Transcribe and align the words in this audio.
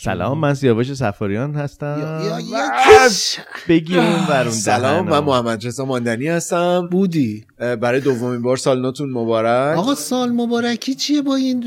سلام 0.00 0.38
من 0.38 0.54
سیاوش 0.54 0.94
سفاریان 0.94 1.54
هستم. 1.54 2.22
بگیر 3.68 3.98
اون 3.98 4.26
برون 4.26 4.52
سلام 4.52 5.08
من 5.08 5.18
محمد 5.18 5.66
رضا 5.66 5.84
ماندنی 5.84 6.26
هستم. 6.26 6.88
بودی؟ 6.92 7.44
برای 7.58 8.00
دومین 8.00 8.42
بار 8.42 8.56
سال 8.56 8.82
نوتون 8.82 9.10
مبارک. 9.10 9.78
آقا 9.78 9.94
سال 9.94 10.30
مبارکی 10.30 10.94
چیه 10.94 11.22
با 11.22 11.34
این 11.36 11.64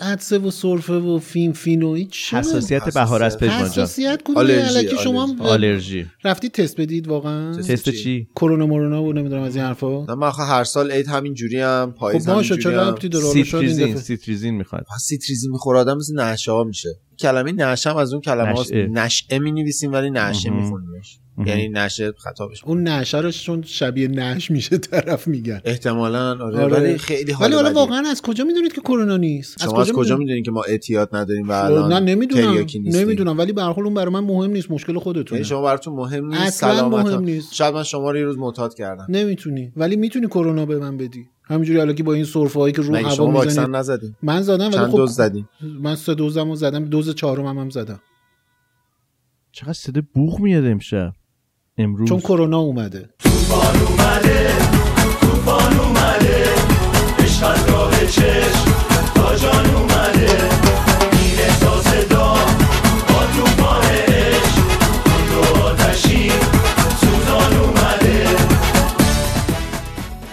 عدسه 0.00 0.38
و 0.38 0.50
سرفه 0.50 0.92
و 0.92 1.18
فین 1.18 1.52
فین 1.52 1.82
و 1.82 1.94
هیچ 1.94 2.34
حساسیت 2.34 2.94
بهار 2.94 3.22
از 3.22 3.38
پژمان 3.38 3.58
جان 3.58 3.68
حساسیت 3.68 4.20
آلرژی، 4.36 4.88
شما 5.04 5.26
هم 5.26 5.40
آلرژی. 5.40 6.06
رفتی 6.24 6.48
تست 6.48 6.80
بدید 6.80 7.08
واقعا؟ 7.08 7.56
تست 7.56 7.88
چی؟ 7.88 8.28
کرونا 8.36 8.66
مورونا 8.66 9.02
و 9.02 9.12
نمی‌دونم 9.12 9.42
از 9.42 9.56
این 9.56 9.64
حرفا. 9.64 10.04
نه 10.04 10.14
من 10.14 10.26
آخه 10.26 10.42
هر 10.42 10.64
سال 10.64 10.90
عید 10.90 11.08
همین 11.08 11.34
جوری 11.34 11.60
هم 11.60 11.90
خب 11.90 11.98
پاییز 11.98 12.28
باشه 12.28 12.54
همین 12.54 12.78
این 12.78 13.32
سیتریزین 13.32 13.96
سیتریزین 13.96 14.54
می‌خواد. 14.54 14.86
سیتریزی 15.00 15.48
می‌خوره 15.48 15.78
آدم 15.78 15.96
مثل 15.96 16.20
نشه 16.20 16.52
ها 16.52 16.64
میشه. 16.64 16.88
کلمه 17.18 17.52
نشه 17.52 17.90
هم 17.90 17.96
از 17.96 18.12
اون 18.12 18.22
کلمه 18.22 18.52
هاست 18.52 18.72
نشعه. 18.72 18.86
نشعه 18.86 19.38
می 19.38 19.52
نویسیم 19.52 19.92
ولی 19.92 20.10
نشه 20.10 20.50
مهم. 20.50 20.62
میخونیمش 20.62 21.18
مهم. 21.18 21.23
یعنی 21.46 21.68
نشه 21.68 22.12
خطا 22.18 22.46
بشه 22.46 22.66
اون 22.66 22.88
نشرش 22.88 23.44
چون 23.44 23.62
شبیه 23.62 24.08
نش 24.08 24.50
میشه 24.50 24.78
طرف 24.78 25.28
میگن. 25.28 25.60
احتمالا 25.64 26.30
آره, 26.30 26.60
آره. 26.60 26.80
ولی 26.80 26.98
خیلی 26.98 27.32
حال 27.32 27.46
ولی 27.46 27.56
حالا. 27.56 27.72
واقعا 27.72 28.02
از 28.10 28.22
کجا 28.22 28.44
می‌دونید 28.44 28.72
که 28.72 28.80
کرونا 28.80 29.16
نیست؟ 29.16 29.62
شما 29.62 29.80
از 29.80 29.92
کجا 29.92 30.00
می‌دونید؟ 30.00 30.18
می‌دونید 30.18 30.44
که 30.44 30.50
ما 30.50 30.62
اعتیاد 30.62 31.16
نداریم 31.16 31.48
و 31.48 31.52
الان 31.52 31.92
نه 31.92 32.00
نمی‌دونم؟ 32.00 32.66
نمی‌دونم. 32.84 33.38
ولی 33.38 33.52
به 33.52 33.62
هر 33.62 33.72
حال 33.72 33.84
اون 33.84 33.94
برای 33.94 34.12
من 34.12 34.24
مهم 34.24 34.50
نیست. 34.50 34.70
مشکل 34.70 34.98
خودتونه. 34.98 35.40
یعنی 35.40 35.48
شما 35.48 35.62
براتون 35.62 35.94
مهم 35.94 36.26
نیست 36.26 36.64
اصلا 36.64 36.88
مهم 36.88 37.20
نیست. 37.20 37.54
شاید 37.54 37.74
من 37.74 37.82
شما 37.82 38.10
رو 38.10 38.18
یه 38.18 38.24
روز 38.24 38.38
معتاد 38.38 38.74
کردم. 38.74 39.06
نمی‌تونی. 39.08 39.72
ولی 39.76 39.96
می‌تونی 39.96 40.26
کرونا 40.26 40.66
به 40.66 40.78
من 40.78 40.96
بدی. 40.96 41.26
همینجوری 41.44 41.78
حالا 41.78 41.92
که 41.92 42.02
با 42.02 42.14
این 42.14 42.24
سرفه 42.24 42.60
هایی 42.60 42.72
که 42.72 42.82
رو 42.82 42.96
هوا 42.96 43.10
شما 43.10 43.32
واکسن 43.32 43.60
می‌زنی 43.60 43.78
نزدیم 43.78 44.16
من 44.22 44.42
زدم 44.42 44.64
ولی 44.64 44.74
چند 44.74 44.90
خب 44.90 44.96
دوز 44.96 45.14
زدیم 45.14 45.48
من 45.80 45.94
سه 45.96 46.14
دوزم 46.14 46.48
رو 46.48 46.56
زدم. 46.56 46.84
دوز 46.84 47.14
چهارم 47.14 47.46
هم, 47.46 47.58
هم 47.58 47.70
زدم. 47.70 48.00
چقدر 49.52 49.72
صدا 49.72 50.02
بوغ 50.14 50.40
میاد 50.40 50.64
امشب. 50.64 51.12
امروز 51.78 52.08
چون 52.08 52.20
کرونا 52.20 52.58
اومده. 52.58 53.08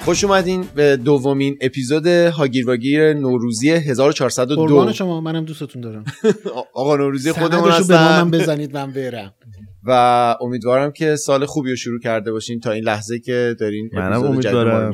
خوش 0.05 0.23
اومدین 0.23 0.65
به 0.75 0.97
دومین 0.97 1.57
اپیزود 1.61 2.07
هاگیر 2.07 2.67
واگیر 2.67 3.13
نوروزی 3.13 3.69
1402 3.69 4.55
قربان 4.55 4.93
شما 4.93 5.21
منم 5.21 5.45
دوستتون 5.45 5.81
دارم. 5.81 6.05
آقا 6.73 6.95
نوروزی 6.95 7.31
خودمون 7.31 7.71
سندشو 7.71 7.87
به 7.87 7.95
من 7.99 8.31
بزنید 8.31 8.77
من 8.77 8.91
برم. 8.91 9.33
و 9.83 9.91
امیدوارم 10.41 10.91
که 10.91 11.15
سال 11.15 11.45
خوبی 11.45 11.69
رو 11.69 11.75
شروع 11.75 11.99
کرده 11.99 12.31
باشین 12.31 12.59
تا 12.59 12.71
این 12.71 12.83
لحظه 12.83 13.19
که 13.19 13.55
دارین 13.59 13.89
منم 13.93 14.23
امیدوارم. 14.25 14.93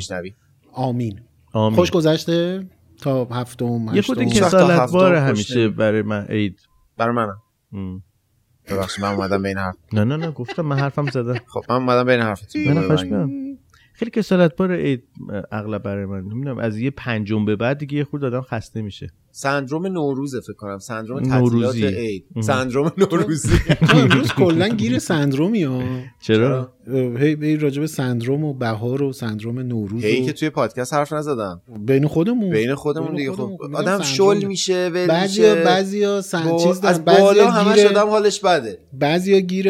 آمین 0.71 1.19
آمین. 1.53 1.75
خوش 1.75 1.91
گذشته 1.91 2.63
تا 3.01 3.25
هفتم 3.25 3.95
یه 3.95 4.01
خود 4.01 4.23
کسالت 4.23 4.91
باره 4.91 5.19
همیشه. 5.19 5.69
برای 5.69 6.01
من 6.01 6.25
عید 6.25 6.59
برای 6.97 7.15
منم. 7.15 7.37
ببخشید 8.69 9.03
من 9.05 9.13
اومدم 9.13 9.43
بین 9.43 9.57
حرف 9.57 9.75
نه 9.93 10.03
نه 10.03 10.17
نه 10.17 10.31
گفتم 10.31 10.61
من 10.61 10.79
حرفم 10.79 11.09
زدم 11.09 11.39
خب 11.47 11.63
من 11.69 11.75
اومدم 11.75 12.03
بین 12.03 12.33
خوش 12.81 13.03
بیام. 13.03 13.56
خیلی 13.97 14.11
کسالت 14.11 14.61
اه، 14.61 14.97
اغلب 15.51 15.83
برای 15.83 16.05
من. 16.05 16.21
نمی‌دونم 16.21 16.57
از 16.57 16.77
یه 16.77 16.91
پنجم 16.91 17.45
به 17.45 17.55
بعد 17.55 17.77
دیگه 17.77 17.97
یه 17.97 18.03
خورد 18.03 18.23
آدم 18.23 18.41
خسته 18.41 18.81
میشه. 18.81 19.09
سندروم 19.31 19.87
نوروزه 19.87 20.41
فکر 20.41 20.53
کنم. 20.53 20.79
سندروم 20.79 21.19
نوروزی. 21.33 21.81
تعطیلات 21.81 21.93
عید. 21.93 22.25
سندروم 22.41 22.91
نوروزی. 22.97 23.57
امروز 23.93 24.31
کلا 24.31 24.67
گیر 24.67 24.99
سندرومی 24.99 25.63
ها. 25.63 25.83
چرا؟ 26.19 26.73
هی 27.17 27.35
به 27.35 27.87
سندروم 27.87 28.43
و 28.43 28.53
بهار 28.53 29.03
و 29.03 29.13
سندروم 29.13 29.59
نوروز 29.59 30.03
هی 30.03 30.25
که 30.25 30.33
توی 30.33 30.49
پادکست 30.49 30.93
حرف 30.93 31.13
نزدم. 31.13 31.61
بین 31.79 32.07
خودمون. 32.07 32.49
بین 32.49 32.75
خودمون 32.75 33.15
دیگه. 33.15 33.31
خب 33.31 33.59
آدم. 33.73 34.01
شل 34.01 34.45
میشه 34.45 34.89
ول 34.93 35.07
بعضیا 35.07 35.53
میشه. 35.53 35.63
بعضیا 35.63 36.21
سن 36.21 36.57
چیز 36.57 36.85
از 36.85 37.05
بالا 37.05 37.51
همش 37.51 37.75
گیر 37.75 37.87
آدم 37.87 38.07
حالش 38.09 38.39
بده. 38.39 38.79
بعضیا 38.93 39.39
گیر 39.39 39.67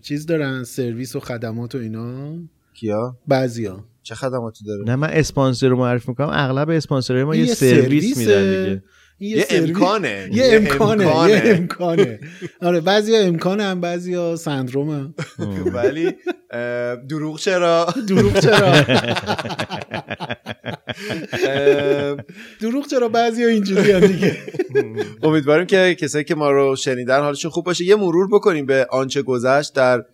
چیز 0.00 0.26
دارن 0.26 0.64
سرویس 0.64 1.16
و 1.16 1.20
خدمات 1.20 1.74
و 1.74 1.78
اینا. 1.78 2.32
کیا 2.80 3.16
بعضیا. 3.28 3.84
چه 4.02 4.14
خدماتی 4.14 4.64
داره؟ 4.64 4.84
نه 4.84 4.96
من 4.96 5.08
اسپانسر 5.10 5.68
رو 5.68 5.76
معرفی 5.76 6.04
می‌کنم. 6.08 6.30
اغلب 6.32 6.70
اسپانسرهای 6.70 7.24
ما 7.24 7.36
یه 7.36 7.46
یه 7.46 7.54
سرویس. 7.54 8.16
میدن 8.16 8.64
دیگه. 8.64 8.82
یه 9.20 9.46
امکانه. 9.50 10.28
یه 10.32 10.50
امکانه 10.52 11.30
یه 11.30 11.42
امکانه. 11.44 12.20
آره 12.62 12.80
بعضیا 12.80 13.20
امکانه 13.20 13.62
هم 13.62 13.80
بعضیا 13.80 14.36
سندرومه. 14.36 15.14
ولی 15.74 16.12
دروغ 17.08 17.38
چرا؟ 17.38 17.94
دروغ 18.08 18.38
چرا؟ 18.38 18.72
دروغ 22.62 22.86
چرا؟ 22.86 23.08
بعضیا 23.08 23.48
اینجوری 23.48 24.08
دیگه. 24.08 24.36
امیدواریم 25.22 25.66
که 25.66 25.96
کسایی 26.00 26.24
که 26.24 26.34
ما 26.34 26.50
رو 26.50 26.76
شنیدن 26.76 27.20
حالشون 27.20 27.50
خوب 27.50 27.64
باشه. 27.64 27.84
یه 27.84 27.96
مرور 27.96 28.28
بکنیم 28.32 28.66
به 28.66 28.86
آنچه 28.90 29.22
گذشت 29.22 29.74
در 29.74 30.04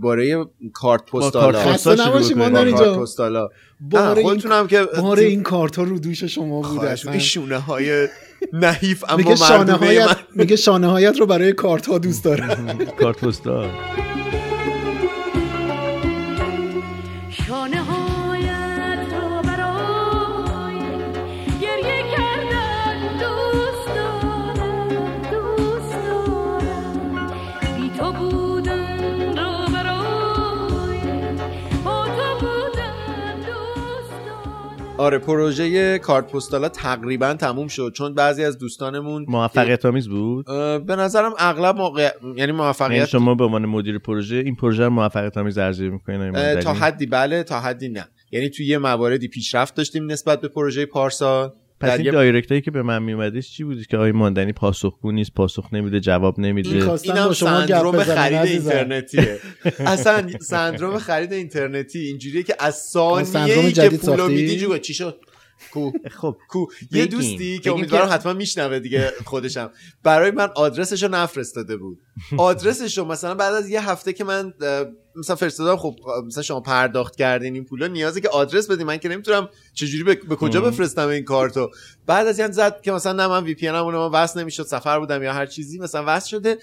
باره 0.00 0.46
کارت 0.72 1.02
پستالا. 1.04 1.30
کارت 1.52 1.56
خسته 1.56 1.72
پستال 1.72 1.96
شروع 1.96 2.08
نباشی 2.08 2.34
کنیم. 2.34 2.38
با 2.38 2.44
ماندنی 2.44 2.72
کارت 2.72 2.84
جان 2.84 3.02
پستالا. 3.02 3.48
بار 3.80 4.02
نه 4.02 4.16
این 4.16 4.26
خودتون 4.28 4.52
هم 4.52 4.66
که 4.66 4.84
بار 5.00 5.18
این 5.18 5.42
کارت 5.42 5.76
ها 5.76 5.82
رو 5.82 5.98
دوش 5.98 6.24
شما 6.24 6.56
بود 6.62 6.64
خواهش 6.64 7.00
اصلا. 7.00 7.12
این 7.12 7.20
شونه 7.20 7.58
های 7.58 8.08
نحیف 8.52 9.04
اما 9.08 9.16
میگه 9.16 9.36
شانه 9.36 9.58
مردونه 9.58 9.78
هایت 9.78 10.06
من. 10.08 10.16
میگه 10.34 10.56
شانه 10.56 10.86
هایت 10.86 11.20
رو 11.20 11.26
برای 11.26 11.52
کارت 11.52 11.86
ها 11.86 11.98
دوست 11.98 12.24
دارم. 12.24 12.78
کارت 13.00 13.24
پستال. 13.24 13.70
آره 35.06 35.18
پروژه 35.18 35.98
کارت 35.98 36.32
پستالا 36.32 36.68
تقریبا 36.68 37.34
تموم 37.34 37.68
شد 37.68 37.92
چون 37.94 38.14
بعضی 38.14 38.44
از 38.44 38.58
دوستانمون 38.58 39.24
موفقیت 39.28 39.84
آمیز 39.84 40.08
بود؟ 40.08 40.46
به 40.86 40.96
نظرم 40.96 41.32
اغلب 41.38 41.76
موقع 41.76 42.02
یعنی 42.02 42.38
یعنی 42.38 42.52
موفقیت 42.52 43.06
شما 43.06 43.34
به 43.34 43.44
عنوان 43.44 43.66
مدیر 43.66 43.98
پروژه 43.98 44.36
این 44.36 44.54
پروژه 44.56 44.84
رو 44.84 44.90
موفقیت 44.90 45.38
آمیز 45.38 45.58
ارزیابی 45.58 45.92
می‌کنین 45.92 46.36
اه، 46.36 46.54
تا 46.54 46.72
حدی 46.72 47.06
بله 47.06 47.42
تا 47.42 47.60
حدی 47.60 47.88
نه. 47.88 48.08
یعنی 48.30 48.48
توی 48.50 48.66
یه 48.66 48.78
مواردی 48.78 49.28
پیشرفت 49.28 49.74
داشتیم 49.74 50.10
نسبت 50.10 50.40
به 50.40 50.48
پروژه 50.48 50.86
پارسال. 50.86 51.52
پس 51.80 51.98
این 51.98 52.10
دایرکت 52.10 52.50
هایی 52.50 52.60
که 52.60 52.70
به 52.70 52.82
من 52.82 53.02
میومدش 53.02 53.50
چی 53.50 53.64
بودش 53.64 53.86
که 53.86 53.96
آقای 53.96 54.12
ماندنی 54.12 54.52
پاسخگو 54.52 55.12
نیست 55.12 55.34
پاسخ 55.34 55.68
نمیده 55.72 56.00
جواب 56.00 56.34
این 56.38 56.48
نمیده 56.48 56.80
خواستم 56.80 57.12
اینم 57.14 57.32
سندروم 57.32 58.02
خرید. 58.02 58.38
اینترنتیه 58.38 59.38
اصلا 59.78 60.28
سندروم 60.40 60.98
خرید 60.98 61.32
اینترنتی 61.32 61.98
اینجوریه 61.98 62.42
که 62.42 62.56
از 62.58 62.74
ثانیه 62.76 63.58
ای 63.58 63.72
که 63.72 63.88
پولو؟ 63.88 64.28
میدی 64.28 64.56
جو 64.56 64.78
چی 64.78 64.94
شد 64.94 65.20
کو 65.72 65.92
خب 66.10 66.36
کو. 66.48 66.66
یه. 66.90 67.06
دوستی 67.06 67.58
که 67.58 67.72
امیدوارم 67.72 68.08
حتما 68.12 68.32
میشنوه 68.32 68.78
دیگه 68.78 69.12
خودشم. 69.24 69.70
برای 70.02 70.30
من 70.30 70.48
آدرسش 70.54 71.02
رو 71.02 71.08
نفرستاده 71.08 71.76
بود. 71.76 71.98
آدرسش 72.38 72.98
رو 72.98 73.04
مثلا 73.04 73.34
بعد 73.34 73.54
از 73.54 73.68
یه 73.68 73.90
هفته 73.90 74.12
که 74.12 74.24
من 74.24 74.54
مثلا 75.16 75.36
فرستادم 75.36 75.76
خب 75.76 75.96
مثلا 76.26 76.42
شما 76.42 76.60
پرداخت 76.60 77.16
کردین 77.16 77.54
این 77.54 77.64
پولا 77.64 77.86
نیازه 77.86 78.20
که 78.20 78.28
آدرس 78.28 78.70
بدی 78.70 78.84
من 78.84 78.96
که 78.96 79.08
نمی‌تونم 79.08 79.48
چجوری 79.74 80.04
به, 80.04 80.14
به 80.14 80.36
کجا. 80.36 80.60
بفرستم 80.60 81.08
این 81.08 81.24
کارتو. 81.24 81.70
بعد 82.06 82.26
از 82.26 82.40
این 82.40 82.50
زد 82.50 82.80
که 82.80 82.92
مثلا 82.92 83.12
نه 83.12 83.26
من 83.26 83.44
وی 83.44 83.54
پی 83.54 83.68
ان 83.68 83.80
من 83.80 83.94
وصل 83.94 84.40
نمی‌شد 84.40 84.62
سفر 84.62 84.98
بودم 84.98 85.22
یا 85.22 85.32
هر 85.32 85.46
چیزی 85.46 85.78
مثلا 85.78 86.04
وصل 86.06 86.28
شده 86.28 86.58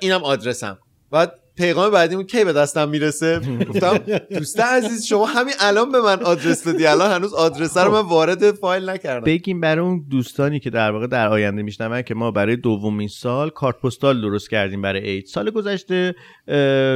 اینم 0.00 0.24
آدرسم. 0.24 0.78
بعد 1.10 1.41
پیغام 1.56 1.90
بعدیمون 1.90 2.24
کی 2.24 2.44
به 2.44 2.52
دستم 2.52 2.88
می‌رسه؟ 2.88 3.40
گفتم 3.68 3.98
دوست 4.30 4.60
عزیز 4.60 5.06
شما 5.06 5.26
همین 5.26 5.54
الان 5.60 5.92
به 5.92 6.00
من 6.00 6.22
آدرس 6.22 6.64
دادی 6.64 6.86
الان 6.86 7.10
هنوز 7.10 7.34
آدرس 7.34 7.76
رو 7.76 7.92
من 7.92 8.08
وارد 8.08 8.52
فایل 8.52 8.88
نکردم. 8.88 9.24
بگیم 9.24 9.60
برای 9.60 9.84
اون 9.84 10.06
دوستانی 10.10 10.60
که 10.60 10.70
در 10.70 10.90
واقع 10.90 11.06
در 11.06 11.28
آینده 11.28 11.62
میشنون 11.62 12.02
که 12.02 12.14
ما 12.14 12.30
برای 12.30 12.56
دومین 12.56 13.08
سال 13.08 13.50
کارت 13.50 13.80
پستال 13.80 14.20
درست 14.20 14.50
کردیم 14.50 14.82
برای 14.82 15.00
عید 15.00 15.26
سال 15.26 15.50
گذشته 15.50 16.14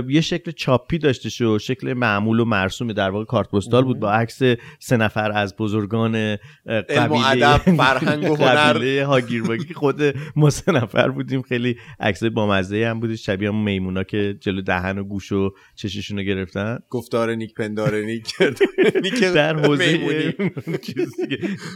یه 0.08 0.20
شکل 0.20 0.50
چاپی 0.50 0.98
داشته 0.98 1.28
شو 1.28 1.58
شکل 1.58 1.93
معمول 1.93 2.40
و 2.40 2.44
مرسوم 2.44 2.93
در 2.93 3.10
واقع 3.10 3.25
کارت 3.25 3.50
پستال 3.50 3.84
بود 3.84 4.00
با 4.00 4.12
عکس 4.12 4.43
سه 4.78 4.96
نفر 4.96 5.32
از 5.32 5.56
بزرگان 5.56 6.37
قبیله 6.66 7.56
فرهنگ 7.56 8.31
و 8.31 8.34
هنر. 8.43 8.72
قبیله 8.72 9.06
هاگیرواگی 9.06 9.75
خود 9.75 10.02
ما 10.37 10.50
سه 10.50 10.72
نفر 10.72 11.08
بودیم. 11.08 11.43
خیلی 11.43 11.76
عکس 12.00 12.25
بامزه 12.25 12.87
هم 12.87 13.00
بود 13.00 13.14
شبیه 13.14 13.48
همون 13.48 13.62
میمونا 13.62 14.02
که 14.02 14.37
جلو 14.40 14.60
دهن 14.60 14.98
و 14.98 15.04
گوش 15.04 15.32
و 15.32 15.50
چششون 15.75 16.19
رو 16.19 16.25
گرفتن. 16.25 16.78
گفتار 16.90 17.34
نیک 17.34 17.54
پندار 17.54 17.94
نیک 17.94 18.34
در 19.34 19.56
حوزه 19.56 20.34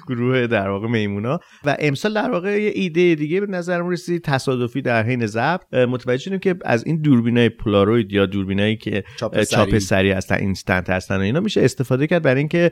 گروه 0.09 0.47
در 0.47 0.69
واقع 0.69 0.89
میمونا. 0.89 1.39
و 1.65 1.77
امسال 1.79 2.15
در 2.15 2.31
واقع 2.31 2.63
یه 2.63 2.73
ایده 2.75 3.15
دیگه 3.15 3.41
به 3.41 3.47
نظرم 3.47 3.89
رسید. 3.89 4.23
تصادفی 4.25 4.83
در 4.83 5.03
حین 5.03 5.27
ضبط. 5.27 5.75
متوجه 5.75 6.23
شدیم 6.23 6.39
که 6.39 6.55
از 6.65 6.87
این 6.87 7.03
دوربینای 7.03 7.49
پولاروید 7.65 8.13
یا 8.13 8.27
دوربینایی 8.27 8.77
که 8.77 9.05
چاپ 9.17 9.43
چاپ 9.43 9.79
سریع. 9.79 10.17
هستن 10.17 10.35
اینستنت 10.35 10.91
هستن 10.91 11.17
و 11.17 11.21
اینا 11.21 11.41
میشه 11.41 11.65
استفاده 11.65 12.07
کرد 12.07 12.23
برای 12.23 12.39
اینکه 12.39 12.71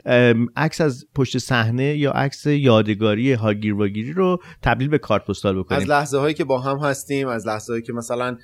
عکس 0.55 0.81
از 0.81 1.05
پشت 1.15 1.37
صحنه 1.37 1.97
یا 1.97 2.11
عکس 2.11 2.45
یادگاری 2.45 3.33
هاگیر 3.33 3.73
واگیری 3.73 4.13
رو 4.13 4.39
تبدیل 4.61 4.87
به 4.87 4.97
کارت 4.97 5.25
پستال 5.25 5.59
بکنیم. 5.59 5.81
از 5.81 5.89
لحظه 5.89 6.17
هایی 6.17 6.33
که 6.33 6.43
با 6.43 6.59
هم 6.59 6.77
هستیم 6.77 7.27
از 7.27 7.47
لحظه 7.47 7.73
هایی 7.73 7.83
که 7.83 7.93
مثلا 7.93 8.37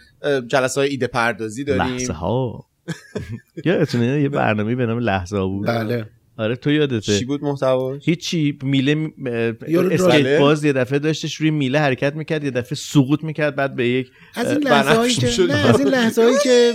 جلسه 0.48 0.82
های 0.82 0.90
ایده 0.90 1.08
پردازی 1.08 1.64
داریم. 1.64 1.94
لحظه 1.94 2.14
ها 2.14 2.66
یادتونه 3.66 4.22
یه 4.22 4.30
برنامه 4.30 4.76
به 4.76 4.86
نام 4.86 5.00
لحظه 5.00 5.38
ها 5.38 5.48
بود. 5.48 5.68
بله. 5.68 6.06
آره 6.38 6.56
تو 6.56 6.72
یادته 6.72 7.18
چی 7.20 7.26
بود 7.26 7.44
محتواش 7.44 8.02
هیچی 8.06 8.58
میله 8.64 9.12
اسکیت. 9.92 10.40
باز 10.40 10.64
یه 10.64 10.74
دفعه 10.74 11.00
داشتش 11.00 11.36
روی 11.36 11.52
میله 11.52 11.80
حرکت 11.80 12.16
می‌کرد 12.16 12.44
یه 12.44 12.52
دفعه 12.52 12.76
سقوط 12.76 13.24
می‌کرد 13.24 13.56
بعد 13.56 13.76
به 13.76 13.88
یک 13.88 14.12
از 14.36 14.52
این 14.52 14.68
اه، 14.68 14.74
لحظه 14.74 14.96
هایی 14.98 15.16
بنفش 15.16 15.38
که. 15.38 15.44
نه 15.44 15.54
از 15.54 15.80
این 15.80 15.88
لحظه 15.88 16.24
هایی 16.24 16.38
که 16.44 16.72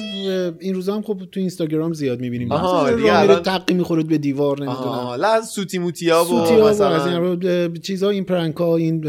این 0.61 0.75
روزا 0.75 0.95
هم 0.95 1.03
خب 1.03 1.19
تو 1.33 1.41
اینستاگرام 1.41 1.93
زیاد 1.93 2.21
می‌بینیم 2.21 2.53
آها، 2.53 2.91
دیگه 2.93 3.19
الان- 3.19 3.43
تقی 3.43 3.75
می‌خورد 3.75 4.09
به 4.09 4.19
دیوار 4.19 4.57
نمی‌دونم 4.57 4.79
آها 4.79 5.17
لحظه 5.17 5.47
سوتی 5.47 5.79
موتیا 5.79 6.25
و 6.25 6.29
سوتی 6.29 6.55
ها 6.55 6.67
و 6.67 6.69
مثلا 6.69 6.89
از 6.95 7.06
این 7.06 7.75
چیزا 7.75 8.11
این 8.11 8.25
پرنک 8.25 8.56
ها 8.56 8.77
این 8.77 9.05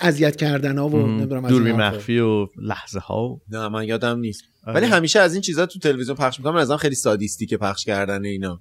اذیت 0.00 0.36
کردن 0.36 0.78
ها 0.78 0.88
و 0.88 1.06
نمی‌دونم 1.06 1.48
دوربین. 1.48 1.72
مخفی 1.72 2.18
و 2.18 2.46
لحظه 2.62 2.98
ها 2.98 3.40
نه 3.50 3.68
من 3.68 3.84
یادم 3.84 4.18
نیست. 4.18 4.42
آره. 4.66 4.76
ولی 4.76 4.86
همیشه 4.86 5.20
از 5.20 5.32
این 5.32 5.42
چیزا 5.42 5.66
تو 5.66 5.78
تلویزیون 5.78 6.16
پخش 6.16 6.38
می‌کنم. 6.38 6.56
از 6.56 6.72
خیلی 6.72 6.94
سادیستی 6.94 7.46
که 7.46 7.56
پخش 7.56 7.84
کردن 7.84 8.24
اینا. 8.24 8.60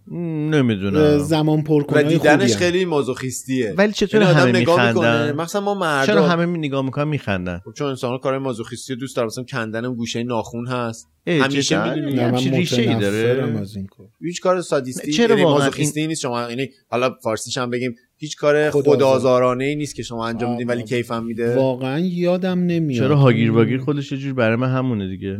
نمی‌دونم. 0.52 1.18
زمان 1.18 1.64
پر 1.64 1.86
و 1.90 2.04
دیدنش 2.04 2.56
خیلی 2.56 2.86
مازوخیستیه. 2.86 3.74
ولی 3.78 3.94
چطور 3.94 4.22
یعنی 4.22 4.34
آدم 4.34 4.42
همه 4.42 4.60
نگاه 4.60 4.88
میخندن؟ 4.88 5.28
می‌کنه. 5.28 5.44
مثلا 5.44 5.62
ما 5.62 5.74
مردا 5.74 6.14
چرا 6.14 6.28
همه 6.28 6.46
می 6.46 6.58
نگاه 6.58 6.86
می‌کنن 6.86 7.08
میخندن؟ 7.08 7.62
خب 7.66 7.74
چون 7.74 7.88
انسان 7.88 8.18
کار 8.18 8.38
مازوخیستی 8.38 8.96
دوست 8.96 9.16
دارن 9.16 9.28
مثلا 9.28 9.44
کندن 9.44 9.94
گوشه 9.94 10.24
ناخون 10.24 10.68
هست. 10.68 11.08
همیشه؟ 11.28 11.96
می‌دونی. 11.96 12.20
همچین 12.20 12.54
ریشه 12.54 12.82
ای 12.82 12.96
داره؟ 12.96 13.60
از 13.60 13.76
این 13.76 13.88
کار. 13.88 14.08
هیچ 14.22 14.42
کار 14.42 14.62
سادیستی 14.62 15.12
چرا 15.12 15.36
یعنی 15.36 15.52
مازوخیستی 15.52 16.08
نیست. 16.08 16.22
شما 16.22 16.50
یعنی 16.50 16.70
حالا 16.90 17.16
فارسیش 17.24 17.58
هم 17.58 17.70
بگیم 17.70 17.96
هیچ 18.22 18.38
کار 18.38 18.70
خدازار. 18.70 18.96
خدازارانه 18.96 19.64
ای 19.64 19.76
نیست 19.76 19.96
که 19.96 20.04
شما 20.04 20.28
انجام 20.28 20.52
میدین 20.52 20.68
ولی. 20.68 20.84
کیفم 20.84 21.24
میده 21.24 21.56
واقعا 21.56 22.00
یادم 22.00 22.60
نمیاد 22.60 23.00
چرا 23.00 23.16
هاگیر 23.16 23.52
واگیر 23.52 23.80
خودش 23.80 24.12
یه 24.12 24.18
جور 24.18 24.34
برای 24.34 24.56
من 24.56 24.70
همونه 24.70 25.08
دیگه. 25.08 25.40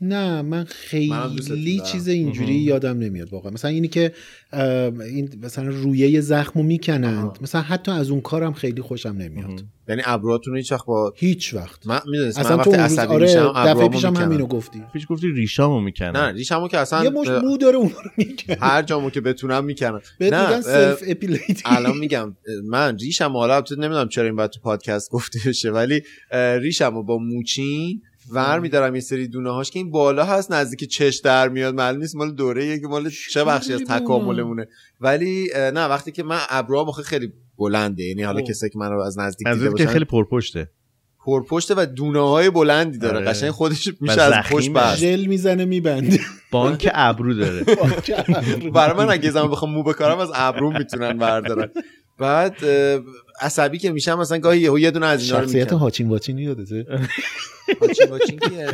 نه 0.00 0.42
من 0.42 0.64
خیلی. 0.64 1.80
چیز 1.92 2.08
اینجوری 2.08 2.56
مهم. 2.56 2.68
یادم 2.68 2.98
نمیاد 2.98 3.32
واقعا. 3.32 3.52
مثلا 3.52 3.70
اینی 3.70 3.88
که 3.88 4.12
اه، 4.52 5.00
این 5.00 5.30
مثلا 5.42 5.68
رویه 5.68 6.20
زخمو 6.20 6.62
می‌کنند 6.62 7.24
آها. 7.24 7.34
مثلا 7.40 7.60
حتی 7.60 7.90
از 7.90 8.10
اون 8.10 8.20
کارم 8.20 8.52
خیلی 8.52 8.82
خوشم 8.82 9.08
نمیاد. 9.08 9.64
یعنی 9.88 10.02
ابروهاتون 10.04 10.52
رو 10.52 10.56
هیچ 10.56 10.72
وقت 10.72 10.86
با 10.86 11.12
هیچ 11.16 11.54
وقت. 11.54 11.86
من 11.86 12.00
می‌دونست 12.06 12.38
اصلا 12.38 12.56
من 12.56 12.64
تو 12.64 12.70
وقتی 12.70 12.82
عصبی 12.82 13.14
آره 13.14 13.26
میشم 13.26 13.52
دفعه 13.66 13.88
پیشم 13.88 14.08
می‌کنم. 14.08 14.24
همینو 14.24 14.46
گفتی. 14.46 14.82
پیش 14.92 15.06
گفتی 15.08 15.28
ریشامو 15.28 15.80
می‌کنن 15.80 16.10
نه 16.10 16.32
ریشمو 16.32 16.68
که 16.68 16.78
اصلا 16.78 17.04
یه 17.04 17.10
مش 17.10 17.28
اه، 17.28 17.42
مو 17.42 17.56
داره 17.56 17.76
اون 17.76 17.90
رو 17.90 18.10
می‌کنه. 18.16 18.56
هر 18.60 18.82
جامو 18.82 19.10
که 19.10 19.20
بتونم 19.20 19.64
می‌کنم. 19.64 20.00
بهت 20.18 20.32
نه، 20.32 20.42
میگن 20.42 20.54
اه، 20.54 20.60
سلف 20.62 21.02
اپیلیتی 21.06 21.62
الان 21.64 21.98
میگم 21.98 22.36
من 22.64 22.98
ریشم 22.98 23.32
حالا 23.32 23.54
البته 23.54 23.76
نمی‌دونم 23.76 24.08
چرا 24.08 24.24
این 24.24 24.36
باید 24.36 24.50
تو 24.50 24.60
پادکست 24.60 25.10
گفته 25.10 25.38
بشه 25.46 25.70
ولی 25.70 26.02
اه، 26.30 26.58
ریشم 26.58 26.94
رو 26.94 27.02
با 27.02 27.18
موچین 27.18 28.02
ور 28.32 28.58
میدارم 28.60 28.94
یه 28.94 29.00
سری 29.00 29.28
دونه 29.28 29.50
هاش 29.50 29.70
که 29.70 29.78
این 29.78 29.90
بالا 29.90 30.24
هست 30.24 30.52
نزدیک 30.52 30.90
چش 30.90 31.16
در 31.16 31.48
میاد 31.48 31.74
معلوم 31.74 32.00
نیست 32.00 32.16
مال 32.16 32.34
دوره 32.34 32.80
که 32.80 32.86
مال 32.86 33.10
چه 33.30 33.44
بخشی 33.44 33.72
از 33.72 33.80
تکاملمونه. 33.80 34.66
ولی 35.00 35.48
نه 35.54 35.84
وقتی 35.84 36.12
که 36.12 36.22
من 36.22 36.38
ابروام 36.50 36.88
آخه 36.88 37.02
خیلی 37.02 37.32
بلنده 37.58 38.02
یعنی 38.02 38.22
حالا 38.22 38.40
خب. 38.40 38.46
کسایی 38.46 38.70
که 38.70 38.78
من 38.78 38.90
رو 38.90 39.00
از 39.00 39.18
نزدیک 39.18 39.48
دیده 39.48 39.64
که 39.64 39.70
باشن 39.70 39.86
خیلی 39.86 40.04
پرپشته. 40.04 40.70
پرپشته 41.26 41.74
و 41.76 41.86
دونه 41.86 42.28
های 42.28 42.50
بلندی 42.50 42.98
داره. 42.98 43.16
آره. 43.16 43.26
قشنگ 43.26 43.50
خودش 43.50 43.88
میشه 44.00 44.22
از 44.22 44.34
پشت. 44.50 44.70
بست. 44.70 44.96
ژل 44.96 45.26
می‌زنه 45.26 45.64
میبنده. 45.64 46.20
بانک 46.50 46.90
ابرو 46.94 47.34
داره. 47.34 47.64
برای 48.74 48.96
من 48.96 49.10
اگه 49.10 49.30
زمان 49.30 49.50
بخوام 49.50 49.72
مو 49.72 49.82
بکارم 49.82 50.18
از 50.18 50.30
ابروم 50.34 50.78
می‌تونن 50.78 51.18
بردارن. 51.18 51.68
بعد 52.18 52.56
عصبی 53.40 53.78
که 53.78 53.92
میشم 53.92 54.18
مثلا 54.18 54.38
گاهی 54.38 54.60
یهو 54.60 54.78
یه 54.78 54.90
دونه 54.90 55.06
از 55.06 55.22
اینا 55.22 55.38
رو 55.38 55.44
شخصیت 55.44 55.72
هاچین 55.72 56.08
واچین 56.08 56.38
یادته؟ 56.38 56.86
هاچین 57.80 58.06
واچین 58.10 58.38
کیه؟ 58.38 58.68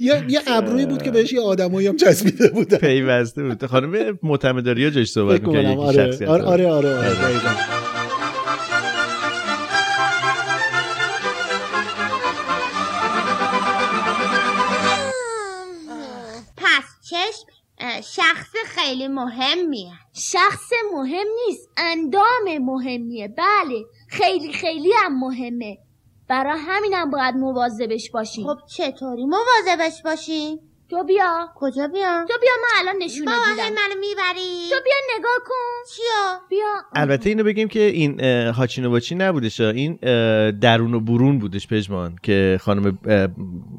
یه 0.00 0.24
یه 0.28 0.40
ابرویی 0.46 0.86
بود 0.86 1.02
که 1.02 1.10
بهش 1.10 1.32
یه 1.32 1.40
آدمایی 1.40 1.86
هم 1.86 1.96
چسبیده 1.96 2.48
بودن. 2.48 2.78
پیوسته 2.78 3.42
بود. 3.42 3.66
خانم 3.66 4.18
معتمداری 4.22 4.90
جاش 4.90 5.10
صحبت 5.10 5.40
یکی 5.42 5.56
آره. 5.56 5.92
شخصیت 5.92 6.28
آره 6.28 6.44
آره 6.44 6.66
آره, 6.68 6.96
آره. 6.96 7.80
اه، 17.80 18.00
شخص 18.00 18.52
خیلی 18.66 19.08
مهمیه. 19.08 19.92
شخص 20.12 20.70
مهم 20.94 21.26
نیست 21.46 21.68
اندام 21.76 22.58
مهمیه. 22.60 23.28
بله. 23.28 23.84
خیلی 24.10 24.52
خیلی 24.52 24.92
هم 25.04 25.20
مهمه. 25.20 25.78
برای 26.28 26.58
همینم 26.58 27.10
باید 27.10 27.34
مواظبش 27.34 28.10
باشیم 28.10 28.46
خب 28.46 28.58
چطوری 28.66 29.26
مواظبش 29.26 30.02
باشیم 30.04 30.58
تو 30.90 31.04
بیا. 31.04 31.48
کجا 31.54 31.88
بیام 31.88 32.26
تو 32.26 32.34
بیا 32.40 32.50
من 32.62 32.88
الان 32.88 33.02
نشونت 33.02 33.28
بابا 33.28 33.44
هی 33.44 33.50
میدم 33.50 33.74
منو 33.74 34.00
می‌بری؟ 34.00 34.68
تو 34.70 34.76
بیا 34.84 35.18
نگاه 35.18 35.38
کن. 35.46 35.90
چیا 35.96 36.40
بیا. 36.50 36.82
البته 36.94 37.28
اینو 37.28 37.44
بگیم 37.44 37.68
که 37.68 37.80
این 37.80 38.20
هاچینو 38.50 38.90
واچی 38.90 39.14
نبودش 39.14 39.60
این 39.60 39.94
درون 40.50 40.94
و 40.94 41.00
برون 41.00 41.38
بودش 41.38 41.68
پژمان 41.68 42.16
که 42.22 42.58
خانم 42.60 42.98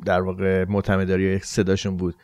در 0.05 0.21
واقع 0.21 0.65
معتمداری 0.69 1.39
صداشون 1.39 1.97
بود. 1.97 2.15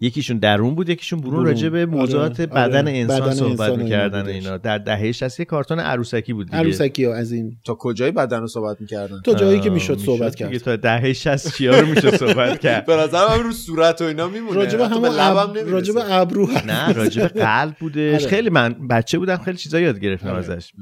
یکیشون 0.00 0.38
درون 0.38 0.74
بود 0.74 0.88
یکیشون 0.88 1.20
برون, 1.20 1.32
برون. 1.32 1.46
راجع 1.46 1.68
به 1.68 1.86
موضوعات 1.86 2.40
آره، 2.40 2.46
بدن 2.46 2.88
آره. 2.88 2.98
انسان 2.98 3.20
بدن 3.20 3.32
صحبت 3.32 3.50
انسان 3.50 3.70
اینا 3.70 3.82
می‌کردن. 3.84 4.26
اینا 4.26 4.56
در 4.56 4.78
دهه 4.78 5.12
60 5.12 5.40
یه 5.40 5.46
کارتون 5.46 5.80
عروسکی 5.80 6.32
بود 6.32 6.46
دیگه 6.46 6.58
عروسکی 6.58 7.04
ها 7.04 7.14
از 7.14 7.32
این 7.32 7.56
تا 7.64 7.74
کجای 7.74 8.10
بدن 8.10 8.40
رو 8.40 8.46
صحبت 8.46 8.80
می‌کردن 8.80 9.20
تا 9.24 9.34
جایی 9.34 9.60
که 9.60 9.70
می‌شد 9.70 9.98
صحبت 9.98 10.34
کرد 10.34 10.58
تا 10.58 10.76
دهه 10.76 11.12
60 11.12 11.56
چیا 11.56 11.80
رو 11.80 11.86
می‌شد 11.86 12.16
صحبت 12.16 12.60
کرد 12.60 12.86
به 12.90 12.96
نظرم 12.96 13.28
هم 13.30 13.42
رو 13.42 13.52
صورت 13.52 14.02
و 14.02 14.04
اینا 14.04 14.28
میمونه 14.28 14.56
راجب 14.56 14.78
به 14.78 14.84
لبم. 15.08 15.50
نمی‌رسه. 15.50 15.70
راجب 15.70 15.94
ابرو 16.10 16.46
حرف 16.46 16.66
نه 16.66 16.92
راجع 16.92 17.22
به 17.22 17.28
قلب 17.28 17.76
بودش 17.80 18.20
آره. 18.20 18.30
خیلی 18.30 18.50
من 18.50 18.88
بچه 18.90 19.18
بودم 19.18 19.36
خیلی 19.36 19.56
چیزا 19.56 19.80
یاد 19.80 19.98
گرفتم. 19.98 20.34
ازش. 20.34 20.72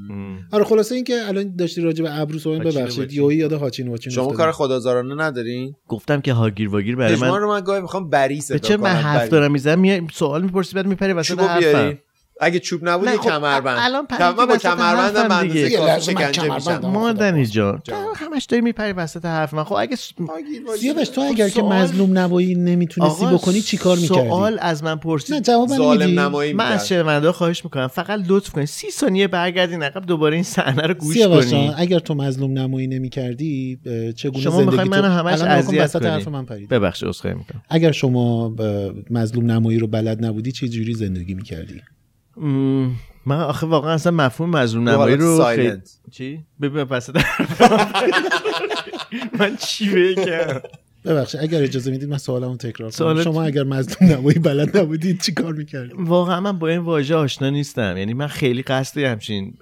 آره 0.51 0.63
خلاصه 0.63 0.95
این 0.95 1.03
که 1.03 1.13
الان 1.27 1.55
داشتی 1.55 1.81
راجع 1.81 2.03
به 2.03 2.19
ابرو 2.19 2.39
صحبت 2.39 2.75
ببخشید. 2.75 3.13
یهو 3.13 3.31
یاد 3.31 3.53
هاچین 3.53 3.87
واچین 3.87 4.13
شما. 4.13 4.33
کار 4.33 4.51
خدازارانه 4.51 5.23
ندارین 5.23 5.75
گفتم 5.87 6.21
که 6.21 6.33
هاگیر 6.33 6.69
واگیر 6.69 6.95
برای 6.95 7.15
من 7.15 7.39
رو 7.39 7.49
من 7.49 7.61
گاهی 7.61 7.81
می‌خوام 7.81 8.09
بری 8.09 8.41
صدا 8.41 8.77
حرف 9.09 9.21
بری. 9.21 9.29
دارم 9.29 9.51
می‌زنم 9.51 9.79
می... 9.79 10.07
سوال 10.13 10.41
می‌پرسی 10.41 10.75
بعد 10.75 10.85
میپری 10.87 11.13
وسط 11.13 11.39
حرفم 11.39 11.97
اگه 12.41 12.59
چوب 12.59 12.89
نبود 12.89 13.09
خب، 13.09 13.23
کمربند. 13.29 13.77
الان 13.81 14.07
من 14.19 14.33
با 14.33 14.45
به 14.45 14.57
دیگه. 14.57 14.69
اندازه 14.71 15.77
کافی 15.77 16.13
من 16.13 16.31
شکنجه. 16.31 16.53
میشم. 16.55 17.41
جان. 17.45 17.79
تو 17.83 18.13
همش 18.15 18.45
داری 18.45 18.61
میپری 18.61 18.91
وسط 18.91 19.25
حرف 19.25 19.53
من. 19.53 19.63
خب 19.63 19.73
اگه 19.73 19.95
س- 19.95 20.13
سیاوش 20.79 21.09
تو 21.09 21.21
اگر 21.21 21.49
که 21.49 21.61
مظلوم 21.61 22.17
نوایی 22.17 22.55
نمی‌تونستی 22.55 23.25
بکنی 23.25 23.61
چی 23.61 23.77
کار 23.77 23.97
می‌کردی؟ 23.97 24.27
سوال 24.29 24.57
از 24.61 24.83
من 24.83 24.95
پرسید. 24.95 25.35
نه 25.35 25.41
جواب 25.41 25.69
من 25.69 25.77
ظالم 25.77 26.19
نمایی 26.19 26.53
من 26.53 26.71
از 26.71 26.87
شنونده 26.87 27.31
خواهش 27.31 27.65
می‌کنم. 27.65 27.87
فقط 27.87 28.21
لطف 28.27 28.49
کنید. 28.49 28.67
سی 28.67 28.91
ثانیه 28.91 29.27
برگردین 29.27 29.83
عقب 29.83 30.05
دوباره 30.05 30.35
این 30.35 30.43
صحنه 30.43 30.81
رو 30.81 30.93
گوش 30.93 31.17
کنید 31.17 31.73
اگر 31.77 31.99
تو 31.99 32.15
مظلوم 32.15 32.57
نمایی 32.57 32.87
نمی‌کردی 32.87 33.79
چگونه 34.15 34.43
شما 34.43 34.59
زندگی 34.63 34.77
تو 34.77 34.83
منو 34.85 35.07
همش 35.07 35.41
اذیت 35.41 35.93
کنی. 35.93 36.07
حرف 36.07 36.27
من 36.27 36.45
پرید. 36.45 36.69
ببخشید 36.69 37.07
عذرخواهی 37.09 37.37
می‌کنم. 37.37 37.61
اگر 37.69 37.91
شما 37.91 38.55
مظلوم 39.09 39.51
نمایی 39.51 39.79
رو 39.79 39.87
بلد 39.87 40.25
نبودی 40.25 40.51
چه 40.51 40.67
جوری 40.67 40.93
زندگی 40.93 41.33
می‌کردی؟ 41.33 41.81
من 43.25 43.39
آخه 43.41 43.67
واقعا 43.67 43.93
اصلا 43.93 44.11
مفهوم 44.11 44.49
مظلوم 44.49 44.89
نمایی 44.89 45.15
رو. 45.15 45.43
خیلی 45.45 45.81
چی 46.11 46.43
ببین 46.61 46.81
وسط 46.83 47.15
من 49.39 49.55
چی 49.57 49.89
بگم 49.95 50.61
ببخشید 51.05 51.41
اگر 51.41 51.61
اجازه 51.63 51.91
می‌دید 51.91 52.09
من 52.09 52.17
سوالمو 52.17 52.57
تکرار 52.57 52.73
کنم. 52.77 52.89
سوالت- 52.89 53.23
شما 53.23 53.43
اگر 53.43 53.63
مظلوم 53.63 54.11
نمایی 54.11 54.39
بلد 54.39 54.77
نبودید 54.77 55.21
چی 55.21 55.33
کار 55.33 55.53
می‌کردی 55.53 55.93
واقعا 55.97 56.39
من 56.39 56.59
با 56.59 56.67
این 56.67 56.79
واژه 56.79 57.15
آشنا 57.15 57.49
نیستم. 57.49 57.97
یعنی 57.97 58.13
من 58.13 58.27
خیلی 58.27 58.61
قصد 58.61 58.97
همچین 58.97 59.53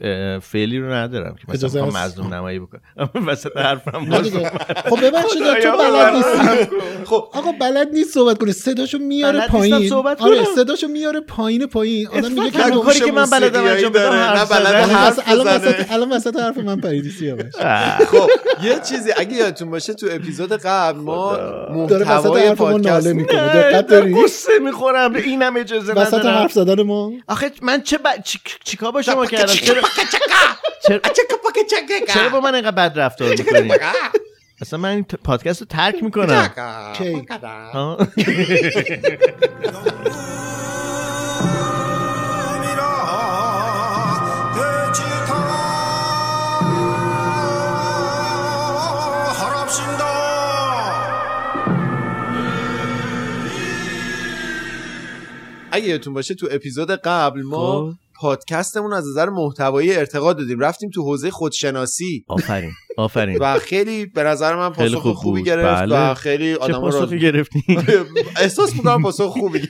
فعلی 0.41 0.79
رو 0.79 0.93
ندارم 0.93 1.35
که 1.35 1.53
مثلا 1.65 1.85
هست؟ 1.85 1.97
مظلوم 1.97 2.33
نمایی 2.33 2.59
بکنم. 2.59 2.81
اما 2.97 3.09
وسط 3.31 3.57
حرفم. 3.57 4.05
خب 4.89 5.01
ببخشید 5.03 5.41
تو 5.63 5.77
بلد 5.77 6.15
نیستی 6.15 6.67
خب 7.05 7.29
آقا 7.33 7.51
بلد 7.51 7.87
نیست 7.93 8.13
صحبت 8.13 8.37
کنه. 8.37 8.51
صداشو 8.51 8.97
میاره 8.97 9.47
پایین. 9.47 9.93
آره. 10.19 10.43
صداشو 10.55 10.87
میاره 10.87 11.19
پایین 11.19 11.65
پایین. 11.65 12.07
آدم 12.07 12.31
میگه 12.31 12.51
که 12.51 12.59
کاری 12.59 12.99
که 12.99 13.11
من 13.11 13.29
بلدم 13.29 13.63
انجام 13.63 13.91
بدم. 13.91 14.09
الان. 15.25 15.47
وسط 15.47 15.91
الان 15.91 16.11
وسط 16.11 16.35
حرف 16.35 16.57
من 16.57 16.79
پریدی 16.81 17.09
سیاوش 17.09 17.55
خب 18.07 18.29
یه 18.63 18.79
چیزی 18.89 19.09
اگه 19.17 19.33
یادتون 19.33 19.69
باشه 19.69 19.93
تو 19.93 20.07
اپیزود 20.11 20.53
قبل 20.53 20.99
ما 20.99 21.26
وسط 21.31 21.91
محتوای 21.91 22.55
پادکست 22.55 22.87
ناله 22.87 23.13
می‌کنه. 23.13 23.53
دقت 23.53 23.87
داری 23.87 24.23
قصه 24.23 24.59
می‌خورم 24.59 25.15
اینم 25.15 25.57
اجازه 25.57 25.93
وسط 25.93 26.13
ندارم. 26.13 26.37
حرف 26.37 26.51
زدن 26.51 26.81
ما؟ 26.81 27.11
آخه 27.27 27.51
من 27.61 27.81
چه. 27.81 27.99
چیکار 28.63 28.91
با 28.91 29.01
شما 29.01 29.25
کردم؟ 29.25 29.53
چرا 29.53 29.81
چرا 30.81 30.99
چرا 32.07 32.29
با 32.29 32.39
من 32.39 32.55
اینقدر 32.55 32.89
بد 32.89 32.99
رفتار 32.99 33.29
می‌کنی؟ 33.29 33.71
اصلا 34.61 34.79
من 34.79 34.89
این 34.89 35.03
پادکست 35.03 35.61
رو 35.61 35.67
ترک 35.69 36.03
می‌کنم. 36.03 36.49
اگه 55.77 55.87
یادتون 55.87 56.13
باشه 56.13 56.35
تو 56.35 56.47
اپیزود 56.51 56.91
قبل 56.91 57.41
ما 57.41 57.91
خب. 57.91 57.97
پادکستمون 58.15 58.93
از 58.93 59.07
نظر 59.07 59.29
محتوایی 59.29 59.95
ارتقا 59.95 60.33
دادیم. 60.33 60.59
رفتیم 60.59 60.89
تو 60.89 61.03
حوزه 61.03 61.31
خودشناسی. 61.31 62.25
آفرین. 62.27 62.71
آفرین 62.97 63.37
و 63.37 63.59
خیلی 63.59 64.05
به 64.05 64.23
نظر 64.23 64.55
من 64.55 64.69
پاسخ 64.69 64.95
خوب 64.95 65.13
خوبی 65.13 65.39
بود. 65.39 65.47
گرفت 65.47 65.81
بله. 65.81 66.11
و 66.11 66.13
خیلی 66.13 66.53
چه 66.53 66.59
آدم 66.59 66.79
پاسخی 66.79 67.19
گرفتی 67.19 67.63
احساس 68.41 68.75
می‌کنم 68.75 69.01
پاسخ 69.01 69.25
خوبی 69.25 69.69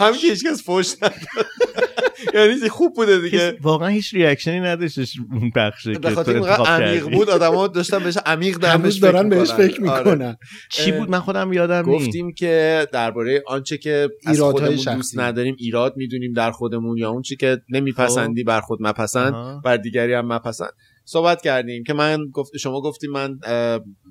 همین 0.00 0.20
که 0.20 0.26
هیچکس 0.26 0.64
فوش 0.64 0.94
نداد 1.02 1.14
یعنی 2.34 2.68
خوب 2.68 2.94
بوده 2.94 3.18
دیگه 3.18 3.56
واقعا 3.62 3.88
هیچ 3.88 4.14
ریاکشنی 4.14 4.60
نداشتش 4.60 5.16
اون 5.32 5.52
بخشه 5.56 5.92
که 5.92 5.98
تو 5.98 6.18
انتخاب 6.30 6.66
عمیق 6.66 7.04
کردی. 7.04 7.16
بود 7.16 7.30
آدما 7.30 7.66
داشتن 7.66 7.98
بهش 7.98 8.18
عمیق 8.26 8.64
هنوز 8.64 9.00
دارن 9.00 9.28
بهش 9.28 9.52
فکر 9.52 9.84
آره. 9.88 9.98
می‌کنن 9.98 10.36
چی 10.70 10.92
بود 10.92 11.10
من 11.10 11.20
خودم 11.20 11.52
یادم 11.52 11.90
نیست 11.90 12.06
گفتیم 12.06 12.32
که 12.32 12.86
درباره 12.92 13.42
آنچه 13.46 13.78
که 13.78 14.08
از 14.26 14.40
خودمون. 14.40 14.94
دوست 14.96 15.18
نداریم 15.18 15.56
ایراد 15.58 15.96
می‌دونیم 15.96 16.32
در 16.32 16.50
خودمون 16.50 16.98
یا 16.98 17.10
اون 17.10 17.22
چی 17.22 17.36
که 17.36 17.58
نمیپسندی 17.70 18.44
بر 18.44 18.60
خود 18.60 18.78
مپسند. 18.82 19.62
بر 19.62 19.76
دیگری 19.76 20.12
هم 20.12 20.32
مپسند 20.32 20.72
صحبت 21.12 21.42
کردیم 21.42 21.84
که 21.84 21.92
من 21.92 22.18
گفت 22.32 22.56
شما 22.56 22.80
گفتیم 22.80 23.10
من 23.10 23.38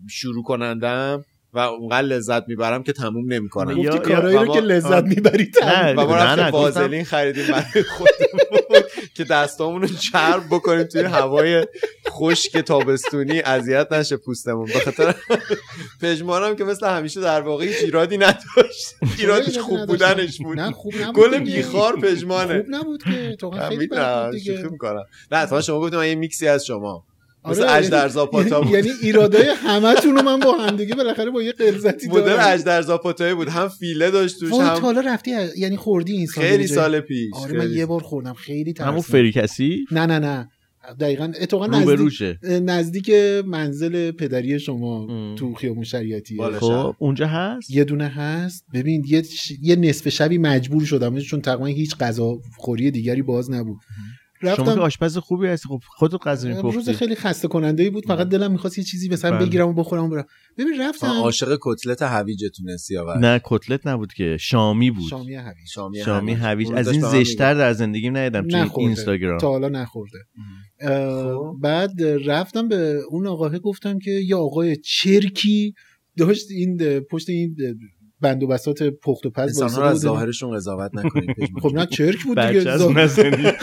شروع 0.09 0.43
کنندم. 0.43 1.23
و 1.59 1.61
اونقدر 1.61 2.07
لذت 2.07 2.47
می‌برم 2.47 2.83
که 2.83 2.93
تموم 2.93 3.33
نمی‌کنم 3.33 3.77
یا- 3.77 3.97
کارهایی 3.97 4.37
رو 4.37 4.53
که 4.53 4.59
لذت 4.61 4.91
آه. 4.91 5.01
می‌بری 5.01 5.51
نه. 5.63 5.91
و 5.91 5.95
ما 5.95 6.15
نه، 6.17 6.23
رفتیم 6.23 6.43
نه، 6.45 6.51
گفتم- 6.51 6.57
وازلین 6.57 7.03
خریدیم 7.03 7.47
برای 7.47 7.83
خودمون 7.83 8.83
که 9.15 9.23
دستامون 9.23 9.81
رو 9.81 9.87
چرب 9.87 10.43
بکنیم 10.51 10.83
توی 10.83 11.01
هوای 11.01 11.67
خشک 12.09 12.57
تابستونی. 12.57 13.39
اذیت 13.39 13.91
نشه 13.91 14.17
پوستمون. 14.17 14.65
به 14.65 14.79
خاطر 14.79 15.15
پژمانم 16.01 16.55
که 16.55 16.63
مثل 16.63 16.87
همیشه 16.87 17.21
در 17.21 17.41
واقع 17.41 17.65
هیچ 17.65 17.77
ایرادی 17.83 18.17
نداشت. 18.17 18.95
ایرادش 19.19 19.57
خوب 19.57 19.85
بودنش 19.85 20.37
بود. 20.37 20.59
نه 20.59 20.71
خوب 20.71 20.93
نبود 21.01 21.15
گل. 21.15 21.39
بیخار 21.39 21.99
پژمانه. 21.99 22.57
خوب 22.61 22.75
نبود 22.75 23.03
که 23.03 23.35
تو 23.39 23.51
خیلی. 23.51 23.89
نه 25.31 25.61
شما 25.61 25.79
گفتیم 25.79 25.99
من 25.99 26.07
یه 26.07 26.15
میکسی 26.15 26.47
از 26.47 26.65
شما. 26.65 27.05
مثل 27.45 27.63
آره، 27.63 27.71
اژدرزاپاتا 27.71 28.61
بود. 28.61 28.71
یعنی 28.73 28.89
ایرادای 29.01 29.45
همتون 29.63 30.15
رو 30.15 30.21
من 30.21 30.39
با 30.39 30.51
هم 30.57 30.75
دیگه 30.75 30.95
بالاخره 30.95 31.29
با 31.31 31.43
یه 31.43 31.51
قلزتی 31.51 32.07
مدل 32.07 32.21
دارم. 32.25 32.53
اجدرزاپاتایی 32.53 33.33
بود. 33.33 33.49
هم 33.49 33.67
فیله 33.67 34.11
داشت 34.11 34.39
توش 34.39 34.51
هم 34.53 34.81
حالا 34.81 35.01
رفتی 35.01 35.31
یعنی 35.57 35.77
خوردی 35.77 36.11
این 36.13 36.27
خیلی 36.27 36.47
ساندویچ؟ 36.47 36.71
سال 36.73 36.99
پیش 36.99 37.29
آره 37.33 37.53
من 37.53 37.59
خیلی. 37.59 37.77
یه 37.77 37.85
بار 37.85 38.01
خوردم. 38.01 38.33
خیلی 38.33 38.73
همون 38.79 38.95
ترسناک 39.01 39.05
فریکسی 39.05 39.85
نه 39.91 40.05
نه 40.05 40.19
نه. 40.19 40.49
دقیقا 40.99 41.31
اتفاقا 41.41 41.67
نزدیک 41.67 42.37
نزدیک 42.43 43.09
منزل 43.45 44.11
پدری 44.11 44.59
شما 44.59 45.07
ام. 45.09 45.35
تو 45.35 45.53
خیابون 45.53 45.83
شریعتی. 45.83 46.37
خب 46.59 46.95
اونجا 46.99 47.27
هست؟ 47.27 47.71
یه 47.71 47.83
دونه 47.83 48.07
هست. 48.07 48.65
ببین 48.73 49.03
یه, 49.09 49.21
ش- 49.23 49.51
یه 49.61 49.75
نصف 49.75 50.09
شبی 50.09 50.37
مجبور 50.37 50.85
شدم 50.85 51.19
چون 51.19 51.41
تقریبا 51.41 51.65
هیچ 51.65 51.95
غذا 51.97 52.37
خوری 52.57 52.91
دیگری 52.91 53.21
باز 53.21 53.51
نبود. 53.51 53.77
شما 54.41 54.55
که 54.55 54.61
رفتم 54.61 54.81
آشپز 54.81 55.17
خوبی 55.17 55.47
هستی 55.47 55.69
خب 55.69 55.81
خودت 55.87 56.27
غذا 56.27 56.49
روز 56.49 56.65
میپختی. 56.65 56.93
خیلی 56.93 57.15
خسته 57.15 57.47
کننده 57.47 57.83
ای 57.83 57.89
بود. 57.89 58.05
فقط 58.05 58.29
دلم 58.29 58.51
می‌خواست 58.51 58.77
یه 58.77 58.83
چیزی 58.83 59.09
مثلا 59.09 59.37
بله. 59.37 59.45
بگیرم 59.45 59.67
و 59.67 59.73
بخورم 59.73 60.03
و 60.03 60.09
برم. 60.09 60.25
ببین 60.57 60.81
رفتم 60.81 61.07
عاشق 61.07 61.57
کتلت 61.61 62.01
هویجتون 62.01 62.77
سیاوش 62.77 63.17
نه 63.21 63.41
کتلت 63.43 63.87
نبود 63.87 64.13
که 64.13 64.37
شامی 64.39 64.91
بود. 64.91 65.09
شامی 65.09 65.35
هویج. 65.35 65.67
شامی 65.73 65.99
شامی 65.99 66.33
هویج. 66.33 66.71
از 66.71 66.87
این 66.87 67.01
به 67.01 67.07
زشتر 67.07 67.53
در 67.53 67.73
زندگیم 67.73 68.17
ندیدم 68.17 68.41
توی 68.41 68.59
نخورده. 68.59 68.79
اینستاگرام. 68.79 69.37
تا 69.37 69.49
حالا 69.49 69.69
نخورده. 69.69 70.17
خب. 70.81 71.55
بعد 71.61 71.91
رفتم 72.25 72.67
به 72.67 72.99
اون 73.09 73.27
آقاه 73.27 73.59
گفتم 73.59 73.99
که 73.99 74.11
یه 74.11 74.35
آقای 74.35 74.75
چرکی 74.75 75.73
داشت 76.17 76.51
این 76.51 76.99
پشت 76.99 77.29
این 77.29 77.55
بند 78.21 78.43
و 78.43 78.47
بسات 78.47 78.83
پخت 78.83 79.25
و 79.25 79.29
پز 79.29 79.61
انسان 79.61 79.83
از. 79.83 79.97
ظاهرشون 79.97 80.55
قضاوت 80.55 80.91
نکنید. 80.93 81.29
خب 81.61 81.73
نه 81.73 81.85
چرک 81.85 82.23
بود 82.23 82.39
دیگه. 82.39 82.77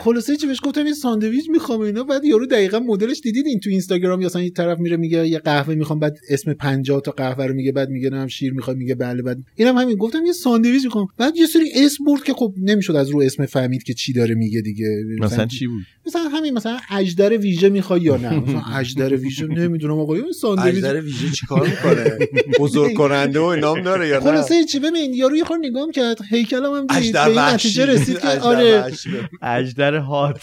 خلاصه 0.00 0.36
چی 0.36 0.46
بهش 0.46 0.58
گفتم 0.62 0.86
یه 0.86 0.92
ساندویچ 0.92 1.50
می‌خوام 1.50 1.80
اینا. 1.80 2.04
بعد 2.04 2.24
یارو 2.24 2.46
دقیقا 2.46 2.78
مدلش 2.78 3.20
دیدید 3.20 3.46
این 3.46 3.60
تو 3.60 3.70
اینستاگرام 3.70 4.20
یا 4.20 4.26
مثلا 4.26 4.42
یه 4.42 4.50
طرف 4.50 4.78
میره 4.78 4.96
میگه 4.96 5.28
یه 5.28 5.38
قهوه 5.38 5.74
می‌خوام 5.74 5.98
بعد 5.98 6.18
اسم 6.28 6.52
50 6.52 7.00
تا 7.00 7.10
قهوه 7.10 7.46
رو 7.46 7.54
میگه 7.54 7.72
بعد 7.72 7.90
میگه 7.90 8.10
نه 8.10 8.28
شیر 8.28 8.52
می‌خواد 8.52 8.76
میگه 8.76 8.94
بله 8.94 9.22
بعد 9.22 9.38
اینم 9.56 9.78
همین. 9.78 9.96
گفتم 9.96 10.26
یه 10.26 10.32
ساندویچ 10.32 10.84
می‌خوام. 10.84 11.06
بعد 11.18 11.36
یه 11.36 11.46
سری 11.46 11.70
اسم 11.74 12.04
برد 12.04 12.22
که 12.22 12.32
خب 12.32 12.54
نمی‌شد 12.58 12.96
از 12.96 13.10
رو 13.10 13.20
اسم 13.20 13.46
فهمید 13.46 13.82
که 13.82 13.94
چی 13.94 14.12
داره 14.12 14.34
میگه 14.34 14.60
دیگه. 14.60 15.04
مثلا 15.20 15.46
چی 15.46 15.66
بود؟ 15.66 15.82
مثلا 16.06 16.22
همین 16.22 16.54
مثلا 16.54 16.78
اجدر 16.90 17.38
ویژه 17.38 17.68
می‌خوای 17.68 18.00
یا 18.00 18.16
نه؟ 18.16 18.40
مثلا 18.40 18.62
اجدر 18.76 19.16
ویژه 19.16 19.46
نمی‌دونم 19.46 19.98
آقا. 19.98 20.16
یه 20.16 20.22
ساندویچ 20.40 20.74
اجدر 20.74 21.00
ویژه 21.00 21.30
چیکار 21.30 21.68
می‌کنه؟ 21.68 22.18
بزرگ 22.58 22.94
کننده 22.94 23.40
و 23.40 23.42
اینام 23.42 23.82
داره 23.82 24.08
یا 24.08 24.18
نه؟ 24.18 24.24
خلاصه 24.24 24.64
چی؟ 24.64 24.78
ببین 24.78 25.14
یارو 25.14 25.36
یه 25.36 25.44
خورده 25.44 25.68
نگاه 25.68 25.90
کرد 25.90 26.18
هیکلم 26.30 26.74
هم 26.74 26.86
دید. 26.86 26.96
اجدر 26.96 27.24
به 27.24 27.30
این 27.30 27.54
نتیجه 27.54 27.86
رسید 27.86 28.18
که 28.18 28.28
اجدر 28.28 28.40
آره. 28.40 28.80
وحشی. 28.80 29.10
اجدر 29.90 29.98
هات 29.98 30.40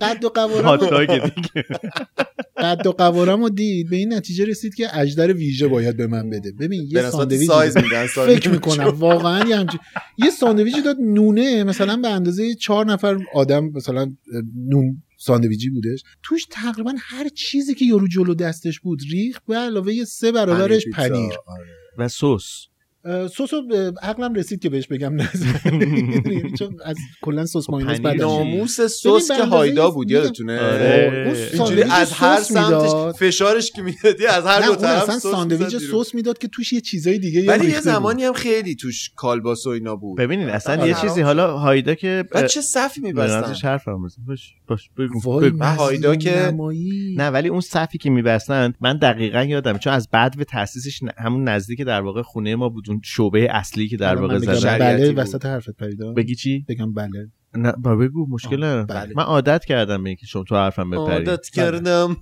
قد 0.00 0.24
و 0.24 0.28
قوارم 0.28 0.64
هات 0.64 0.90
داگ 0.90 1.08
دیگه. 1.08 1.64
قد 2.56 2.86
و 2.86 2.92
قوارم 2.92 3.42
رو 3.42 3.50
دید. 3.50 3.90
به 3.90 3.96
این 3.96 4.12
نتیجه 4.12 4.44
رسید 4.44 4.74
که 4.74 4.98
اجدر 4.98 5.32
ویژه 5.32 5.68
باید 5.68 5.96
به 5.96 6.06
من 6.06 6.30
بده. 6.30 6.52
ببین 6.52 6.88
یه 6.90 7.10
ساندویچ 7.10 7.48
سایز 7.48 7.76
می‌ده. 7.76 7.88
میدن 7.88 8.06
فکر 8.06 8.50
می‌کنم. 8.50 8.84
واقعا 8.84 9.48
یه 9.48 9.56
همچین 9.56 9.80
یه 10.18 10.30
ساندویچی 10.30 10.82
داد 10.82 10.96
نونه 11.00 11.64
مثلا 11.64 11.96
به 11.96 12.08
اندازه 12.08 12.54
چهار 12.54 12.86
نفر 12.86 13.18
آدم 13.34 13.70
مثلا 13.74 14.12
نون 14.68 15.02
ساندویچی 15.18 15.70
بودش. 15.70 16.02
توش 16.22 16.46
تقریبا 16.50 16.94
هر 16.98 17.28
چیزی 17.28 17.74
که 17.74 17.84
یارو 17.84 18.08
جلو 18.08 18.34
دستش 18.34 18.80
بود 18.80 18.98
ریخ 19.10 19.38
به 19.48 19.56
علاوه 19.56 19.94
یه 19.94 20.04
سه 20.04 20.32
برابرش. 20.32 20.84
پنیر 20.94 21.32
آره. 21.46 21.64
و 21.98 22.08
سس. 22.08 22.66
سس 23.04 23.54
اه، 23.54 23.92
عقلم 24.02 24.34
رسید 24.34 24.60
که 24.60 24.68
بهش 24.68 24.86
بگم 24.86 25.20
نزن 25.20 25.54
یعنی 25.64 26.52
چون 26.58 26.76
از 26.84 26.96
کلا 27.22 27.46
سس 27.46 27.70
مایونز 27.70 28.00
پنیر 28.00 28.14
بدم 28.14 28.26
ناموس. 28.26 28.80
سس 28.80 29.06
به 29.06 29.36
که 29.36 29.42
هایدا 29.42 29.90
بود 29.90 30.10
یادتونه 30.10 30.60
آره. 30.60 31.24
اون 31.26 31.36
اینجوری 31.36 31.56
ساندویچ 31.56 31.92
از 31.92 32.12
هر. 32.12 32.40
سمتش 32.40 33.18
فشارش 33.18 33.70
که 33.70 33.82
می‌دادی 33.82 34.26
از 34.26 34.46
هر 34.46 34.60
نه 34.60 34.66
دو 34.66 34.74
طرف 34.74 35.02
اصلا 35.02 35.18
سس 35.18 35.22
ساندویچ. 35.22 35.76
سس 35.76 36.14
می‌داد 36.14 36.38
که 36.38 36.48
توش 36.48 36.72
یه 36.72 36.80
چیزای 36.80 37.18
دیگه 37.18 37.46
ولی 37.46 37.66
یه. 37.66 37.80
زمانی 37.80 38.24
هم 38.24 38.32
خیلی 38.32 38.74
توش 38.74 39.10
کالباس 39.16 39.66
و 39.66 39.70
اینا 39.70 39.96
بود 39.96 40.18
ببینید 40.18 40.48
اصلا 40.48 40.80
آره. 40.80 40.88
یه 40.88 40.94
چیزی 40.94 41.20
حالا 41.20 41.58
هایدا 41.58 41.94
که 41.94 42.24
بعد 42.32 42.46
چه 42.46 42.60
صفی 42.60 43.00
میبستن 43.00 43.52
بزن 43.52 44.08
باش 44.26 44.54
باش 44.68 44.90
هایدا 45.78 46.16
که-. 46.16 46.54
نه 47.16 47.28
ولی 47.30 47.48
اون 47.48 47.60
صفی 47.60 47.98
که 47.98 48.10
میبستن 48.10 48.72
من 48.80 48.98
دقیقا 48.98 49.42
یادم 49.42 49.78
چون 49.78 49.92
از 49.92 50.08
بعد 50.10 50.36
به 50.36 50.44
تاسیسش 50.44 51.00
همون 51.18 51.48
نزدیک 51.48 51.82
در 51.82 52.00
واقع 52.00 52.22
خونه 52.22 52.56
ما 52.56 52.68
بود 52.68 52.93
اون 52.94 53.00
شعبه 53.04 53.48
اصلی 53.50 53.88
که 53.88 53.96
در 53.96 54.10
الان 54.10 54.22
واقع 54.22 54.58
شریعتی 54.58 55.12
بله. 55.12 55.12
وسط 55.12 55.46
حرفت 55.46 55.76
پریدا 55.76 56.12
بگی 56.12 56.34
چی 56.34 56.64
بگم 56.68 56.92
بله 56.92 57.30
نه 57.56 57.72
با 57.72 57.96
بگو 57.96 58.26
مشکل 58.30 58.56
ندارم. 58.56 58.86
بله. 58.86 59.12
من 59.16 59.22
عادت 59.22 59.64
کردم 59.64 60.02
به 60.02 60.08
اینکه 60.08 60.26
شما 60.26 60.44
تو 60.44 60.56
حرفم 60.56 60.90
بپری 60.90 61.26
عادت 61.26 61.48
کردم 61.48 62.16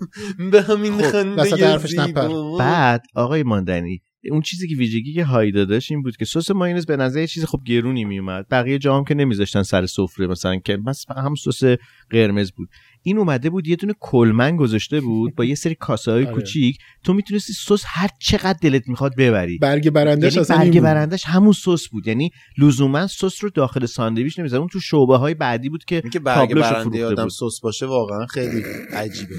به 0.53 0.63
همین 0.63 0.93
خب، 0.93 1.11
خنده 1.11 1.43
وسط 1.43 1.63
حرفش 1.63 1.95
نپر. 1.95 2.29
زیبا. 2.29 2.57
بعد 2.57 3.03
آقای 3.15 3.43
ماندنی 3.43 4.03
اون 4.31 4.41
چیزی 4.41 4.69
که 4.69 4.77
ویژگی 4.77 5.15
که 5.15 5.25
هایدا 5.25 5.65
داشت 5.65 5.91
این 5.91 6.03
بود 6.03 6.17
که 6.17 6.25
سس 6.25 6.51
ماینز 6.51 6.87
به 6.87 6.97
نظر 6.97 7.21
یه 7.21 7.27
چیز 7.27 7.45
خب 7.45 7.61
گرونی 7.67 8.05
میومد 8.05 8.47
بقیه 8.51 8.79
جام 8.79 9.05
که 9.05 9.15
نمیذاشتن 9.15 9.63
سر 9.63 9.87
سفره 9.87 10.27
مثلا 10.27 10.57
که 10.57 10.77
بس 10.77 11.05
هم 11.17 11.35
سس 11.35 11.77
قرمز 12.11 12.53
بود 12.53 12.69
این 13.03 13.19
اومده 13.19 13.51
بود 13.51 13.67
یه 13.69 13.77
دونه 13.77 13.95
کلمن 14.01 14.57
گذاشته 14.57 15.01
بود 15.01 15.35
با 15.35 15.45
یه 15.45 15.55
سری 15.55 15.75
کاسه 15.75 16.11
های 16.13 16.25
آره. 16.27 16.35
کوچیک. 16.35 16.79
تو 17.05 17.13
می‌تونستی 17.13 17.53
سس 17.53 17.83
هر 17.87 18.09
چقدر 18.19 18.59
دلت 18.63 18.89
می‌خواد 18.89 19.17
ببری. 19.17 19.59
برگ 19.59 19.91
برندش 19.91 20.37
یعنی 20.37 20.47
برگ. 20.49 20.81
برندش 20.81 21.25
همون 21.27 21.53
سس 21.53 21.89
بود. 21.89 22.07
یعنی 22.07 22.31
لزوما 22.59 23.07
سس 23.07 23.45
رو 23.45 23.51
داخل 23.51 23.87
ساندویچ 23.87 24.39
نمی‌زد 24.39 24.57
اون 24.57 24.69
تو 24.69 24.81
شعبه 24.81 25.17
های 25.17 25.35
بعدی 25.35 25.69
بود 25.69 25.85
که 25.85 25.97
اینکه 25.97 26.19
برگ 26.19 26.55
برنده 26.55 27.07
آدم 27.07 27.23
بود. 27.23 27.33
سس 27.33 27.61
باشه 27.63 27.87
واقعا 27.87 28.27
خیلی 28.27 28.63
عجیبه. 28.93 29.35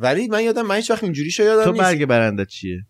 ولی 0.00 0.28
من 0.28 0.42
یادم 0.44 0.66
من 0.66 0.76
هیچ 0.76 0.90
وقت 0.90 1.04
اینجوری 1.04 1.30
شو 1.30 1.42
یادم 1.42 1.64
تو 1.64 1.72
نیست. 1.72 1.82
برگ 1.84 2.06
برنده 2.06 2.44
چیه؟ 2.44 2.84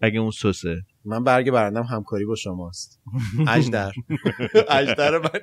اگه 0.00 0.20
اون 0.20 0.30
سسه. 0.30 0.76
من 1.04 1.24
برگ 1.24 1.50
برندم 1.50 1.82
همکاری 1.82 2.24
با 2.24 2.34
شماست. 2.34 3.00
اجدر. 3.48 3.92
اجدر 4.70 5.18
من. 5.18 5.40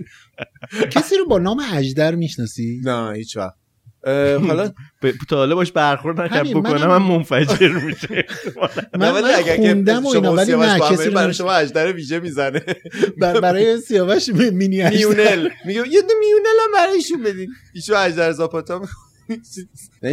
کسی 0.91 1.17
رو 1.17 1.25
با 1.25 1.39
نام 1.39 1.61
اجدر 1.73 2.15
می‌شناسی؟ 2.15 2.81
نه 2.83 3.13
هیچ 3.15 3.37
وقت. 3.37 3.64
حالا 4.05 4.71
به- 5.01 5.13
تا 5.29 5.35
حالا 5.37 5.55
باش 5.55 5.71
برخورد 5.71 6.21
نکرد 6.21 6.49
بکنم 6.49 6.87
من 6.87 6.97
منفجر 6.97 7.67
میشه. 7.71 8.25
من, 8.99 9.11
ولی 9.11 9.21
من 9.23 9.29
اگر 9.35 9.55
که 9.57 9.61
خوندم 9.61 10.05
و 10.05 10.13
شما 10.13 10.29
اینا 10.29 10.33
ولی 10.33 10.45
سیاوش 10.45 10.67
نه 10.67 10.79
کسی 10.79 11.09
برای. 11.09 11.33
شما 11.33 11.51
اجدر 11.51 11.93
ویژه 11.93 12.19
می‌زنه. 12.19 12.61
بر- 13.21 13.39
برای 13.39 13.81
سیاوش 13.81 14.29
مینی 14.29 14.81
اجدر. 14.81 14.97
میونل. 14.97 15.49
میگه 15.65 15.79
یه 15.79 16.01
میونل 16.19 16.57
هم 16.65 16.71
برای 16.73 16.93
ایشون 16.95 17.23
بدین. 17.23 17.49
ایشون 17.75 17.95
اجدر 17.97 18.31
زاپاتا 18.31 18.81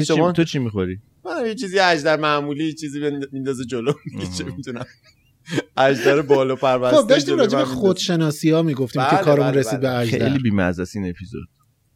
شما 0.06 0.32
تو 0.32 0.44
چی 0.44 0.58
می‌خوری؟ 0.58 0.98
من 1.24 1.46
یه 1.46 1.54
چیزی 1.54 1.78
اجدر 1.78 2.16
معمولی 2.16 2.64
یه 2.66 2.72
چیزی 2.72 3.00
میندازه 3.32 3.64
جلو. 3.64 3.92
چه 4.38 4.44
می‌تونم. 4.44 4.84
اجدر 5.76 6.22
بالا 6.22 6.56
پرورسته 6.56 6.96
خب 6.96 7.06
داشتیم 7.08 7.38
راجع 7.38 7.58
به. 7.58 7.64
خودشناسی 7.64 8.50
ها 8.50 8.62
می‌گفتیم 8.62 9.02
که 9.02 9.08
بله، 9.16 9.24
کارمون 9.24 9.50
بله، 9.50 9.60
رسید 9.60 9.80
به 9.80 9.86
بله. 9.88 9.96
اجدر 9.98 10.28
خیلی 10.28 10.38
بیمزه 10.38 10.84
این 10.94 11.10
اپیزود. 11.10 11.48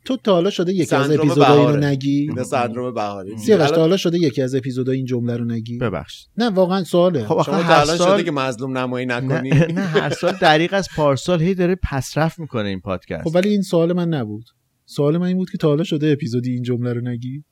تو 0.06 0.16
تا 0.16 0.32
حالا 0.32 0.50
شده 0.50 0.72
یکی 0.72 0.82
از 0.82 0.88
سندروم 0.88 1.20
اپیزودهای 1.30 1.58
اینو. 1.58 1.76
نگی؟ 1.76 2.30
سندروم 2.44 2.94
بهاری 2.94 3.38
سیاوش 3.38 3.70
تا 3.70 3.80
حالا 3.80 3.96
شده 3.96 4.18
یکی 4.18 4.42
از 4.42 4.54
اپیزودهای 4.54 4.96
این 4.96 5.06
جمله 5.06 5.36
رو 5.36 5.44
نگی؟ 5.44 5.78
ببخشید. 5.78 6.28
نه 6.38 6.50
واقعا 6.50 6.84
سواله. 6.84 7.24
خب 7.24 7.42
شما 7.42 7.44
تا 7.44 7.62
هر 7.62 7.84
سال 7.84 8.14
شده 8.14 8.24
که 8.24 8.30
مظلوم 8.30 8.78
نمایی 8.78 9.06
نکنی. 9.06 9.50
نه, 9.50 9.66
نه 9.78 9.80
هر 9.80 10.10
سال 10.10 10.32
دریق 10.40 10.74
از 10.74 10.88
پارسال 10.96 11.42
هی 11.42 11.54
داره 11.54 11.76
پسرفت 11.90 12.38
می‌کنه 12.38 12.68
این 12.68 12.80
پادکست. 12.80 13.24
خب 13.24 13.34
ولی 13.34 13.48
این 13.48 13.62
سوال 13.62 13.92
من 13.92 14.08
نبود. 14.08 14.44
سوال 14.84 15.18
من 15.18 15.26
این 15.26 15.36
بود 15.36 15.50
که 15.50 15.58
تا 15.58 15.68
حالا 15.68 15.84
شده 15.84 16.10
اپیزودی 16.10 16.52
این 16.52 16.62
جمله 16.62 16.92
رو 16.92 17.00
نگی؟ 17.00 17.44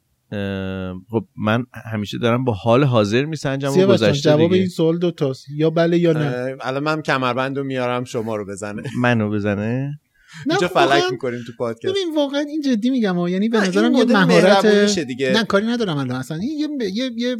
خب 1.10 1.24
من 1.36 1.64
همیشه 1.92 2.18
دارم 2.18 2.44
با 2.44 2.52
حال 2.52 2.84
حاضر 2.84 3.24
میسنجم 3.24 3.72
و 3.72 3.86
گذشته 3.86 4.30
جواب 4.30 4.40
دیگه. 4.40 4.56
این 4.56 4.68
سوال 4.68 4.98
دو 4.98 5.10
تاست 5.10 5.46
یا 5.56 5.70
بله 5.70 5.98
یا 5.98 6.12
نه؟ 6.12 6.56
الان 6.60 6.82
من 6.82 7.02
کمربند 7.02 7.58
رو 7.58 7.64
میارم 7.64 8.04
شما 8.04 8.36
رو 8.36 8.46
بزنه. 8.46 8.82
منو 9.00 9.30
بزنه؟ 9.30 9.60
نه 9.62 10.00
اینجا 10.50 10.68
خب 10.68 10.74
فلک 10.74 10.88
واقعاً- 11.02 11.10
می‌کنیم 11.12 11.40
تو 11.46 11.52
پادکست. 11.58 11.86
ببین 11.94 12.14
واقعا 12.16 12.40
این 12.40 12.60
جدی 12.60 12.90
میگم 12.90 13.16
ها. 13.16 13.30
یعنی 13.30 13.48
به 13.48 13.60
نظرم 13.60 13.94
یه 13.94 14.04
مهارت 14.04 14.98
دیگه. 14.98 15.32
نه 15.32 15.44
کاری 15.44 15.66
ندارم 15.66 15.96
الان. 15.96 16.16
اصلا 16.16 16.36
این 16.36 16.78
یه 16.80 16.90
یه 16.94 17.10
یه 17.16 17.36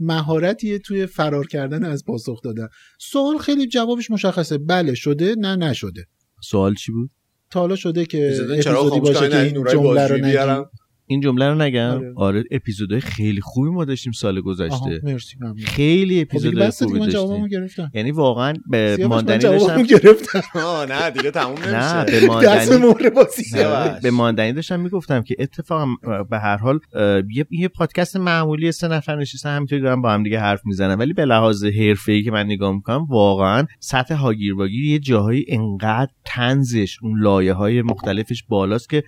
مهارتیه 0.00 0.78
توی 0.78 1.06
فرار 1.06 1.46
کردن 1.46 1.84
از 1.84 2.04
پاسخ 2.04 2.42
دادن. 2.42 2.68
سوال 2.98 3.38
خیلی 3.38 3.66
جوابش 3.66 4.10
مشخصه. 4.10 4.58
بله 4.58 4.94
شده 4.94 5.34
نه 5.38 5.56
نشده. 5.56 6.06
سوال 6.42 6.74
چی 6.74 6.92
بود؟ 6.92 7.10
تا 7.50 7.60
حالا 7.60 7.76
شده 7.76 8.06
که 8.06 8.26
اپیزودی 8.26 9.00
باشه 9.00 9.28
که 9.28 9.40
این 9.40 9.54
جمله 9.54 9.72
رو 9.72 9.82
بازجویی 9.82 10.20
نگی. 10.22 10.30
بیارم. 10.30 10.70
این 11.08 11.20
جمله 11.20 11.48
رو 11.48 11.54
نگم. 11.54 11.90
آره. 11.90 12.12
آره 12.16 12.44
اپیزودهای 12.50 13.00
خیلی 13.00 13.40
خوبی 13.40 13.70
ما 13.70 13.84
داشتیم 13.84 14.12
سال 14.12 14.40
گذشته. 14.40 15.00
مرسی 15.02 15.36
ممنون. 15.40 15.56
خیلی 15.56 16.24
خب 16.24 16.28
اپیزودهای 16.30 16.70
خوبی 16.70 16.98
داشتیم. 16.98 17.90
یعنی 17.94 18.10
واقعا 18.10 18.54
به 18.70 19.06
ماندنی 19.08 19.38
داشتم 19.38 19.82
گرفتم. 19.82 20.42
نه 20.88 21.10
دیگه 21.10 21.30
تموم 21.30 21.58
نه 21.58 22.04
نمیشه. 22.04 22.20
به 22.40 22.46
دست 22.46 22.72
ماندنی. 22.72 24.00
به 24.02 24.10
ماندنی 24.10 24.52
داشتم 24.52 24.80
می‌گفتم 24.80 25.22
که 25.22 25.36
اتفاقا 25.38 25.86
به 26.30 26.38
هر 26.38 26.56
حال 26.56 26.80
یه, 27.50 27.68
پادکست 27.68 28.16
معمولی 28.16 28.72
سه 28.72 28.88
نفر 28.88 29.16
نشستن 29.16 29.56
همینطوری 29.56 29.82
دارن 29.82 30.02
با 30.02 30.10
هم 30.12 30.22
دیگه 30.22 30.40
حرف 30.40 30.60
می‌زنن. 30.64 30.94
ولی 30.94 31.12
به 31.12 31.24
لحاظ 31.24 31.64
حرفه‌ای 31.64 32.22
که 32.22 32.30
من 32.30 32.46
نگاه 32.46 32.74
می‌کنم 32.74 33.04
واقعا 33.04 33.66
سطح 33.80 34.14
هاگیر 34.14 34.54
واگیر 34.54 34.84
یه 34.84 34.98
جاهایی 34.98 35.44
انقدر 35.48 36.10
تنزش 36.24 36.98
اون 37.02 37.20
لایه 37.22 37.52
های 37.52 37.82
مختلفش 37.82 38.44
بالاست 38.48 38.90
که 38.90 39.04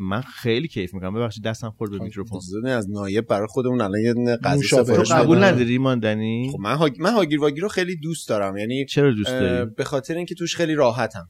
من 0.00 0.20
خیلی 0.20 0.68
کیف 0.68 0.94
می‌کنم. 0.94 1.14
ببخشید 1.14 1.44
دستم 1.44 1.70
خورد 1.70 1.90
به 1.90 1.98
میکروفون. 1.98 2.38
اجازه 2.38 2.70
از 2.70 2.90
نایب 2.90 3.26
برای 3.26 3.46
خودمون 3.50 3.80
الان 3.80 4.00
یه 4.00 4.14
دونه 4.14 4.36
قضیه. 4.36 4.68
تو. 4.68 5.14
قبول. 5.14 5.44
نداری 5.44 5.78
ماندنی؟ 5.78 6.50
خب 6.52 6.58
من 6.60 6.74
هاگ... 6.74 6.96
من 7.00 7.12
هاگیر 7.12 7.40
واگیر 7.40 7.62
رو 7.62 7.68
خیلی 7.68 7.96
دوست 7.96 8.28
دارم. 8.28 8.56
یعنی 8.56 8.84
چرا 8.84 9.12
دوست 9.12 9.30
داری؟ 9.30 9.70
به 9.76 9.84
خاطر 9.84 10.14
اینکه 10.14 10.34
توش 10.34 10.56
خیلی 10.56 10.74
راحتم. 10.74 11.28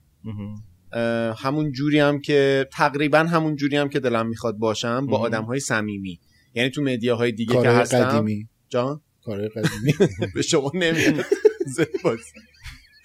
همون 1.36 1.72
جوری 1.72 1.98
هم 1.98 2.20
که 2.20 2.68
تقریبا 2.72 3.18
همون 3.18 3.56
جوری 3.56 3.76
هم 3.76 3.88
که 3.88 4.00
دلم 4.00 4.26
می‌خواد 4.28 4.56
باشم 4.56 5.06
با. 5.06 5.18
آدم 5.18 5.44
های 5.44 5.60
صمیمی. 5.60 6.20
یعنی 6.54 6.70
تو 6.70 6.82
مدیاهای 6.82 7.32
دیگه 7.32 7.62
که 7.62 7.68
هستم. 7.70 8.04
قدیمی. 8.04 8.48
جان؟ 8.68 9.00
کارهای 9.24 9.48
قدیمی. 9.48 9.92
به 10.34 10.42
شما 10.42 10.72
نمیاد. 10.74 11.14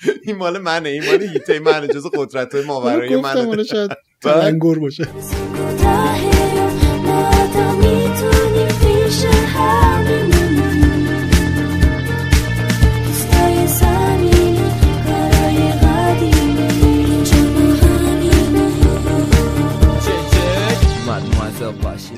این 0.28 0.36
مال 0.36 0.58
منه 0.58 0.90
این 0.90 1.06
مال 1.06 1.22
هیته 1.22 1.60
منه 1.60 1.88
جز 1.88 2.06
قدرت 2.14 2.56
های 2.56 2.64
گفتم 3.18 3.46
منه 3.46 3.64
شاید 3.64 3.92
بعد؟ 4.24 4.42
تلنگر 4.42 4.80
باشه. 4.80 5.08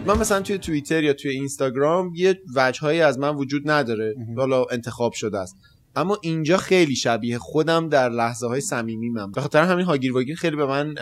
من 0.06 0.18
مثلا 0.18 0.42
توی 0.42 0.58
توییتر 0.58 1.04
یا 1.04 1.14
توی 1.14 1.32
اینستاگرام 1.32 2.12
یه 2.16 2.40
وجههایی 2.56 3.02
از 3.02 3.20
من 3.20 3.36
وجود 3.36 3.72
نداره. 3.72 4.16
حالا 4.38 4.66
انتخاب 4.72 5.14
شده 5.14 5.40
است. 5.40 5.56
اما 5.96 6.18
اینجا 6.24 6.58
خیلی 6.58 6.96
شبیه 6.96 7.38
خودم 7.38 7.90
در 7.90 8.10
لحظه 8.10 8.48
های 8.48 8.62
صمیمیمم 8.62 9.32
به 9.32 9.42
خاطر 9.42 9.64
همین 9.64 9.86
هاگیر 9.86 10.14
واگیر 10.14 10.36
خیلی 10.36 10.56
به 10.56 10.66
من 10.66 10.96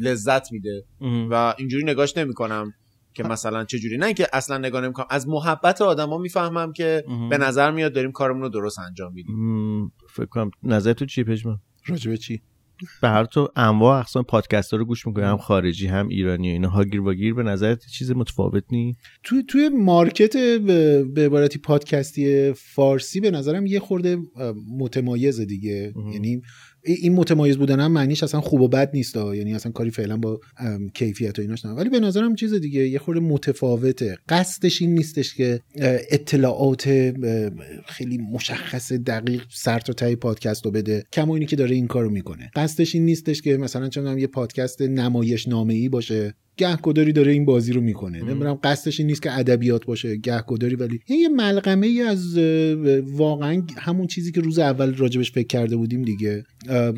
لذت 0.00 0.52
میده. 0.52 0.84
و 1.30 1.54
اینجوری 1.58 1.84
نگاش 1.84 2.16
نمی‌کنم 2.16 2.72
که 3.14 3.22
مثلا 3.22 3.64
چه 3.64 3.78
جوری 3.78 3.98
نه 3.98 4.14
که 4.14 4.26
اصلا 4.32 4.58
نگاه 4.58 4.80
نمی‌کنم. 4.80 5.06
از 5.10 5.28
محبت 5.28 5.82
آدما 5.82 6.18
می‌فهمم 6.18 6.72
که. 6.72 7.04
به 7.30 7.38
نظر 7.38 7.70
میاد 7.70 7.92
داریم 7.92 8.12
کارمون 8.12 8.42
رو 8.42 8.48
درست 8.48 8.78
انجام 8.78 9.12
میدیم. 9.12 9.36
فکر 10.08 10.26
کنم 10.26 10.50
نظر 10.62 10.92
تو 10.92 11.06
چیه 11.06 11.24
پژمان 11.24 11.60
راجبه 11.86 12.16
چی؟ 12.16 12.42
به 13.02 13.08
هر 13.08 13.24
تو 13.24 13.48
انواع 13.56 13.98
اقسام 13.98 14.22
پادکست 14.22 14.72
ها 14.72 14.76
رو 14.78 14.84
گوش 14.84 15.06
می‌کنی 15.06 15.24
هم 15.24 15.36
خارجی 15.36 15.86
هم 15.86 16.08
ایرانی 16.08 16.48
و 16.50 16.52
اینا. 16.52 16.68
هاگیر 16.68 17.00
واگیر 17.00 17.34
به 17.34 17.42
نظرت 17.42 17.86
چیز 17.86 18.10
متفاوت 18.10 18.64
نی؟ 18.70 18.96
توی 19.22 19.42
توی 19.48 19.68
مارکت 19.68 20.36
به 20.36 21.04
به 21.04 21.26
عبارتی 21.26 21.58
پادکستی 21.58 22.52
فارسی 22.52 23.20
به 23.20 23.30
نظرم 23.30 23.66
یه 23.66 23.80
خورده 23.80 24.18
اه، 24.36 24.54
متمایزه 24.78 25.44
دیگه. 25.44 25.94
یعنی 26.12 26.42
این 26.84 27.12
متمایز 27.12 27.56
بودن 27.56 27.80
هم 27.80 27.92
معنیش 27.92 28.22
اصلا 28.22 28.40
خوب 28.40 28.60
و 28.60 28.68
بد 28.68 28.90
نیست. 28.94 29.16
یعنی 29.16 29.54
اصلا 29.54 29.72
کاری 29.72 29.90
فعلا 29.90 30.16
با 30.16 30.40
کیفیت 30.94 31.38
و 31.38 31.42
ایناش 31.42 31.64
ندارم. 31.64 31.80
ولی 31.80 31.88
به 31.88 32.00
نظرم 32.00 32.34
چیز 32.34 32.54
دیگه 32.54 32.88
یه 32.88 32.98
خورده 32.98 33.20
متفاوته. 33.20 34.18
قصدش 34.28 34.82
این 34.82 34.94
نیستش 34.94 35.34
که 35.34 35.60
اطلاعات 36.10 37.12
خیلی 37.86 38.18
مشخص 38.18 38.92
دقیق 38.92 39.42
سر 39.50 39.78
تا 39.78 39.92
ته 39.92 40.16
پادکست 40.16 40.64
رو 40.64 40.70
بده. 40.70 41.04
کما 41.12 41.34
اینی 41.34 41.46
که 41.46 41.56
داره 41.56 41.74
این 41.74 41.86
کارو 41.86 42.10
می‌کنه. 42.10 42.50
قصدش 42.54 42.94
این 42.94 43.04
نیستش 43.04 43.42
که 43.42 43.56
مثلا 43.56 43.88
چون 43.88 44.18
یه 44.18 44.26
پادکست 44.26 44.82
نمایش 44.82 45.48
نامه 45.48 45.74
ای 45.74 45.88
باشه. 45.88 46.34
گهگداری 46.56 47.12
داره 47.12 47.32
این 47.32 47.44
بازی 47.44 47.72
رو 47.72 47.80
می‌کنه. 47.80 48.22
نمی‌دونم 48.22 48.58
قصدش 48.64 49.00
این 49.00 49.06
نیست 49.06 49.22
که 49.22 49.38
ادبیات 49.38 49.86
باشه 49.86 50.16
گهگداری 50.16 50.76
ولی 50.76 51.00
یه 51.08 51.28
ملغمه 51.28 51.86
ای 51.86 52.02
از 52.02 52.38
واقعا 53.02 53.62
همون 53.76 54.06
چیزی 54.06 54.32
که 54.32 54.40
روز 54.40 54.58
اول 54.58 54.94
راجبش 54.94 55.32
فکر 55.32 55.46
کرده 55.46 55.76
بودیم 55.76 56.02
دیگه. 56.02 56.44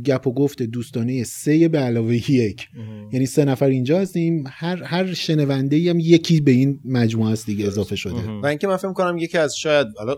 گپ 0.04 0.26
و 0.26 0.34
گفت 0.34 0.62
دوستانه 0.62 1.24
سه 1.24 1.68
به 1.68 1.78
علاوه 1.78 2.30
یک. 2.30 2.68
یعنی 3.12 3.26
سه 3.26 3.44
نفر 3.44 3.66
اینجا 3.66 4.00
هستیم. 4.00 4.44
هر 4.46 4.82
هر 4.82 5.14
شنونده 5.14 5.76
ای 5.76 5.88
هم 5.88 5.98
یکی 5.98 6.40
به 6.40 6.50
این 6.50 6.80
مجموعه 6.84 7.32
است 7.32 7.46
دیگه 7.46 7.66
اضافه 7.66 7.96
شده. 7.96 8.30
و 8.42 8.46
اینکه 8.46 8.66
من 8.66 8.76
فکر 8.76 8.92
کنم 8.92 9.18
یکی 9.18 9.38
از 9.38 9.56
شاید 9.56 9.86
حالا 9.96 10.16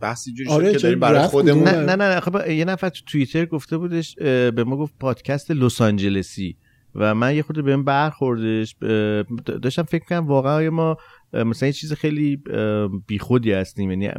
بحثی 0.00 0.32
جوری 0.32 0.50
آره، 0.50 0.72
که 0.72 0.78
داریم 0.78 1.00
برای 1.00 1.26
خودمون؟ 1.26 1.68
نه 1.68 1.96
نه 1.96 1.96
نه 1.96 2.20
خب 2.20 2.50
یه 2.50 2.64
نفر 2.64 2.88
تو 2.88 3.00
توییتر 3.06 3.46
گفته 3.46 3.76
بودش 3.76 4.14
به 4.16 4.64
ما 4.66 4.76
گفت 4.76 4.94
پادکست 5.00 5.50
لس 5.50 5.80
آنجلسی. 5.80 6.56
و 6.94 7.14
من 7.14 7.36
یه 7.36 7.42
خورده 7.42 7.62
بهم 7.62 7.84
برخوردش 7.84 8.76
داشتم 9.62 9.82
فکر 9.82 10.04
کنم 10.04 10.26
واقعا 10.26 10.54
آیا 10.54 10.70
ما 10.70 10.96
مثلا 11.32 11.66
یه 11.66 11.72
چیز 11.72 11.92
خیلی 11.92 12.42
بیخودی 13.06 13.52
هستیم 13.52 13.90
یعنی 13.90 14.10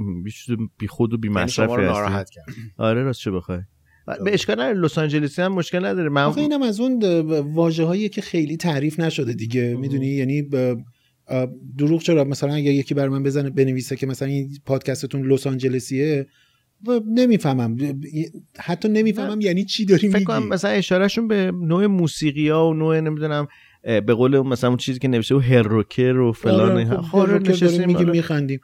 بیخود 0.80 1.14
و 1.14 1.18
بی 1.18 1.28
یعنی 1.28 1.40
هستیم. 1.40 1.66
ناراحت 1.66 2.30
کرد. 2.30 2.46
آره 2.78 3.04
راست 3.04 3.20
چه 3.20 3.32
بخوای. 3.32 3.60
به 4.26 4.34
اشکال 4.34 4.60
نداره 4.62 4.80
لس 4.80 4.98
آنجلسی 4.98 5.42
هم 5.42 5.54
مشکل 5.54 5.86
نداره. 5.86 6.10
من 6.10 6.34
اینم 6.38 6.62
از 6.64 6.80
اون 6.80 7.00
واژه 7.54 7.84
هایی 7.86 8.10
که 8.10 8.22
خیلی 8.22 8.58
تعریف 8.58 9.00
نشده 9.00 9.34
دیگه 9.34 9.78
می‌دونی؟ 9.80 10.08
یعنی 10.08 10.42
ب- 10.42 10.78
دروغ 11.78 12.02
چرا؟ 12.02 12.24
مثلا 12.24 12.54
اگر 12.54 12.72
یکی 12.72 12.94
بر 12.94 13.08
من 13.08 13.24
بزنه 13.24 13.50
بنویسه 13.50 13.96
که 13.96 14.08
مثلا 14.08 14.28
این 14.28 14.50
پادکستتون 14.66 15.32
لس 15.32 15.48
آنجلسیه 15.48 16.28
نمی‌فهمم. 17.08 17.78
حتی 18.60 18.90
نمی‌فهمم 18.90 19.42
یعنی 19.42 19.66
چی 19.66 19.86
داری 19.86 20.08
فکر 20.08 20.14
میگی. 20.14 20.26
کنم 20.26 20.48
مثلا 20.48 20.72
اشارهشون 20.72 21.28
به 21.28 21.52
نوع 21.52 21.86
موسیقی 21.86 22.50
ها 22.50 22.70
و 22.70 22.74
نوع 22.74 23.00
نمی‌دونم 23.00 23.48
به 23.84 24.14
قول 24.14 24.40
مثلا 24.40 24.70
اون 24.70 24.78
چیزی 24.78 25.00
که 25.00 25.08
نوشته 25.08 25.36
و 25.36 25.40
هروکر 25.40 26.18
و 26.18 26.32
فلان 26.32 26.72
آره، 26.72 26.78
اینها. 26.78 27.02
خب، 27.02 27.18
آره، 27.18 27.34
آره. 27.34 28.12
میخندیم. 28.12 28.60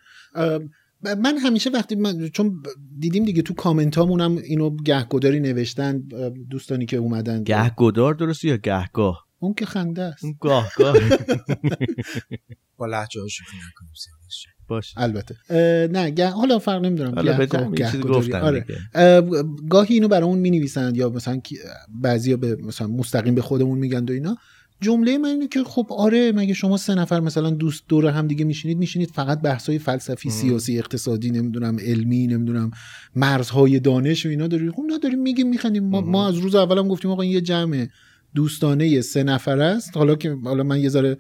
من 1.18 1.38
همیشه 1.38 1.70
وقتی 1.70 1.96
من 1.96 2.28
چون 2.28 2.64
دیدیم 3.00 3.26
دیگه 3.26 3.42
تو 3.42 3.54
کامنت 3.54 3.98
هامونم 3.98 4.38
اینو 4.38 4.76
گهگداری 4.84 5.40
نوشتن 5.40 6.04
دوستانی 6.50 6.86
که 6.86 6.98
اومدن. 6.98 7.44
گهگدار 7.44 8.14
درسته 8.14 8.48
یا 8.48 8.58
گهگاه؟ 8.58 9.26
اون 9.40 9.54
که 9.54 9.66
خنده 9.66 10.02
است. 10.02 10.24
اون 10.24 10.36
گاهگاه. 10.40 10.96
با 12.78 12.86
لهجه 12.86 13.22
ها 13.22 13.28
شوخی 13.28 13.58
نکنیم. 13.58 13.92
باشه. 14.68 15.02
البته. 15.02 15.36
نه 15.88 16.10
گه... 16.10 16.30
حالا 16.30 16.60
فرق 16.60 16.86
نمی‌دونم 16.86 17.38
گفتم 18.02 18.42
آره. 18.42 18.66
گاهی 19.70 19.94
اینو 19.94 20.08
برامون 20.08 20.40
می 20.40 20.52
نویسند 20.52 20.98
یا 20.98 21.10
مثلا 21.10 21.42
بعضیا 22.02 22.38
به 22.38 22.56
مثلا 22.56 22.88
مستقیم 22.88 23.36
به 23.36 23.42
خودمون 23.42 23.80
میگن 23.80 24.06
و 24.10 24.12
اینا. 24.12 24.38
جمله 24.82 25.18
من 25.18 25.30
اینه 25.30 25.48
که 25.48 25.64
خب 25.64 25.88
آره 25.90 26.32
مگه 26.32 26.54
شما 26.54 26.78
سه 26.78 26.96
نفر 26.96 27.20
مثلا 27.20 27.50
دوست 27.50 27.84
دور 27.88 28.08
هم 28.08 28.28
دیگه 28.28 28.46
میشینید 28.46 28.78
میشینید 28.78 29.12
فقط 29.12 29.42
بحث‌های 29.42 29.80
فلسفی 29.80 30.30
سیاسی 30.30 30.80
اقتصادی 30.80 31.32
نمی‌دونم 31.32 31.78
علمی 31.80 32.28
نمی‌دونم 32.28 32.72
مرزهای 33.16 33.80
دانش 33.80 34.26
و 34.26 34.30
اینا 34.30 34.48
دارید. 34.48 34.72
خب 34.72 34.84
نداریم 34.90 35.22
میگیم 35.22 35.50
میخندیم. 35.50 35.84
ما, 35.84 36.02
ما 36.02 36.28
از 36.28 36.38
روز 36.38 36.56
اولم 36.56 36.88
گفتیم 36.88 37.12
آقا 37.12 37.22
این 37.22 37.32
یه 37.32 37.42
جمع 37.42 37.88
دوستانه 38.36 39.02
سه 39.02 39.24
نفر 39.24 39.60
است. 39.60 39.98
حالا 39.98 40.16
که 40.16 40.38
حالا 40.44 40.64
من 40.64 40.80
یه 40.80 40.90
ذره 40.90 41.18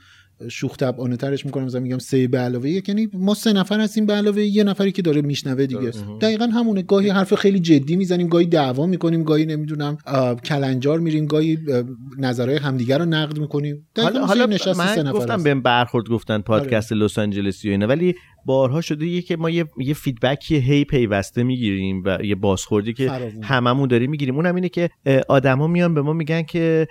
شوخ 0.49 0.77
طبعانه 0.77 1.17
ترش 1.17 1.45
می‌کنم 1.45 1.63
مثلا 1.63 1.79
میگم 1.79 1.97
سه 1.97 2.27
به 2.27 2.37
علاوه 2.37 2.69
یک. 2.69 2.89
یعنی 2.89 3.07
ما 3.13 3.33
سه 3.33 3.53
نفر 3.53 3.79
هستیم 3.79 4.05
به 4.05 4.13
علاوه 4.13 4.41
یه 4.41 4.63
نفری 4.63 4.91
که 4.91 5.01
داره 5.01 5.21
میشنوه 5.21 5.65
دیگه. 5.65 5.91
دقیقا 6.21 6.45
همونه. 6.45 6.81
گاهی 6.81 7.09
حرف 7.09 7.35
خیلی 7.35 7.59
جدی 7.59 7.95
می‌زنیم 7.95 8.27
گاهی 8.27 8.45
دعوا 8.45 8.85
می‌کنیم 8.85 9.23
گاهی 9.23 9.45
نمی‌دونم 9.45 9.97
کلنجار 10.45 10.99
میریم 10.99 11.25
گاهی 11.25 11.57
اه، 11.67 11.83
نظرهای 12.17 12.57
همدیگه 12.57 12.97
رو 12.97 13.05
نقد 13.05 13.39
می‌کنیم. 13.39 13.87
حالا, 13.97 14.25
حالا 14.25 14.47
من 14.77 15.11
گفتم 15.11 15.43
بهم 15.43 15.61
برخورد 15.61 16.05
گفتن 16.09 16.41
پادکست 16.41 16.93
لس 16.93 17.19
آنجلسی 17.19 17.69
و 17.69 17.71
اینا 17.71 17.87
ولی 17.87 18.15
بارها 18.45 18.81
شده 18.81 19.07
یه 19.07 19.21
که 19.21 19.37
ما 19.37 19.49
یه, 19.49 19.65
یه 19.77 19.93
فیدبکی 19.93 20.55
هی 20.55 20.85
پیوسته 20.85 21.43
می‌گیریم 21.43 22.03
و 22.05 22.17
یه 22.23 22.35
بازخوردی 22.35 22.93
که. 22.93 23.11
هممون 23.43 23.87
داریم 23.87 24.09
می‌گیریم 24.09 24.35
اونم 24.35 24.55
اینه 24.55 24.69
که 24.69 24.89
آدما 25.27 25.67
میان 25.67 25.93
به 25.93 26.01
ما 26.01 26.13
میگن 26.13 26.41
که 26.41 26.87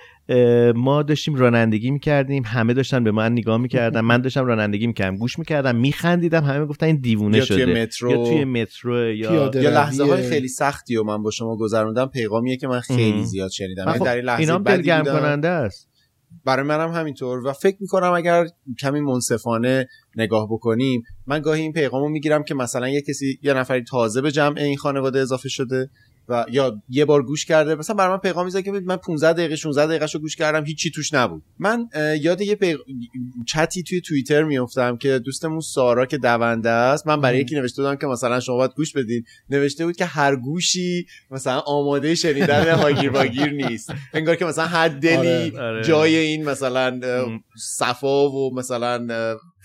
ما 0.75 1.03
داشتیم 1.03 1.35
رانندگی 1.35 1.91
می‌کردیم 1.91 2.43
همه 2.45 2.73
داشتن 2.73 3.03
به 3.03 3.11
من 3.11 3.31
نگاه 3.31 3.57
می‌کردن 3.57 4.01
من 4.11 4.21
داشتم 4.21 4.45
رانندگی 4.45 4.87
می‌کردم 4.87 5.17
گوش 5.17 5.39
می‌کردم 5.39 5.75
میخندیدم 5.75 6.43
همه 6.43 6.65
گفتن 6.65 6.85
این 6.85 6.95
دیوونه 6.95 7.37
یا 7.37 7.45
توی 7.45 7.57
شده 7.57 7.81
مترو. 7.81 8.11
یا 8.11 8.25
توی 8.25 8.45
مترو 8.45 9.13
یا 9.13 9.51
یا. 9.53 9.69
لحظه 9.69 10.03
های 10.03 10.29
خیلی 10.29 10.47
سختی 10.47 10.95
و 10.95 11.03
من 11.03 11.23
با 11.23 11.31
شما 11.31 11.57
گذروندم 11.57 12.05
پیغامیه 12.05 12.57
که 12.57 12.67
من 12.67 12.79
خیلی. 12.79 13.25
زیاد 13.25 13.49
شنیدم 13.49 13.85
من 13.85 13.91
یعنی 13.91 13.99
خب 13.99 14.05
در 14.05 14.15
این 14.15 14.25
لحظه 14.25 14.39
اینام 14.39 14.63
دلگرم. 14.63 15.03
کننده 15.03 15.47
است 15.47 15.94
برای 16.45 16.65
منم 16.65 16.91
همینطور. 16.91 17.47
و 17.47 17.53
فکر 17.53 17.77
می‌کنم 17.79 18.11
اگر 18.11 18.45
کمی 18.79 19.01
منصفانه 19.01 19.87
نگاه 20.15 20.47
بکنیم 20.51 21.03
من 21.27 21.41
گاهی 21.41 21.61
این 21.61 21.73
پیغامو 21.73 22.09
می‌گیرم 22.09 22.43
که 22.43 22.53
مثلا 22.55 22.89
یه 22.89 23.01
کسی 23.01 23.39
یه 23.43 23.53
نفری 23.53 23.83
تازه 23.83 24.21
به 24.21 24.31
جمع 24.31 24.57
این 24.57 24.77
خانواده 24.77 25.19
اضافه 25.19 25.49
شده 25.49 25.89
و 26.29 26.45
یا 26.49 26.81
یه 26.89 27.05
بار 27.05 27.23
گوش 27.23 27.45
کرده. 27.45 27.75
مثلا 27.75 27.95
برای 27.95 28.11
من 28.11 28.17
پیغام 28.17 28.45
می‌زنه 28.45 28.61
که 28.61 28.71
من 28.71 28.95
15 28.95 29.33
دقیقه 29.33 29.55
16 29.55 29.87
دقیقه 29.87 30.07
شو 30.07 30.19
گوش 30.19 30.35
کردم 30.35 30.65
هیچی 30.65 30.91
توش 30.91 31.13
نبود. 31.13 31.43
من 31.59 31.89
یاد 32.21 32.41
یه 32.41 32.55
پیغ... 32.55 32.79
چتی 33.47 33.83
توی 33.83 34.01
توییتر 34.01 34.43
میافتم 34.43 34.97
که 34.97 35.19
دوستمون 35.19 35.59
سارا 35.59 36.05
که 36.05 36.17
دونده 36.17 36.69
است 36.69 37.07
من 37.07 37.21
برای 37.21 37.39
یکی 37.39 37.55
نوشته 37.55 37.81
بودم 37.81 37.95
که 37.95 38.07
مثلا 38.07 38.39
شما 38.39 38.55
باید 38.55 38.71
گوش 38.75 38.93
بدین. 38.93 39.23
نوشته 39.49 39.85
بود 39.85 39.95
که 39.95 40.05
هر 40.05 40.35
گوشی 40.35 41.05
مثلا 41.31 41.59
آماده 41.59 42.15
شنیدن 42.15 42.71
هاگیر 42.81 43.09
واگیر 43.09 43.49
نیست. 43.49 43.93
انگار 44.13 44.35
که 44.35 44.45
مثلا 44.45 44.65
هر 44.65 44.87
دلی 44.87 45.57
آره، 45.57 45.61
آره. 45.61 45.83
جای 45.83 46.15
این 46.15 46.49
مثلا. 46.49 46.99
صفا 47.57 48.29
و 48.29 48.55
مثلا 48.55 49.07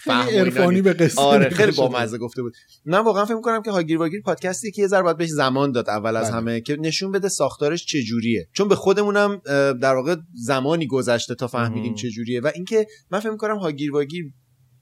خیلی 0.00 0.38
عرفانی. 0.38 0.82
به 0.82 0.92
قصه 0.92 1.20
آره 1.20 1.48
خیلی. 1.48 1.72
بامزه 1.72 2.18
گفته 2.18 2.42
بود 2.42 2.52
من 2.84 2.98
واقعا 2.98 3.24
فکر 3.24 3.34
می‌کنم 3.34 3.62
که 3.62 3.70
هاگیر 3.70 3.98
واگیر 3.98 4.20
پادکستی 4.22 4.70
که 4.70 4.82
یه 4.82 4.88
ذره 4.88 5.02
باید 5.02 5.16
بهش 5.16 5.28
زمان 5.28 5.72
داد 5.72 5.90
اول 5.90 6.16
از 6.16 6.26
بله. 6.26 6.36
همه 6.36 6.60
که 6.60 6.76
نشون 6.76 7.10
بده 7.10 7.28
ساختارش 7.28 7.86
چجوریه 7.86 8.48
چون 8.52 8.68
به 8.68 8.74
خودمونم 8.74 9.42
در 9.82 9.94
واقع 9.94 10.16
زمانی 10.34 10.86
گذشته 10.86 11.34
تا 11.34 11.46
فهمیدیم. 11.46 11.94
چجوریه 11.94 12.40
و 12.40 12.50
اینکه 12.54 12.86
من 13.10 13.20
فکر 13.20 13.30
می‌کنم 13.30 13.58
هاگیر 13.58 13.92
واگیر 13.92 14.24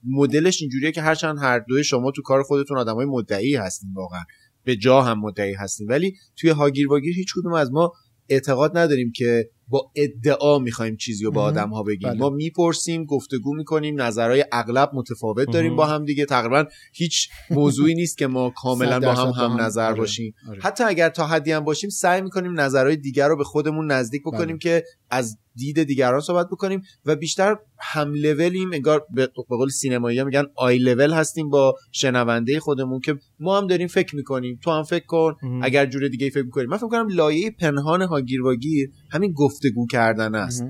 مدلش 0.03 0.61
اینجوریه 0.61 0.91
که 0.91 1.01
هرچند 1.01 1.37
هر 1.39 1.59
دوی 1.59 1.83
شما 1.83 2.11
تو 2.11 2.21
کار 2.21 2.43
خودتون 2.43 2.77
آدمای 2.77 3.05
مدعی 3.05 3.55
هستین 3.55 3.93
واقعا 3.95 4.23
به 4.63 4.75
جا 4.75 5.01
هم 5.01 5.19
مدعی 5.19 5.53
هستین 5.53 5.87
ولی 5.87 6.13
توی 6.37 6.49
هاگیر 6.49 6.89
واگیر 6.89 7.15
هیچ 7.15 7.33
کدوم 7.35 7.53
از 7.53 7.71
ما 7.71 7.91
اعتقاد 8.29 8.77
نداریم 8.77 9.11
که 9.15 9.49
با 9.69 9.91
ادعا 9.95 10.59
می‌خوایم 10.59 10.95
چیزی 10.95 11.23
رو 11.23 11.31
با 11.31 11.41
مهم. 11.41 11.53
آدم 11.53 11.69
ها 11.69 11.83
بگیم 11.83 12.09
بله. 12.09 12.19
ما 12.19 12.29
می‌پرسیم 12.29 13.05
گفتگو 13.05 13.55
می‌کنیم 13.55 14.01
نظرهای 14.01 14.45
اغلب 14.51 14.91
متفاوت 14.93 15.51
داریم. 15.51 15.75
با 15.75 15.85
هم 15.85 16.05
دیگه 16.05 16.25
تقریبا 16.25 16.65
هیچ 16.93 17.29
موضوعی 17.49 17.93
نیست 17.93 18.17
که 18.17 18.27
ما 18.27 18.49
کاملا 18.49 18.99
با 18.99 19.13
هم 19.13 19.29
هم. 19.29 19.61
نظر 19.61 19.89
آره. 19.89 19.99
باشیم 19.99 20.33
آره. 20.49 20.59
حتی 20.61 20.83
اگر 20.83 21.09
تا 21.09 21.27
حدی 21.27 21.51
هم 21.51 21.63
باشیم 21.63 21.89
سعی 21.89 22.21
می‌کنیم 22.21 22.59
نظرهای 22.59 22.95
دیگر 22.95 23.27
رو 23.27 23.37
به 23.37 23.43
خودمون 23.43 23.91
نزدیک 23.91 24.21
بکنیم 24.21 24.47
بله. 24.47 24.57
که 24.57 24.83
از 25.09 25.37
دید 25.55 25.83
دیگران 25.83 26.21
صحبت 26.21 26.47
بکنیم 26.47 26.81
و 27.05 27.15
بیشتر 27.15 27.55
هم 27.79 28.13
لولیم 28.13 28.73
انگار 28.73 29.05
به 29.13 29.27
به 29.49 29.55
قول 29.57 29.69
سینمایی 29.69 30.23
میگن 30.23 30.43
آی 30.55 30.77
لول 30.77 31.13
هستیم 31.13 31.49
با 31.49 31.75
شنونده 31.91 32.59
خودمون 32.59 32.99
که 32.99 33.15
ما 33.39 33.57
هم 33.57 33.67
داریم 33.67 33.87
فکر 33.87 34.15
می‌کنیم 34.15 34.59
تو 34.63 34.71
هم 34.71 34.83
فکر 34.83 35.05
کن. 35.05 35.35
اگر 35.61 35.85
جور 35.85 36.07
دیگه 36.07 36.29
فکر 36.29 36.43
می‌کنیم 36.43 36.69
من 36.69 36.77
فکر 36.77 36.87
کنم 36.87 37.07
لایه 37.11 37.51
پنهان 37.51 38.01
هاگیر 38.01 38.41
واگیر 38.41 38.91
همین 39.11 39.33
گفتگو 39.33 39.87
کردن 39.87 40.35
است. 40.35 40.63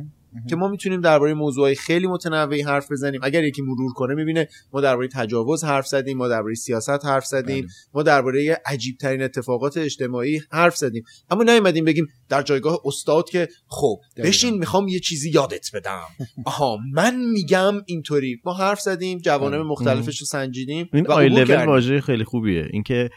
که 0.49 0.55
ما 0.55 0.67
می‌تونیم 0.67 1.01
درباره 1.01 1.33
موضوعی 1.33 1.75
خیلی 1.75 2.07
متنوعی 2.07 2.61
حرف 2.61 2.91
بزنیم 2.91 3.19
اگر 3.23 3.43
یکی 3.43 3.61
مرور 3.61 3.93
کنه 3.93 4.15
می‌بینه 4.15 4.47
ما 4.73 4.81
درباره 4.81 5.07
تجاوز 5.07 5.63
حرف 5.63 5.87
زدیم 5.87 6.17
ما 6.17 6.27
درباره 6.27 6.55
سیاست 6.55 7.05
حرف 7.05 7.25
زدیم 7.25 7.61
بله. 7.61 7.71
ما 7.93 8.03
درباره 8.03 8.61
عجیب 8.65 8.97
ترین 8.97 9.21
اتفاقات 9.21 9.77
اجتماعی 9.77 10.41
حرف 10.51 10.75
زدیم 10.75 11.03
اما 11.31 11.43
نیومدیم 11.43 11.85
بگیم 11.85 12.07
در 12.29 12.41
جایگاه 12.41 12.79
استاد 12.85 13.29
که 13.29 13.47
خب. 13.67 13.95
بشین 14.17 14.57
می‌خوام 14.57 14.87
یه 14.87 14.99
چیزی 14.99 15.29
یادت 15.29 15.69
بدم 15.73 16.01
آها 16.45 16.77
من 16.93 17.15
میگم 17.15 17.73
اینطوری 17.85 18.41
ما 18.45 18.53
حرف 18.53 18.79
زدیم 18.79 19.17
جوانب 19.17 19.57
بله. 19.57 19.63
مختلفش 19.63 20.19
رو 20.19 20.25
سنجیدیم 20.25 20.89
این 20.93 21.07
آی 21.07 21.29
لول. 21.29 21.65
واژه 21.65 22.01
خیلی 22.01 22.23
خوبیه 22.23 22.67
اینکه 22.71 23.09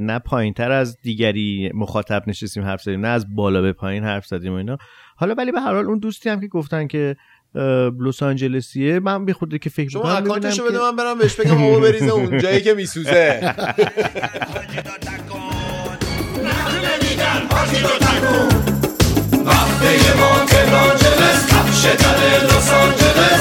نه 0.00 0.18
پایینتر 0.18 0.72
از 0.72 0.96
دیگری 1.02 1.70
مخاطب 1.74 2.22
نشستیم 2.26 2.62
حرف 2.62 2.82
زدیم 2.82 3.00
نه 3.00 3.08
از 3.08 3.34
بالا 3.34 3.62
به 3.62 3.72
پایین 3.72 4.04
حرف 4.04 4.26
زدیم 4.26 4.52
و 4.52 4.56
اینا 4.56 4.78
حالا 5.20 5.34
ولی 5.34 5.52
به 5.52 5.60
هر 5.60 5.74
حال 5.74 5.86
اون 5.86 5.98
دوستی 5.98 6.28
هم 6.28 6.40
که 6.40 6.46
گفتن 6.46 6.86
که 6.86 7.16
اه، 7.54 7.62
لس 8.00 8.22
آنجلسیه 8.22 9.00
من 9.00 9.24
به 9.24 9.32
خودی 9.32 9.58
که 9.58 9.70
فکر 9.70 9.88
شما 9.88 10.02
می‌کنم 10.02 10.22
اکانتشو 10.22 10.64
بده 10.64 10.78
من 10.78 10.96
برم 10.96 11.18
بهش 11.18 11.34
بگم 11.34 11.64
آقا 11.64 11.80
بریزه 11.80 12.10
اونجایی 12.10 12.60
که 12.62 12.74
میسوزه. 12.74 13.54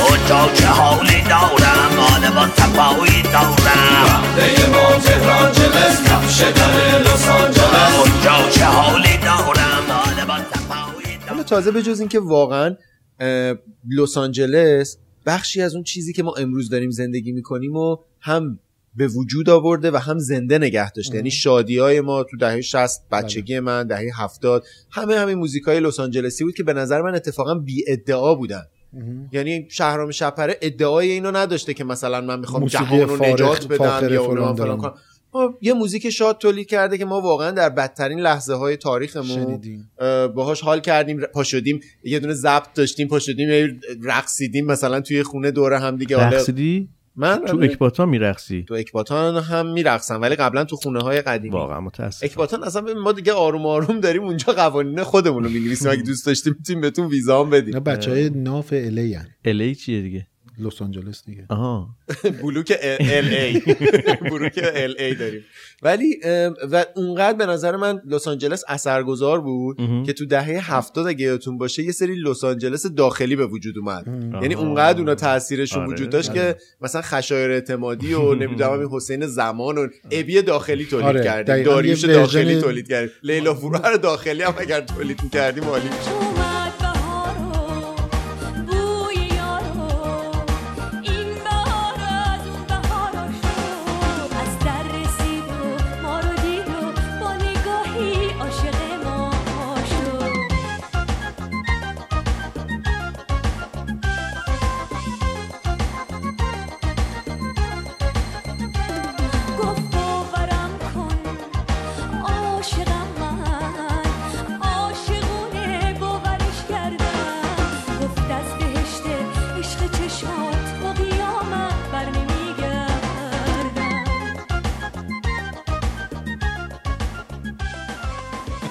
اونجا 0.09 0.53
چه 0.53 0.67
حالی 0.67 1.21
دارم 1.21 2.35
با 2.35 2.47
تفاوی 2.47 3.21
دارم 3.21 4.23
اونجا 7.99 8.49
چه 8.51 8.65
حالی 8.65 9.17
دارم 9.17 9.17
مال 9.17 9.17
با 9.17 9.17
تفاوی 9.17 9.19
حالا 9.19 9.19
دارم؟ 9.25 10.08
تازه 11.49 11.71
به 11.71 11.81
جز 11.81 11.99
اینکه 11.99 12.19
واقعا 12.19 12.75
لس 13.97 14.17
آنجلس 14.17 14.97
بخشی 15.25 15.61
از 15.61 15.75
اون 15.75 15.83
چیزی 15.83 16.13
که 16.13 16.23
ما 16.23 16.33
امروز 16.33 16.69
داریم 16.69 16.89
زندگی 16.89 17.31
می‌کنیم 17.31 17.75
و 17.75 17.97
هم 18.19 18.59
به 18.95 19.07
وجود 19.07 19.49
آورده 19.49 19.91
و 19.91 19.97
هم 19.97 20.19
زنده 20.19 20.57
نگه 20.57 20.91
داشته. 20.91 21.15
یعنی 21.15 21.31
شادی 21.31 21.77
های 21.77 22.01
ما 22.01 22.23
تو 22.23 22.37
دهه 22.37 22.61
60 22.61 23.09
بچگی 23.11 23.59
من 23.59 23.87
دهه 23.87 24.09
70 24.15 24.65
همه 24.91 25.15
همین 25.15 25.37
موزیک 25.37 25.63
های 25.63 25.79
لس 25.79 25.99
آنجلسی 25.99 26.43
بود 26.43 26.55
که 26.55 26.63
به 26.63 26.73
نظر 26.73 27.01
من 27.01 27.15
اتفاقا 27.15 27.55
بی 27.55 27.85
ادعا 27.87 28.35
بودن. 28.35 28.63
یعنی 29.31 29.67
شهرام 29.69 30.11
شپره 30.11 30.57
ادعای 30.61 31.11
اینو 31.11 31.31
نداشته 31.31 31.73
که 31.73 31.83
مثلا 31.83 32.21
من 32.21 32.39
می‌خوام 32.39 32.65
جهان 32.65 32.99
رو 32.99 33.25
نجات 33.25 33.67
بدم 33.67 34.13
یا 34.13 34.23
فلان 34.23 34.55
فلان. 34.55 34.77
کنم. 34.77 34.93
یه 35.61 35.73
موزیک 35.73 36.09
شاد 36.09 36.37
تولید 36.37 36.67
کرده 36.67 36.97
که 36.97 37.05
ما 37.05 37.21
واقعا 37.21 37.51
در 37.51 37.69
بدترین 37.69 38.19
لحظه 38.19 38.53
های 38.53 38.77
تاریخمون 38.77 39.45
شنیدیم. 39.45 39.91
باهاش 40.35 40.61
حال 40.61 40.79
کردیم 40.79 41.19
پا 41.19 41.43
شدیم. 41.43 41.79
یه 42.03 42.19
دونه 42.19 42.33
ضبط 42.33 42.73
داشتیم 42.73 43.07
پا 43.07 43.19
شدیم 43.19 43.79
رقصیدیم 44.03 44.65
مثلا 44.65 45.01
توی 45.01 45.23
خونه 45.23 45.51
دوره 45.51 45.79
هم 45.79 45.97
دیگه. 45.97 46.17
حالا 46.17 46.37
رقصیدی؟ 46.37 46.89
من 47.15 47.45
تو 47.45 47.59
اکباتان 47.61 48.09
میرقصی؟ 48.09 48.65
تو 48.67 48.73
اکباتان 48.73 49.43
هم 49.43 49.67
میرقصم 49.67 50.21
ولی 50.21 50.35
قبلا 50.35 50.63
تو 50.63 50.75
خونه 50.75 50.99
های 50.99 51.21
قدیمی. 51.21 51.53
واقعا 51.53 51.79
متاسف 51.79 52.23
اکباتان 52.23 52.63
اصلا 52.63 52.93
ما 52.93 53.11
دیگه 53.11 53.33
آروم 53.33 53.65
آروم 53.65 53.99
داریم 53.99 54.23
اونجا 54.23 54.53
قوانین 54.53 55.03
خودمون 55.03 55.43
رو 55.43 55.49
می‌نویسیم. 55.49 55.91
اگه 55.91 56.01
دوست 56.01 56.25
داشتیم 56.25 56.55
می‌تونیم 56.57 56.81
بهتون 56.81 57.07
ویزا 57.07 57.43
هم 57.43 57.49
بدیم. 57.49 57.67
اینا 57.67 57.79
بچه 57.79 58.11
های 58.11 58.29
ناف 58.29 58.69
الی 58.71 59.13
هن. 59.13 59.27
الی 59.45 59.75
چیه 59.75 60.01
دیگه؟ 60.01 60.27
لس 60.59 60.81
آنجلس 60.81 61.25
دیگه. 61.25 61.45
آها. 61.49 61.89
بلوک 62.43 62.73
ال 62.81 63.33
ای. 63.33 63.61
بلوک 64.31 64.59
ال 64.63 64.95
ای 64.99 65.15
داریم. 65.15 65.41
ولی 65.81 66.19
و 66.71 66.85
اونقدر 66.95 67.37
به 67.37 67.45
نظر 67.45 67.75
من 67.75 68.01
لس 68.05 68.27
آنجلس 68.27 68.63
اثرگذار 68.67 69.41
بود. 69.41 69.77
که 70.05 70.13
تو 70.13 70.25
دهه 70.25 70.73
هفتاد 70.73 71.07
اگه 71.07 71.25
یادتون 71.25 71.57
باشه 71.57 71.83
یه 71.83 71.91
سری 71.91 72.15
لس 72.15 72.43
آنجلس 72.43 72.85
داخلی 72.85 73.35
به 73.35 73.45
وجود 73.45 73.77
اومد. 73.77 74.07
یعنی. 74.41 74.55
اونقدر 74.59 74.99
اونا 74.99 75.15
تاثیرشون 75.15 75.83
آره. 75.83 75.91
وجود 75.93 76.09
داشت 76.09 76.33
که 76.33 76.55
مثلا 76.81 77.01
خشایر 77.01 77.51
اعتمادی 77.51 78.13
و 78.13 78.33
نمی‌دونم 78.35 78.71
این 78.79 78.89
حسین 78.91 79.25
زمان 79.25 79.77
و 79.77 79.87
ابی 80.11 80.41
داخلی 80.41 80.85
تولید 80.85 81.05
آره، 81.05 81.23
کردیم. 81.23 81.63
داریوش 81.63 82.05
داخلی 82.05 82.61
تولید 82.61 82.87
کردیم. 82.87 83.11
لیلا 83.23 83.53
فروهر 83.53 83.93
داخلی 83.93 84.41
هم 84.41 84.53
اگر 84.57 84.81
تولید 84.81 85.23
می‌کردیم 85.23 85.63
عالی 85.63 85.89
می‌شد. 85.89 86.58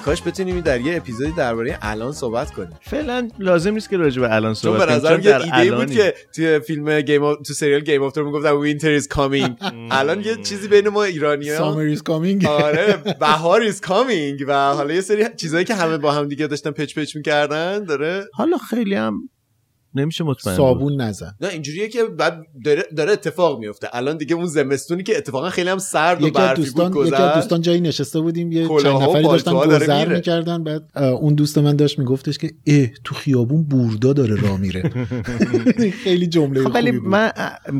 کاش 0.09 0.21
بتونیم 0.21 0.59
در 0.59 0.81
یه 0.81 0.97
اپیزودی 0.97 1.31
درباره 1.31 1.77
الان 1.81 2.11
صحبت 2.11 2.51
کنیم. 2.51 2.69
فعلا 2.81 3.29
لازم 3.39 3.73
نیست 3.73 3.89
که 3.89 3.97
راجع 3.97 4.21
به 4.21 4.35
الان 4.35 4.53
صحبت 4.53 4.87
به 4.87 4.99
کنیم 4.99 5.15
چون 5.15 5.23
یه 5.23 5.31
در 5.31 5.59
ایده 5.59 5.75
بود. 5.75 5.91
که 5.91 6.13
توی 6.35 6.59
فیلم 6.59 7.01
Game 7.01 7.23
of 7.23 7.37
تو 7.47 7.53
سریال 7.53 7.79
Game 7.79 8.03
of 8.03 8.13
Thrones 8.13 8.27
می‌گفتن 8.27 8.51
winter 8.51 8.91
is 8.91 9.07
coming 9.07 9.57
الان 9.91 10.21
یه 10.21 10.35
چیزی 10.35 10.67
بین 10.67 10.89
ما 10.89 11.03
ایرانی 11.03 11.55
summer 11.55 11.95
is 11.95 11.99
coming. 11.99 12.45
آره 12.65 13.03
بهار 13.19 13.63
is 13.63 13.81
coming 13.81 14.43
و 14.47 14.73
حالا 14.73 14.93
یه 14.93 15.01
سری 15.01 15.25
چیزایی 15.37 15.65
که 15.65 15.75
همه 15.75 15.97
با 15.97 16.11
هم 16.11 16.27
دیگه 16.27 16.47
داشتن 16.47 16.71
پچ 16.71 16.99
پچ 16.99 17.15
می‌کردن 17.15 17.83
داره 17.83 18.25
حالا 18.33 18.57
خیلی 18.57 18.95
هم 18.95 19.29
نمیشه 19.95 20.23
مطمئن 20.23 20.57
بود. 20.57 20.65
صابون 20.65 21.01
نزن. 21.01 21.35
نه 21.41 21.47
اینجوریه 21.47 21.87
که 21.87 22.03
بعد 22.03 22.45
داره, 22.65 22.83
داره 22.97 23.11
اتفاق 23.11 23.59
میفته. 23.59 23.87
الان 23.93 24.17
دیگه 24.17 24.35
اون 24.35 24.45
زمستونی 24.45 25.03
که 25.03 25.17
اتفاقا 25.17 25.49
خیلی 25.49 25.69
هم 25.69 25.77
سرد 25.77 26.23
و 26.23 26.31
برفی 26.31 26.61
دوستان 26.61 26.91
بود 26.91 27.07
یکی 27.07 27.15
از 27.15 27.35
دوستان 27.35 27.61
جایی 27.61 27.81
نشسته 27.81 28.19
بودیم 28.19 28.51
یه 28.51 28.67
چند 28.67 28.85
و 28.85 29.09
نفری 29.09 29.23
داشتن 29.23 29.53
گذر. 29.53 30.15
می‌کردن 30.15 30.63
بعد 30.63 30.97
اون 30.97 31.33
دوست 31.33 31.57
من 31.57 31.75
داشت 31.75 31.99
میگفتش 31.99 32.37
که 32.37 32.51
اه 32.67 32.87
تو 33.03 33.15
خیابون 33.15 33.63
بوردا 33.63 34.13
داره 34.13 34.35
راه 34.35 34.57
میره. 34.57 34.91
خیلی 36.03 36.27
جمله 36.27 36.63
خب 36.63 36.75
ولی 36.75 36.91
خوبی 36.91 36.99
بود. 36.99 37.09
من 37.09 37.31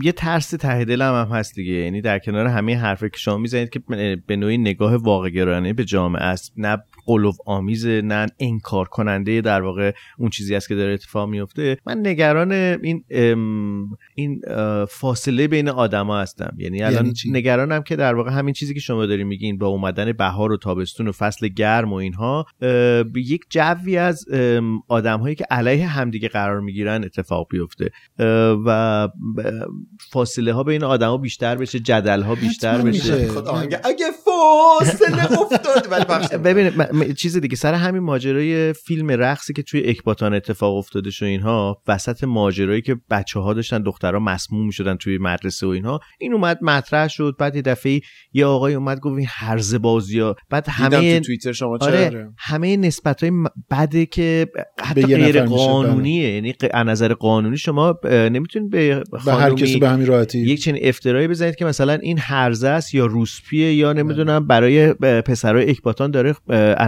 یه 0.04 0.12
ترس 0.12 0.50
ته 0.50 0.86
دلم 0.86 1.26
هم 1.26 1.36
هست 1.36 1.56
دیگه. 1.56 1.74
یعنی 1.74 2.02
در 2.02 2.20
کنار 2.20 2.46
همه 2.46 2.76
حرفی 2.76 3.10
که 3.10 3.18
شما 3.18 3.38
می‌زنید 3.38 3.70
که 3.70 3.80
به 4.28 4.36
نوعی 4.36 4.58
نگاه 4.58 4.96
واقع 4.96 5.30
گرایانه 5.30 5.74
به 5.74 5.86
جامعه 5.86 6.24
است 6.24 6.54
نه 6.58 6.78
قلوب 7.10 7.36
آمیزه 7.46 8.02
نه 8.02 8.26
انکار 8.40 8.88
کننده 8.88 9.42
در 9.42 9.62
واقع 9.62 9.92
اون 10.18 10.30
چیزی 10.30 10.56
است 10.56 10.68
که 10.68 10.76
داره 10.76 10.94
اتفاق 10.94 11.30
میفته. 11.30 11.78
من 11.86 12.08
نگران 12.08 12.52
این 12.52 13.04
این 14.16 14.42
فاصله 14.90 15.48
بین 15.48 15.70
آدما 15.70 16.20
هستم. 16.20 16.54
یعنی 16.58 16.84
الان 16.84 17.06
یعنی؟ 17.06 17.40
نگرانم 17.40 17.84
که 17.84 17.96
در 17.96 18.16
واقع 18.16 18.32
همین 18.32 18.54
چیزی 18.54 18.74
که 18.74 18.80
شما 18.80 19.06
داری 19.06 19.24
میگین 19.24 19.58
با 19.58 19.68
اومدن 19.68 20.12
بهار 20.12 20.52
و 20.52 20.58
تابستون 20.58 21.08
و 21.08 21.12
فصل 21.12 21.48
گرم 21.48 21.94
و 21.94 21.96
اینها 21.96 22.46
یک 23.16 23.42
جوی 23.50 23.98
از 23.98 24.26
آدم 24.88 25.20
هایی 25.20 25.36
که 25.36 25.46
علیه 25.52 25.88
همدیگه 25.88 26.28
قرار 26.28 26.60
می‌گیرن 26.60 27.04
اتفاق 27.04 27.48
بیفته. 27.50 27.90
و 28.66 29.10
فاصله 30.12 30.54
ها 30.54 30.64
بین 30.64 30.84
آدما 30.84 31.18
بیشتر 31.18 31.56
بشه 31.56 31.80
جدل 31.80 32.22
ها 32.22 32.36
بیشتر 32.36 32.82
بشه. 32.82 33.14
اگه 33.84 34.06
فاصله 34.26 35.42
افتاد 35.42 35.88
ولی 35.92 36.06
پخش 36.06 36.28
چیز 37.04 37.38
دیگه 37.38 37.56
سر 37.56 37.74
همین 37.74 38.04
ماجرای 38.04 38.74
فیلم 38.74 39.12
رقصی 39.12 39.54
که 39.54 39.64
توی 39.64 39.90
اکباتان 39.90 40.34
اتفاق 40.34 40.76
افتاده 40.76 41.10
و 41.22 41.26
اینها 41.26 41.82
وسط 41.88 42.24
ماجرایی 42.24 42.82
که 42.82 42.96
بچه 43.10 43.40
ها 43.40 43.54
داشتن 43.54 43.84
دخترها 43.84 44.20
مسموم 44.20 44.66
می‌شدن 44.66 44.96
توی 44.96 45.18
مدرسه 45.18 45.68
و 45.68 45.70
اینها 45.70 46.00
این 46.20 46.34
اومد 46.34 46.60
مطرح 46.62 47.08
شد. 47.08 47.36
بعد 47.40 47.56
یه 47.56 47.62
دفعه 47.62 48.02
یه 48.34 48.46
آقای 48.46 48.74
اومد 48.74 49.00
گفت 49.00 49.18
این 49.18 49.28
هرزه 49.30 49.78
بازی 49.78 50.20
ها. 50.20 50.36
بعد 50.50 50.66
همه 50.70 51.20
تو 51.20 51.26
توییتر 51.26 51.52
شما 51.52 51.78
آره 51.82 52.10
چرا 52.10 52.34
همه 52.38 52.78
نسبت 52.78 53.24
های 53.24 53.32
بده 53.72 54.06
که 54.06 54.48
حتی 54.82 55.02
غیر 55.02 55.44
قانونیه 55.44 56.34
یعنی 56.34 56.54
ق- 56.54 56.70
از 56.74 56.88
نظر 56.88 57.14
قانونی 57.14 57.58
شما 57.58 58.00
نمی‌تونید 58.04 58.70
به 58.70 59.04
به 59.26 59.34
هر 59.34 59.54
کسی 59.54 59.80
به 59.80 59.90
همین 59.90 60.08
راحتی. 60.08 60.40
یک 60.40 60.62
چنین 60.62 60.82
افترایی 60.84 61.28
بزنید 61.28 61.56
که 61.56 61.66
مثلا 61.66 61.94
این 61.94 62.18
هرزه 62.20 62.68
است 62.68 62.96
یا 62.96 63.06
روسپیه 63.06 63.74
یا 63.74 63.94
نمی‌دونم 63.94 64.48
برای 64.48 64.94
پسرای 64.94 65.70
اکباتان 65.70 66.12
داره 66.12 66.36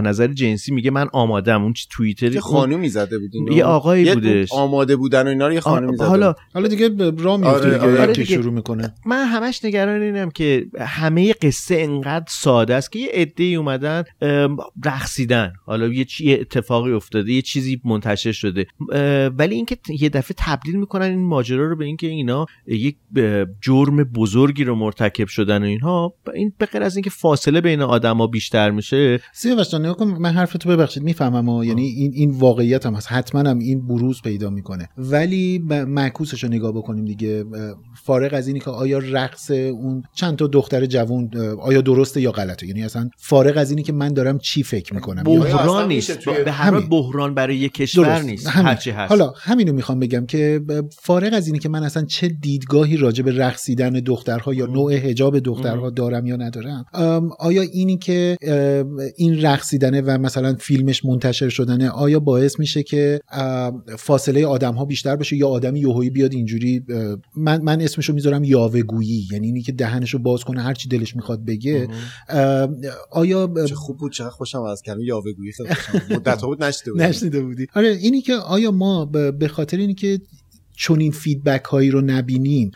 نظر 0.02 0.26
جنسی 0.26 0.72
میگه 0.72 0.90
من 0.90 1.08
آمادم. 1.12 1.62
اون 1.62 1.72
چی 1.72 1.86
توییتری 1.90 2.34
یه 2.34 2.40
خانومی 2.40 2.88
زده 2.88 3.18
بود 3.18 3.30
اینو. 3.34 3.52
یه 3.52 3.64
آقایی 3.64 4.04
یه 4.04 4.14
بودش. 4.14 4.52
آماده 4.52 4.96
بودن 4.96 5.26
و 5.26 5.28
اینا 5.28 5.46
رو 5.46 5.52
یه 5.52 5.60
خانومی 5.60 5.96
زده 5.96 6.06
حالا 6.06 6.34
حالا 6.54 6.68
دیگه 6.68 6.88
به 6.88 7.12
راه 7.18 7.36
میفته 7.36 7.56
آره، 7.56 7.78
دیگه 7.78 8.00
آره. 8.00 8.10
یکی 8.10 8.22
دیگه. 8.22 8.34
شروع 8.34 8.52
می‌کنه. 8.52 8.94
من 9.06 9.24
همش 9.24 9.64
نگران 9.64 10.02
اینم 10.02 10.30
که 10.30 10.66
همه 10.78 11.32
قصه 11.32 11.76
انقدر 11.78 12.26
ساده 12.28 12.74
است 12.74 12.92
که 12.92 12.98
یه 12.98 13.08
عده 13.12 13.44
اومدن 13.44 14.04
رقصیدن. 14.84 15.52
حالا 15.66 15.86
یه 15.86 16.04
چی 16.04 16.30
یه 16.30 16.38
اتفاقی 16.40 16.92
افتاده 16.92 17.32
یه 17.32 17.42
چیزی 17.42 17.80
منتشر 17.84 18.32
شده. 18.32 18.66
ولی 19.38 19.54
اینکه 19.54 19.76
یه 20.00 20.08
دفعه 20.08 20.34
تبدیل 20.38 20.76
می‌کنن 20.76 21.06
این 21.06 21.26
ماجرا 21.26 21.68
رو 21.68 21.76
به 21.76 21.84
اینکه 21.84 22.06
اینا 22.06 22.46
یک 22.66 22.96
جرم 23.60 24.04
بزرگی 24.04 24.64
رو 24.64 24.74
مرتکب 24.74 25.26
شدن 25.26 25.62
و 25.62 25.66
اینها 25.66 26.14
این 26.34 26.52
به 26.58 26.66
غیر 26.66 26.82
از 26.82 26.96
اینکه 26.96 27.10
فاصله 27.10 27.60
بین 27.60 27.82
آدما 27.82 28.26
بیشتر 28.26 28.70
میشه. 28.70 29.20
سیاوش 29.32 29.74
نگاه 29.82 29.96
کن 29.96 30.06
من 30.06 30.32
حرفتو 30.32 30.68
ببخشید 30.68 31.02
می‌فهمم 31.02 31.48
ها 31.48 31.64
یعنی 31.64 31.82
این 31.82 32.12
این 32.14 32.30
واقعیت 32.30 32.86
هم 32.86 32.94
هست. 32.94 33.12
حتما 33.12 33.40
هم 33.50 33.58
این 33.58 33.86
بروز 33.86 34.22
پیدا 34.22 34.50
می‌کنه. 34.50 34.88
ولی 34.96 35.58
معکوسش 35.68 36.44
رو 36.44 36.50
نگاه 36.50 36.72
بکنیم 36.72 37.04
دیگه. 37.04 37.44
فارغ 38.04 38.34
از 38.34 38.48
اینی 38.48 38.60
که 38.60 38.70
آیا 38.70 38.98
رقص 38.98 39.50
اون 39.50 40.02
چند 40.14 40.36
تا 40.36 40.46
دختر 40.46 40.86
جوون 40.86 41.30
اه، 41.34 41.42
آیا 41.42 41.80
درسته 41.80 42.20
یا 42.20 42.32
غلطه؟ 42.32 42.66
یعنی 42.66 42.84
اصلا 42.84 43.10
فارغ 43.18 43.56
از 43.56 43.70
اینی 43.70 43.82
که 43.82 43.92
من 43.92 44.08
دارم 44.08 44.38
چی 44.38 44.62
فکر 44.62 44.94
می‌کنم؟ 44.94 45.22
بحران 45.22 45.88
نیست. 45.88 46.28
به 46.44 46.52
هر 46.52 46.70
حال 46.70 46.74
همین. 46.74 46.88
بحران 46.88 47.34
برای 47.34 47.56
یک 47.56 47.72
کشور 47.72 48.04
درست. 48.04 48.24
نیست. 48.26 48.46
همین. 48.46 48.66
هرچی 48.66 48.90
هست. 48.90 49.10
حالا 49.10 49.32
همینو 49.36 49.72
می‌خوام 49.72 49.98
بگم 49.98 50.26
که 50.26 50.60
فارغ 51.00 51.34
از 51.34 51.46
اینی 51.46 51.58
که 51.58 51.68
من 51.68 51.82
اصلا 51.82 52.04
چه 52.04 52.28
دیدگاهی 52.28 52.96
راجع 52.96 53.24
به 53.24 53.36
رقصیدن 53.36 53.90
دخترها 53.90 54.54
یا 54.54 54.66
نوع 54.66 54.96
حجاب 54.96 55.38
دخترها 55.38 55.90
دارم 55.90 56.26
یا 56.26 56.36
ندارم 56.36 56.84
آیا 57.38 57.62
اینی 57.62 57.98
که 57.98 58.36
این 59.16 59.42
رقصیدنه 59.72 60.00
و 60.00 60.18
مثلا 60.18 60.54
فیلمش 60.54 61.04
منتشر 61.04 61.48
شدنه 61.48 61.88
آیا 61.90 62.20
باعث 62.20 62.58
میشه 62.58 62.82
که 62.82 63.20
فاصله 63.98 64.46
آدم 64.46 64.74
ها 64.74 64.84
بیشتر 64.84 65.16
بشه 65.16 65.36
یا 65.36 65.48
آدمی 65.48 65.80
یهویی 65.80 66.10
بیاد 66.10 66.32
اینجوری 66.34 66.84
من 67.36 67.62
من 67.62 67.80
اسمشو 67.80 68.12
می‌ذارم 68.12 68.44
یاوهگویی 68.44 69.28
یعنی 69.32 69.46
اینی 69.46 69.62
که 69.62 69.72
دهنشو 69.72 70.18
باز 70.18 70.44
کنه 70.44 70.62
هر 70.62 70.74
چی 70.74 70.88
دلش 70.88 71.16
می‌خواد 71.16 71.44
بگه. 71.44 71.88
آیا 73.10 73.54
چه 73.68 73.74
خوب 73.74 73.96
بود 73.96 74.12
چقدر 74.12 74.30
خوشم 74.30 74.62
از 74.62 74.82
کلمه 74.82 75.04
یاوهگویی 75.04 75.52
خیلی 75.52 75.74
خوشم 75.74 76.14
مدت 76.14 76.40
ها 76.40 76.46
بود 76.46 76.64
نشنیده 77.02 77.42
بودی. 77.46 77.66
آره 77.74 77.88
اینی 77.88 78.20
که 78.20 78.34
آیا 78.34 78.70
ما 78.70 79.04
به 79.38 79.48
خاطر 79.48 79.76
اینی 79.76 79.94
که 79.94 80.20
چون 80.76 81.00
این 81.00 81.12
فیدبک 81.12 81.64
هایی 81.64 81.90
رو 81.90 82.00
نبینیم 82.00 82.70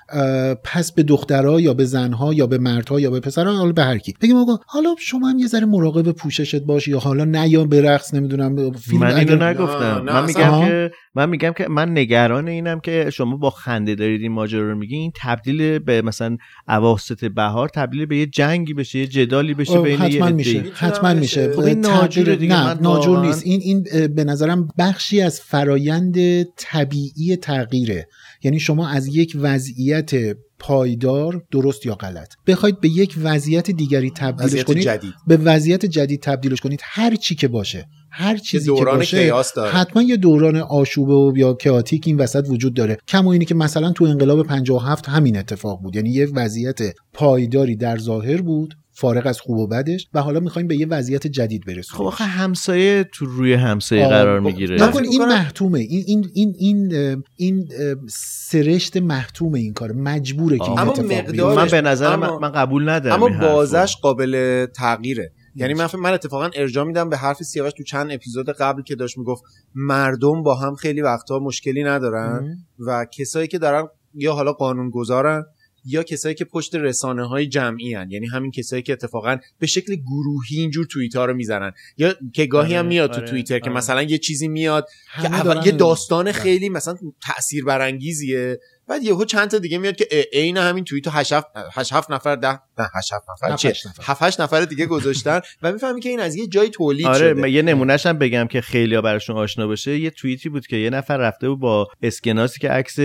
پس 0.64 0.92
به 0.92 1.02
دخترها 1.02 1.60
یا 1.60 1.74
به 1.74 1.84
زنها 1.84 2.34
یا 2.34 2.46
به 2.46 2.58
مردها 2.58 3.00
یا 3.00 3.10
به 3.10 3.20
پسرها 3.20 3.52
حالا 3.56 3.72
به 3.72 3.84
هر 3.84 3.98
کی 3.98 4.14
بگیم 4.20 4.36
آقا 4.36 4.56
حالا 4.66 4.94
شما 4.98 5.28
هم 5.28 5.38
یه 5.38 5.46
ذره 5.46 5.64
مراقب 5.66 6.12
پوششت 6.12 6.56
باش 6.62 6.88
یا 6.88 6.98
حالا 6.98 7.24
نه 7.24 7.48
یا 7.48 7.64
به 7.64 7.82
رقص 7.82 8.14
نمی‌دونم 8.14 8.72
فیلم 8.72 9.00
من 9.00 9.06
اینو 9.16 9.32
اگر- 9.32 9.48
نگفتم 9.48 9.84
نه، 10.08 10.12
من. 10.12 10.26
میگم. 10.26 10.66
که 10.66 10.90
من 11.14 11.28
میگم 11.28 11.52
که 11.58 11.68
من 11.68 11.98
نگران 11.98 12.48
اینم 12.48 12.80
که 12.80 13.10
شما 13.12 13.36
با 13.36 13.50
خنده 13.50 13.94
دارید 13.94 14.22
این 14.22 14.32
ماجرا 14.32 14.70
رو 14.70 14.78
میگین 14.78 15.00
این 15.00 15.12
تبدیل 15.22 15.78
به 15.78 16.02
مثلا 16.02 16.36
اواسط 16.68 17.24
بهار 17.24 17.68
تبدیل 17.68 18.06
به 18.06 18.16
یه 18.16 18.26
جنگی 18.26 18.74
بشه 18.74 18.98
یه 18.98 19.06
جدالی 19.06 19.54
بشه 19.54 19.80
بین 19.80 19.92
یه 19.92 19.98
حتما. 19.98 20.28
میشه 20.30 20.64
حتما. 20.74 21.14
میشه 21.14 21.52
خب 21.52 21.60
این 21.60 21.82
تغییر- 21.82 22.34
دیگه. 22.34 22.54
نه 22.66 22.80
ناجور 22.80 23.26
نیست 23.26 23.42
این 23.46 23.60
این 23.62 24.08
به 24.14 24.24
نظرم 24.24 24.68
بخشی 24.78 25.20
از 25.20 25.40
فرایند 25.40 26.42
طبیعی 26.56 27.36
تغییره 27.86 28.08
یعنی 28.42 28.60
شما 28.60 28.88
از 28.88 29.06
یک 29.06 29.36
وضعیت 29.40 30.10
پایدار 30.58 31.42
درست 31.50 31.86
یا 31.86 31.94
غلط. 31.94 32.34
بخواید 32.46 32.80
به 32.80 32.88
یک 32.88 33.14
وضعیت 33.22 33.70
دیگری 33.70 34.10
تبدیلش 34.10 34.46
وضعیت 34.46 34.66
کنید 34.66 34.82
جدید. 34.82 35.14
به 35.26 35.36
وضعیت 35.36 35.86
جدید 35.86 36.22
تبدیلش 36.22 36.60
کنید 36.60 36.80
هر 36.82 37.14
چی 37.14 37.34
که 37.34 37.48
باشه 37.48 37.88
هر 38.10 38.36
چیزی 38.36 38.74
که 38.74 38.84
باشه 38.84 39.32
داره. 39.56 39.70
حتما 39.70 40.02
یه 40.02 40.16
دوران 40.16 40.56
آشوبه 40.56 41.14
و 41.14 41.32
یا 41.36 41.54
کیاتیک 41.54 42.02
این 42.06 42.16
وسط 42.16 42.44
وجود 42.48 42.74
داره. 42.74 42.98
کما 43.08 43.32
اینی 43.32 43.44
که 43.44 43.54
مثلا 43.54 43.92
تو 43.92 44.04
انقلاب 44.04 44.46
57 44.46 45.08
همین 45.08 45.36
اتفاق 45.36 45.80
بود. 45.82 45.96
یعنی 45.96 46.10
یه 46.10 46.28
وضعیت 46.34 46.78
پایداری 47.12 47.76
در 47.76 47.98
ظاهر 47.98 48.42
بود. 48.42 48.74
فارغ 48.98 49.26
از 49.26 49.40
خوب 49.40 49.58
و 49.58 49.66
بدش 49.66 50.08
و 50.14 50.22
حالا 50.22 50.40
می‌خوایم 50.40 50.68
به 50.68 50.76
یه 50.76 50.86
وضعیت 50.86 51.26
جدید 51.26 51.62
خب 51.62 51.68
برسونیم 51.74 52.06
آخه 52.06 52.24
همسایه 52.24 53.04
تو 53.12 53.26
روی 53.26 53.54
همسایه 53.54 54.08
قرار 54.08 54.40
خب، 54.40 54.46
می‌گیره. 54.46 54.82
نکن 54.88 55.04
این 55.04 55.24
محتومه. 55.24 55.78
این 55.78 56.04
این 56.06 56.30
این 56.34 56.54
این 56.58 57.22
این 57.36 57.68
سرشت 58.10 58.96
محتومه 58.96 59.58
این 59.58 59.72
کار 59.72 59.92
مجبوره 59.92 60.58
که 60.58 60.70
این 60.70 60.78
اما 60.78 60.92
اتفاق 60.92 61.12
مقدارش-. 61.12 61.72
من 61.72 61.80
به 61.80 61.88
نظر 61.88 62.12
اما- 62.12 62.38
من, 62.38 62.48
من 62.48 62.52
قبول 62.52 62.88
ندارم 62.88 63.22
اما. 63.22 63.38
بازش 63.40 63.96
قابل 64.02 64.66
تغییره. 64.66 65.32
یعنی 65.54 65.74
من 65.74 65.88
من 65.98 66.12
اتفاقا 66.12 66.50
ارجاع 66.54 66.84
میدم 66.84 67.08
به 67.08 67.16
حرف 67.16 67.42
سیاوش 67.42 67.72
تو 67.72 67.82
چند 67.82 68.12
اپیزود 68.12 68.50
قبل 68.50 68.82
که 68.82 68.94
داشت 68.94 69.18
می‌گفت 69.18 69.42
مردم 69.74 70.42
با 70.42 70.54
هم 70.54 70.74
خیلی 70.74 71.02
وقتها 71.02 71.38
مشکلی 71.38 71.84
ندارن 71.84 72.56
و 72.78 73.06
کسایی 73.18 73.48
که 73.48 73.58
دارن 73.58 73.88
یا 74.14 74.32
حالا 74.32 74.52
قانون 74.52 74.90
گذارن 74.90 75.44
یا 75.86 76.02
کسایی 76.02 76.34
که 76.34 76.44
پشت 76.44 76.74
رسانه 76.74 77.28
های 77.28 77.46
جمعی 77.46 77.94
هن. 77.94 78.10
یعنی 78.10 78.26
همین 78.26 78.50
کسایی 78.50 78.82
که 78.82 78.92
اتفاقا 78.92 79.36
به 79.58 79.66
شکل 79.66 79.94
گروهی 79.94 80.60
اینجور 80.60 80.86
توییت 80.86 81.16
ها 81.16 81.24
رو 81.24 81.34
می‌زنن 81.34 81.72
یا 81.96 82.14
که 82.32 82.46
گاهی 82.46 82.74
هم 82.74 82.78
آره، 82.78 82.88
میاد 82.88 83.10
تو 83.10 83.16
آره، 83.16 83.26
توییتر 83.26 83.58
که 83.58 83.70
آره. 83.70 83.76
مثلا 83.76 84.02
یه 84.02 84.18
چیزی 84.18 84.48
میاد 84.48 84.88
که 85.22 85.26
اول 85.26 85.66
یه 85.66 85.72
داستان. 85.72 86.32
خیلی 86.32 86.68
مثلا 86.68 86.96
تأثیر 87.22 87.64
برانگیزیه 87.64 88.60
بعد 88.88 89.02
یهو 89.02 89.24
چند 89.24 89.50
تا 89.50 89.58
دیگه 89.58 89.78
میاد 89.78 89.96
که 89.96 90.28
عین 90.32 90.56
همین 90.56 90.84
توییتو 90.84 91.10
8 91.10 91.32
8 91.72 91.92
7 91.92 92.10
نفر 92.10 92.36
ده 92.36 92.48
نه 92.78 92.88
8 92.94 93.12
7 93.12 93.24
نفر 93.30 93.56
چه 93.56 93.68
هشت 93.68 93.86
نفر. 93.86 94.02
7 94.02 94.22
8 94.22 94.40
نفر 94.40 94.64
دیگه 94.64 94.86
گذاشتن 94.86 95.40
و 95.62 95.72
می‌فهمی 95.72 96.00
که 96.00 96.08
این 96.08 96.20
از 96.20 96.36
یه 96.36 96.46
جای 96.46 96.68
تولید 96.68 97.06
آره 97.06 97.18
شده 97.18 97.34
من 97.34 97.52
یه 97.52 97.62
نمونهش 97.62 98.06
هم 98.06 98.18
بگم 98.18 98.46
که 98.46 98.60
خیلی 98.60 99.00
براشون 99.00 99.36
آشنا 99.36 99.66
بشه 99.66 99.98
یه 99.98 100.10
توییتی 100.10 100.48
بود 100.48 100.66
که 100.66 100.76
یه 100.76 100.90
نفر 100.90 101.16
رفته 101.16 101.48
بود 101.48 101.60
با 101.60 101.88
اسکناسی 102.02 102.60
که 102.60 102.68
عکس 102.68 103.00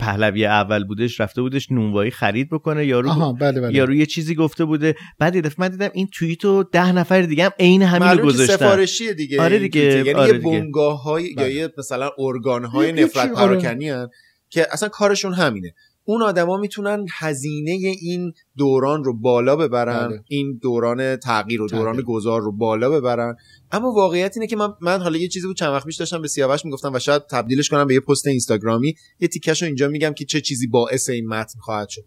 پهلوی 0.00 0.46
اول 0.46 0.84
بودش 0.84 1.20
رفته 1.20 1.42
بودش 1.42 1.72
نونوایی 1.72 2.10
خرید 2.10 2.50
بکنه 2.50 2.86
یارو 2.86 3.32
بله 3.32 3.60
بله 3.60 3.74
یارو 3.74 3.94
یه 3.94 4.06
چیزی 4.06 4.34
گفته 4.34 4.64
بوده 4.64 4.94
بعد 5.18 5.34
یه 5.34 5.40
دفعه 5.40 5.56
من 5.58 5.68
دیدم 5.68 5.90
این 5.92 6.08
توییتو 6.12 6.62
ده 6.62 6.92
نفر 6.92 7.22
دیگه 7.22 7.44
هم 7.44 7.52
عین 7.58 7.82
همین 7.82 8.18
رو 8.18 8.26
گذاشتن 8.26 8.56
سفارشیه 8.56 9.14
دیگه 9.14 9.42
آره 9.42 9.58
دیگه،. 9.58 9.80
یعنی 9.80 10.12
آره 10.12 10.32
یه 10.32 10.38
دیگه. 10.38 10.60
بنگاه 10.60 11.02
های 11.02 11.24
یا 11.24 11.34
بله. 11.36 11.54
یه 11.54 11.68
مثلا 11.78 12.10
ارگان 12.18 12.64
های 12.64 12.88
یه- 12.88 12.96
یه 12.96 13.04
نفرت 13.04 13.30
آره. 13.30 13.56
پراکنی 13.56 13.90
که 14.50 14.66
اصلا 14.70 14.88
کارشون 14.88 15.32
همینه. 15.32 15.74
اون 16.04 16.22
آدما 16.22 16.56
می‌تونن 16.56 17.06
هزینه 17.18 17.70
این 18.00 18.32
دوران 18.56 19.04
رو 19.04 19.18
بالا 19.18 19.56
ببرن 19.56 20.08
بله. 20.08 20.22
این 20.28 20.58
دوران 20.62 21.16
تغییر 21.16 21.62
و 21.62 21.68
دوران 21.68 21.92
تغییر. 21.92 22.04
گذار 22.04 22.40
رو 22.40 22.52
بالا 22.52 22.90
ببرن. 22.90 23.36
اما 23.72 23.92
واقعیت 23.92 24.36
اینه 24.36 24.46
که 24.46 24.56
من 24.56 24.68
من 24.80 25.00
حالا 25.00 25.18
یه 25.18 25.28
چیزی 25.28 25.46
بود 25.46 25.56
چند 25.56 25.68
وقت 25.68 25.86
پیش 25.86 25.96
داشتم 25.96 26.22
به 26.22 26.28
سیاوش 26.28 26.64
می‌گفتم 26.64 26.92
و 26.92 26.98
شاید 26.98 27.22
تبدیلش 27.26 27.68
کنم 27.68 27.86
به 27.86 27.94
یه 27.94 28.00
پست 28.00 28.26
اینستاگرامی. 28.26 28.94
یه 29.20 29.28
تیکش 29.28 29.62
رو 29.62 29.66
اینجا 29.66 29.88
میگم 29.88 30.12
که 30.12 30.24
چه 30.24 30.40
چیزی 30.40 30.66
باعث 30.66 31.10
این 31.10 31.28
متن 31.28 31.58
خواهد 31.60 31.88
شد. 31.88 32.02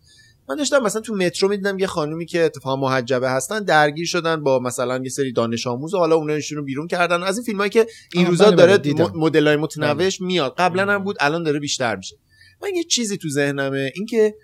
من 0.50 0.56
داشتم 0.56 0.84
مثلا 0.84 1.02
تو 1.02 1.16
مترو 1.16 1.50
می‌دیدم 1.50 1.80
یه 1.80 1.88
خانومی 1.88 2.26
که 2.26 2.44
اتفاقا 2.44 2.76
محجبه 2.76 3.30
هستن 3.30 3.64
درگیر 3.64 4.06
شدن 4.06 4.44
با 4.44 4.60
مثلا 4.60 5.00
یه 5.04 5.10
سری 5.10 5.32
دانش 5.32 5.68
آموز 5.68 5.94
و 5.94 5.98
حالا 5.98 6.16
اونا 6.16 6.38
رو 6.52 6.64
بیرون 6.64 6.88
کردن. 6.88 7.24
از 7.24 7.38
این 7.38 7.46
فیلمایی 7.46 7.70
که 7.70 7.88
این 8.14 8.26
روزا 8.26 8.46
بله، 8.46 8.56
داره 8.56 8.72
بله، 8.72 8.82
دیدم. 8.82 9.12
مدل 9.16 9.48
های 9.48 9.56
متنوعش 9.56 10.22
میاد. 10.22 10.56
قبلا 10.58 10.94
هم 10.94 11.04
بود 11.04 11.16
الان 11.20 11.44
داره 11.44 11.60
بیشتر 11.60 11.96
میشه. 11.96 12.18
من 12.64 12.76
یه 12.76 12.84
چیزی 12.84 13.18
تو 13.18 13.30
ذهنمه 13.30 13.92
اینکه 13.96 14.36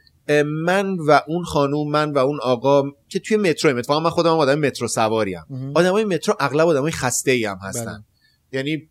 من 0.66 0.98
و 1.08 1.22
اون 1.28 1.44
خانوم 1.44 1.92
من 1.92 2.12
و 2.12 2.18
اون 2.18 2.40
آقا 2.42 2.84
که 3.08 3.20
توی 3.20 3.38
مترو 3.38 3.78
اتفاقا 3.78 4.00
من 4.00 4.10
خودم 4.10 4.38
آدم 4.38 4.60
مترو 4.60 4.88
سواری 4.88 5.36
ام. 5.36 5.72
آدمای 5.76 6.04
مترو 6.04 6.36
اغلب 6.40 6.68
آدمای 6.68 6.92
خسته 6.92 7.32
ای 7.32 7.46
هم 7.46 7.58
هستن 7.62 7.84
بله. 7.84 8.04
یعنی 8.52 8.90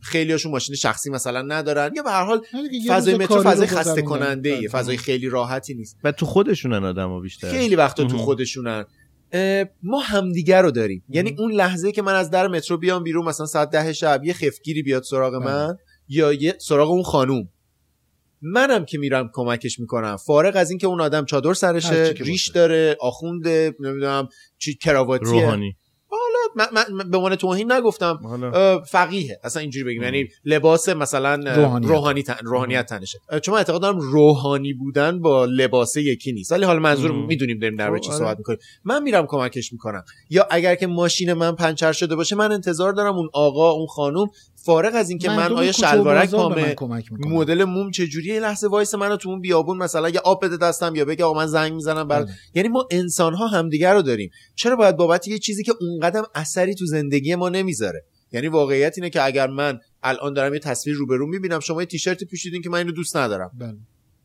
خیلی 0.00 0.32
هاشون 0.32 0.52
ماشین 0.52 0.74
شخصی 0.74 1.10
مثلا 1.10 1.42
ندارن 1.42 1.90
یا 1.96 2.02
به 2.02 2.10
هر 2.10 2.24
حال 2.24 2.40
فضای 2.88 3.14
مترو 3.14 3.42
فضای 3.42 3.66
خسته. 3.66 4.02
کننده 4.02 4.48
ایه 4.48 4.58
بله. 4.58 4.68
فضای 4.68 4.96
خیلی 4.96 5.28
راحتی 5.28 5.74
نیست 5.74 5.96
و 6.04 6.12
تو 6.12 6.26
خودشونن 6.26 6.84
آدما 6.84 7.20
بیشتر 7.20 7.50
خیلی 7.50 7.76
وقتا 7.76 8.04
تو. 8.04 8.18
خودشونن 8.18 8.84
ما 9.82 10.00
همدیگر 10.00 10.62
رو 10.62 10.70
داریم 10.70 11.04
یعنی 11.08 11.36
اون 11.38 11.52
لحظه 11.52 11.92
که 11.92 12.02
من 12.02 12.14
از 12.14 12.30
در 12.30 12.48
مترو 12.48 12.76
بیام 12.76 13.02
بیرون 13.02 13.24
مثلا 13.24 13.46
ساعت 13.46 13.70
ده 13.70 13.92
شب 13.92 14.20
یه 14.24 14.32
خفگیری 14.32 14.82
بیاد 14.82 15.02
سراغ 15.02 15.32
بله. 15.32 15.44
من 15.44 15.76
یا 16.08 16.32
یه 16.32 16.54
سراغ 16.60 16.90
اون 16.90 17.02
خانوم 17.02 17.48
منم 18.42 18.84
که 18.84 18.98
میرم 18.98 19.30
کمکش 19.32 19.78
می‌کنم. 19.78 20.16
فارغ 20.16 20.56
از 20.56 20.70
اینکه 20.70 20.86
اون 20.86 21.00
آدم 21.00 21.24
چادر 21.24 21.54
سرشه 21.54 22.14
ریش. 22.18 22.48
داره 22.48 22.96
آخونده 23.00 23.74
نمی‌دونم 23.80 24.28
چی 24.58 24.74
کراواتیه 24.74 25.30
روحانی. 25.30 25.76
من, 26.56 26.66
من, 26.72 26.84
من 26.92 27.10
به 27.10 27.16
عنوان 27.16 27.36
توهین 27.36 27.72
نگفتم. 27.72 28.18
فقیه. 28.88 29.40
اصلا 29.44 29.60
اینجوری 29.62 29.84
بگیم. 29.84 30.02
یعنی 30.02 30.28
لباس 30.44 30.88
مثلا 30.88 31.54
روحانیت. 31.54 31.88
روحانی 31.90 32.22
تن، 32.22 32.36
روحانیت 32.42 32.86
تنشه. 32.86 33.18
چون 33.42 33.52
من 33.52 33.58
اعتقاد 33.58 33.82
دارم 33.82 33.98
روحانی 33.98 34.72
بودن 34.72 35.20
با 35.20 35.44
لباسه 35.44 36.02
یکی 36.02 36.32
نیست. 36.32 36.52
ولی 36.52 36.64
حالا 36.64 36.78
منظور. 36.78 37.12
می‌دونیم 37.12 37.58
داریم 37.58 37.76
در 37.76 37.90
خب، 37.90 37.98
چی 37.98 38.10
آره. 38.10 38.18
صحبت 38.18 38.38
می‌کنیم. 38.38 38.58
من 38.84 39.02
میرم 39.02 39.26
کمکش 39.26 39.72
می‌کنم. 39.72 40.04
یا 40.30 40.46
اگر 40.50 40.74
که 40.74 40.86
ماشین 40.86 41.32
من 41.32 41.52
پنچر 41.52 41.92
شده 41.92 42.16
باشه 42.16 42.36
من 42.36 42.52
انتظار 42.52 42.92
دارم 42.92 43.16
اون 43.16 43.28
آقا 43.32 43.70
اون 43.70 43.86
خانم 43.86 44.26
فارغ 44.64 44.94
از 44.94 45.10
اینکه 45.10 45.28
من 45.28 45.36
مردم 45.36 45.56
آیا 45.56 45.72
شلوارک 45.72 46.34
من 46.34 46.74
پامه. 46.74 47.04
مدل 47.10 47.64
موم 47.64 47.90
چجوریه؟ 47.90 48.34
یه 48.34 48.40
لحظه 48.40 48.68
وایسه 48.68 48.94
منو 48.94 49.16
تو 49.16 49.28
اون 49.28 49.40
بیابون 49.40 49.78
مثلا 49.78 50.08
یا 50.08 50.20
آب 50.24 50.44
بده 50.44 50.56
دستم 50.56 50.94
یا 50.94 51.04
بگه 51.04 51.24
آقا 51.24 51.38
من 51.38 51.46
زنگ 51.46 51.72
می‌زنم 51.72 52.08
بر 52.08 52.22
بله. 52.22 52.32
یعنی 52.54 52.68
ما 52.68 52.86
انسان 52.90 53.34
ها 53.34 53.46
همدیگر 53.46 53.94
رو 53.94 54.02
داریم. 54.02 54.30
چرا 54.54 54.76
باید 54.76 54.96
بابت 54.96 55.28
یه 55.28 55.38
چیزی 55.38 55.62
که 55.62 55.72
اونقدر 55.80 56.22
اثری 56.40 56.74
تو 56.74 56.86
زندگی 56.86 57.34
ما 57.34 57.48
نمی‌ذاره 57.48 58.04
یعنی 58.32 58.48
واقعیت 58.48 58.94
اینه 58.96 59.10
که 59.10 59.24
اگر 59.24 59.46
من 59.46 59.80
الان 60.02 60.32
دارم 60.32 60.54
یه 60.54 60.60
تصویر 60.60 60.96
روبرو 60.96 61.26
می‌بینم 61.26 61.60
شما 61.60 61.82
یه 61.82 61.86
تیشرت 61.86 62.24
پوشیدین 62.24 62.62
که 62.62 62.70
من 62.70 62.78
اینو 62.78 62.92
دوست 62.92 63.16
ندارم 63.16 63.50
بله. 63.58 63.76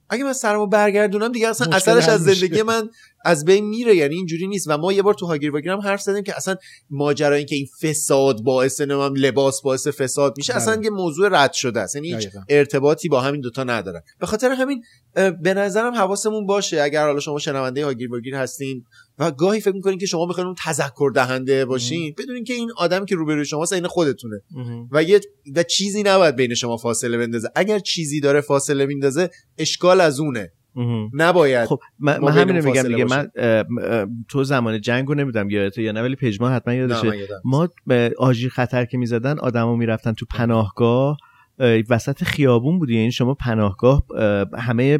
اگه 0.09 0.23
من 0.23 0.33
سرمو 0.33 0.67
برگردونم 0.67 1.31
دیگه 1.31 1.47
اصلا 1.47 1.75
اثرش 1.75 2.09
از. 2.09 2.23
زندگی 2.23 2.61
من 2.61 2.89
از 3.25 3.45
بین 3.45 3.65
میره 3.65 3.95
یعنی 3.95 4.15
اینجوری 4.15 4.47
نیست 4.47 4.67
و 4.69 4.77
ما 4.77 4.93
یه 4.93 5.01
بار 5.01 5.13
تو 5.13 5.25
هاگیر 5.25 5.51
واگیر 5.51 5.71
هم 5.71 5.79
حرف 5.79 6.01
زدیم 6.01 6.23
که 6.23 6.37
اصلا 6.37 6.55
ماجرا 6.89 7.35
این 7.35 7.45
که 7.45 7.55
این 7.55 7.67
فساد 7.81 8.41
باعث 8.41 8.81
نمیم 8.81 9.15
لباس 9.15 9.61
باعث 9.61 9.87
فساد 9.87 10.33
میشه 10.37 10.53
بله. 10.53 10.61
اصلا 10.61 10.81
یه 10.83 10.89
موضوع 10.89 11.29
رد 11.31 11.53
شده 11.53 11.79
است 11.79 11.95
یعنی 11.95 12.15
هیچ. 12.15 12.29
ارتباطی 12.49 13.09
با 13.09 13.21
همین 13.21 13.41
دوتا 13.41 13.63
ندارن 13.63 14.01
به 14.19 14.25
خاطر 14.25 14.51
همین 14.51 14.83
به 15.41 15.53
نظرم 15.53 15.93
حواسمون 15.93 16.45
باشه 16.45 16.81
اگر 16.81 17.05
حالا 17.05 17.19
شما 17.19 17.39
شنونده 17.39 17.85
هاگیر 17.85 18.11
واگیر 18.11 18.35
هستین 18.35 18.85
و 19.19 19.31
گاهی 19.31 19.59
فکر 19.59 19.75
می‌کنین 19.75 19.97
که 19.97 20.05
شما 20.05 20.25
می‌خواین 20.25 20.47
اون 20.47 20.55
تذکر 20.65 21.11
دهنده 21.15 21.65
باشین 21.65 22.13
بدونین 22.17 22.43
که 22.43 22.53
این 22.53 22.71
آدمی 22.77 23.05
که 23.05 23.15
روبروی 23.15 23.45
شماست 23.45 23.73
این 23.73 23.87
خودتونه. 23.87 24.41
و 24.91 25.03
یه 25.03 25.19
و 25.55 25.63
چیزی 25.63 26.03
نباید 26.03 26.35
بین 26.35 26.53
شما 26.53 26.77
فاصله 26.77 27.17
بندازه 27.17 27.49
اگر 27.55 27.79
چیزی 27.79 28.19
داره 28.19 28.41
فاصله 28.41 28.85
میندازه 28.85 29.29
اشکال 29.57 30.01
از 30.01 30.19
اونه. 30.19 30.51
نباید 31.13 31.65
خب 31.65 31.79
من, 31.99 32.27
همین 32.27 32.61
میگم 32.61 32.81
دیگه. 32.81 33.05
من 33.05 33.27
تو 34.29 34.43
زمان 34.43 34.81
جنگ 34.81 35.07
رو 35.07 35.15
نمی‌دونم 35.15 35.49
یادته 35.49 35.81
یا 35.81 35.91
نه 35.91 36.01
ولی 36.01 36.15
پژمان 36.15 36.51
حتما 36.51 36.73
یادشه. 36.73 37.27
ما 37.45 37.69
آژیر 38.17 38.49
خطر 38.49 38.85
که 38.85 38.97
می‌زدن 38.97 39.39
آدما 39.39 39.75
می‌رفتن 39.75 40.13
تو 40.13 40.25
پناهگاه 40.29 41.09
اه، 41.09 41.34
وسط 41.89 42.23
خیابون 42.23 42.79
بودی. 42.79 42.95
یعنی 42.95 43.11
شما 43.11 43.33
پناهگاه 43.33 44.03
اه، 44.17 44.45
همه 44.57 44.99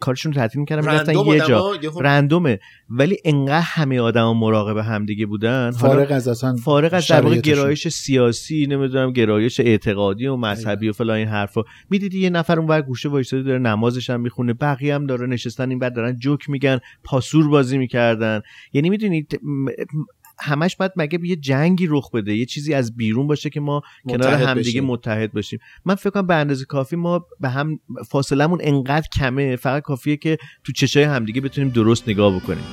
کارشون 0.00 0.32
رو 0.32 0.36
تعطیل 0.36 0.60
می‌کردن 0.60 0.82
می‌رفتن 0.84 1.12
رندوم 1.12 1.34
یه 1.34 1.40
جا. 1.40 1.72
یهو- 1.82 2.00
رندومه. 2.00 2.58
ولی 2.90 3.16
انقدر 3.24 3.60
همه 3.64 4.00
آدما 4.00 4.34
مراقب 4.34 4.76
همدیگه 4.76 5.26
بودن. 5.26 5.70
فارغ 5.70 6.12
از 6.12 6.28
اصلا 6.28 6.56
فارغ 6.56 6.94
از 6.94 7.06
در. 7.06 7.34
گرایش 7.40 7.88
سیاسی 7.88 8.66
نمی‌دونم 8.66 9.12
گرایش 9.12 9.60
اعتقادی 9.60 10.26
و 10.26 10.36
مذهبی 10.36 10.88
و 10.88 10.92
فلان 10.92 11.16
این 11.16 11.28
حرفا. 11.28 11.62
می‌دیدی 11.90 12.20
یه 12.20 12.30
نفر 12.30 12.58
اونور 12.58 12.82
گوشه 12.82 13.08
وایساده 13.08 13.42
داره 13.42 13.58
نمازش 13.58 14.10
هم 14.10 14.20
می‌خونه. 14.20 14.52
بقیه 14.52 14.94
هم 14.94 15.06
داره 15.06 15.26
نشستن 15.26 15.70
این 15.70 15.78
بعد 15.78 15.94
دارن 15.96 16.18
جوک 16.18 16.50
میگن. 16.50 16.78
پاسور 17.04 17.48
بازی 17.48 17.78
می‌کردن. 17.78 18.40
یعنی 18.72 18.90
می‌دونید 18.90 19.40
همش 20.42 20.76
باید 20.76 20.92
مگه 20.96 21.18
یه 21.22 21.36
جنگی 21.36 21.86
رخ 21.90 22.10
بده 22.10 22.36
یه 22.36 22.46
چیزی 22.46 22.74
از 22.74 22.96
بیرون 22.96 23.26
باشه 23.26 23.50
که 23.50 23.60
ما 23.60 23.82
کنار 24.08 24.34
همدیگه. 24.34 24.80
متحد 24.80 25.32
باشیم 25.32 25.58
من 25.84 25.94
فکر 25.94 26.10
کنم 26.10 26.26
به 26.26 26.34
اندازه 26.34 26.64
کافی 26.64 26.96
ما 26.96 27.26
به 27.40 27.48
هم 27.48 27.80
فاصلمون 28.08 28.58
انقدر 28.62 29.08
کمه 29.18 29.56
فقط 29.56 29.82
کافیه 29.82 30.16
که 30.16 30.38
تو 30.64 30.72
چشای 30.72 31.02
همدیگه 31.02 31.40
بتونیم 31.40 31.70
درست 31.70 32.08
نگاه 32.08 32.36
بکنیم. 32.40 32.64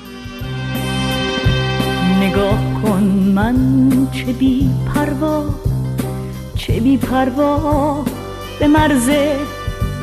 نگاه 2.21 2.81
کن 2.81 3.03
من 3.35 3.57
چه 4.11 4.33
بی 4.33 4.69
پروا 4.95 5.55
چه 6.55 6.79
بی 6.79 6.97
پروا 6.97 8.05
به 8.59 8.67
مرز 8.67 9.09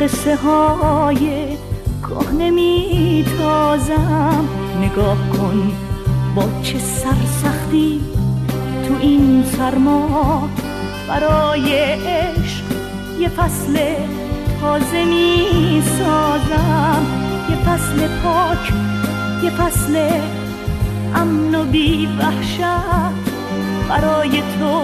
قصه 0.01 0.37
های 0.37 1.57
کهنه 2.03 2.51
می 2.51 3.25
تازم 3.39 4.49
نگاه 4.81 5.31
کن 5.31 5.86
با 6.37 6.49
چه 6.63 6.79
سرسختی 6.79 8.01
تو 8.89 8.95
این 9.01 9.45
سرما 9.57 10.49
برای 11.09 11.73
عشق 11.73 12.65
یه 13.21 13.29
فصل 13.29 13.79
تازه 14.61 15.05
می 15.05 15.83
سازم. 15.99 17.07
یه 17.51 17.57
فصل 17.57 18.09
پاک 18.23 18.73
یه 19.45 19.51
فصل 19.51 20.11
امن 21.15 21.55
و 21.55 21.65
بی 21.65 22.09
وحشت. 22.19 23.17
برای 23.89 24.31
تو 24.31 24.81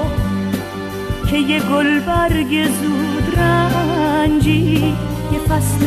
که 1.30 1.36
یه 1.36 1.60
گل 1.60 2.00
برگ 2.00 2.64
زود 2.64 3.38
رنجی. 3.38 4.94
یه 5.32 5.38
فصل 5.38 5.86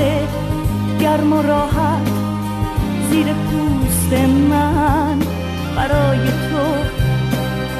گرم 1.01 1.33
و 1.33 1.41
راحت 1.41 2.07
زیر 3.09 3.25
پوست 3.25 4.13
من. 4.49 5.34
برای 5.75 6.19
تو 6.19 6.65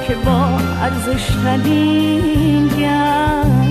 که 0.07 0.15
با 0.15 0.45
ارزش 0.81 1.27
ترین 1.43 2.67
گنجی 2.67 3.64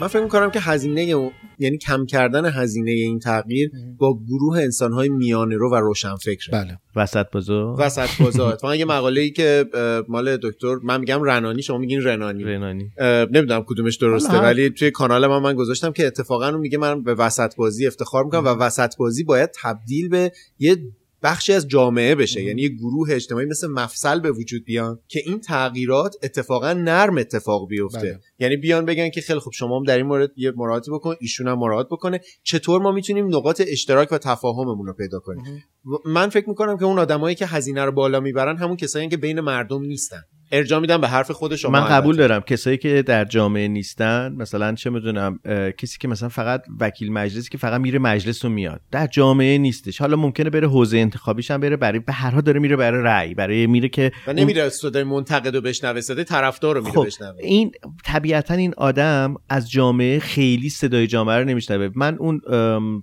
من 0.00 0.06
فکر 0.06 0.22
می‌کنم 0.22 0.50
که 0.50 0.60
هزینه 0.60 1.30
یعنی 1.58 1.78
کم 1.78 2.06
کردن 2.06 2.44
هزینه 2.44 2.90
این 2.90 3.18
تغییر 3.18 3.70
با 3.98 4.18
گروه 4.28 4.58
انسانهای 4.58 5.08
میانه 5.08 5.56
رو 5.56 5.70
و 5.72 5.74
روشن 5.74 6.14
فکره 6.16 6.52
بله. 6.52 6.78
وسط 6.96 7.26
بازو 7.32 7.76
وسط 7.78 8.08
بازار. 8.20 8.52
اتفاقا 8.52 8.76
یه 8.76 8.84
مقاله 8.84 9.20
ای 9.20 9.30
که 9.30 9.64
مال 10.08 10.36
دکتر 10.36 10.74
من 10.82 11.00
میگم 11.00 11.22
رنانی 11.22 11.62
شما 11.62 11.78
میگین 11.78 12.02
رنانی. 12.02 12.44
رنانی. 12.44 12.90
نمی‌دونم 13.00 13.64
کدومش 13.66 13.96
درسته 13.96 14.38
ولی 14.38 14.70
توی 14.70 14.90
کانال 14.90 15.26
من 15.26 15.38
من 15.38 15.54
گذاشتم 15.54 15.92
که 15.92 16.06
اتفاقا 16.06 16.48
اون 16.48 16.60
میگه 16.60 16.78
من 16.78 17.02
به 17.02 17.14
وسط 17.14 17.56
بازی 17.56 17.86
افتخار 17.86 18.24
می‌کنم 18.24 18.44
و 18.44 18.48
وسط 18.48 18.96
بازی 18.96 19.24
باید 19.24 19.50
تبدیل 19.62 20.08
به 20.08 20.32
یه 20.58 20.76
بخشی 21.22 21.52
از 21.52 21.68
جامعه 21.68 22.14
بشه. 22.14 22.42
یعنی 22.42 22.62
یه 22.62 22.68
گروه 22.68 23.08
اجتماعی 23.12 23.46
مثل 23.46 23.68
مفصل 23.68 24.20
به 24.20 24.30
وجود 24.30 24.64
بیان 24.64 24.98
که 25.08 25.20
این 25.26 25.40
تغییرات 25.40 26.16
اتفاقا 26.22 26.72
نرم 26.72 27.18
اتفاق 27.18 27.68
بیفته. 27.68 27.98
بله. 27.98 28.20
یعنی 28.38 28.56
بیان 28.56 28.84
بگن 28.84 29.10
که 29.10 29.20
خیلی 29.20 29.40
خب 29.40 29.50
شما 29.54 29.78
هم 29.78 29.84
در 29.84 29.96
این 29.96 30.06
مورد 30.06 30.30
یه 30.36 30.52
مراعاتی 30.56 30.90
بکن 30.90 31.14
ایشون 31.20 31.48
هم 31.48 31.58
مراعات 31.58 31.86
بکنه. 31.86 32.20
چطور 32.42 32.80
ما 32.80 32.92
می‌تونیم 32.92 33.26
نقاط 33.26 33.62
اشتراک 33.66 34.12
و 34.12 34.18
تفاهممون 34.18 34.86
رو 34.86 34.92
پیدا 34.92 35.18
کنیم؟ 35.18 35.64
من 36.04 36.28
فکر 36.28 36.48
می‌کنم 36.48 36.78
که 36.78 36.84
اون 36.84 36.98
آدمایی 36.98 37.34
که 37.34 37.46
هزینه 37.46 37.84
رو 37.84 37.92
بالا 37.92 38.20
می‌برن 38.20 38.56
همون 38.56 38.76
کسایی 38.76 39.08
که 39.08 39.16
بین 39.16 39.40
مردم 39.40 39.82
نیستن. 39.82 40.22
ارجاع 40.52 40.80
میدم 40.80 41.00
به 41.00 41.08
حرف 41.08 41.30
خود 41.30 41.56
شما 41.56 41.70
من 41.70 41.84
قبول 41.84 42.14
البته. 42.14 42.28
دارم. 42.28 42.40
کسایی 42.40 42.76
که 42.76 43.02
در 43.02 43.24
جامعه 43.24 43.68
نیستن 43.68 44.34
مثلا 44.36 44.74
چه 44.74 44.90
می‌دونم 44.90 45.38
کسی 45.78 45.98
که 45.98 46.08
مثلا 46.08 46.28
فقط 46.28 46.62
وکیل 46.80 47.12
مجلسی 47.12 47.50
که 47.50 47.58
فقط 47.58 47.80
میره 47.80 47.98
مجلس 47.98 48.44
و 48.44 48.48
میاد. 48.48 48.80
در 48.90 49.06
جامعه 49.06 49.58
نیستش. 49.58 50.00
حالا 50.00 50.16
ممکنه 50.16 50.50
بره 50.50 50.68
حوزه 50.68 50.98
انتخابیش 50.98 51.50
هم 51.50 51.60
بره 51.60 51.76
برای 51.76 51.98
به 51.98 52.12
هر 52.12 52.30
حال 52.30 52.42
داره 52.42 52.60
میره 52.60 52.76
برای 52.76 53.02
رأی 53.02 53.34
برای 53.34 53.66
میره 53.66 53.88
که 53.88 54.12
و 54.26 54.32
نمیره 54.32 54.68
صدای 54.68 55.04
منتقد 55.04 55.54
رو 55.54 55.60
بشنوه 55.60 56.00
صدای 56.00 56.24
طرفدار 56.24 56.74
رو 56.74 56.80
میره 56.80 56.94
خب 56.94 57.06
بشنوه. 57.06 57.38
این 57.38 57.72
طبیعتا 58.04 58.54
این 58.54 58.74
آدم 58.76 59.34
از 59.48 59.70
جامعه 59.70 60.18
خیلی 60.18 60.68
صدای 60.70 61.06
جامعه 61.06 61.38
رو 61.38 61.44
نمیشنوه. 61.44 61.88
من 61.94 62.16
اون 62.18 62.40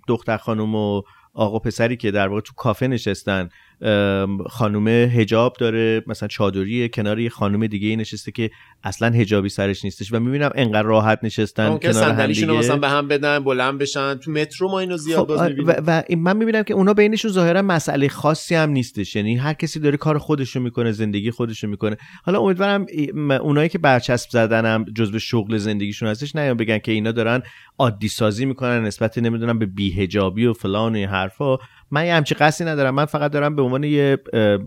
دختر 0.07 0.37
خانم 0.37 0.75
و 0.75 1.01
آقا 1.33 1.59
پسری 1.59 1.97
که 1.97 2.11
در 2.11 2.27
واقع 2.27 2.41
تو 2.41 2.53
کافه 2.53 2.87
نشستن 2.87 3.49
خانومه 4.49 4.91
هجاب 4.91 5.55
داره 5.59 6.03
مثلا 6.07 6.27
چادریه 6.27 6.87
کنار 6.87 7.19
یه 7.19 7.29
خانم 7.29 7.67
دیگه 7.67 7.95
نشسته 7.95 8.31
که 8.31 8.49
اصلا 8.83 9.09
هجابی 9.09 9.49
سرش 9.49 9.85
نیستش 9.85 10.13
و 10.13 10.19
می‌بینم 10.19 10.49
انقدر 10.55 10.81
راحت 10.81 11.19
نشستن 11.23 11.77
کنار 11.77 12.03
هم 12.03 12.21
رو 12.21 12.27
دیگه. 12.27 12.51
مثلا 12.51 12.77
به 12.77 12.89
هم 12.89 13.07
بدن 13.07 13.39
بلند 13.39 13.77
بشن 13.77 14.15
تو 14.15 14.31
مترو 14.31 14.71
ما 14.71 14.79
اینو 14.79 14.97
زیاد 14.97 15.19
خب 15.19 15.27
باز 15.27 15.39
آره، 15.39 15.55
می‌بینیم. 15.55 15.83
و, 15.87 15.91
و 15.91 16.15
من 16.17 16.37
می‌بینم 16.37 16.63
که 16.63 16.73
اونا 16.73 16.93
بینشون 16.93 17.31
ظاهرا 17.31 17.61
مسئله 17.61 18.07
خاصی 18.07 18.55
هم 18.55 18.69
نیستش 18.69 19.15
یعنی 19.15 19.35
هر 19.35 19.53
کسی 19.53 19.79
داره 19.79 19.97
کار 19.97 20.17
خودشو 20.17 20.59
می‌کنه 20.59 20.91
زندگی 20.91 21.31
خودشو 21.31 21.67
می‌کنه 21.67 21.97
حالا 22.23 22.39
امیدوارم 22.39 22.85
اونایی 23.41 23.69
که 23.69 23.77
برچسب 23.77 24.29
زدنم 24.29 24.85
جزو 24.95 25.19
شغل 25.19 25.57
زندگیشون 25.57 26.09
هستش 26.09 26.35
نیان 26.35 26.57
بگن 26.57 26.77
که 26.77 26.91
اینا 26.91 27.11
دارن 27.11 27.41
عادی 27.79 28.07
سازی 28.07 28.45
می‌کنن 28.45 28.85
نسبت 28.85 29.17
نمی‌دونم 29.17 29.59
به 29.59 29.65
بیهجابی 29.65 30.45
و 30.45 30.53
فلان 30.53 30.93
و 30.93 30.95
این 30.95 31.07
حرفا 31.07 31.57
من 31.91 32.05
یه 32.05 32.13
همچی 32.13 32.35
قصدی 32.35 32.65
ندارم. 32.65 32.95
من 32.95 33.05
فقط 33.05 33.31
دارم 33.31 33.55
به 33.55 33.61
عنوان 33.61 33.83
یه 33.83 34.17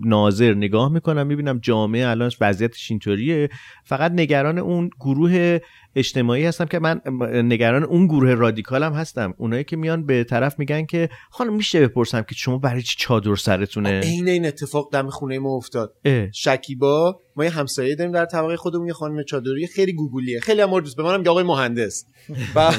ناظر 0.04 0.54
نگاه 0.54 0.92
می‌کنم 0.92 1.26
می‌بینم 1.26 1.58
جامعه 1.58 2.06
الان 2.06 2.30
وضعیتش 2.40 2.90
اینطوریه. 2.90 3.48
فقط 3.84 4.12
نگران 4.12 4.58
اون 4.58 4.90
گروه 5.00 5.58
اجتماعی 5.94 6.46
هستم 6.46 6.64
که 6.64 6.78
من 6.78 7.00
نگران 7.32 7.84
اون 7.84 8.06
گروه 8.06 8.34
رادیکال 8.34 8.82
هم 8.82 8.92
هستم. 8.92 9.34
اونایی 9.36 9.64
که 9.64 9.76
میان 9.76 10.06
به 10.06 10.24
طرف 10.24 10.58
میگن 10.58 10.86
که 10.86 11.08
خانم 11.30 11.56
میشه 11.56 11.80
بپرسم 11.80 12.22
که 12.22 12.34
شما 12.34 12.58
برای 12.58 12.82
چی 12.82 12.96
چادر 12.98 13.36
سرتونه؟ 13.36 14.00
عین 14.00 14.28
این 14.28 14.46
اتفاق 14.46 14.92
دم 14.92 15.10
خونه 15.10 15.38
ما 15.38 15.56
افتاد. 15.56 15.94
اه. 16.04 16.32
شکیبا 16.32 17.20
ما 17.36 17.44
یه 17.44 17.50
همسایه 17.50 17.94
داریم 17.94 18.12
در 18.12 18.24
طبقه 18.24 18.56
خودمون 18.56 18.86
یه 18.86 18.92
خانم 18.92 19.22
چادری 19.22 19.66
خیلی 19.66 19.92
گوگولیه. 19.92 20.40
خیلی 20.40 20.60
هم 20.60 20.70
به 20.96 21.02
منم 21.02 21.28
آقای 21.28 21.44
مهندس. 21.44 22.04
و 22.54 22.72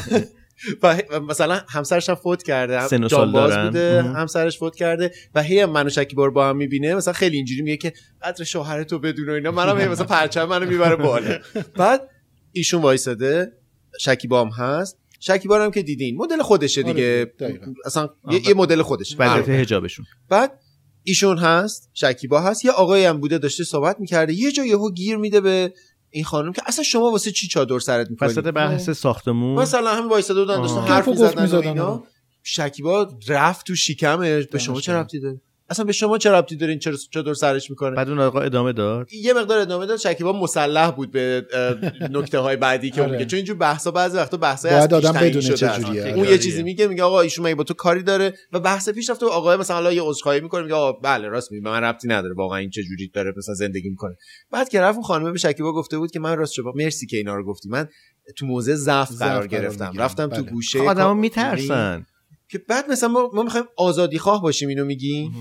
و 0.83 1.19
مثلا 1.19 1.61
همسرش 1.69 2.09
هم 2.09 2.15
فوت 2.15 2.43
کرده 2.43 2.87
سن 2.87 3.07
جانباز 3.07 3.51
دارن. 3.51 3.65
بوده. 3.65 4.03
همسرش 4.03 4.57
فوت 4.57 4.75
کرده 4.75 5.11
و 5.35 5.43
هی 5.43 5.65
منو 5.65 5.89
شکیبا 5.89 6.25
رو 6.25 6.31
با 6.31 6.49
هم 6.49 6.57
می‌بینه. 6.57 6.95
مثلا 6.95 7.13
خیلی 7.13 7.35
اینجوری 7.35 7.61
میگه 7.61 7.77
که 7.77 7.93
قدر 8.21 8.43
شوهرتو 8.43 8.99
بدون 8.99 9.29
و 9.29 9.31
اینا. 9.31 9.51
منم 9.51 9.79
هی 9.79 9.87
مثلا 9.87 10.05
پرچم 10.05 10.45
منو 10.45 10.65
می‌بره 10.69 10.95
بالا. 10.95 11.39
بعد 11.79 12.09
ایشون 12.51 12.81
وایساده. 12.81 13.51
شکیبا 13.99 14.41
هم 14.41 14.49
هست. 14.65 14.97
شکیبا 15.19 15.57
رو 15.57 15.63
هم 15.63 15.71
که 15.71 15.81
دیدین. 15.81 16.17
مدل 16.17 16.41
خودشه 16.41 16.83
آره، 16.83 16.93
دیگه. 16.93 17.33
دقیقاً. 17.39 17.73
اصلا 17.85 18.09
یه, 18.31 18.47
یه 18.47 18.53
مدل 18.53 18.81
خودشه. 18.81 19.15
وضعیت 19.19 19.49
هجابشون 19.49 20.05
بعد 20.29 20.59
ایشون 21.03 21.37
هست. 21.37 21.89
شکیبا 21.93 22.41
هست. 22.41 22.65
یه 22.65 22.71
آقایی 22.71 23.05
هم 23.05 23.19
بوده 23.19 23.37
داشته 23.37 23.63
صحبت 23.63 23.99
می‌کرده. 23.99 24.33
یه 24.33 24.51
جا 24.51 24.65
یهو 24.65 24.91
گیر 24.91 25.17
میده 25.17 25.41
به 25.41 25.73
این 26.11 26.23
خانم 26.23 26.53
که 26.53 26.61
اصلا 26.65 26.83
شما 26.83 27.11
واسه 27.11 27.31
چی 27.31 27.47
چادر 27.47 27.79
سرت 27.79 28.09
می‌کنی؟ 28.09 28.29
وسط 28.29 28.43
بحث 28.43 28.89
ساختمون. 28.89 29.61
مثلا 29.61 29.95
همین 29.95 30.09
وایساده 30.09 30.39
بودن 30.39 30.61
داشتن. 30.61 30.81
حرف 30.81 31.07
می‌زدن. 31.07 31.99
شکیبا 32.43 33.09
رفت 33.27 33.67
تو 33.67 33.75
شکمش. 33.75 34.45
به 34.45 34.59
شما 34.59 34.81
چه 34.81 34.93
ربطی 34.93 35.19
داره؟ 35.19 35.41
اصلا 35.71 35.85
به 35.85 35.91
شما 35.91 36.17
چه 36.17 36.31
ربطی 36.31 36.55
دارین 36.55 36.79
چرا 36.79 36.95
چادر 37.11 37.33
سرش 37.33 37.69
می‌کنه 37.69 37.95
بعد 37.95 38.09
اون 38.09 38.19
آقا 38.19 38.39
ادامه 38.39 38.73
داد 38.73 39.13
یه 39.13 39.33
مقدار 39.33 39.59
ادامه 39.59 39.85
داد 39.85 39.97
شکیبا 39.97 40.33
مسلح 40.33 40.91
بود 40.91 41.11
به 41.11 41.45
نکته 42.11 42.39
های 42.39 42.55
بعدی 42.55 42.91
که 42.91 43.01
اون 43.01 43.09
آره. 43.09 43.17
میگه 43.17 43.29
چون 43.29 43.37
اینجور 43.37 43.57
بحثا 43.57 43.91
بعضی 43.91 44.17
وقتا 44.17 44.37
باید 44.37 44.93
از 44.93 45.13
پیش 45.13 45.21
بدونه 45.21 45.41
شده. 45.41 45.55
چجوریه. 45.55 46.07
اون 46.07 46.19
آره. 46.19 46.31
یه 46.31 46.37
چیزی 46.37 46.63
میگه 46.63 46.87
میگه 46.87 47.03
آقا 47.03 47.21
ایشون 47.21 47.45
مگه 47.45 47.55
با 47.55 47.63
تو 47.63 47.73
کاری 47.73 48.03
داره 48.03 48.33
و 48.51 48.59
بحث 48.59 48.89
پیش 48.89 49.09
رفته 49.09 49.25
و 49.25 49.29
آقا 49.29 49.57
مثلا 49.57 49.75
حالا 49.75 49.93
یه 49.93 50.01
عذرخواهی 50.03 50.41
می‌کنه 50.41 50.63
میگه 50.63 50.75
آقا 50.75 50.91
بله 50.91 51.27
راست 51.27 51.51
میگه 51.51 51.63
من 51.63 51.83
ربطی 51.83 52.07
نداره 52.07 52.33
واقعا 52.33 52.57
این 52.57 52.69
چه 52.69 52.83
جوری 52.83 53.07
داره 53.07 53.33
مثلا 53.37 53.55
زندگی 53.55 53.89
می‌کنه 53.89 54.15
بعد 54.51 54.69
که 54.69 54.81
رفت 54.81 54.95
اون 54.95 55.03
خانم 55.03 55.31
به 55.31 55.37
شکیبا 55.37 55.73
گفته 55.73 55.97
بود 55.97 56.11
که 56.11 56.19
من 56.19 56.37
راست 56.37 56.53
شما 56.53 56.73
مرسی 56.75 57.07
که 57.07 57.17
اینا 57.17 57.35
رو 57.35 57.45
گفتی 57.45 57.69
من 57.69 57.87
تو 58.37 58.45
موضع 58.45 58.75
ضعف 58.75 59.11
قرار 59.19 59.47
گرفتم. 59.47 59.93
رفتم 59.97 60.27
تو 60.27 60.41
بله. 60.41 60.51
گوشه 60.51 60.79
آدما 60.81 61.13
میترسن 61.13 62.05
که 62.51 62.57
بعد 62.57 62.91
مثلا 62.91 63.09
ما, 63.09 63.29
ما 63.33 63.43
می‌خوایم 63.43 63.65
آزادی 63.77 64.19
خواه 64.19 64.41
باشیم 64.41 64.69
اینو 64.69 64.85
میگی؟ 64.85 65.31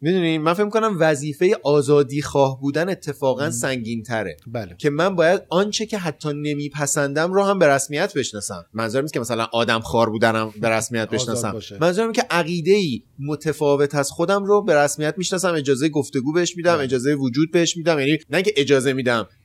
می‌دونی؟ 0.00 0.38
من 0.38 0.54
فکر 0.54 0.68
کنم 0.68 0.96
وظیفه 0.98 1.56
آزادی 1.62 2.22
خواه 2.22 2.60
بودن 2.60 2.88
اتفاقا 2.88 3.50
سنگین 3.50 4.02
تره 4.02 4.36
بله. 4.46 4.76
که 4.78 4.90
من 4.90 5.16
باید 5.16 5.42
آنچه 5.48 5.86
که 5.86 5.98
حتی 5.98 6.28
نمیپسندم 6.32 7.32
رو 7.32 7.44
هم 7.44 7.58
به 7.58 7.66
رسمیت 7.66 8.14
بشناسم. 8.14 8.64
منظورم 8.72 9.02
نیست 9.04 9.14
که 9.14 9.20
مثلا 9.20 9.46
آدم 9.52 9.80
خار 9.80 10.10
بودنم 10.10 10.52
به 10.60 10.68
رسمیت 10.68 11.10
بشناسم. 11.10 11.60
منظورم 11.80 12.06
اینه 12.06 12.12
که 12.12 12.26
عقیده 12.30 12.72
ای 12.72 13.02
متفاوت 13.18 13.94
از 13.94 14.10
خودم 14.10 14.44
رو 14.44 14.62
به 14.62 14.74
رسمیت 14.74 15.14
می‌شناسم 15.18 15.54
اجازه 15.54 15.88
گفتگو 15.88 16.32
بهش 16.32 16.56
میدم 16.56 16.74
بله. 16.74 16.84
اجازه 16.84 17.14
وجود 17.14 17.50
بهش 17.52 17.76
میدم. 17.76 17.98
یعنی 17.98 18.18
نه 18.30 18.42
که 18.42 18.52
اجازه 18.56 18.92
میدم 18.92 19.18
می- 19.20 19.41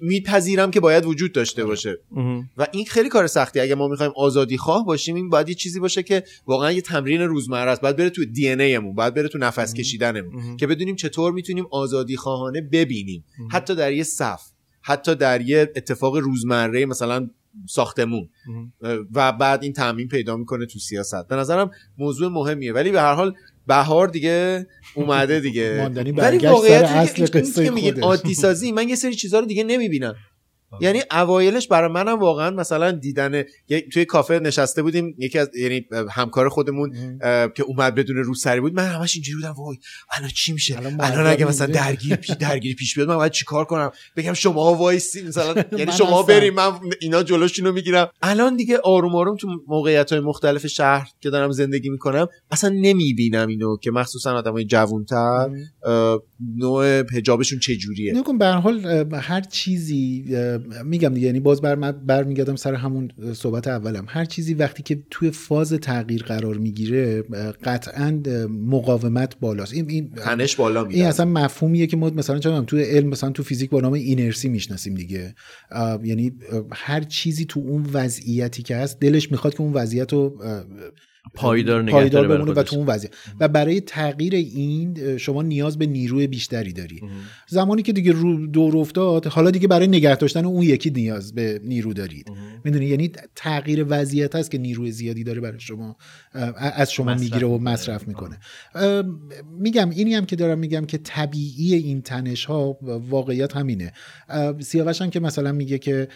میپذیرم 0.00 0.70
که 0.70 0.80
باید 0.80 1.06
وجود 1.06 1.32
داشته 1.32 1.64
باشه. 1.64 1.98
و 2.56 2.66
این 2.72 2.84
خیلی 2.84 3.08
کار 3.08 3.26
سختی 3.26 3.60
اگه 3.60 3.74
ما 3.74 3.88
می‌خوایم 3.88 4.12
آزادی 4.16 4.56
خواه 4.56 4.86
باشیم 4.86 5.14
این 5.14 5.28
باید 5.28 5.48
یه 5.48 5.54
چیزی 5.54 5.80
باشه 5.80 6.02
که 6.02 6.24
واقعا 6.46 6.72
یه 6.72 6.80
تمرین 6.80 7.20
روزمره 7.20 7.70
است 7.70 7.80
باید 7.80 7.96
بره 7.96 8.10
تو 8.10 8.24
دی 8.24 8.48
ان 8.48 8.94
باید 8.94 9.14
بره 9.14 9.28
تو 9.28 9.38
نفس 9.38 9.74
کشیدنمون. 9.74 10.56
که 10.56 10.66
بدونیم 10.66 10.96
چطور 10.96 11.32
می‌تونیم 11.32 11.64
آزادی 11.70 12.16
خواهانه 12.16 12.60
ببینیم. 12.60 13.24
حتی 13.50 13.74
در 13.74 13.92
یه 13.92 14.02
صف 14.02 14.42
حتی 14.82 15.14
در 15.14 15.40
یه 15.40 15.72
اتفاق 15.76 16.16
روزمره 16.16 16.86
مثلا 16.86 17.30
ساختمون. 17.68 18.28
و 19.14 19.32
بعد 19.32 19.62
این 19.62 19.72
تعمین 19.72 20.08
پیدا 20.08 20.36
می‌کنه 20.36 20.66
تو 20.66 20.78
سیاست 20.78 21.28
به 21.28 21.36
نظرم 21.36 21.70
موضوع 21.98 22.28
مهمیه 22.28 22.72
ولی 22.72 22.90
به 22.90 23.00
هر 23.00 23.14
حال 23.14 23.34
بهار 23.66 24.08
دیگه 24.08 24.66
اومده 24.94 25.40
دیگه 25.40 25.76
ولی 26.22 26.38
واقعیت 26.52 26.82
اصل 26.84 27.14
که- 27.14 27.70
میگین. 27.70 28.02
عادی 28.02 28.34
سازی 28.34 28.72
من 28.72 28.88
یه 28.88 28.96
سری 28.96 29.14
چیزها 29.14 29.40
رو 29.40 29.46
دیگه 29.46 29.64
نمی‌بینم 29.64 30.14
یعنی 30.80 31.02
اوایلش 31.10 31.68
برای 31.68 31.90
منم 31.90 32.18
واقعا 32.18 32.50
مثلا 32.50 32.90
دیدن 32.90 33.44
توی 33.92 34.04
کافه 34.04 34.38
نشسته 34.38 34.82
بودیم 34.82 35.14
یکی 35.18 35.38
از 35.38 35.50
یعنی 35.56 35.86
همکار 36.10 36.48
خودمون 36.48 37.18
که 37.54 37.62
اومد 37.66 37.94
بدون 37.94 38.16
روسری 38.16 38.60
بود 38.60 38.74
من 38.74 38.86
همش 38.88 39.14
اینجوری 39.14 39.36
بودم 39.36 39.52
وای 39.52 39.76
الان 40.16 40.30
چی 40.30 40.52
میشه؟ 40.52 40.78
الان 41.00 41.26
اگه 41.26 41.44
مثلا 41.44 41.66
درگیر 41.66 42.16
پی 42.16 42.34
درگیری 42.34 42.74
پیش 42.74 42.94
بیاد 42.94 43.08
من 43.08 43.16
باید 43.16 43.32
چیکار 43.32 43.64
کنم؟ 43.64 43.90
بگم 44.16 44.32
شما 44.32 44.74
وایسی 44.74 45.22
مثلا 45.22 45.54
یعنی 45.78 45.92
شما. 45.92 46.22
بریم 46.22 46.54
من 46.54 46.72
اینا 47.00 47.22
جلوشون 47.22 47.66
رو 47.66 47.72
می‌گیرم. 47.72 48.08
الان 48.22 48.56
دیگه 48.56 48.78
آروم 48.84 49.14
آروم 49.14 49.36
تو 49.36 49.48
موقعیت 49.68 50.12
های 50.12 50.20
مختلف 50.20 50.66
شهر 50.66 51.08
که 51.20 51.30
دارم 51.30 51.50
زندگی 51.50 51.90
می‌کنم 51.90 52.26
اصلا 52.50 52.70
نمی‌بینم 52.70 53.48
اینو 53.48 53.76
که 53.76 53.90
مخصوصا 53.90 54.34
آدمای 54.34 54.64
جوانتر 54.64 55.48
اه، 55.84 56.22
نوع 56.56 57.02
حجابشون 57.16 57.58
چجوریه. 57.58 58.12
نکن 58.12 58.38
به 58.38 58.46
هر 58.46 58.58
حال 58.58 58.86
هر 59.14 59.40
چیزی 59.40 60.24
میگم 60.84 61.14
دیگه 61.14 61.26
یعنی 61.26 61.40
باز 61.40 61.60
بر 61.60 61.92
برمیگردم 61.92 62.56
سر 62.56 62.74
همون 62.74 63.10
صحبت 63.32 63.68
اولم. 63.68 64.04
هر 64.08 64.24
چیزی 64.24 64.54
وقتی 64.54 64.82
که 64.82 65.02
توی 65.10 65.30
فاز 65.30 65.72
تغییر 65.72 66.22
قرار 66.22 66.58
می‌گیره 66.58 67.22
قطعا 67.64 68.22
مقاومت 68.48 69.40
بالاست. 69.40 69.74
این 69.74 69.90
این 69.90 70.10
تنش 70.10 70.56
بالا 70.56 70.80
این 70.80 70.88
میاد 70.88 71.08
اصلا 71.08 71.26
مفهومیه 71.26 71.86
که 71.86 71.96
ما 71.96 72.10
مثلا 72.10 72.34
می‌دونم 72.34 72.64
توی 72.64 72.82
علم 72.82 73.08
مثلا 73.08 73.30
تو 73.30 73.42
فیزیک 73.42 73.70
با 73.70 73.80
نام 73.80 73.92
اینرسی 73.92 74.48
می‌شناسیم 74.48 74.94
دیگه. 74.94 75.34
یعنی 76.02 76.32
هر 76.72 77.00
چیزی 77.00 77.44
تو 77.44 77.60
اون 77.60 77.86
وضعیتی 77.92 78.62
که 78.62 78.76
هست 78.76 79.00
دلش 79.00 79.30
می‌خواد 79.30 79.54
که 79.54 79.60
اون 79.60 79.72
وضعیت 79.72 80.12
رو 80.12 80.42
پایدار 81.34 81.82
نگه 81.82 81.92
پایدار 81.92 82.28
بمونه 82.28 82.52
و. 82.52 82.62
تو 82.62 82.76
اون 82.76 82.86
وضعیت. 82.86 83.12
و 83.40 83.48
برای 83.48 83.80
تغییر 83.80 84.34
این 84.34 85.16
شما 85.16 85.42
نیاز 85.42 85.78
به 85.78 85.86
نیروی 85.86 86.26
بیشتری 86.26 86.72
داری. 86.72 87.00
زمانی 87.48 87.82
که 87.82 87.92
دیگه 87.92 88.12
رو 88.12 88.46
دور 88.46 88.76
افتاد 88.76 89.26
حالا 89.26 89.50
دیگه 89.50 89.68
برای 89.68 89.86
نگه 89.86 90.16
داشتن 90.16 90.44
اون 90.44 90.62
یکی 90.62 90.90
نیاز 90.90 91.34
به 91.34 91.60
نیرو 91.64 91.92
دارید. 91.92 92.32
می‌دونی؟ 92.64 92.86
یعنی 92.86 93.12
تغییر 93.34 93.86
وضعیت 93.88 94.36
هست 94.36 94.50
که 94.50 94.58
نیروی 94.58 94.90
زیادی 94.90 95.24
داره 95.24 95.40
برای 95.40 95.60
شما 95.60 95.96
از 96.56 96.92
شما 96.92 97.14
می‌گیره 97.14 97.46
و. 97.46 97.58
مصرف 97.58 98.08
می‌کنه. 98.08 98.38
میگم 99.58 99.90
اینی 99.90 100.14
هم 100.14 100.26
که 100.26 100.36
دارم 100.36 100.58
میگم 100.58 100.84
که 100.84 100.98
طبیعی 100.98 101.74
این 101.74 102.02
تنش 102.02 102.44
ها 102.44 102.78
واقعیت 103.08 103.56
همینه. 103.56 103.92
سیاوش 104.60 105.02
هم 105.02 105.10
که 105.10 105.20
مثلا 105.20 105.52
میگه 105.52 105.78
که 105.78 106.08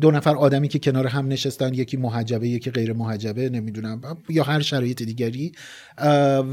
دو 0.00 0.10
نفر 0.10 0.36
آدمی 0.36 0.68
که 0.68 0.78
کنار 0.78 1.06
هم 1.06 1.28
نشستن 1.28 1.74
یکی 1.74 1.96
محجبه 1.96 2.48
یکی 2.48 2.70
غیر 2.70 2.92
محجبه 2.92 3.48
نمی‌دونم. 3.48 4.00
یا 4.28 4.44
هر 4.44 4.60
شرایط 4.60 5.02
دیگری 5.02 5.52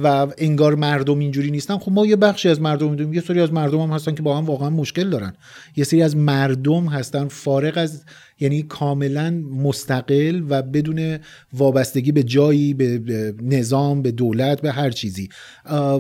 و 0.04 0.28
انگار 0.38 0.76
مردم 0.76 1.20
اینجوری 1.20 1.52
نیستن. 1.52 1.78
خب 1.78 1.92
ما 1.92 2.06
یه 2.06 2.16
بخشی 2.16 2.50
از 2.50 2.62
مردم 2.62 2.90
می‌دونیم. 2.90 3.14
یه 3.14 3.22
سری 3.22 3.42
از 3.42 3.54
مردم 3.54 3.82
هم 3.82 3.90
هستن 3.90 4.16
که 4.16 4.22
با 4.22 4.38
هم 4.38 4.46
واقعا 4.46 4.70
مشکل 4.70 5.10
دارن. 5.10 5.34
یه 5.76 5.84
سری 5.84 6.02
از 6.02 6.16
مردم 6.16 6.88
هستن 6.88 7.28
فارغ 7.28 7.78
از 7.78 8.04
یعنی 8.40 8.64
کاملا 8.64 9.32
مستقل 9.64 10.44
و 10.50 10.62
بدون 10.62 11.20
وابستگی 11.54 12.12
به 12.12 12.24
جایی 12.24 12.74
به 12.74 13.34
نظام 13.42 14.02
به 14.02 14.12
دولت 14.12 14.62
به 14.62 14.72
هر 14.72 14.90
چیزی. 14.90 15.30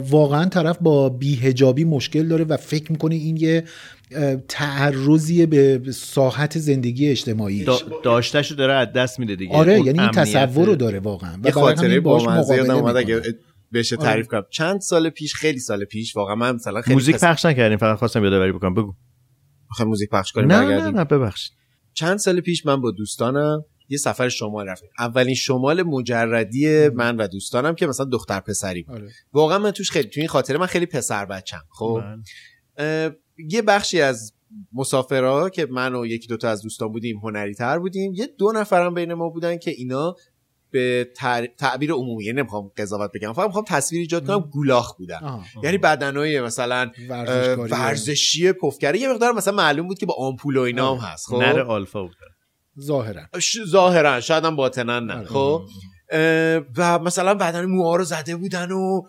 واقعا 0.09 0.45
طرف 0.45 0.77
با 0.81 1.09
بیهجابی 1.09 1.83
مشکل 1.83 2.27
داره 2.27 2.43
و 2.43 2.57
فکر 2.57 2.91
می‌کنه 2.91 3.15
این 3.15 3.37
یه 3.37 3.63
تعرضیه 4.47 5.45
به 5.45 5.81
ساحت 5.91 6.59
زندگی 6.59 7.09
اجتماعی. 7.09 7.63
دا 7.63 7.77
داشتهشو 8.03 8.55
داره 8.55 8.73
از 8.73 8.87
دست 8.95 9.19
میده 9.19 9.35
دیگه. 9.35 9.53
آره 9.53 9.81
یعنی 9.81 9.99
این 9.99 10.11
تصور 10.11 10.65
رو 10.65 10.75
داره 10.75 10.99
واقعا. 10.99 11.39
و 11.43 11.51
خاطره 11.51 11.99
با. 11.99 12.97
اگه 12.97 13.21
بشه 13.73 13.97
تعریف 13.97 14.27
کنم. 14.27 14.43
چند 14.49 14.81
سال 14.81 15.09
پیش 15.09 15.35
خیلی 15.35 15.59
سال 15.59 15.85
پیش 15.85 16.15
واقعا 16.15 16.35
من 16.35 16.55
مثلا 16.55 16.81
خیلی 16.81 16.95
موزیک 16.95 17.15
پس- 17.15 17.23
پخش 17.23 17.45
نکردیم 17.45 17.77
فقط 17.77 17.97
خواستم 17.97 18.23
یادآوری 18.23 18.51
بکنم. 18.51 18.73
بگو. 18.73 18.93
می‌خوایم 19.69 19.89
موزیک 19.89 20.09
پخش 20.09 20.31
کنیم 20.31 20.51
نه 20.51 20.59
نه 20.59 20.91
نه 20.91 21.03
ببخشید. 21.03 21.64
چند 21.95 22.17
سال 22.17 22.41
پیش 22.41 22.65
من 22.65 22.81
با 22.81 22.91
دوستانم 22.91 23.65
یه 23.89 23.97
سفر 23.97 24.29
شمال 24.29 24.67
رفتیم. 24.67 24.89
اولین 24.99 25.35
شمال 25.35 25.83
مجردی 25.83 26.89
من 26.89 27.17
و 27.17 27.27
دوستانم 27.27 27.75
که 27.75 27.87
مثلا 27.87 28.05
دختر 28.05 28.39
پسری 28.39 28.83
بود. 28.83 28.95
آره. 28.95 29.11
واقعا 29.33 29.57
من 29.57 29.71
توش 29.71 29.91
خیلی 29.91 30.09
تو 30.09 30.19
این 30.19 30.29
خاطره 30.29 30.57
من 30.57 30.65
خیلی 30.65 30.85
پسر 30.85 31.25
بچم 31.25 31.61
خب؟ 31.69 32.01
یه 33.37 33.61
بخشی 33.67 34.01
از 34.01 34.33
مسافرها 34.73 35.49
که 35.49 35.65
من 35.65 35.95
و 35.95 36.05
یکی 36.05 36.27
دوتا 36.27 36.49
از 36.49 36.61
دوستان 36.61 36.91
بودیم 36.91 37.17
هنری 37.17 37.53
تر 37.53 37.79
بودیم 37.79 38.13
یه 38.13 38.27
دو 38.37 38.51
نفرم 38.51 38.93
بین 38.93 39.13
ما 39.13 39.29
بودن 39.29 39.57
که 39.57 39.71
اینا 39.71 40.15
به 40.75 41.09
تر- 41.15 41.47
تعبیر 41.57 41.91
عمومی 41.91 42.25
یعنی 42.25 42.37
نمی‌خوام 42.39 42.71
قضاوت 42.77 43.11
بگم. 43.15 43.33
فقط 43.33 43.45
می‌خوام 43.45 43.65
تصویر 43.67 44.01
ایجاد 44.01 44.27
کنم 44.27 44.39
گولاخ 44.39 44.97
بودن. 44.97 45.19
یعنی 45.63 45.77
بدنهای 45.77 46.41
مثلا 46.41 46.91
اه، 46.97 47.07
ورزشکاری. 47.09 47.71
ورزشی 47.71 48.51
پفکره 48.51 48.99
یه 48.99 49.09
مقدار 49.09 49.31
مثلا 49.33 49.53
معلوم 49.53 49.87
بود 49.87 49.99
که 49.99 50.05
با 50.05 50.13
آمپول 50.17 50.57
و 50.57 50.61
اینا 50.61 50.95
هم 50.95 51.07
هست 51.07 51.27
خب؟ 51.27 51.35
نر 51.35 51.59
آلفا 51.59 52.03
بود. 52.03 52.15
ظاهرا. 52.81 53.21
ش- 53.39 53.57
ظاهرا. 53.67 54.19
شاید 54.19 54.45
هم 54.45 54.55
باطنا 54.55 54.99
نه 54.99 55.13
آره. 55.13 55.25
خب؟ 55.25 55.61
و 56.77 56.99
مثلا 56.99 57.33
بدن 57.33 57.65
موها 57.65 57.95
رو 57.95 58.03
زده 58.03 58.35
بودن 58.35 58.71
و 58.71 59.01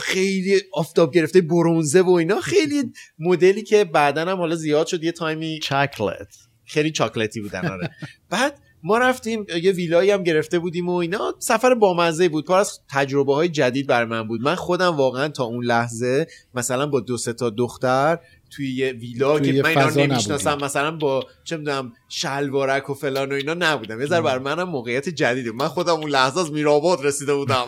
خیلی 0.00 0.60
آفتاب 0.72 1.14
گرفته 1.14 1.40
برونزه 1.40 2.00
و 2.02 2.10
اینا. 2.10 2.40
خیلی 2.40 2.92
مدلی 3.18 3.62
که 3.62 3.84
بعدا 3.84 4.20
هم 4.24 4.38
حالا 4.38 4.54
زیاد 4.54 4.86
شد 4.86 5.04
یه 5.04 5.12
تایمی 5.12 5.58
چاکلت. 5.62 6.34
خیلی 6.64 6.90
چاکلتی 6.90 7.40
بودن 7.40 7.68
آره. 7.68 7.90
بعد 8.30 8.58
ما 8.82 8.98
رفتیم 8.98 9.46
یه 9.62 9.72
ویلایی 9.72 10.10
هم 10.10 10.22
گرفته 10.22 10.58
بودیم 10.58 10.88
و 10.88 10.94
اینا. 10.94 11.34
سفر 11.38 11.74
بامزه 11.74 12.28
بود. 12.28 12.46
پر 12.46 12.58
از 12.58 12.80
تجربه 12.90 13.34
های 13.34 13.48
جدید 13.48 13.86
بر 13.86 14.04
من 14.04 14.28
بود. 14.28 14.40
من 14.40 14.54
خودم 14.54 14.96
واقعا 14.96 15.28
تا 15.28 15.44
اون 15.44 15.64
لحظه 15.64 16.26
مثلا 16.54 16.86
با 16.86 17.00
دو 17.00 17.16
سه 17.16 17.32
تا 17.32 17.50
دختر 17.50 18.18
توی 18.50 18.74
یه 18.74 18.92
ویلا 18.92 19.38
توی 19.38 19.52
که 19.56 19.62
من 19.62 19.68
اینا 19.68 19.90
نمی‌شناسم. 19.90 20.58
مثلا 20.62 20.90
با 20.90 21.24
چه 21.44 21.56
می‌دونم 21.56 21.92
شلوارک 22.08 22.90
و 22.90 22.94
فلان 22.94 23.32
و 23.32 23.34
اینا 23.34 23.54
نبودم. 23.54 24.00
یه 24.00 24.06
ذره 24.06 24.20
بر 24.20 24.38
منم 24.38 24.68
موقعیت 24.68 25.08
جدیدی. 25.08 25.50
من 25.50 25.68
خودم 25.68 25.94
اون 25.94 26.10
لحظه 26.10 26.40
از 26.40 26.52
میرآباد 26.52 27.06
رسیده 27.06 27.34
بودم. 27.34 27.64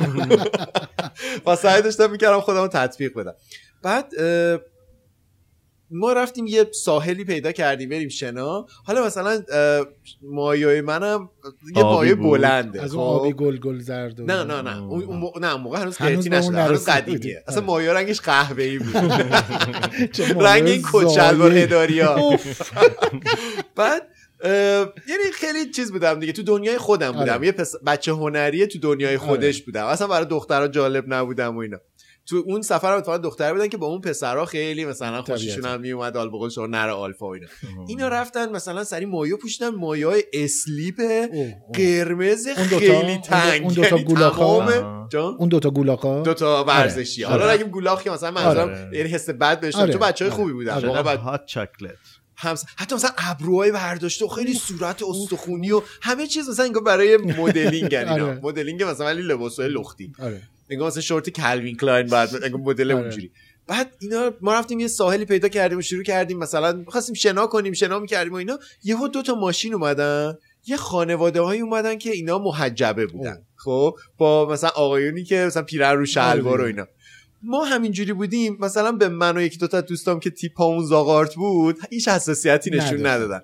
و 1.46 1.56
سعی 1.56 1.82
داشتم 1.82 2.10
می‌کردم 2.10 2.40
خودم 2.40 2.66
تطبیق 2.66 3.14
بدم. 3.14 3.34
بعد 3.82 4.12
ما 5.90 6.12
رفتیم 6.12 6.46
یه 6.46 6.66
ساحلی 6.72 7.24
پیدا 7.24 7.52
کردیم 7.52 7.88
بریم 7.88 8.08
شنا. 8.08 8.66
حالا 8.84 9.06
مثلا 9.06 9.42
مایه 10.22 10.82
منم 10.82 11.28
یه 11.76 11.82
مایه 11.82 12.14
بود. 12.14 12.40
بلنده. 12.40 12.82
از 12.82 12.94
اون 12.94 13.04
خب؟ 13.04 13.10
آبی 13.24 13.32
گل 13.32 13.56
گل 13.58 13.78
زرد 13.78 14.20
و- 14.20 14.24
نه 14.24 14.44
نه 14.44 14.62
نه. 14.62 14.82
اون 14.82 15.00
نه 15.40 15.52
اون 15.52 15.60
موقع 15.62 15.78
هنوز 15.78 15.96
اون 16.00 16.10
نشده 16.10 16.62
هنوز 16.62 16.84
قدیمیه. 16.88 17.18
بودی. 17.18 17.34
اصلا 17.34 17.56
آره. 17.56 17.66
مایه 17.66 17.92
رنگش 17.92 18.20
قهوه‌ای 18.20 18.78
بود. 18.78 18.96
رنگ 20.46 20.66
این 20.66 20.82
کچلوار 20.92 21.50
زایه. 21.50 21.62
اداری 21.62 22.00
ها 22.00 22.16
بعد 23.76 24.02
یعنی 25.08 25.32
خیلی 25.34 25.70
چیز 25.70 25.92
بودم 25.92 26.20
دیگه. 26.20 26.32
تو 26.32 26.42
دنیای 26.42 26.78
خودم 26.78 27.12
بودم. 27.12 27.32
آره. 27.32 27.46
یه 27.46 27.52
پس... 27.52 27.74
بچه 27.86 28.12
هنریه 28.12 28.66
تو 28.66 28.78
دنیای 28.78 29.18
خودش 29.18 29.62
بودم. 29.62 29.86
اصلا 29.86 30.06
برای 30.06 30.26
دخترها 30.26 30.68
جالب 30.68 31.04
نبودم 31.14 31.56
و 31.56 31.58
اینا. 31.58 31.78
تو 32.26 32.42
اون 32.46 32.62
سفر 32.62 32.96
هم 32.96 33.02
فقط 33.02 33.20
دختر 33.20 33.52
بودن 33.52 33.68
که 33.68 33.76
با 33.76 33.86
اون 33.86 34.00
پسرها 34.00 34.44
خیلی 34.44 34.84
مثلا 34.84 35.22
خوششون. 35.22 35.64
هم 35.64 35.80
میومد 35.80 36.16
حالا 36.16 36.28
بقول 36.28 36.50
شما 36.50 36.66
نر 36.66 36.88
آلفا 36.88 37.26
و 37.26 37.34
اینا 37.34 37.46
اینا 37.88 38.08
رفتن 38.08 38.52
مثلا 38.52 38.84
سری 38.84 39.06
مایو 39.06 39.36
پوشیدن 39.36 39.68
مایوهای 39.68 40.24
اسلیپ. 40.32 41.00
قرمز 41.74 42.46
اون 42.46 42.66
خیلی 42.66 42.88
اون 42.90 43.14
دو- 43.14 43.20
تنگ 43.20 43.62
اون 43.64 43.74
دوتا 43.74 43.88
یعنی 43.88 44.04
گولاخا؟ 44.04 44.66
تمام- 44.70 45.08
جان 45.08 45.34
اون 45.38 45.48
دوتا 45.48 45.70
گولاخا 45.70 46.22
دوتا 46.22 46.64
ورزشی 46.64 47.24
آره. 47.24 47.38
حالا 47.40 47.52
اگه 47.52 47.64
گولاخ 47.64 48.02
که 48.02 48.10
مثلا 48.10 48.30
منظورم 48.30 48.68
آره. 48.68 48.90
یعنی 48.92 49.08
حس 49.08 49.30
بد 49.30 49.60
بهش. 49.60 49.74
تو 49.74 50.04
آره. 50.04 50.30
خوبی 50.30 50.52
بودن. 50.52 50.74
واقعا 50.86 51.16
hot 51.16 51.46
chocolate 51.46 51.94
همس... 52.36 52.64
حتی 52.76 52.94
مثلا 52.94 53.10
ابروهای 53.18 53.72
برداشته 53.72 54.24
و 54.24 54.28
خیلی 54.28 54.54
صورت 54.54 55.02
استخونی 55.02 55.72
و 55.72 55.82
همه 56.02 56.26
چیز 56.26 56.48
مثلا 56.48 56.64
انگار 56.64 56.82
برای 56.82 57.16
مدلینگ 57.16 57.94
اینا. 58.10 58.34
مدلینگ 58.42 58.82
مثلا 58.82 59.06
ولی 59.06 59.22
لباسای 59.22 59.68
لختی 59.68 60.12
انگار 60.72 60.86
مثلا 60.86 61.02
شورت 61.02 61.30
کلوین 61.30 61.76
کلاین 61.76 62.06
بعد 62.06 62.54
مدل 62.54 62.92
آره. 62.92 63.00
اونجوری. 63.00 63.30
بعد 63.66 63.96
اینا 63.98 64.32
ما 64.40 64.54
رفتیم 64.54 64.80
یه 64.80 64.88
ساحلی 64.88 65.24
پیدا 65.24 65.48
کردیم 65.48 65.78
و 65.78 65.82
شروع 65.82 66.02
کردیم 66.02 66.38
مثلا 66.38 66.84
خواستیم 66.88 67.14
شنا 67.14 67.46
کنیم 67.46 67.72
شنا 67.72 67.98
می‌کردیم 67.98 68.32
و 68.32 68.36
اینا. 68.36 68.58
یهو 68.84 69.08
دو 69.08 69.22
تا 69.22 69.34
ماشین 69.34 69.74
اومدن. 69.74 70.38
یه 70.66 70.76
خانواده 70.76 71.40
هایی 71.40 71.60
اومدن 71.60 71.98
که 71.98 72.10
اینا 72.10 72.38
محجبه 72.38 73.06
بودن. 73.06 73.46
خب؟ 73.56 73.96
با 74.18 74.48
مثلا 74.48 74.70
آقایونی 74.70 75.24
که 75.24 75.36
مثلا 75.36 75.62
پیرهن 75.62 75.96
رو 75.96 76.06
شلوار 76.06 76.44
و 76.44 76.48
آره. 76.48 76.64
اینا. 76.64 76.86
ما 77.42 77.64
همینجوری 77.64 78.12
بودیم. 78.12 78.56
مثلا 78.60 78.92
به 78.92 79.08
من 79.08 79.36
و 79.36 79.40
یکی 79.40 79.58
دوتا 79.58 79.80
دوستام 79.80 80.20
که 80.20 80.30
تیپ 80.30 80.60
اون 80.60 80.84
زاغارت 80.84 81.34
بود 81.34 81.78
هیچ 81.90 82.08
حساسیتی 82.08 82.70
نشون. 82.70 83.06
ندادن. 83.06 83.40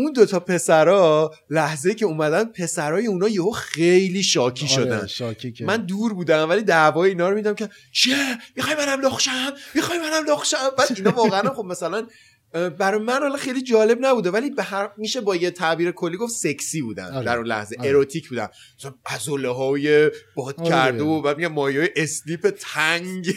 اون 0.00 0.12
دوتا 0.12 0.40
پسرا 0.40 1.34
لحظه 1.50 1.94
که 1.94 2.04
اومدن 2.04 2.44
پسرای 2.44 3.06
اونا 3.06 3.28
یهو 3.28 3.50
خیلی 3.50 4.22
شاکی 4.22 4.68
شدن. 4.68 4.98
آره 4.98 5.06
شاکی 5.06 5.52
که. 5.52 5.64
من 5.64 5.76
دور 5.76 6.14
بودم 6.14 6.50
ولی 6.50 6.62
دعوای 6.62 7.08
اینا 7.08 7.28
رو 7.28 7.34
میدم 7.34 7.54
که 7.54 7.68
چیه؟ 7.92 8.38
می‌خوای 8.56 8.76
منم 8.76 9.00
لخشم؟ 9.00 9.52
می‌خوای 9.74 9.98
منم 9.98 10.32
لخشم؟ 10.32 10.70
بعد 10.78 10.92
اینا 10.96 11.10
واقعا 11.10 11.54
خب 11.54 11.64
مثلا 11.64 12.06
برای 12.52 13.00
من 13.00 13.18
حالا 13.18 13.36
خیلی 13.36 13.62
جالب 13.62 13.98
نبوده 14.00 14.30
ولی 14.30 14.50
به 14.50 14.62
هر 14.62 14.90
میشه 14.96 15.20
با 15.20 15.36
یه 15.36 15.50
تعبیر 15.50 15.90
کلی 15.90 16.16
گفت 16.16 16.32
سکسی 16.32 16.82
بودن. 16.82 17.12
آره. 17.14 17.26
در 17.26 17.36
اون 17.36 17.46
لحظه 17.46 17.76
آره. 17.78 17.88
اروتیک 17.88 18.28
بودن. 18.28 18.48
مثلا 18.78 18.94
عضله 19.06 19.48
های 19.48 20.10
باد 20.36 20.60
آره. 20.60 20.68
کرده 20.68 21.02
و 21.02 21.22
بعد 21.22 21.36
میگم 21.36 21.52
مایه 21.52 21.92
اسلیپ 21.96 22.54
تنگ. 22.60 23.34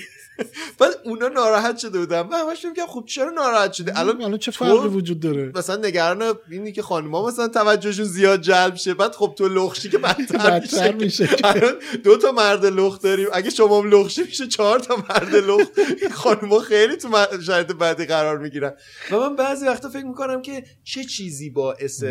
بعد 0.79 0.91
اونا 1.05 1.27
ناراحت 1.27 1.77
شده 1.77 1.99
بودن. 1.99 2.21
من 2.21 2.39
همش 2.39 2.65
میگم 2.65 2.85
خب 2.87 3.03
چرا 3.07 3.29
ناراحت 3.29 3.73
شده 3.73 3.99
الان 3.99 4.21
الان 4.21 4.37
چه 4.37 4.51
فرقی 4.51 4.87
وجود 4.87 5.19
داره؟ 5.19 5.51
مثلا 5.55 5.75
نگران 5.87 6.33
اینی 6.51 6.71
که 6.71 6.81
خانم‌ها 6.81 7.27
مثلا 7.27 7.47
توجهشون 7.47 8.05
زیاد 8.05 8.41
جلب 8.41 8.75
شه. 8.75 8.93
بعد 8.93 9.15
خب 9.15 9.33
تو 9.37 9.47
لخشی 9.47 9.89
که 9.89 9.97
بدتر 9.97 10.59
میشه. 10.61 10.91
میشه. 10.91 11.29
الان 11.43 11.73
دو 12.03 12.17
تا 12.17 12.31
مرد 12.31 12.65
لخت 12.65 13.03
داریم. 13.03 13.27
اگه 13.33 13.49
شما 13.49 13.81
هم 13.81 13.89
لخشی 13.89 14.23
میشه 14.23 14.47
چهار 14.47 14.79
تا 14.79 14.95
مرد 14.95 15.35
لخت. 15.35 15.71
خانم‌ها 16.11 16.59
خیلی 16.59 16.95
تو 16.95 17.09
شرایط 17.45 17.71
بدی 17.71 18.05
قرار 18.05 18.37
می‌گیرن. 18.37 18.73
و 19.11 19.17
من 19.17 19.35
بعضی 19.35 19.65
وقتا 19.65 19.89
فکر 19.89 20.05
می‌کنم 20.05 20.41
که 20.41 20.63
چه 20.83 21.03
چیزی 21.03 21.49
باعث 21.49 22.03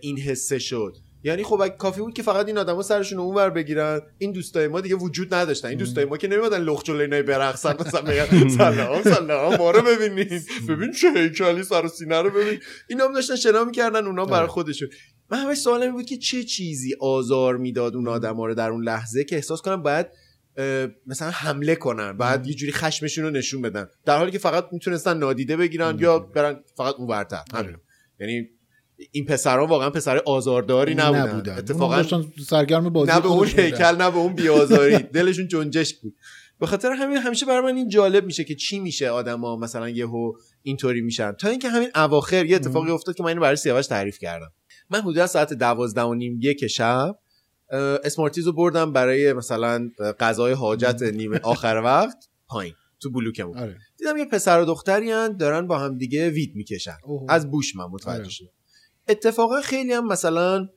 این 0.00 0.18
حسه 0.18 0.58
شد. 0.58 0.96
یعنی 1.24 1.42
خب 1.42 1.60
اگه 1.60 1.76
کافی 1.76 2.00
بود 2.00 2.14
که 2.14 2.22
فقط 2.22 2.46
این 2.46 2.58
آدما 2.58 2.82
سرشون 2.82 3.18
رو 3.18 3.24
اونور 3.24 3.50
بگیرن. 3.50 4.00
این 4.18 4.32
دوستای 4.32 4.68
ما 4.68 4.80
دیگه 4.80 4.94
وجود 4.94 5.34
نداشتن. 5.34 5.68
این 5.68 5.78
دوستای 5.78 6.04
ما 6.04 6.16
که 6.16 6.28
نمیادن 6.28 6.62
لخت 6.62 6.84
جلوی 6.84 7.02
اینای 7.02 7.22
برقصن 7.22 7.76
مثلا 7.80 8.02
بگن 8.02 8.48
سلام 8.48 9.02
سلام 9.02 9.56
ما 9.56 9.70
رو 9.70 9.82
ببینین 9.82 10.40
ببین 10.68 10.92
چه 10.92 11.12
هیکلی 11.16 11.62
سر 11.62 11.84
و 11.84 11.88
سینه 11.88 12.22
رو 12.22 12.30
ببین. 12.30 12.60
اینا 12.88 13.04
هم 13.04 13.12
داشتن 13.12 13.36
شنا 13.36 13.64
می‌کردن 13.64 14.06
اونا 14.06 14.24
برای 14.24 14.46
خودشون. 14.46 14.88
من 15.30 15.38
همش 15.38 15.56
سوالم 15.56 15.92
بود 15.92 16.06
که 16.06 16.16
چه 16.16 16.44
چیزی 16.44 16.94
آزار 17.00 17.56
می‌داد 17.56 17.96
اون 17.96 18.08
آدما 18.08 18.46
رو 18.46 18.54
در 18.54 18.70
اون 18.70 18.84
لحظه 18.84 19.24
که 19.24 19.36
احساس 19.36 19.62
کنم 19.62 19.82
باید 19.82 20.06
مثلا 21.06 21.30
حمله 21.30 21.74
کنن 21.74 22.16
بعد 22.16 22.46
یه 22.46 22.54
جوری 22.54 22.72
خشمشون 22.72 23.24
رو 23.24 23.30
نشون 23.30 23.62
بدن. 23.62 23.86
در 24.04 24.18
حالی 24.18 24.30
که 24.30 24.38
فقط 24.38 24.68
می‌تونستن 24.72 25.18
نادیده 25.18 25.56
بگیرن 25.56 25.96
یا 25.98 26.18
برن 26.18 26.60
فقط 26.76 26.94
اون 26.94 27.08
ورتر 27.08 27.42
همین 27.54 27.76
یعنی 28.20 28.48
این 29.10 29.24
پسران 29.24 29.68
واقعا 29.68 29.90
پسر 29.90 30.22
آزارداری 30.26 30.94
نبودن, 30.94 31.28
نبودن. 31.28 31.58
اتفاقا 31.58 31.96
داشتن 31.96 32.24
سرگرم 32.46 32.90
بازی 32.90 33.12
نه 33.12 33.20
به 33.20 33.28
اون. 33.28 33.46
هیکل 33.46 33.96
نه 33.96 34.10
به 34.10 34.16
اون 34.16 34.34
بیازاری 34.34 34.98
دلشون 34.98 35.48
جنجش 35.48 35.94
بود. 35.94 36.14
به 36.60 36.66
خاطر 36.66 36.92
همین 36.92 37.16
همیشه 37.16 37.46
برای 37.46 37.72
من 37.72 37.76
این 37.76 37.88
جالب 37.88 38.26
میشه 38.26 38.44
که 38.44 38.54
چی 38.54 38.80
میشه 38.80 39.10
آدما 39.10 39.56
مثلا 39.56 39.88
یهو 39.88 40.32
اینطوری 40.62 41.00
میشن. 41.00 41.32
تا 41.32 41.48
اینکه 41.48 41.68
همین 41.68 41.88
اواخر 41.94 42.46
یه 42.46 42.56
اتفاقی 42.56 42.90
افتاد 42.90 43.14
که 43.14 43.22
من 43.22 43.28
اینو 43.28 43.40
برای 43.40 43.56
سیاوش 43.56 43.86
تعریف 43.86 44.18
کردم. 44.18 44.52
من 44.90 45.00
حدود 45.00 45.26
ساعت 45.26 45.52
دوازده 45.52 46.02
و 46.02 46.14
نیم 46.14 46.38
یک 46.42 46.66
شب 46.66 47.18
اسمارتیز 48.04 48.46
رو 48.46 48.52
بردم 48.52 48.92
برای 48.92 49.32
مثلا 49.32 49.90
غذای 50.20 50.52
حاجت 50.52 51.02
نیمه 51.02 51.40
آخر 51.42 51.80
وقت 51.84 52.28
پایین 52.48 52.74
تو 53.00 53.10
بلوکمون. 53.10 53.58
آره. 53.58 53.78
دیدم 53.98 54.16
یه 54.16 54.24
پسر 54.24 54.60
و 54.60 54.64
دختری 54.64 55.10
هن 55.10 55.36
دارن 55.36 55.66
با 55.66 55.78
هم 55.78 55.98
دیگه 55.98 56.30
وید 56.30 56.56
می‌کشن. 56.56 56.96
اوه. 57.04 57.26
از 57.28 57.50
بوش 57.50 57.76
من 57.76 57.84
متوجه 57.90 58.20
آره. 58.20 58.28
شدم. 58.28 58.48
اتفاقا 59.08 59.60
خیلی 59.60 59.92
هم 59.92 60.06
مثلا 60.06 60.68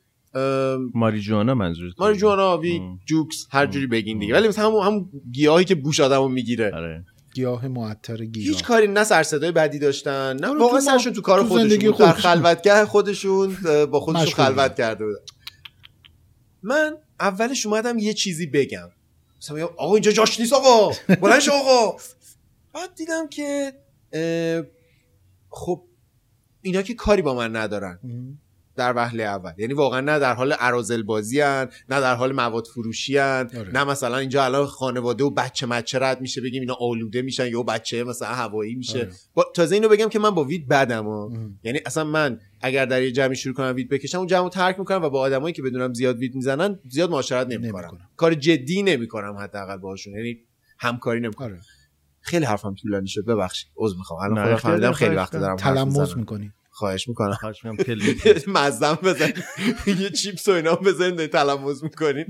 ماریجوانا 0.94 1.54
منظورت 1.54 1.94
ماریجوانا 1.98 2.52
ام. 2.52 3.00
جوکس 3.06 3.46
هر 3.50 3.66
جوری 3.66 3.86
بگین 3.86 4.18
دیگه. 4.18 4.34
ولی 4.34 4.48
مثلا 4.48 4.66
همون 4.66 4.86
هم 4.86 5.10
گیاهی 5.32 5.64
که 5.64 5.74
بوش 5.74 6.00
آدمو 6.00 6.28
می‌گیره. 6.28 6.70
آره. 6.74 7.04
گیاه 7.34 7.68
معطر 7.68 8.24
گیاه. 8.24 8.46
هیچ 8.48 8.64
کاری 8.64 8.86
نه 8.86 9.04
سر 9.04 9.22
صدای 9.22 9.52
بدی 9.52 9.78
داشتن 9.78 10.36
نه 10.36 10.48
واقعا 10.48 10.80
سرشون 10.80 11.12
تو 11.12 11.20
کار 11.20 11.40
تو 11.40 11.48
خودشون. 11.48 11.68
در 11.78 11.92
خودشون. 11.92 12.12
خلوتگاه 12.12 12.84
خودشون 12.84 13.56
با 13.90 14.00
خودشون 14.00 14.44
خلوت. 14.44 14.76
کرده 14.76 15.04
بودن. 15.04 15.18
من 16.62 16.96
اولش 17.20 17.66
اومدم 17.66 17.98
یه 17.98 18.14
چیزی 18.14 18.46
بگم. 18.46 18.88
مثلا 19.40 19.56
میگم 19.56 19.68
آقا 19.76 19.94
اینجا 19.94 20.12
جاش 20.12 20.40
نیست 20.40 20.52
آقا. 20.52 20.92
بلند 21.22 21.40
شو 21.40 21.52
آقا. 21.52 21.96
بعد 22.74 22.94
دیدم 22.96 23.28
که 23.28 23.72
خب 25.50 25.82
اینا 26.66 26.82
که 26.82 26.94
کاری 26.94 27.22
با 27.22 27.34
من 27.34 27.56
ندارن. 27.56 27.98
در 28.76 28.92
وهله 28.96 29.22
اول 29.22 29.52
یعنی 29.58 29.72
واقعا 29.72 30.00
نه 30.00 30.18
در 30.18 30.34
حال 30.34 30.54
ارازل 30.58 31.02
بازی 31.02 31.40
هن، 31.40 31.68
نه 31.88 32.00
در 32.00 32.14
حال 32.14 32.32
مواد 32.32 32.66
فروشی 32.66 33.18
هن، 33.18 33.50
آره. 33.58 33.72
نه 33.72 33.84
مثلا 33.84 34.16
اینجا 34.16 34.44
الان 34.44 34.66
خانواده 34.66 35.24
و 35.24 35.30
بچه 35.30 35.66
مچه 35.66 35.98
رد 35.98 36.20
میشه 36.20 36.40
بگیم 36.40 36.60
اینا 36.60 36.76
آلوده 36.80 37.22
میشن 37.22 37.46
یا 37.46 37.62
بچه 37.62 38.04
مثلا 38.04 38.28
هوایی 38.28 38.74
میشه 38.74 38.98
آره. 38.98 39.10
با... 39.34 39.46
تازه 39.54 39.74
اینو 39.74 39.88
بگم 39.88 40.08
که 40.08 40.18
من 40.18 40.30
با 40.30 40.44
وید 40.44 40.68
بدم 40.68 41.04
ها. 41.06 41.32
یعنی 41.62 41.80
اصلا 41.86 42.04
من 42.04 42.40
اگر 42.60 42.86
در 42.86 43.02
یه 43.02 43.12
جمعی 43.12 43.36
شروع 43.36 43.54
کنم 43.54 43.74
وید 43.74 43.88
بکشم 43.88 44.18
اون 44.18 44.26
جمع 44.26 44.42
رو 44.42 44.48
ترک 44.48 44.78
می‌کنم 44.78 45.02
و 45.02 45.10
با 45.10 45.20
آدمایی 45.20 45.54
که 45.54 45.62
بدونم 45.62 45.94
زیاد 45.94 46.18
وید 46.18 46.34
می‌زنن 46.34 46.78
زیاد 46.88 47.10
معاشرت 47.10 47.46
نمی‌کنم 47.46 47.80
نمی‌کنم. 47.80 48.08
کار 48.16 48.34
جدی 48.34 48.82
نمی‌کنم 48.82 49.36
حداقل 49.36 49.76
باهاشون 49.76 50.14
یعنی 50.14 50.38
همکاری 50.78 51.20
نمی‌کنم 51.20 51.46
آره 51.46 51.60
خیلی 52.26 52.44
حرفم 52.44 52.74
طولانی 52.74 53.08
شد 53.08 53.24
ببخشید. 53.24 53.70
عذر 53.76 53.96
می‌خوام. 53.96 54.20
الان 54.20 54.44
خودم 54.44 54.56
فهمیدم 54.56 54.92
خیلی 54.92 55.14
وقت. 55.14 55.32
دارم 55.32 55.56
تلمس. 55.56 56.16
می‌کنی. 56.16 56.52
خواهش 56.70 57.08
می‌کنم. 57.08 57.32
خواهش 57.34 57.64
می‌کنم. 57.64 57.96
مزدم 58.56 58.98
بزن 59.02 59.32
یه 59.86 60.10
چیپس 60.10 60.48
و 60.48 60.52
اینا 60.52 60.74
دارین 60.74 61.26
تلموز 61.26 61.84
می‌کنین 61.84 62.26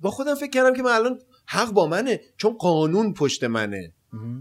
با 0.00 0.10
خودم 0.10 0.34
فکر 0.34 0.50
کردم 0.50 0.74
که 0.74 0.82
من 0.82 0.90
الان 0.90 1.18
حق 1.46 1.70
با 1.70 1.86
منه 1.86 2.20
چون 2.36 2.56
قانون 2.56 3.14
پشت 3.14 3.44
منه. 3.44 3.92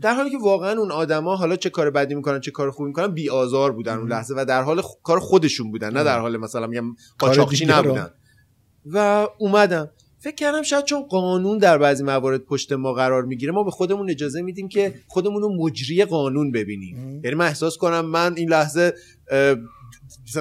در 0.01 0.13
حالی 0.13 0.29
که 0.29 0.37
واقعا 0.37 0.71
اون 0.79 0.91
آدما 0.91 1.35
حالا 1.35 1.55
چه 1.55 1.69
کار 1.69 1.89
بدی 1.89 2.15
می‌کنن 2.15 2.39
چه 2.39 2.51
کار 2.51 2.71
خوبی 2.71 2.87
می‌کنن 2.87 3.07
بی 3.07 3.29
آزار 3.29 3.71
بودن 3.71 3.97
اون 3.97 4.11
لحظه 4.11 4.33
و 4.37 4.45
در 4.45 4.61
حال 4.61 4.81
خ- 4.81 5.01
کار 5.03 5.19
خودشون 5.19 5.71
بودن 5.71 5.93
نه 5.93 6.03
در 6.03 6.19
حال 6.19 6.37
مثلا 6.37 6.67
میگم 6.67 6.95
قاچاقچی. 7.19 7.65
نبودن. 7.65 8.09
و 8.85 9.27
اومدم. 9.37 9.89
فکر 10.23 10.35
کردم 10.35 10.61
شاید 10.61 10.85
چون 10.85 11.03
قانون 11.03 11.57
در 11.57 11.77
بعضی 11.77 12.03
موارد 12.03 12.45
پشت 12.45 12.71
ما 12.73 12.93
قرار 12.93 13.23
می‌گیره 13.23 13.51
ما 13.51 13.63
به 13.63 13.71
خودمون 13.71 14.09
اجازه 14.09 14.41
میدیم 14.41 14.67
که 14.67 14.93
خودمون 15.07 15.41
رو 15.41 15.55
مجری 15.55 16.05
قانون 16.05 16.51
ببینیم. 16.51 17.21
یعنی 17.23 17.35
من 17.35 17.45
احساس 17.45 17.77
کنم 17.77 18.05
من 18.05 18.33
این 18.37 18.49
لحظه 18.49 18.93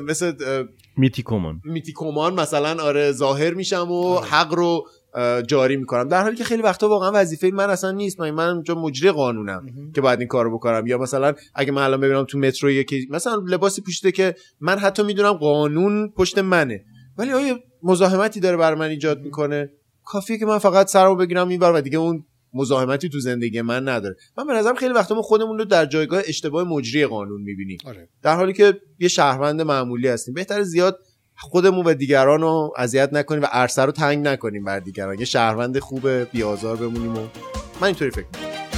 مثل 0.02 0.32
اه، 0.46 0.64
میتی 0.96 1.22
کمان 1.22 1.60
میتیکومان 1.64 2.40
مثلا 2.40 2.82
آره 2.82 3.12
ظاهر 3.12 3.54
میشم 3.54 3.90
و 3.90 4.18
حق 4.18 4.54
رو 4.54 4.86
جاری 5.46 5.76
می‌کنم. 5.76 6.08
در 6.08 6.22
حالی 6.22 6.36
که 6.36 6.44
خیلی 6.44 6.62
وقتا 6.62 6.88
واقعا 6.88 7.10
وظیفه 7.14 7.50
من 7.50 7.70
اصلا 7.70 7.90
نیست. 7.90 8.20
من 8.20 8.30
من 8.30 8.48
اونجا 8.48 8.74
مجری 8.74 9.10
قانونم 9.10 9.66
که 9.94 10.00
باید 10.00 10.18
این 10.18 10.28
کارو 10.28 10.54
بکنم. 10.54 10.86
یا 10.86 10.98
مثلا 10.98 11.34
اگه 11.54 11.72
من 11.72 11.82
الان 11.82 12.00
ببینم 12.00 12.24
تو 12.24 12.38
مترو 12.38 12.70
یکی 12.70 13.08
مثلا 13.10 13.42
لباسی 13.46 13.82
پوشیده 13.82 14.12
که 14.12 14.34
من 14.60 14.78
حتی 14.78 15.02
می‌دونم 15.02 15.32
قانون 15.32 16.08
پشت 16.08 16.38
منه. 16.38 16.84
ولی 17.20 17.32
آیا 17.32 17.58
مزاحمتی 17.82 18.40
داره 18.40 18.56
بر 18.56 18.74
من 18.74 18.88
ایجاد 18.88 19.20
می‌کنه؟ 19.20 19.70
کافیه 20.04 20.38
که 20.38 20.46
من 20.46 20.58
فقط 20.58 20.88
سرمو 20.88 21.14
بگیرم 21.14 21.48
اینور 21.48 21.72
و 21.72 21.80
دیگه 21.80 21.98
اون 21.98 22.24
مزاحمتی 22.54 23.08
تو 23.08 23.20
زندگی 23.20 23.60
من 23.62 23.88
نداره. 23.88 24.16
من 24.38 24.46
به 24.46 24.52
نظرم 24.52 24.74
خیلی 24.74 24.94
وقتا 24.94 25.14
ما 25.14 25.22
خودمون 25.22 25.58
رو 25.58 25.64
در 25.64 25.86
جایگاه 25.86 26.22
اشتباه 26.26 26.64
مجری 26.64 27.06
قانون 27.06 27.40
می‌بینیم. 27.42 27.78
آره. 27.84 28.08
در 28.22 28.36
حالی 28.36 28.52
که 28.52 28.80
یه 28.98 29.08
شهروند 29.08 29.62
معمولی 29.62 30.08
هستیم. 30.08 30.34
بهتر 30.34 30.62
زیاد 30.62 30.98
خودمون 31.36 31.86
و 31.86 31.94
دیگران 31.94 32.40
رو 32.40 32.72
اذیت 32.76 33.12
نکنیم 33.12 33.42
و 33.42 33.46
عرصه 33.46 33.82
رو 33.82 33.92
تنگ 33.92 34.26
نکنیم 34.26 34.64
بر 34.64 34.78
دیگران. 34.78 35.18
یه 35.18 35.24
شهروند 35.24 35.78
خوب 35.78 36.08
بیازار 36.08 36.76
بمونیم 36.76 37.16
و 37.16 37.26
من 37.80 37.86
اینطوری 37.86 38.10
فکر 38.10 38.26
می‌کنم. 38.26 38.69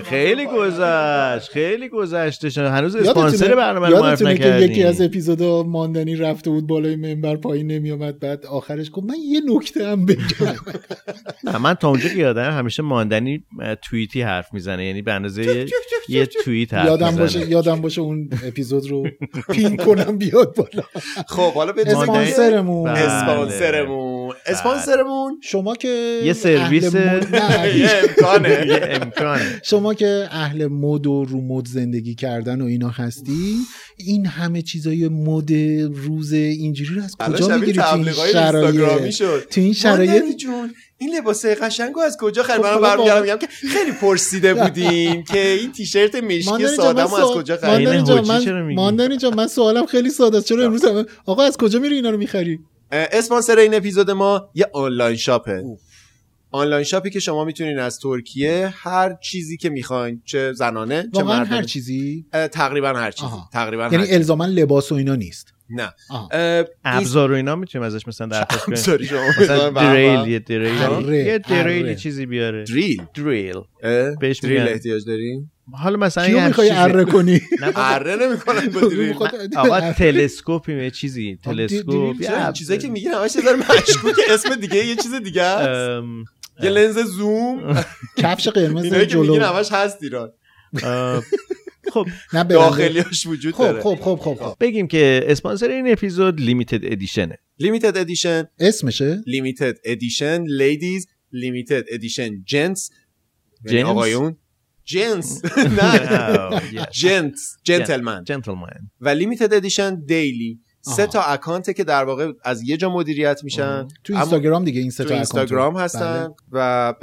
خیلی 0.00 0.46
گذشت 0.46 1.50
خیلی 1.50 1.88
گذشته 1.88 2.50
شد. 2.50 2.60
هنوز 2.60 2.96
اسپانسر 2.96 3.54
برنامه 3.54 3.88
رو 3.88 4.02
معرفی 4.02 4.24
نکردیم 4.24 4.70
یکی 4.70 4.82
از 4.82 5.00
اپیزودا 5.00 5.62
ماندنی 5.62 6.16
رفته 6.16 6.50
بود 6.50 6.66
بالای 6.66 6.96
منبر 6.96 7.36
پایین 7.36 7.66
نمیومد 7.66 8.18
بعد 8.18 8.46
آخرش 8.46 8.90
گفت 8.92 9.06
من 9.06 9.16
یه 9.28 9.40
نکته 9.54 9.88
هم 9.88 10.06
بگم. 10.06 10.20
نه 11.44 11.58
من 11.58 11.74
تا 11.74 11.88
اونجا 11.88 12.08
که 12.08 12.18
یادم 12.18 12.50
همیشه 12.50 12.82
ماندنی 12.82 13.44
توییتی 13.82 14.22
حرف 14.22 14.54
می‌زنه. 14.54 14.86
یعنی 14.86 15.02
به 15.02 15.12
اندازه 15.12 15.66
یه, 16.08 16.26
توییت 16.26 16.74
حرف 16.74 16.86
یادم. 16.86 17.16
باشه 17.16 17.48
یادم 17.50 17.80
باشه 17.80 18.00
اون 18.00 18.30
اپیزود 18.46 18.86
رو 18.90 19.06
پین 19.52 19.76
کنم 19.76 20.18
بیاد 20.18 20.56
بالا. 20.56 20.86
خب 21.28 21.52
حالا 21.52 21.72
به 21.72 21.82
اسپانسرمون. 21.82 22.94
بله. 22.94 24.17
اسپانسرمون 24.46 24.76
اسپانسرمون. 24.76 25.40
شما 25.42 25.74
که 25.74 26.20
یه 26.24 26.32
سرویس- 26.32 26.94
اهل 26.94 27.18
مد- 27.20 27.34
نه، 27.34 27.76
یه 27.78 27.90
امکانه. 28.08 28.48
یه 28.68 28.88
امکانه. 29.02 29.60
شما 29.64 29.94
که 29.94 30.28
اهل 30.30 30.66
مد 30.66 31.06
و 31.06 31.24
رو 31.24 31.40
مد 31.40 31.66
زندگی 31.66 32.14
کردن 32.14 32.60
و 32.60 32.64
اینا 32.64 32.88
هستی 32.88 33.56
این 33.96 34.26
همه 34.26 34.62
چیزای 34.62 35.08
مد 35.08 35.52
روز 36.06 36.32
اینجوری 36.32 36.94
رو 36.94 37.02
از 37.04 37.14
الان 37.20 37.36
کجا 37.40 37.56
می‌گیری 37.56 37.78
تو 37.78 37.94
این 37.94 38.12
شرایط؟ 38.12 39.48
تو 39.50 39.60
این 39.60 39.72
شرایط؟ 39.72 40.36
جون 40.36 40.74
این 40.98 41.16
لباس 41.16 41.46
قشنگو 41.46 42.00
از 42.00 42.16
کجا 42.20 42.42
خرید؟ 42.42 42.60
خب 42.60 42.66
من 42.66 42.72
حالا 42.74 42.88
برمیگردم 42.96 43.22
میگم 43.22 43.36
که 43.36 43.46
خیلی 43.46 43.92
پرسیده 43.92 44.54
بودیم 44.54 45.24
که 45.24 45.48
این 45.48 45.72
تیشرت 45.72 46.14
مشکی 46.14 46.66
ساده 46.76 47.04
من 47.04 47.12
از 47.22 47.26
کجا 47.34 47.56
خرید 47.56 47.88
ماندنی 47.88 48.02
جان، 48.06 48.26
من- 48.26 48.44
چرا 48.44 48.62
میگی؟ 48.62 48.76
ماندنی 48.76 49.16
جان 49.16 49.34
من 49.34 49.46
سوالم 49.46 49.86
خیلی 49.86 50.10
ساده 50.10 50.38
است. 50.38 50.46
چرا 50.46 50.64
امروز 50.64 50.84
آقا 51.26 51.42
از 51.42 51.56
کجا 51.56 51.78
میری 51.78 51.94
اینا 51.94 52.10
رو 52.10 52.18
می‌خری؟ 52.18 52.58
اسپانسر 52.92 53.58
این 53.58 53.74
اپیزود 53.74 54.10
ما 54.10 54.50
یه 54.54 54.70
آنلاین 54.72 55.16
شاپه. 55.16 55.62
آنلاین 56.50 56.84
شاپی 56.84 57.10
که 57.10 57.20
شما 57.20 57.44
می‌تونین 57.44 57.78
از 57.78 57.98
ترکیه 57.98 58.72
هر 58.76 59.14
چیزی 59.14 59.56
که 59.56 59.70
می‌خواین 59.70 60.22
چه 60.24 60.52
زنانه 60.52 61.08
چه 61.14 61.22
مردانه 61.22 61.46
هر 61.46 61.62
چیزی؟ 61.62 62.26
تقریبا 62.32 62.88
هر 62.88 63.10
چیزی. 63.10 63.26
آها. 63.26 63.48
تقریبا 63.52 63.88
یعنی. 63.92 64.14
الزاما 64.14 64.46
لباس 64.46 64.92
و 64.92 64.94
اینا 64.94 65.14
نیست. 65.14 65.54
نه. 65.70 65.92
ابزار 66.84 67.32
و 67.32 67.34
اینا 67.34 67.56
می‌تونیم 67.56 67.86
ازش 67.86 68.08
مثلا 68.08 68.26
درخواست 68.26 68.86
کنیم 68.86 69.08
مثلا 69.40 69.70
دریل 69.70 70.28
یه 70.28 70.38
دریل. 70.38 71.08
یه 71.12 71.38
دریل 71.38 71.94
چیزی 71.94 72.26
بیاره. 72.26 72.64
دریل. 72.64 73.02
دریل؟ 73.14 73.54
بهش 74.20 74.38
دریل. 74.38 74.60
احتیاج 74.60 75.04
دارین؟ 75.06 75.50
حالا 75.72 75.96
مثلا 75.96 76.26
کیو 76.26 76.40
می‌خوای 76.46 76.68
چیزی- 76.68 76.80
اره 76.80 77.04
کنی؟ 77.04 77.40
اره 77.76 78.36
با 78.74 78.80
دریل 78.80 79.08
میخواد- 79.08 79.54
آقا 79.56 79.92
تلسکوپی 79.92 80.72
یه 80.82 80.90
چیزی 80.90 81.38
تلسکوپ. 81.44 82.16
چیزایی 82.54 82.80
که 82.80 82.88
میگین 82.88 83.12
همش 83.14 83.36
یه 83.36 83.42
ذره 83.42 83.56
مشکوکه 83.56 84.22
اسم 84.32 84.54
دیگه 84.54 84.86
یه 84.86 84.96
چیز 84.96 85.14
دیگه 85.14 85.42
است. 85.42 86.02
یه 86.62 86.70
لنز 86.70 86.98
زوم. 86.98 87.84
کفش 88.22 88.48
قرمز 88.48 88.84
اینایی 88.84 89.06
که 89.06 89.12
جلو. 89.12 89.22
میگین 89.22 89.42
همش 89.42 89.72
هست 89.72 89.98
ایران. 90.02 90.32
خب. 91.92 92.06
داخلیاش 92.50 93.26
وجود 93.26 93.54
خب 93.54 93.62
داره. 93.62 93.82
خب 93.82 93.98
خب 94.02 94.18
خب 94.22 94.34
خب. 94.34 94.56
بگیم 94.60 94.88
که 94.88 95.24
اسپانسر 95.26 95.68
این 95.68 95.92
اپیزود 95.92 96.40
Limited 96.40 96.80
Edition 96.84 97.31
ه 97.31 97.38
Limited 97.58 97.96
Edition 97.98 98.48
اسمشه؟ 98.58 99.22
Limited 99.26 99.74
Edition 99.84 100.42
Ladies 100.46 101.06
Limited 101.32 101.84
Edition 101.92 102.42
Gents 102.44 102.90
یعنی 103.64 103.78
جنس؟ 103.78 103.86
آقایون. 103.88 104.36
جنس 104.88 105.42
نه 105.58 106.60
gents 106.90 107.56
gentlemen 107.64 108.24
gentlemen 108.24 108.90
و 109.00 109.08
Limited 109.08 109.54
Edition 109.54 110.04
Daily. 110.04 110.60
سه. 110.80 111.06
تا 111.06 111.22
account 111.22 111.67
ه 111.67 111.74
که 111.74 111.84
در 111.84 112.04
واقع 112.04 112.32
از 112.44 112.62
یه 112.62 112.76
جا 112.76 112.90
مدیریت 112.90 113.40
میشن. 113.44 113.88
تو 114.04 114.14
اینستاگرام 114.14 114.64
دیگه 114.64 114.80
این 114.80 114.90
سه 114.90 115.02
تو 115.02 115.08
تا 115.08 115.14
اینستاگرام 115.14 115.76
account 115.76 115.94
رو. 115.94 116.00
هستن 116.00 116.28
و 116.52 116.94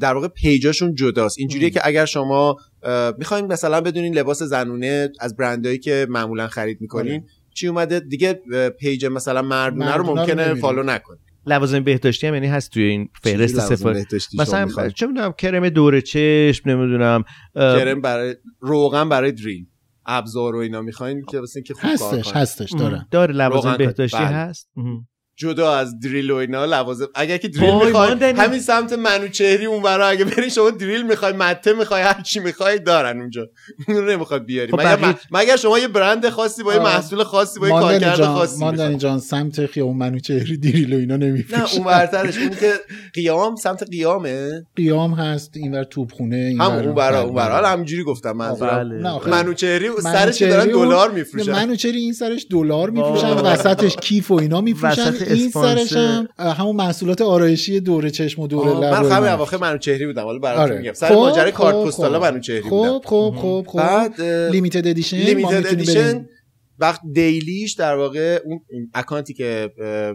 در 0.00 0.14
واقع 0.14 0.28
page 0.28 0.61
اشون 0.61 0.94
جداست. 0.94 1.38
اینجوریه. 1.38 1.70
که 1.70 1.80
اگر 1.84 2.04
شما 2.04 2.56
می‌خواین 3.18 3.46
مثلا 3.46 3.80
بدونین 3.80 4.14
لباس 4.14 4.42
زنونه 4.42 5.08
از 5.20 5.36
برندهایی 5.36 5.78
که 5.78 6.06
معمولا 6.10 6.46
خرید 6.46 6.80
می‌کنین 6.80 7.26
چی 7.54 7.68
اومده؟ 7.68 8.00
دیگه 8.00 8.40
page 8.78 9.06
مثلا 9.06 9.42
مردونه 9.42 9.94
رو 9.94 10.04
ممکنه. 10.06 10.54
follow 10.54 10.82
نکنی 10.82 11.18
لوازم 11.46 11.80
بهداشتی 11.80 12.26
هم 12.26 12.34
یعنی 12.34 12.46
هست 12.46 12.70
توی 12.70 12.82
این 12.82 13.08
فهرست 13.22 13.60
سفارش 13.60 14.04
مثلا؟ 14.38 14.88
چه 14.88 15.06
می‌دونم 15.06 15.32
کرم 15.32 15.68
دور 15.68 16.00
چشم 16.00 16.70
نمی‌دونم 16.70 17.24
کرم 17.54 18.00
برای 18.00 18.36
روغن 18.60 19.08
برای 19.08 19.32
دریل 19.32 19.66
ابزار 20.06 20.56
و 20.56 20.58
اینا 20.58 20.82
می‌خواین 20.82 21.24
که 21.30 21.40
واسه 21.40 21.56
اینکه 21.56 21.74
خوب 21.74 21.82
کار 21.82 21.92
هستش 22.18 22.32
کنه. 22.32 22.42
هستش 22.42 22.72
داره 22.72 23.06
داره 23.10 23.34
لوازم 23.34 23.76
بهداشتی 23.76 24.16
بله. 24.16 24.26
هست. 24.26 24.70
جدا 25.36 25.72
از 25.74 26.00
دریل 26.00 26.30
و 26.30 26.34
اینا 26.36 26.64
لوازم 26.64 27.06
اگر 27.14 27.36
که 27.36 27.48
دریل 27.48 27.70
وای، 27.70 27.86
می‌خواین 27.86 28.08
ماندنی. 28.08 28.38
همین 28.40 28.60
سمت 28.60 28.92
منوچهری 28.92 29.66
اون 29.66 29.82
برا 29.82 30.08
اگه 30.08 30.24
برین 30.24 30.48
شما 30.48 30.70
دریل 30.70 31.02
می‌خوای 31.06 31.32
مته 31.32 31.72
می‌خوای 31.72 32.02
هر 32.02 32.20
چی 32.22 32.40
می‌خوای 32.40 32.78
دارن 32.78 33.20
اونجا 33.20 33.46
اون 33.88 33.96
رو 33.96 34.10
نمی‌خواد 34.10 34.44
بیاری 34.44 34.72
خب 34.72 34.80
مگر, 34.80 34.96
بقیه- 34.96 35.16
مگر 35.30 35.56
شما 35.56 35.78
یه 35.78 35.88
برند 35.88 36.28
خاصی 36.28 36.62
با 36.62 36.74
یه. 36.74 36.78
محصول 36.80 37.22
خاصی 37.24 37.60
با 37.60 37.66
یه 37.68 37.72
کارکرد 37.72 38.16
جان 38.18 38.34
خاصی 38.34 38.60
ماندنی 38.60 38.84
می‌خوای 38.88 38.98
جان 39.10 39.18
سمت 39.18 39.66
خیابون 39.66 39.96
منوچهری 39.96 40.56
دیریل 40.56 40.92
و 40.94 40.96
اینا 40.96 41.16
نه 41.16 41.26
نمیفروشه 41.26 41.74
اون 41.74 41.84
برترش 41.84 42.38
اونی 42.38 42.56
که 42.56 42.72
قیام 43.14 43.56
سمت 43.56 43.82
قیامه 43.90 44.66
قیام 44.76 45.14
هست 45.14 45.50
اینور 45.56 45.84
توپخونه 45.84 46.36
اینور 46.36 46.66
هم 46.80 46.86
اون 46.86 46.94
برا 46.94 47.22
اون 47.22 47.34
برا 47.34 47.44
بله. 47.46 47.54
حالا 47.54 47.68
همینجوری 47.68 48.04
گفتم 48.04 48.32
منظورم 48.32 48.76
بله. 48.88 48.94
نه 49.02 49.08
آخه 49.08 49.30
منوچهری 49.30 49.88
سرش 50.02 50.42
دارن 50.42 50.70
اون- 50.70 50.86
دلار 50.88 51.10
میفروشن 51.10 51.52
منوچهری 51.52 51.98
این 51.98 52.12
سرش 52.12 52.46
دلار 52.50 52.90
میفروشن. 52.90 53.30
وسطش 53.32 53.96
کیف 53.96 54.30
و 54.30 54.34
اینا 54.34 54.60
میفروشن 54.60 55.12
این 55.22 55.46
اسپانسر. 55.46 55.84
سرش 55.84 55.92
هم 55.92 56.28
همون 56.38 56.76
محصولات 56.76 57.20
آرایشی 57.20 57.80
دوره 57.80 58.10
چشم 58.10 58.42
و 58.42 58.46
دوره 58.46 58.70
لب 58.70 58.84
من 58.84 58.94
همین 58.94 59.12
اینا. 59.12 59.34
اواخر 59.34 59.56
منوچهری 59.56 60.06
بودم 60.06 60.22
حالا 60.22 60.38
براتون 60.38 60.64
آره. 60.64 60.78
میگم 60.78 60.92
سر 60.92 61.08
خب، 61.08 61.14
ماجرای 61.14 61.50
خب، 61.50 61.56
کارت 61.56 61.74
خب. 61.74 61.86
پستالا 61.86 62.20
منوچهری 62.20 62.60
بودم 62.60 62.98
خب 62.98 63.02
خب 63.04 63.34
خب 63.36 63.64
خب 63.68 63.78
بعد 63.78 64.20
لیمیتد 64.22 64.86
ادیشن 64.86 65.16
لیمیتد 65.16 65.66
ادیشن. 65.66 66.26
وقت 66.78 67.00
دیلیش 67.12 67.72
در 67.72 67.96
واقع 67.96 68.40
اون 68.44 68.60
اکانتی 68.94 69.34
که 69.34 69.70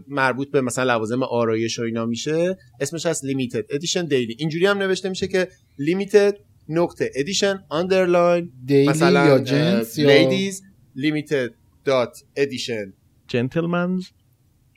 مربوط 0.08 0.52
به 0.52 0.62
مثلا 0.62 0.94
لوازم 0.94 1.24
آرایش 1.24 1.80
و 1.80 1.82
اینا 1.82 2.06
میشه 2.06 2.58
اسمش 2.80 3.06
هست 3.06 3.26
لیمیتد 3.26 3.64
ادیشن 3.70 4.06
دیلی 4.06 4.36
اینجوری 4.40 4.66
هم 4.66 4.78
نوشته 4.78 5.10
میشه 5.10 5.28
که 5.28 5.48
لیمیتد 5.80 6.38
نقطه 6.70 7.12
ادیشن 7.16 7.64
آندرلاین 7.70 8.52
دیلی 8.66 8.88
مثلا 8.88 9.28
یا 9.28 9.40
جنس 9.40 9.98
یا 9.98 10.10
لیدیز 10.10 10.64
لیمیتد 10.96 11.50
دات 11.86 12.24
ادیشن 12.36 12.94
جنتلمنز 13.28 14.04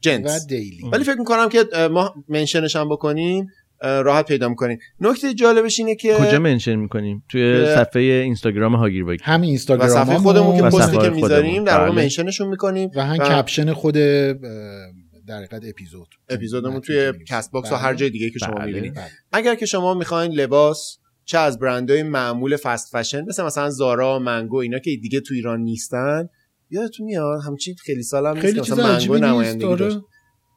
و 0.01 0.09
Gents 0.09 0.47
Daily 0.47 0.89
ولی 0.93 1.05
فکر 1.05 1.19
می‌کنم 1.19 1.49
که 1.49 1.65
ما 1.91 2.15
mention 2.29 2.66
اش 2.66 2.77
هم 2.77 2.89
بکنیم 2.89 3.47
راحت 3.83 4.27
پیدا 4.27 4.49
می‌کنیم 4.49 4.79
نکته 5.01 5.35
جالبش 5.35 5.79
اینه 5.79 5.95
که 5.95 6.15
کجا 6.15 6.39
mention 6.39 6.75
می‌کنیم 6.75 7.25
توی. 7.29 7.67
صفحه 7.67 8.03
اینستاگرام 8.03 8.75
هاگیر 8.75 9.05
واگیر 9.05 9.19
همین 9.23 9.45
و 9.45 9.49
اینستاگرام 9.49 9.89
صفحه 9.89 10.19
خودمون 10.19 10.57
که 10.57 10.63
و 10.63 10.71
پستی 10.71 10.99
که. 10.99 11.11
می‌ذاریم 11.11 11.65
در 11.65 11.79
واقع 11.79 11.91
بله. 11.91 12.03
mention 12.03 12.32
شون 12.32 12.49
می‌کنیم 12.49 12.91
و 12.97 13.07
هم 13.07 13.19
و- 13.19 13.29
caption 13.29 13.73
خود 13.73 13.95
در 13.95 15.37
حقیقت 15.37 15.63
اپیزود 15.65 16.09
اپیزودمون 16.29 16.81
توی. 16.81 17.13
کست 17.29 17.53
باکس 17.53 17.69
و 17.69 17.75
بله. 17.75 17.83
هر 17.83 17.95
جای 17.95 18.11
دیگه 18.11 18.31
که 18.31 18.39
شما 18.39 18.55
بله. 18.55 18.67
می‌بینید. 18.67 18.99
اگر 19.33 19.55
که 19.55 19.67
شما 19.67 19.95
می‌خواین 19.95 20.33
لباس 20.33 20.99
چه 21.25 21.39
از 21.39 21.59
برندهای 21.59 22.03
معمول 22.03 22.57
fast 22.57 22.97
fashion 22.97 23.25
مثل 23.25 23.45
مثلا 23.45 23.71
زارا 23.71 24.19
منگو 24.19 24.57
اینا 24.57 24.79
که 24.79 24.97
دیگه 24.97 25.21
تو 25.21 25.35
ایران 25.35 25.61
نیستن 25.61 26.29
یادتون 26.71 27.07
میاد؟ 27.07 27.41
همچین 27.47 27.75
خیلی 27.85 28.03
سال 28.03 28.27
هم 28.27 28.33
نیست 28.33 28.47
خیلی 28.47 28.61
چیز 28.61 28.73
مثلا 28.73 28.87
منگو 28.93 29.15
نیست 29.15 29.25
نمایندگی 29.25 29.59
داره 29.61 29.77
داشت. 29.89 29.99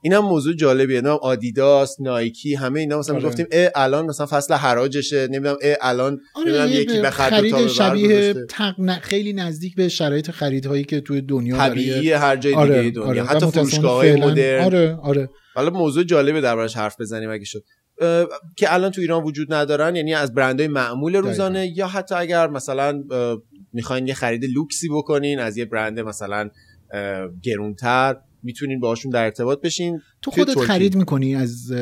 این 0.05 0.13
هم 0.13 0.25
موضوع 0.25 0.53
جالبیه. 0.53 1.01
نه 1.01 1.09
آدیداس 1.09 2.01
نایکی 2.01 2.55
همه 2.55 2.79
اینا 2.79 2.99
مثلا 2.99 3.15
آره. 3.15 3.23
می‌گفتیم 3.23 3.45
اه 3.51 3.69
الان 3.75 4.05
مثلا 4.05 4.25
فصل 4.25 4.53
حراجشه 4.53 5.27
نمی‌دونم 5.27 5.55
اه 5.61 5.75
الان 5.81 6.19
نمی‌دونم 6.37 6.61
آره 6.61 6.71
یکی 6.71 7.01
تا 7.01 7.09
خرید 7.09 7.55
به 7.55 7.61
بر 7.61 7.67
شبیه. 7.67 8.33
تق... 8.49 8.99
خیلی 9.01 9.33
نزدیک 9.33 9.75
به 9.75 9.89
شرایط 9.89 10.31
خریدهایی 10.31 10.83
که 10.83 11.01
توی 11.01 11.21
دنیا 11.21 11.57
طبیعی 11.57 12.11
هر 12.11 12.35
جای 12.35 12.51
دیگه 12.53 12.61
آره 12.61 12.91
دنیا. 12.91 13.07
آره. 13.07 13.23
حتی 13.23 13.35
متأسفانه 13.45 13.69
فروشگاه 13.69 13.95
های 13.95 14.15
فعلاً- 14.15 14.25
مدرن. 14.25 14.63
آره 14.63 14.97
آره. 15.03 15.29
حالا 15.55 15.69
موضوع 15.69 16.03
جالبه 16.03 16.41
دربارش 16.41 16.77
حرف 16.77 16.95
بزنیم 17.01 17.31
اگه 17.31 17.45
شد. 17.45 17.63
که 18.57 18.73
الان 18.73 18.91
تو 18.91 19.01
ایران 19.01 19.23
وجود 19.23 19.53
ندارن 19.53 19.95
یعنی 19.95 20.13
از 20.13 20.33
برندهای 20.33 20.67
معمول 20.67 21.15
روزانه 21.15 21.73
یا 21.77 21.87
حتی 21.87 22.15
اگر 22.15 22.47
مثلا 22.47 23.03
می‌خواین 23.73 24.07
یه 24.07 24.13
خرید 24.13 24.45
لوکسی 24.45 24.89
بکنین 24.89 25.39
از 25.39 25.57
یه 25.57 25.65
برند 25.65 25.99
مثلا 25.99 26.49
گرونتر 27.43 28.15
می‌تونین 28.43 28.79
باهاشون 28.79 29.11
در 29.11 29.23
ارتباط 29.23 29.61
بشین. 29.61 30.01
تو 30.23 30.31
خودت. 30.31 30.59
خرید 30.59 30.95
می‌کنی 30.95 31.35
از 31.35 31.73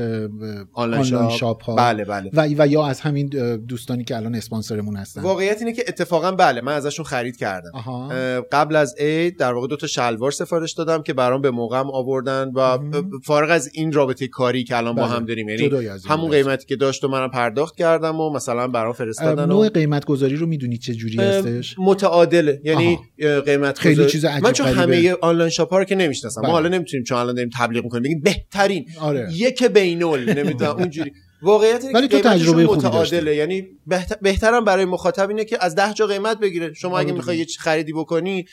آنلاین 0.74 1.04
شاپ. 1.04 1.32
شاپ 1.32 1.64
ها 1.64 1.76
بله 1.76 2.06
بله 2.06 2.30
و, 2.34 2.48
و 2.58 2.68
یا 2.68 2.86
از 2.86 3.00
همین 3.00 3.28
دوستانی 3.68 4.04
که 4.04 4.16
الان 4.16 4.36
اسپانسرمون 4.36 4.96
هستن 4.96 5.22
واقعیت 5.22 5.58
اینه 5.60 5.74
که 5.74 5.84
اتفاقا 5.88 6.32
بله 6.32 6.62
من 6.62 6.74
ازشون 6.74 7.06
خرید 7.06 7.38
کردم 7.38 7.72
آها 7.74 8.10
قبل 8.52 8.76
از 8.76 8.96
عید 9.00 9.38
در 9.38 9.54
واقع 9.54 9.68
دو 9.68 9.76
تا 9.76 9.88
شلوار 9.88 10.32
سفارش 10.32 10.74
دادم 10.74 11.04
که 11.04 11.14
برام 11.14 11.42
به 11.42 11.52
موقعم 11.52 11.92
آوردن 11.92 12.52
و. 12.56 12.78
فارغ 13.26 13.52
از 13.52 13.70
این 13.74 13.92
رابطه 13.92 14.28
کاری 14.28 14.64
که 14.64 14.78
الان 14.78 14.96
با 14.96 15.02
بله. 15.02 15.12
هم 15.12 15.26
داریم 15.26 15.50
یعنی 15.50 15.70
همون. 16.10 16.32
قیمتی 16.32 16.66
که 16.66 16.76
داشت 16.76 17.04
و 17.04 17.08
منم 17.08 17.32
پرداخت 17.32 17.76
کردم 17.76 18.20
و 18.20 18.30
مثلا 18.34 18.68
برام 18.68 18.94
فرستادن 18.94 19.46
نوع 19.46 19.66
و 19.66 19.70
قیمت 19.70 20.06
گذاری 20.06 20.36
رو 20.36 20.48
می‌دونی 20.48 20.78
چه 20.78 20.94
جوری 20.94 21.18
هستش 21.18 21.76
متعادله 21.80 22.62
یعنی 22.64 23.00
اه، 23.20 23.40
قیمت 23.40 23.80
خیلی 23.80 24.06
چیز 24.06 24.26
عجیب 24.26 24.44
من 24.44 24.52
چون. 24.52 24.68
همه 24.68 25.16
آنلاین 25.22 25.50
شاپ 25.50 25.70
ها 25.70 25.80
رو 25.80 25.86
که 25.86 25.96
نمی‌شناسم 25.96 26.42
بله. 26.42 26.50
ما 26.50 26.54
حالا 26.58 26.70
نمی‌تونیم 26.70 27.04
چون 27.04 27.18
الان 27.18 27.36
داریم 27.36 27.50
تبلیغ 27.58 27.84
می‌کنیم 27.84 28.22
بهترین. 28.34 28.86
آره. 29.00 29.30
یک 29.32 29.64
بینول 29.64 30.34
نمی‌دونم 30.34 30.76
اونجوری. 30.76 31.12
واقعیت 31.44 31.82
اینه 31.82 31.94
ولی 31.94 32.08
که 32.08 32.20
تو 32.20 32.30
تجربه 32.30 32.68
خوبی 32.68 32.78
متعادله. 32.78 33.36
یعنی 33.36 33.68
بهتر 33.88 34.16
بهترم 34.22 34.66
برای 34.66 34.86
مخاطب 34.86 35.30
اینه 35.30 35.46
که 35.46 35.58
از 35.62 35.76
ده 35.76 35.94
جا 35.94 36.08
قیمت 36.08 36.40
بگیره. 36.40 36.74
شما 36.74 36.92
آره 36.92 37.00
اگه 37.00 37.06
دیگه. 37.06 37.18
می‌خوای 37.18 37.38
یه 37.38 37.46
خریدی 37.60 37.94
بکنی 37.94 38.46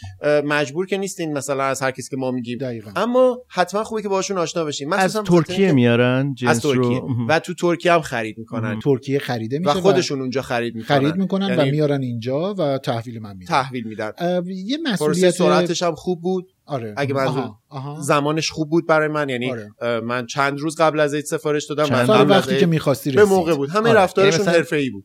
مجبور 0.44 0.86
که 0.86 0.98
نیستین 0.98 1.32
مثلا 1.32 1.64
از 1.64 1.82
هر 1.82 1.90
کسی 1.90 2.10
که 2.10 2.16
ما 2.16 2.30
میگیم. 2.30 2.58
دقیقا. 2.58 2.90
اما 2.96 3.38
حتما 3.48 3.84
خوبه 3.84 4.02
که 4.02 4.08
باشون 4.08 4.38
آشنا 4.38 4.64
بشین. 4.64 4.92
از 4.92 5.16
ترکیه 5.16 5.72
میارن 5.72 6.26
از 6.28 6.34
جنس 6.34 6.58
ترکیه. 6.58 7.00
رو. 7.00 7.26
و 7.28 7.38
تو 7.38 7.54
ترکیه 7.54 7.92
هم 7.92 8.00
خرید 8.00 8.38
می‌کنن. 8.38 8.78
ترکیه 8.80 9.18
خریده 9.18 9.58
میشه 9.58 9.70
و 9.70 9.80
خودشون 9.80 10.20
اونجا 10.20 10.42
خرید 10.42 10.74
می‌کنن. 10.74 10.98
خرید 10.98 11.16
می‌کنن 11.16 11.46
و 11.46 11.56
یعنی 11.58 11.70
میارن 11.70 12.02
اینجا 12.02 12.54
و 12.54 12.78
تحویل 12.78 13.18
من 13.18 13.36
میدن 13.36 13.62
تحویل 13.62 13.86
میدن. 13.86 14.12
یه 14.46 14.78
مسئولیت 14.92 15.30
سرعتش 15.30 15.82
هم 15.82 15.94
خوب 15.94 16.20
بود. 16.20 16.52
آره 16.68 16.94
اگه 16.96 17.14
منظور- 17.14 17.38
آها، 17.38 17.60
آها. 17.68 18.00
زمانش 18.00 18.50
خوب 18.50 18.70
بود 18.70 18.86
برای 18.86 19.08
من 19.08 19.28
یعنی 19.28 19.50
آره. 19.50 20.00
من 20.00 20.26
چند 20.26 20.58
روز 20.58 20.76
قبل 20.80 21.00
از 21.00 21.14
عید 21.14 21.24
سفارش 21.24 21.66
دادم 21.66 21.84
چند 21.84 22.10
من 22.10 22.20
از 22.20 22.30
وقتی 22.30 22.58
که 22.58 22.66
می‌خواستی 22.66 23.10
به 23.10 23.22
رسید 23.22 23.32
موقع 23.32 23.54
بود 23.54 23.70
همه 23.70 23.90
آره. 23.90 23.98
رفتارشون 23.98 24.32
یعنی 24.32 24.42
مثلا- 24.42 24.54
حرفه‌ای 24.54 24.90
بود 24.90 25.04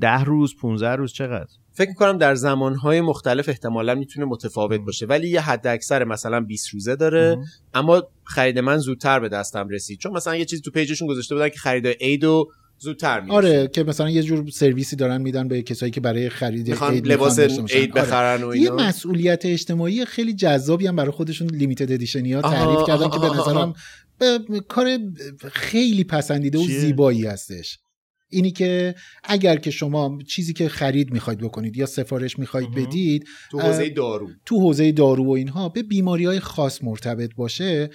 ده 0.00 0.24
روز 0.24 0.54
15 0.60 0.88
روز 0.96 1.12
چقدر 1.12 1.46
فکر 1.72 1.88
می‌کنم 1.88 2.18
در 2.18 2.34
زمانهای 2.34 3.00
مختلف 3.00 3.48
احتمالا 3.48 3.94
می‌تونه 3.94 4.26
متفاوت 4.26 4.80
باشه 4.80 5.06
ولی 5.06 5.28
یه 5.28 5.40
حد 5.40 5.66
اکثر 5.66 6.04
مثلا 6.04 6.40
20 6.40 6.68
روزه 6.74 6.96
داره 6.96 7.34
مهم. 7.34 7.44
اما 7.74 8.02
خرید 8.24 8.58
من 8.58 8.76
زودتر 8.78 9.20
به 9.20 9.28
دستم 9.28 9.68
رسید 9.68 9.98
چون 9.98 10.12
مثلا 10.12 10.36
یه 10.36 10.44
چیزی 10.44 10.62
تو 10.62 10.70
پیجشون 10.70 11.08
گذاشته 11.08 11.34
بودن 11.34 11.48
که 11.48 11.58
خرید 11.58 11.86
عید 11.86 12.24
و 12.24 12.48
زودتر 12.78 13.20
می‌رسه 13.20 13.36
آره 13.36 13.68
که 13.68 13.84
مثلا 13.84 14.10
یه 14.10 14.22
جور 14.22 14.50
سرویسی 14.50 14.96
دارن 14.96 15.20
میدن 15.20 15.48
به 15.48 15.62
کسایی 15.62 15.92
که 15.92 16.00
برای 16.00 16.28
خرید 16.28 16.84
عید 16.84 17.06
لباس. 17.06 17.38
عید 17.38 17.60
آره. 17.70 17.86
بخرن 17.86 18.44
و 18.44 18.54
یه 18.54 18.62
اینا 18.62 18.76
مسئولیت 18.76 19.46
اجتماعی 19.46 20.04
خیلی 20.04 20.34
جذابی 20.34 20.86
هم 20.86 20.96
برای 20.96 21.10
خودشون 21.10 21.48
لیمیتد 21.48 21.92
ادیشنی 21.92 22.32
ها 22.32 22.42
تعریف 22.42 22.86
کردن 22.86 23.08
که 23.08 23.18
به 23.18 23.26
نظرم 23.26 23.74
کار 24.68 24.98
خیلی 25.52 26.04
پسندیده 26.04 26.58
و؟ 26.58 26.66
زیبایی 26.66 27.26
هستش 27.26 27.78
اینی 28.28 28.50
که 28.50 28.94
اگر 29.24 29.56
که 29.56 29.70
شما 29.70 30.18
چیزی 30.28 30.52
که 30.52 30.68
خرید 30.68 31.12
می‌خواید 31.12 31.38
بکنید 31.38 31.76
یا 31.76 31.86
سفارش 31.86 32.38
می‌خواید. 32.38 32.70
بدید 32.70 33.26
تو 33.50 33.60
حوزه 33.60 33.88
دارو 33.90 34.30
تو 34.46 34.60
حوزه 34.60 34.92
دارو 34.92 35.24
و 35.24 35.30
اینها 35.30 35.68
به 35.68 35.82
بیماری 35.82 36.24
های 36.24 36.40
خاص 36.40 36.84
مرتبط 36.84 37.34
باشه 37.34 37.90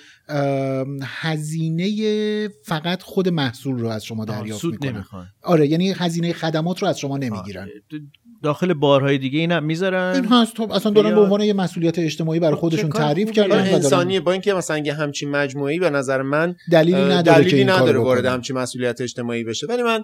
هزینه 1.04 2.50
فقط 2.66 3.04
خود 3.04 3.30
محصول 3.30 3.80
رو 3.80 3.88
از 3.88 4.06
شما 4.06 4.26
دریافت 4.26 4.62
سود 4.62 4.74
می‌کنن. 4.74 4.92
نمی‌خوان. 4.92 5.28
آره 5.44 5.68
یعنی 5.68 5.92
هزینه 5.92 6.34
خدمات 6.34 6.82
رو 6.82 6.88
از 6.88 7.00
شما 7.00 7.18
نمی‌گیرن. 7.18 7.68
داخل 8.44 8.74
بارهای 8.74 9.18
دیگه 9.18 9.40
اینم 9.40 9.64
می‌ذارن؟ 9.64 10.16
این 10.16 10.26
هست. 10.26 10.58
خب 10.58 10.72
اصلا 10.72 10.92
دارن 10.92 11.16
به 11.16 11.22
عنوان 11.22 11.42
یه 11.42 11.54
مسئولیت 11.54 12.00
اجتماعی 12.00 12.40
برای 12.40 12.56
خب، 12.56 12.60
خودشون 12.60 12.90
تعریف. 12.90 13.32
کردن 13.32 13.50
حالا 13.50 13.62
و 13.62 13.66
دارن 13.66 13.76
انسانیه 13.76 14.20
با 14.20 14.32
اینکه 14.32 14.54
مثلا 14.54 14.78
یه 14.78 14.94
همچین 14.94 15.30
مجموعی 15.30 15.80
به 15.80 15.90
نظر 15.90 16.22
من 16.22 16.56
دلیلی 16.72 17.02
نداره 17.02 17.24
که 17.24 17.32
دلیلی 17.32 17.58
این 17.58 17.70
نداره 17.70 18.00
وارد. 18.00 18.26
همچین 18.26 18.58
مسئولیت 18.58 19.02
اجتماعی 19.02 19.44
بشه. 19.44 19.68
ولی 19.68 19.84
من 19.84 20.04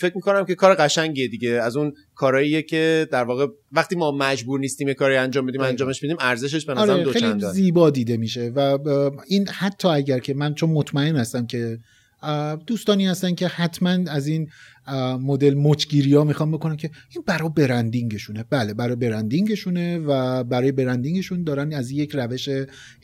فکر 0.00 0.12
می‌کنم 0.14 0.44
که 0.44 0.54
کار 0.54 0.74
قشنگیه 0.74 1.28
دیگه 1.28 1.50
از 1.50 1.76
اون 1.76 1.92
کارهاییه 2.14 2.62
که 2.62 3.08
در 3.12 3.24
واقع 3.24 3.46
وقتی 3.72 3.96
ما 3.96 4.10
مجبور 4.10 4.60
نیستیم 4.60 4.88
یه 4.88 4.94
کاری 4.94 5.16
انجام 5.16 5.46
بدیم. 5.46 5.60
انجامش 5.60 6.02
میدیم 6.02 6.16
ارزشش 6.20 6.64
به 6.64 6.74
نظرم 6.74 6.90
آره 6.90 7.04
دو 7.04 7.12
خیلی 7.12 7.40
زیبا 7.52 7.90
دیده 7.90 8.16
میشه 8.16 8.52
و 8.56 8.78
این 9.26 9.48
حتی 9.48 9.88
اگر 9.88 10.18
که 10.18 10.34
من 10.34 10.54
چون 10.54 10.70
مطمئن 10.70 11.16
هستم 11.16 11.46
که 11.46 11.78
دوستانی 12.66 13.06
هستن 13.06 13.34
که 13.34 13.48
حتما 13.48 13.98
از 14.10 14.26
این 14.26 14.50
مدل 15.20 15.54
مچگیری 15.54 16.14
ها 16.14 16.24
می‌خوام 16.24 16.52
بکنن 16.52 16.76
که 16.76 16.90
این 17.14 17.24
برای 17.26 17.50
برندینگشونه 17.56 18.44
بله 18.50 18.74
برای 18.74 18.96
برندینگشونه 18.96 19.98
و 19.98 20.44
برای 20.44 20.72
برندینگشون 20.72 21.44
دارن 21.44 21.72
از 21.72 21.90
یک 21.90 22.10
روش 22.14 22.48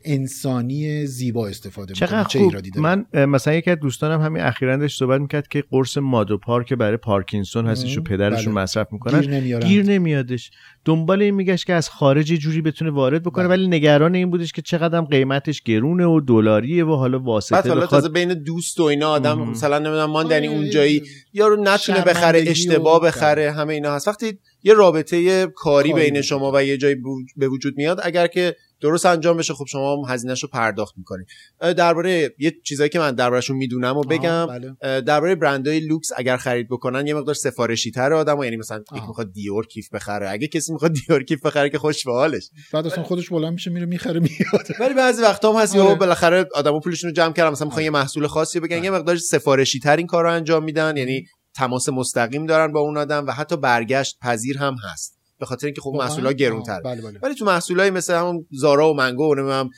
انسانی 0.05 1.07
زیبا 1.07 1.49
استفاده 1.49 1.95
می‌کنن 2.01 2.24
چه 2.24 2.39
ایرادی 2.39 2.70
داره 2.70 3.05
من 3.12 3.26
مثلا 3.26 3.55
یکی 3.55 3.70
از 3.70 3.78
دوستانم 3.78 4.20
همین 4.20 4.43
اخیرا 4.43 4.76
داشت 4.76 4.99
صحبت 4.99 5.20
می‌کرد 5.20 5.49
که 5.49 5.64
قرص 5.70 5.99
مادو 5.99 6.39
پارک 6.39 6.72
برای 6.72 6.97
پارکینسون 6.97 7.66
هستش 7.66 7.99
و. 7.99 8.03
پدرشون 8.03 8.55
بله. 8.55 8.62
مصرف 8.62 8.93
می‌کنن 8.93 9.20
گیر 9.20 9.30
نمیارن 9.30 9.68
گیر 9.68 9.84
نمیادش 9.84 10.51
دنبال 10.84 11.22
این 11.22 11.34
میگشت 11.34 11.66
که 11.66 11.72
از 11.72 11.89
خارج 11.89 12.30
یه 12.30 12.37
جوری 12.37 12.62
بتونه 12.62 12.91
وارد 12.91 13.22
بکنه 13.22 13.49
بله. 13.49 13.57
ولی 13.57 13.68
نگران 13.68 14.14
این 14.14 14.30
بودش 14.30 14.53
که 14.53 14.62
چقدر 14.62 15.01
قیمتش 15.01 15.62
گرونه 15.62 16.07
و 16.07 16.20
دلاریه 16.20 16.84
و 16.84 16.95
حالا 16.95 17.18
بعد 17.18 17.26
واسطه 17.26 17.68
حالا 17.68 17.80
بخواد 17.80 18.01
تازه 18.01 18.12
بین 18.12 18.34
دوست 18.34 18.80
و 18.80 18.82
اینا 18.82 19.09
آدم. 19.09 19.39
مثلا 19.39 19.78
نمی‌دونم 19.78 20.11
ماندنی 20.11 20.49
آره، 20.49 20.57
اونجایی 20.57 21.03
یارو 21.32 21.57
نتونه 21.81 22.05
بخره 22.05 22.45
اشتباه 22.47 23.01
بخره 23.01 23.53
همه 23.53 23.74
اینا 23.74 23.95
هست. 23.95 24.09
وقتی 24.09 24.39
یه 24.62 24.74
رابطه 24.74 25.47
کاری 25.47 25.93
کاری 25.93 25.93
بین. 25.93 26.22
شما 26.22 26.53
و 26.55 26.64
یه 26.64 26.77
جایی 26.77 26.95
بو- 26.95 27.22
به 27.37 27.49
وجود 27.49 27.74
میاد 27.77 28.01
اگر 28.03 28.27
که 28.27 28.57
درست 28.81 29.07
انجام 29.07 29.37
بشه 29.37 29.55
خب 29.55 29.64
شما 29.68 29.97
هم 29.97 30.14
هزینهش 30.14 30.43
رو 30.43 30.49
پرداخت 30.49 30.95
می‌کنید. 30.99 31.27
درباره 31.61 32.35
یه 32.39 32.55
چیزایی 32.64 32.91
که 32.91 32.99
من 32.99 33.14
دربارهشون 33.14 33.57
می‌دونم 33.57 33.97
و 33.97 34.01
بگم 34.01 34.47
بله. 34.47 35.01
درباره 35.01 35.35
برندهای 35.35 35.81
لوکس 35.81 36.09
اگر 36.16 36.37
خرید 36.37 36.68
بکنن 36.68 37.07
یه 37.07 37.14
مقدار 37.14 37.35
سفارشی 37.35 37.91
تر 37.91 38.12
آدم 38.12 38.43
یعنی 38.43 38.57
مثلا 38.57 38.79
یک 38.79 38.93
آها. 38.93 39.07
می‌خواد 39.07 39.33
دیور 39.33 39.66
کیف 39.66 39.95
بخره. 39.95 40.31
اگه 40.31 40.47
کسی 40.47 40.72
می‌خواد 40.72 40.93
دیور 40.93 41.22
کیف 41.22 41.47
بخره 41.47 41.70
که 41.70 41.79
خوش 41.79 42.05
به 42.07 42.12
حالش. 42.12 42.51
بعد 42.72 42.87
اصلا 42.87 43.05
خودش 43.05 43.29
بلند 43.29 43.53
میشه 43.53 43.70
میره 43.70 43.87
می‌خره 43.87 44.20
میاد. 44.20 44.66
ولی 44.81 44.95
بعضی 44.95 45.22
وقتا 45.22 45.53
هم 45.53 45.62
هست 45.62 45.74
یا 45.74 45.85
آره. 45.85 45.95
بالاخره 45.95 46.49
آدما 46.55 46.81
پولشون 46.81 47.11
رو 47.11 47.14
جمع 47.14 47.33
کردن. 47.33 47.51
مثلا 47.51 47.66
می‌خوان 47.66 47.85
یه 47.85 47.91
محصول 47.91 48.27
خاصی 48.27 48.61
بگن 48.61 48.85
یه 48.85 48.91
مقدار 48.91 49.16
سفارشی 49.16 49.79
تر 49.79 49.97
این 49.97 50.07
کار 50.07 50.24
رو 50.24 50.33
انجام 50.33 50.64
میدن. 50.64 50.97
یعنی 50.97 51.27
تماس 51.57 51.88
مستقیم 51.88 52.46
دارن 52.46 52.72
با 52.72 52.80
اون 52.80 52.96
آدم 52.96 53.26
و 53.26 53.30
حتی 53.30 53.57
برگشت 53.57 54.18
پذیر 54.20 54.59
هم 54.59 54.76
هست 54.92 55.16
به 55.38 55.46
خاطر 55.46 55.66
اینکه 55.66 55.80
خب؟ 55.80 55.94
محصولات 55.98 56.36
گرونتر 56.36 56.80
بله 56.80 57.02
بله 57.02 57.18
ولی 57.22 57.34
تو 57.34 57.44
محصولای 57.44 57.90
مثل 57.90 58.14
همون 58.14 58.46
زارا 58.50 58.90
و 58.90 58.94
منگو 58.96 59.32
و 59.32 59.34
نمی‌دونم 59.34 59.70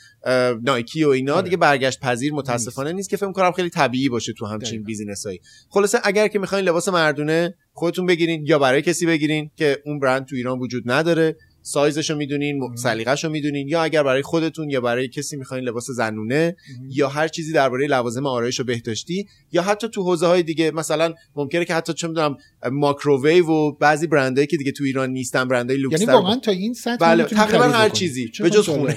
نایکی 0.63 1.03
و 1.03 1.09
اینا 1.09 1.33
آره. 1.33 1.43
دیگه 1.43 1.57
برگشت 1.57 1.99
پذیر 1.99 2.33
متاسفانه 2.33 2.91
نیست 2.91 3.09
که 3.09 3.17
فکر 3.17 3.31
کنم 3.31 3.51
خیلی 3.51 3.69
طبیعی 3.69 4.09
باشه 4.09 4.33
تو 4.33 4.45
همچین. 4.45 4.83
بیزینسایی 4.83 5.39
خلاصه 5.69 5.99
اگر 6.03 6.27
که 6.27 6.39
می‌خواین 6.39 6.65
لباس 6.65 6.87
مردونه 6.87 7.55
خودتون 7.73 8.05
بگیرین 8.05 8.45
یا 8.45 8.59
برای 8.59 8.81
کسی 8.81 9.05
بگیرین 9.05 9.51
که 9.55 9.81
اون 9.85 9.99
برند 9.99 10.25
تو 10.25 10.35
ایران 10.35 10.59
وجود 10.59 10.83
نداره 10.85 11.35
سایزشو 11.69 12.15
می‌دونین. 12.15 12.75
سلیقه‌شو 12.75 13.29
می‌دونین 13.29 13.67
یا 13.67 13.83
اگر 13.83 14.03
برای 14.03 14.21
خودتون 14.21 14.69
یا 14.69 14.81
برای 14.81 15.07
کسی 15.07 15.37
می‌خواین 15.37 15.63
لباس 15.63 15.91
زنونه 15.91 16.55
یا 16.89 17.07
هر 17.09 17.27
چیزی 17.27 17.53
درباره 17.53 17.87
لوازم 17.87 18.25
آرایش 18.25 18.59
و 18.59 18.63
بهداشتی 18.63 19.27
یا 19.51 19.61
حتی 19.61 19.89
تو 19.89 20.03
حوزه 20.03 20.27
های 20.27 20.43
دیگه 20.43 20.71
مثلا 20.71 21.13
ممکنه 21.35 21.65
که 21.65 21.73
حتی 21.73 21.93
چه 21.93 22.07
می‌دونم 22.07 22.37
ماکروویو 22.71 23.47
و 23.47 23.71
بعضی 23.71 24.07
برندایی 24.07 24.47
که 24.47 24.57
دیگه 24.57 24.71
تو 24.71 24.83
ایران 24.83 25.09
نیستن 25.09 25.47
برندهای 25.47 25.79
لوکس 25.79 26.01
یعنی 26.01 26.13
واقعا 26.13 26.35
تا 26.35 26.51
این 26.51 26.73
سطح 26.73 26.95
بله، 26.95 27.23
تقریباً 27.23 27.63
هر. 27.63 27.89
چیزی، 27.89 28.31
به 28.39 28.49
جز 28.49 28.65
جالب. 28.65 28.95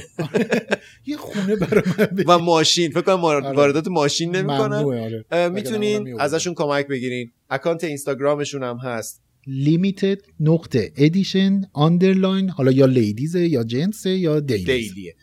یه 1.07 1.17
خونه 1.17 1.57
برای. 1.57 1.83
و 2.29 2.39
ماشین 2.39 2.91
فکر 2.91 3.01
کنم 3.01 3.25
آره. 3.25 3.53
واردات 3.53 3.89
ماشین 3.89 4.37
نمی‌کنن 4.37 4.85
آره. 5.33 5.49
می‌تونین 5.49 5.97
نمونم 5.97 6.21
ازشون 6.21 6.55
کمک 6.55 6.87
بگیرین 6.87 7.31
account 7.51 7.85
اینستاگرامشون 7.85 8.63
هم 8.63 8.77
هست 8.77 9.22
Limited 9.47 10.19
نقطه 10.41 10.93
Edition 10.97 11.61
underline 11.73 12.51
حالا 12.51 12.73
یا 12.73 12.87
Ladies 12.87 13.40
ه 13.40 13.49
یا 13.49 13.65
Gents 13.65 14.03
ه 14.03 14.11
یا 14.11 14.41
Dailies 14.41 14.95
Daily 14.95 15.11
ه 15.11 15.15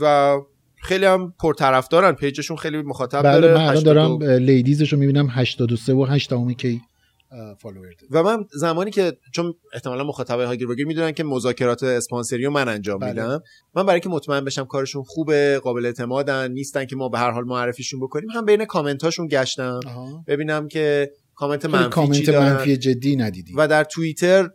و 0.00 0.36
خیلی 0.82 1.04
هم 1.06 1.34
پرطرفدارن 1.40 2.12
page 2.12 2.34
شون 2.34 2.56
خیلی 2.56 2.82
مخاطب 2.82 3.22
بله 3.22 3.40
داره 3.40 3.54
من 3.54 3.60
الان 3.60 3.76
82 3.76 3.94
دارم 3.94 4.22
اه، 4.22 4.38
Ladies 4.38 4.78
ش 4.78 4.92
رو 4.92 4.98
می‌بینم 4.98 5.26
83 5.30 5.92
و 5.92 6.04
8 6.04 6.30
دهم 6.30 6.54
K 6.54 6.80
follower. 7.58 7.88
و 8.10 8.22
من 8.22 8.44
زمانی 8.52 8.90
که 8.90 9.12
چون 9.32 9.54
احتمالا 9.72 10.04
مخاطبای 10.04 10.46
هاگیر 10.46 10.68
واگیر 10.68 10.86
می‌دونن 10.86 11.12
که 11.12 11.24
مذاکرات 11.24 11.82
اسپانسری 11.82 12.44
رو 12.44 12.50
من 12.50 12.68
انجام 12.68 12.98
بله. 12.98 13.10
میدم 13.10 13.42
من 13.74 13.82
برای 13.82 13.94
اینکه 13.94 14.08
مطمئن 14.08 14.44
بشم 14.44 14.64
کارشون 14.64 15.02
خوبه 15.02 15.60
قابل 15.62 15.86
اعتمادن 15.86 16.52
نیستن 16.52 16.84
که 16.84 16.96
ما 16.96 17.08
به 17.08 17.18
هر 17.18 17.30
حال 17.30 17.44
معرفیشون 17.44 18.00
بکنیم 18.00 18.30
هم 18.30 18.44
بین 18.44 18.64
کامنت 18.64 19.04
هاشون 19.04 19.28
گشتم 19.28 19.80
آها. 19.86 20.24
ببینم 20.26 20.68
که 20.68 21.10
کامنت 21.36 21.66
منفی 21.66 21.90
کامنت 21.90 22.28
منفی 22.28 22.76
جدی 22.76 23.16
ندیدی. 23.16 23.54
و 23.56 23.68
در 23.68 23.84
توییتر 23.84 24.48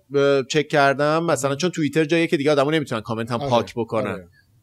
چک 0.50 0.68
کردم. 0.68 1.24
مثلا 1.24 1.56
چون 1.56 1.70
توییتر 1.70 2.06
جاییه 2.06 2.28
که 2.28 2.38
دیگه 2.38 2.52
آدمو 2.52 2.72
نمی‌تونن 2.72 3.02
کامنت 3.02 3.32
هم 3.32 3.40
آره، 3.40 3.50
پاک 3.50 3.74
بکنن. 3.76 4.12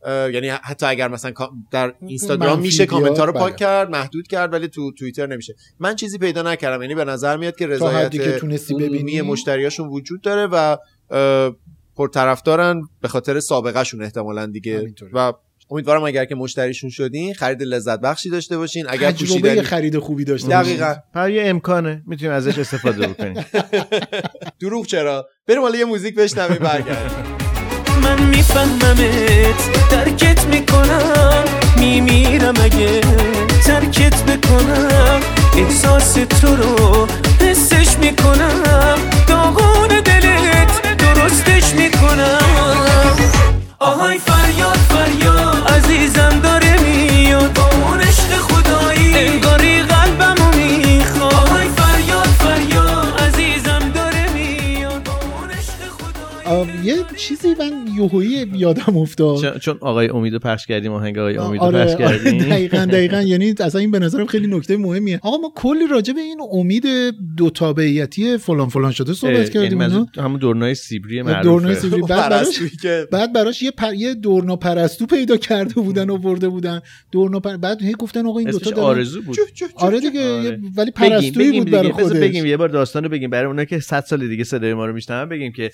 آره. 0.07 0.33
یعنی 0.33 0.49
حتی 0.49 0.87
اگر 0.87 1.09
مثلا 1.09 1.33
در 1.71 1.95
اینستاگرام 2.01 2.61
میشه 2.61 2.87
کامنت 2.87 3.19
ها 3.19 3.25
رو. 3.25 3.33
پاک 3.33 3.57
کرد 3.57 3.91
محدود 3.91 4.27
کرد 4.27 4.53
ولی 4.53 4.69
تو 4.69 4.93
توییتر 4.93 5.27
نمیشه. 5.27 5.55
من 5.79 5.97
چیزی 5.97 6.19
پیدا 6.19 6.43
نکردم 6.43 6.83
یعنی 6.83 6.95
به 6.95 7.05
نظر 7.05 7.37
میاد 7.37 7.57
که 7.57 7.65
حدی 7.67 8.19
که 8.19 8.25
رضایت 8.25 8.39
تونستی 8.39 8.75
ببینی. 8.75 9.23
مشتریاشون 9.23 9.89
وجود 9.89 10.21
داره 10.21 10.47
و 10.47 10.77
پرطرفدارن 11.97 12.81
به 13.01 13.09
خاطر 13.09 13.41
سابقه 13.41 13.85
شون 13.85 14.03
احتمالا 14.03 14.47
دیگه. 14.47 14.95
و 15.13 15.33
امیدوارم 15.71 16.05
اگر 16.05 16.25
که 16.25 16.35
مشتریشون 16.35 16.91
شدین 16.91 17.35
خرید 17.35 17.63
لذت 17.63 18.01
بخشی 18.01 18.31
داشته 18.31 18.59
باشین. 18.59 18.87
اگر 18.89 19.11
تجربه 19.11 19.63
خرید 19.63 19.99
خوبی 19.99 20.25
داشته 20.25 20.49
دقیقا. 20.49 20.95
پر 21.15 21.31
یه 21.31 21.43
امکانه. 21.47 22.03
می‌تونیم 22.07 22.35
ازش 22.35 22.59
استفاده 22.59 23.07
بکنیم. 23.07 23.45
دروغ 24.61 24.87
چرا؟ 24.87 25.29
بریم 25.49 25.61
حالا 25.63 25.79
یه 25.79 25.85
موزیک 25.85 26.15
بشنویم 26.15 26.59
برگردیم. 26.59 27.19
من 28.03 28.23
میفهممت 28.23 29.91
درکت 29.91 30.45
می‌کنم 30.47 31.45
میمیرم 31.79 32.55
اگه 32.63 33.01
ترکت 33.65 34.23
بکنم. 34.23 35.21
احساس 35.57 36.15
تو 36.15 36.57
رو 36.57 37.07
حسش 37.41 37.99
می‌کنم. 37.99 38.99
داغون 39.29 39.89
دلت 39.89 40.97
درستش 40.99 41.75
می‌کنم. 41.75 42.39
آهای 43.79 44.19
فریاد 44.19 44.77
فریاد. 44.77 45.36
عزیزم 45.69 46.41
داره 46.43 46.77
میاد. 46.83 47.53
با 47.53 47.63
اون 47.89 48.01
عشق 48.01 48.31
خدایی. 48.39 49.15
انگاری 49.19 49.83
یه 56.85 56.97
چیزی 57.17 57.49
من 57.59 57.73
یوهویی 57.97 58.47
یادم 58.55 58.97
افتاد. 58.97 59.59
چون- 59.59 59.79
آقای 59.81 60.09
امیدو 60.09 60.39
پخش 60.39 60.67
کردیم 60.67 60.93
آهنگ 60.93 61.19
آقای 61.19 61.37
امیدو 61.37 61.65
آره 61.65 61.85
پخش 61.85 61.95
آره 61.95 62.19
کردیم. 62.19 62.39
دقیقا 62.39 62.85
دقیقا. 62.93 63.23
یعنی 63.23 63.55
اصلا 63.61 63.81
این 63.81 63.91
به 63.91 63.99
نظرم 63.99 64.27
خیلی 64.27 64.47
نکته 64.47 64.77
مهمیه. 64.77 65.21
آقا 65.23 65.37
ما 65.37 65.53
کلی 65.55 65.87
راجع 65.91 66.13
به 66.13 66.21
این 66.21 66.39
امید 66.53 66.85
دو 67.37 67.51
تابعیتی 67.51 68.37
فلان 68.39 68.69
فلان 68.69 68.93
شده 68.93 69.13
صحبت 69.13 69.33
یعنی 69.35 69.51
کردیم. 69.51 69.79
منظور 69.79 70.07
همون 70.17 70.39
دورنای 70.39 70.75
سیبری 70.75 71.23
معروفه. 71.23 71.43
دورنای 71.43 71.75
سیبری. 71.75 72.03
بعد 72.03 72.31
براش 72.31 72.59
بعد 73.13 73.33
براش 73.33 73.63
یه 73.63 73.71
پر... 73.71 73.95
یه 73.95 74.15
دورنا 74.15 74.57
پرستو 74.57 75.07
پیدا 75.07 75.37
کرده 75.37 75.75
بودن 75.75 76.11
و 76.11 76.19
برده 76.19 76.49
بودن. 76.49 76.81
دورنا 77.13 77.41
پر... 77.41 77.57
بعد 77.57 77.83
هی 77.83 77.93
گفتن 77.93 78.27
آقا 78.27 78.39
این 78.39 78.49
اسمش 78.49 78.63
دارن 78.63 78.79
آرزو 78.79 79.23
بود. 79.23 79.37
آره 79.77 80.01
دیگه 80.01 80.33
آره. 80.33 80.61
ولی 80.77 80.91
پرستویی 80.91 81.59
بود 81.61 81.71
برای 81.71 81.93
خودش. 81.93 82.17
بگیم 82.21 82.47
یه 82.47 82.57
بار 82.57 82.69
داستانو 82.69 83.09
بگیم. 83.09 83.31
برای 83.31 83.47
اونایی 83.47 83.67
که 83.67 83.81
100 83.81 84.05
سال 84.09 84.29
دیگه 84.29 84.45
صدای 84.45 84.75
ما 84.75 84.87
رو 84.87 84.93
میشنون 84.93 85.29
بگیم 85.29 85.53
که 85.53 85.71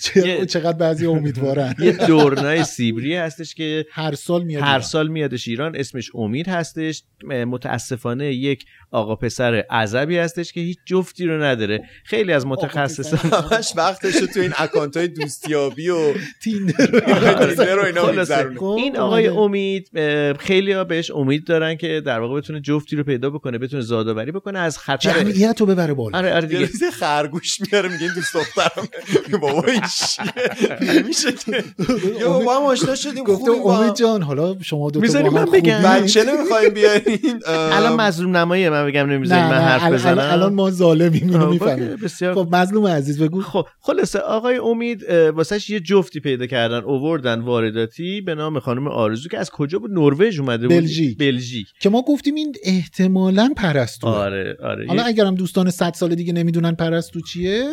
یه- 0.72 0.78
چقدر 0.78 0.88
بعضی 0.88 1.06
امیدوارن. 1.06 1.74
یه 1.78 1.92
دورنای 1.92 2.64
سیبری 2.64 3.16
هستش 3.16 3.54
که 3.54 3.86
هر 3.90 4.14
سال 4.14 4.44
میاد 4.44 4.62
هر 4.62 4.68
ایران. 4.68 4.80
سال 4.80 5.08
میادش 5.08 5.48
ایران. 5.48 5.76
اسمش 5.76 6.10
امید 6.14 6.48
هستش. 6.48 7.02
متاسفانه 7.46 8.32
یک 8.34 8.64
آقا 8.90 9.16
پسر 9.16 9.54
عذبی 9.54 10.18
هستش 10.18 10.52
که 10.52 10.60
هیچ 10.60 10.78
جفتی 10.86 11.26
رو 11.26 11.42
نداره. 11.42 11.82
خیلی 12.04 12.32
از 12.32 12.46
متخصصان 12.46 13.30
همش 13.52 13.72
وقتش 13.76 14.14
تو 14.34 14.40
این 14.40 14.52
اکانت 14.58 14.96
های 14.96 15.08
دوستیابی 15.08 15.88
و 15.88 15.98
تیندر 16.42 17.78
و 17.78 17.84
اینا 17.84 18.74
این 18.76 18.96
آقای. 18.96 19.28
امید 19.28 19.90
خیلی 20.38 20.72
ها 20.72 20.84
بهش 20.84 21.10
امید 21.10 21.44
دارن 21.46 21.76
که 21.76 22.02
در 22.06 22.20
واقع 22.20 22.40
بتونه 22.40 22.60
جفتی 22.60 22.96
رو 22.96 23.04
پیدا 23.04 23.30
بکنه 23.30 23.58
بتونه 23.58 23.82
زادآوری 23.82 24.32
بکنه 24.32 24.58
از 24.58 24.78
خطر 24.78 25.12
جمعیت 25.22 25.60
رو 25.60 25.66
ببره 25.66 25.94
بالا. 25.94 26.18
آره 26.18 26.34
آره 26.34 26.52
یه 26.54 26.66
دیگه. 26.66 26.90
خرگوش 26.90 27.60
میاره 27.60 27.88
میگه 27.88 28.02
این 28.04 28.12
دوست 28.14 28.34
دخترم 28.34 28.88
بابا 29.40 29.64
این 29.68 29.82
چیه 30.58 30.92
نمیشه 31.02 31.32
که 31.32 31.64
یا 32.20 32.38
با 32.38 32.56
هم 32.56 32.62
آشنا 32.62 32.94
شدیم 32.94 33.24
گفته. 33.24 33.50
امید 33.50 33.94
جان 33.94 34.22
حالا 34.22 34.56
شما 34.62 34.90
دو 34.90 35.00
تا 35.00 35.30
من 35.30 35.44
بگم؟ 35.44 35.82
بچه 35.82 36.24
نمی‌خوایم 36.24 36.70
بیارین. 36.74 37.42
الان 37.76 38.00
مظلوم 38.00 38.36
نماییه 38.36 38.70
من 38.70 38.86
بگم 38.86 39.10
نمی‌ذاری 39.10 39.40
نه 39.40 39.50
من 39.50 39.58
حرف 39.58 39.82
الان- 39.82 39.94
بزنم. 39.98 40.18
الان 40.32 40.54
ما 40.54 40.70
ظالمیم 40.70 41.22
اینو 41.22 41.50
می‌فهمیم. 41.50 41.96
خب 42.34 42.48
مظلوم 42.52 42.86
عزیز 42.86 43.22
بگو. 43.22 43.42
خب 43.42 43.66
خلاصه 43.80 44.18
آقای 44.18 44.56
امید 44.56 45.02
واسهش 45.34 45.70
یه 45.70 45.80
جفتی 45.80 46.20
پیدا 46.20 46.46
کردن 46.46 46.78
اووردن 46.84 47.40
وارداتی 47.40 48.20
به 48.20 48.34
نام 48.34 48.58
خانم 48.58 48.88
آرزو 48.88 49.28
که 49.28 49.38
از 49.38 49.50
کجا 49.50 49.78
بود؟ 49.78 49.90
نروژ 49.90 50.40
اومده 50.40 50.68
بود. 50.68 50.76
بلژیک. 50.76 51.18
بلژیک. 51.18 51.66
که 51.80 51.88
ما 51.88 52.02
گفتیم 52.02 52.34
این 52.34 52.54
احتمالا 52.64 53.52
پرستو 53.56 54.06
آره 54.06 54.56
آره. 54.62 54.86
حالا 54.88 55.02
اگرم 55.02 55.34
دوستان 55.34 55.70
100 55.70 55.92
سال 55.94 56.14
دیگه 56.14 56.32
نمی‌دونن 56.32 56.72
پرستو 56.74 57.20
چیه 57.20 57.64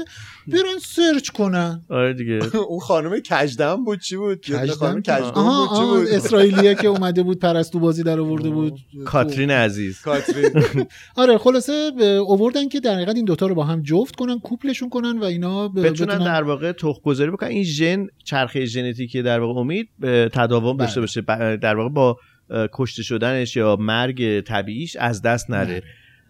برن 0.47 0.79
سرچ 0.85 1.29
کنن. 1.29 1.81
آره 1.89 2.13
دیگه. 2.13 2.39
اون 2.69 2.79
خانم 2.79 3.19
کجدم 3.19 3.83
بود 3.83 3.99
چی 3.99 4.17
بود؟ 4.17 4.49
یه 4.49 4.59
دونه 4.59 4.71
خانم 4.71 5.01
کجدم 5.01 5.19
کجدم 5.19 5.43
بود 5.43 5.77
چی 5.77 5.85
بود؟ 5.85 6.07
اسرائیلیه 6.07 6.75
که 6.75 6.87
اومده 6.87 7.23
بود 7.23 7.39
پرستو 7.39 7.79
بازی 7.79 8.03
در 8.03 8.19
آورده 8.19 8.49
بود. 8.49 8.79
کاترین 9.05 9.51
عزیز. 9.51 10.01
کاترین. 10.01 10.51
آره 11.15 11.37
خلاصه 11.37 11.91
اووردن 12.27 12.67
که 12.67 12.79
در 12.79 12.95
حقیقت 12.95 13.15
این 13.15 13.25
دوتا 13.25 13.47
رو 13.47 13.55
با 13.55 13.63
هم 13.63 13.81
جفت 13.81 14.15
کنن 14.15 14.39
کوپلشون 14.39 14.89
کنن 14.89 15.17
و 15.19 15.23
اینا 15.23 15.67
بتونن 15.67 16.17
در 16.17 16.43
واقع 16.43 16.71
تخم 16.71 17.01
گذاری 17.03 17.31
بکنن. 17.31 17.49
این 17.49 17.63
ژن 17.63 18.07
چرخه 18.23 18.65
ژنتیکی 18.65 19.21
در 19.21 19.39
واقع 19.39 19.59
امید 19.59 19.89
به 19.99 20.29
تداوم 20.33 20.77
بله. 20.77 20.85
داشته 20.85 21.01
باشه. 21.01 21.21
ب- 21.21 21.55
در 21.55 21.75
واقع 21.75 21.89
با 21.89 22.17
کشته 22.73 23.03
شدنش 23.03 23.55
یا 23.55 23.75
مرگ 23.79 24.41
طبیعیش 24.41 24.95
از 24.95 25.21
دست 25.21 25.49
نره. 25.49 25.65
بله. 25.65 25.83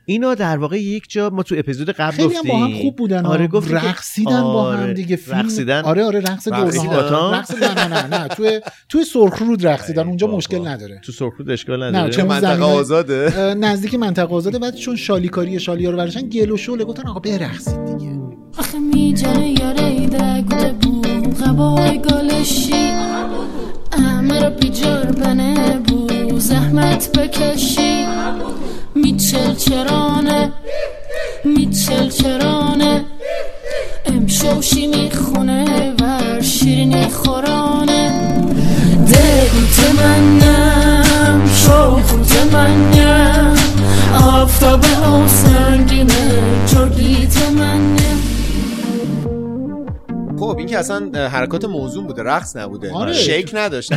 اینا 0.10 0.36
در 0.36 0.57
واقع 0.57 0.82
یک 0.82 1.03
جا 1.10 1.30
ما 1.30 1.43
تو 1.43 1.55
اپیزود 1.57 1.89
قبل 1.89 2.12
خیلی 2.16 2.36
هم 2.36 2.43
با 2.47 2.57
هم 2.57 2.74
خوب 2.74 2.95
بودن. 2.95 3.18
آره 3.26 3.28
آره 3.28 3.47
گفتیم 3.47 3.80
که- 3.80 3.88
رقصیدن 3.88 4.41
با 4.41 4.72
هم 4.72 4.80
آره، 4.84 4.93
دیگه 4.93 5.16
فیلم. 5.16 5.38
رقصیدن. 5.39 5.82
آره 5.82 6.03
آره 6.03 6.20
رقص 6.20 6.47
رقصیدن. 6.47 6.84
دورها 6.93 7.32
رقص 7.34 7.51
نه 7.51 7.74
نه 7.74 7.88
نه 7.88 8.18
نه. 8.18 8.28
توی 8.28 8.62
توی 8.89 9.03
سرخرود 9.05 9.68
رقصیدن. 9.68 10.07
اونجا. 10.07 10.28
مشکل 10.28 10.68
نداره. 10.68 11.01
تو 11.05 11.12
سرخرود 11.12 11.49
اشکال 11.49 11.84
نداره. 11.84 12.12
چه 12.12 12.24
منطقه 12.24 12.64
آزاده. 12.64 13.53
نزدیک 13.53 13.93
منطقه 13.95 14.34
آزاده. 14.36 14.60
بعد 14.60 14.76
چون 14.76 14.95
شالیکاری 14.95 15.60
شالیا 15.60 15.89
رو 15.91 15.97
برداشتن 15.97 16.30
گل 16.30 16.51
و 16.51 16.57
شوله. 16.57 16.84
گفتن 16.86 17.07
آقا 17.07 17.20
برقصید 17.20 17.86
دیگه. 17.86 18.12
آخه 18.57 18.80
میجنه 18.80 19.49
یاره 19.49 20.07
دگوده 20.07 20.74
بو. 20.82 21.01
غبای 21.45 21.99
گالشی 22.01 22.89
همه 23.93 24.43
رو 24.43 24.49
بیجار 24.49 25.05
بنه 25.05 25.80
بو. 25.80 26.09
زحمت 26.40 27.18
بکشی. 27.18 28.06
میچل 28.96 29.56
چرانه 29.56 30.52
میچل 31.46 32.10
چرانه. 32.10 33.06
امشوشی 34.06 34.88
می‌خونه 34.88 35.94
و 36.02 36.42
شیرینی 36.42 37.08
خورانه. 37.10 38.12
دگوت 39.08 39.96
منم 40.00 41.50
شوخوت 41.56 42.54
منم. 42.54 43.58
آفتاب 44.28 44.86
او 45.06 45.28
سنگینه 45.28 46.32
جرگیت 46.68 47.38
منم 47.52 47.99
خب 50.40 50.56
این 50.58 50.68
که 50.68 50.78
اصلا 50.78 51.28
حرکات 51.30 51.66
موزون 51.66 52.08
بوده 52.08 52.24
رقص 52.24 52.56
نبوده 52.56 52.92
آره. 52.94 53.14
شیک 53.14 53.52
نداشت 53.54 53.94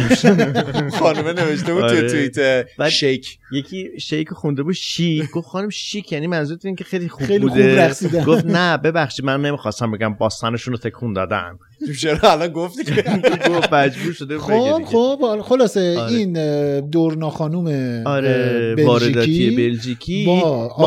خانم 0.99 1.29
نوشته 1.29 1.75
بود 1.75 1.83
آره. 1.83 2.01
تو 2.03 2.09
توییت 2.09 2.67
بعد- 2.79 2.89
شیک 2.89 3.39
یکی 3.53 3.89
شیک 4.01 4.31
خونده 4.31 4.63
بود 4.63 4.75
شیک 4.75 5.31
گفت 5.31 5.49
خانم 5.49 5.69
شیک 5.69 6.13
یعنی 6.13 6.27
منظورت 6.27 6.65
این 6.67 6.77
که 6.77 6.85
خیلی 6.85 7.09
خوب 7.09 7.27
خیلی 7.27 7.41
خوب 7.49 7.51
بوده 7.59 7.85
رقصیدن. 7.85 8.25
گفت 8.25 8.45
نه 8.47 8.77
ببخشید 8.77 9.25
من 9.25 9.43
نمی‌خواستم 9.43 9.91
بگم 9.91 10.15
باستانشون 10.15 10.73
رو 10.73 10.79
تکون 10.79 11.13
دادن 11.13 11.59
چرا 12.01 12.33
الان 12.33 12.49
گفتی 12.49 12.85
که 12.85 13.03
گفت 13.51 13.73
مجبور 13.73 14.13
شده 14.13 14.39
خب. 14.39 14.85
خب 14.85 15.21
حالا 15.21 15.43
خلاصه 15.43 15.99
آره. 15.99 16.13
این 16.13 16.33
دورنا 16.81 17.31
خانوم 17.31 17.67
آره 18.07 18.75
وارداتی 18.79 19.51
بلژیکی 19.51 19.57
بلژیکی 19.57 20.25
با 20.27 20.41
آقا-. 20.41 20.87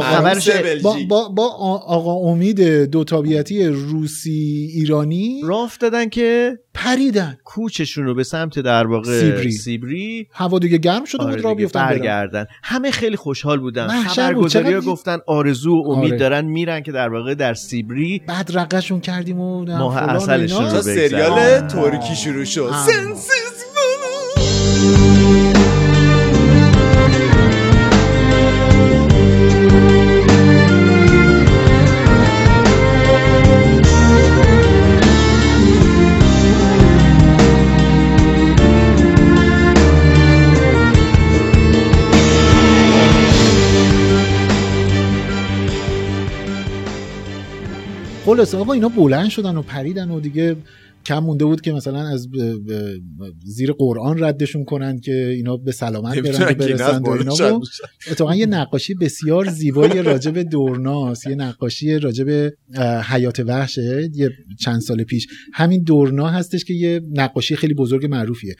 با, 0.83 0.97
با, 1.09 1.29
با 1.29 1.47
آقا 1.87 2.13
امید 2.13 2.61
دو 2.83 3.03
تابیتی 3.03 3.65
روسی 3.65 4.69
ایرانی 4.73 5.41
راه 5.43 5.63
افتادن 5.63 6.09
که 6.09 6.59
پریدن 6.75 7.37
کوچشون 7.43 8.05
رو 8.05 8.13
به 8.15 8.23
سمت 8.23 8.59
در 8.59 8.87
واقع 8.87 9.19
سیبری. 9.19 9.51
سیبری 9.51 10.27
هوا 10.31 10.59
دیگه 10.59 10.77
گرم 10.77 11.05
شده 11.05 11.23
آره 11.23 11.35
بود 11.35 11.45
را 11.45 11.53
بیفتن. 11.53 11.79
برگردن 11.85 12.45
همه 12.63 12.91
خیلی 12.91 13.15
خوشحال 13.15 13.59
بودن 13.59 13.87
بود. 13.87 13.95
خبرگزاری 14.07 14.65
ها 14.73 14.79
چقدر- 14.79 14.91
گفتن 14.91 15.17
آرزو 15.27 15.71
و 15.83 15.89
امید 15.91 16.09
آره. 16.11 16.17
دارن 16.19 16.45
میرن 16.45 16.81
که 16.83 16.91
در 16.91 17.09
واقع 17.09 17.33
در 17.35 17.53
سیبری 17.53 18.21
بعد 18.27 18.51
رقشون 18.57 18.99
کردیم 18.99 19.39
و 19.39 19.65
ماه 19.65 19.97
اینا. 20.33 20.71
رو. 20.71 20.81
سریال. 20.81 21.67
ترکی 21.67 22.15
شروع 22.15 22.43
شد 22.43 22.61
آه. 22.61 22.87
خلاصه 48.25 48.57
آقا 48.57 48.73
اینا 48.73 48.89
بلند 48.89 49.29
شدن 49.29 49.57
و 49.57 49.61
پریدن 49.61 50.11
و 50.11 50.19
دیگه 50.19 50.55
کم 51.05 51.19
مونده 51.19 51.45
بود 51.45 51.61
که 51.61 51.73
مثلا 51.73 51.99
از 51.99 52.31
ب- 52.31 52.35
ب- 52.37 52.99
زیر 53.45 53.71
قرآن 53.71 54.23
ردشون 54.23 54.65
کنن 54.65 54.99
که 54.99 55.11
اینا 55.11 55.57
به 55.57 55.71
سلامت 55.71 56.17
برن 56.19 56.53
برسن 56.53 57.01
و 57.01 57.09
اینا. 57.09 57.57
و 57.57 57.61
اتفاقا 58.11 58.35
یه 58.35 58.45
نقاشی 58.45 58.93
بسیار 58.93 59.49
زیبایی 59.49 60.01
راجع 60.01 60.31
به 60.31 60.43
دورناست 60.43 61.27
یه 61.27 61.35
نقاشی 61.35 61.99
اه، 62.75 63.13
حیات 63.13 63.39
وحشه 63.39 64.09
یه 64.13 64.29
چند 64.59 64.81
سال 64.81 65.03
پیش. 65.03 65.27
همین 65.53 65.83
دورنا 65.83 66.27
هستش 66.27 66.65
که 66.65 66.73
یه 66.73 67.01
نقاشی 67.13 67.55
خیلی 67.55 67.73
بزرگ 67.73 68.05
معروفیه 68.05 68.55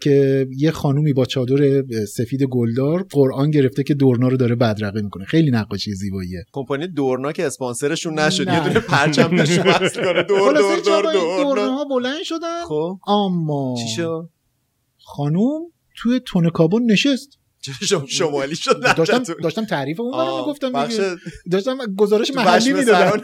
که 0.00 0.46
یه 0.56 0.70
خانومی 0.70 1.12
با 1.12 1.24
چادر 1.24 1.84
سفید 2.04 2.42
گلدار 2.42 3.06
قرآن 3.10 3.50
گرفته 3.50 3.82
که 3.82 3.94
دورنا 3.94 4.28
رو 4.28 4.36
داره 4.36 4.54
بدرقه 4.54 5.02
می‌کنه. 5.02 5.24
خیلی 5.24 5.50
نقاشی 5.50 5.94
زیباییه. 5.94 6.44
کمپانی 6.52 6.86
دورنا 6.86 7.32
که 7.32 7.46
اسپانسرشون 7.46 8.18
نشد. 8.18 8.46
یه 8.46 8.64
دونه 8.64 8.80
پرچم 8.80 9.34
نشون 9.34 9.64
دور 10.28 10.52
دور 10.62 11.12
دور 11.12 11.65
دور 11.66 11.76
دورناها 11.76 11.84
بلند 11.84 12.22
شدن. 12.22 12.64
خب. 12.64 12.98
اما 13.06 13.74
چی 13.78 13.88
شد؟ 13.88 14.30
خانوم 15.04 15.72
توی 15.96 16.20
تون 16.20 16.50
کابون 16.50 16.92
نشست. 16.92 17.38
چرا 17.88 18.06
شمالی 18.08 18.56
شد 18.56 18.96
داشتم؟ 18.96 19.22
داشتم 19.42 19.64
تعریف 19.64 20.00
اون 20.00 20.12
رو 20.12 20.18
آه، 20.18 20.40
می‌گفتم 20.40 20.72
بخش 20.72 20.94
داشتم 21.50 21.78
گزارش 21.96 22.28
تو 22.28 22.40
محلی 22.40 22.72
می‌دادم. 22.72 23.22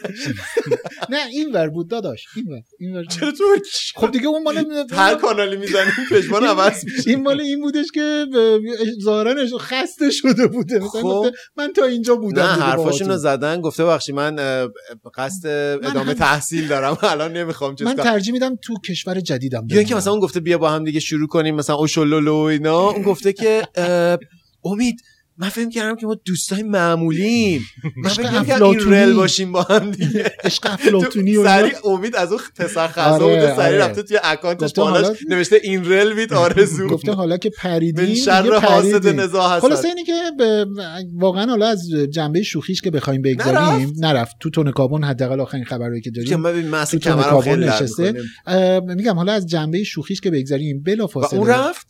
نه 1.11 1.27
این 1.27 1.53
ور 1.53 1.69
بود 1.69 1.89
داداش 1.89 2.25
این 2.37 2.49
ور 2.49 2.63
این 2.81 2.97
ور 2.97 3.05
چرا 3.05 3.33
شد؟ 3.35 3.63
خب 3.95 4.11
دیگه 4.11 4.27
اون 4.27 4.43
مال 4.43 4.65
هر 4.93 5.15
کانالی 5.15 5.57
می‌زنیم 5.57 5.93
پشمان 6.11 6.45
عوض 6.45 6.85
میشه 6.85 7.11
این 7.11 7.23
مال 7.23 7.41
این 7.41 7.61
بودش 7.61 7.87
که 7.95 8.27
ظاهرا 9.03 9.59
خسته 9.59 10.11
شده 10.11 10.47
بوده 10.47 10.79
مثلا 10.79 11.03
خب. 11.03 11.27
من 11.57 11.73
تا 11.73 11.85
اینجا 11.85 12.17
بودم 12.17 12.43
نه 12.43 12.49
حرفاشون 12.49 13.09
رو. 13.09 13.17
زدن 13.17 13.61
گفته 13.61 13.85
بخشی 13.85 14.13
من 14.13 14.37
قصد 15.15 15.47
ادامه 15.83 16.15
تحصیل 16.15 16.69
دارم 16.69 16.99
الان 17.13 17.33
نمی‌خوام 17.33 17.75
چیز 17.75 17.87
من 17.87 17.95
ترجیح 17.95 18.33
میدم 18.33 18.57
تو 18.63 18.75
کشور 18.89 19.21
جدیدم 19.21 19.67
یا 19.71 19.79
اینکه. 19.79 19.95
مثلا 19.95 20.13
اون 20.13 20.23
گفته 20.23 20.41
بیا 20.41 20.59
با 20.59 20.71
هم 20.71 20.85
دیگه 20.85 21.01
شروع 21.01 21.29
کنیم 21.29 21.55
مثلا 21.55 21.77
اوشولولو 21.77 22.35
اینا 22.35 22.91
اون 22.91 23.03
گفته 23.03 23.33
که 23.33 23.63
اه، 24.65 24.73
امید 24.73 25.03
من 25.39 25.49
فکر 25.49 25.69
کردم 25.69 25.97
که 25.97 26.07
ما 26.07 26.15
دوستای 26.25 26.63
معمولیم 26.63 27.63
من 27.97 28.11
فکر 28.11 28.23
کردم 28.23 28.45
که. 28.45 28.63
این 28.65 28.93
رل 28.93 29.13
باشیم 29.13 29.53
با 29.53 29.63
هم 29.63 29.91
دیگه 29.91 30.33
عشق 30.45 30.67
افلاطونی 30.73 31.37
و. 31.37 31.45
سریع 31.45 31.73
امید 31.85 32.17
از 32.17 32.33
اون 32.33 32.41
پسر 32.59 32.89
خزا 32.89 33.03
آره، 33.03 33.25
بوده 33.25 33.57
سریع 33.57 33.59
آره. 33.67 33.79
رفته 33.79 34.03
توی 34.03 34.19
اکانتش 34.25 34.73
بالاش 34.73 35.17
نوشته 35.29 35.57
این 35.63 35.85
رل 35.93 36.15
بیت 36.15 36.33
آرزو 36.33 36.89
گفته 36.89 37.13
حالا 37.13 37.37
که 37.37 37.51
پریدیم 37.51 38.09
من 38.09 38.15
شر 38.15 38.51
حاسد. 38.53 39.07
نزاع 39.09 39.57
هست 39.57 39.85
اینه 39.85 40.05
که 40.05 40.13
به- 40.39 40.67
واقعا 41.15 41.47
حالا 41.47 41.67
از 41.69 41.89
جنبه 42.11 42.43
شوخیش 42.43 42.81
که 42.83 42.91
بخوایم 42.91 43.23
بگذاریم 43.23 43.93
نرفت؟ 43.99 44.37
تو 44.41 44.51
تون 44.51 44.71
کابون 44.71 45.05
حداقل 45.05 45.41
آخرین 45.41 45.65
خبری 45.65 46.01
که 46.01 46.11
که 46.11 46.21
داریم 46.21 46.41
من 46.41 46.53
ببین 46.53 46.69
مسی 46.69 46.99
کمرم 46.99 47.41
خیلی 47.41 47.65
نشسته. 47.67 48.15
میگم 48.87 49.15
حالا 49.15 49.33
از 49.33 49.47
جنبه 49.47 49.83
شوخیش 49.85 50.21
که 50.21 50.31
بگذاریم 50.31 50.83
بلافاصله 50.83 51.39
اون 51.41 51.49
رفت 51.49 51.87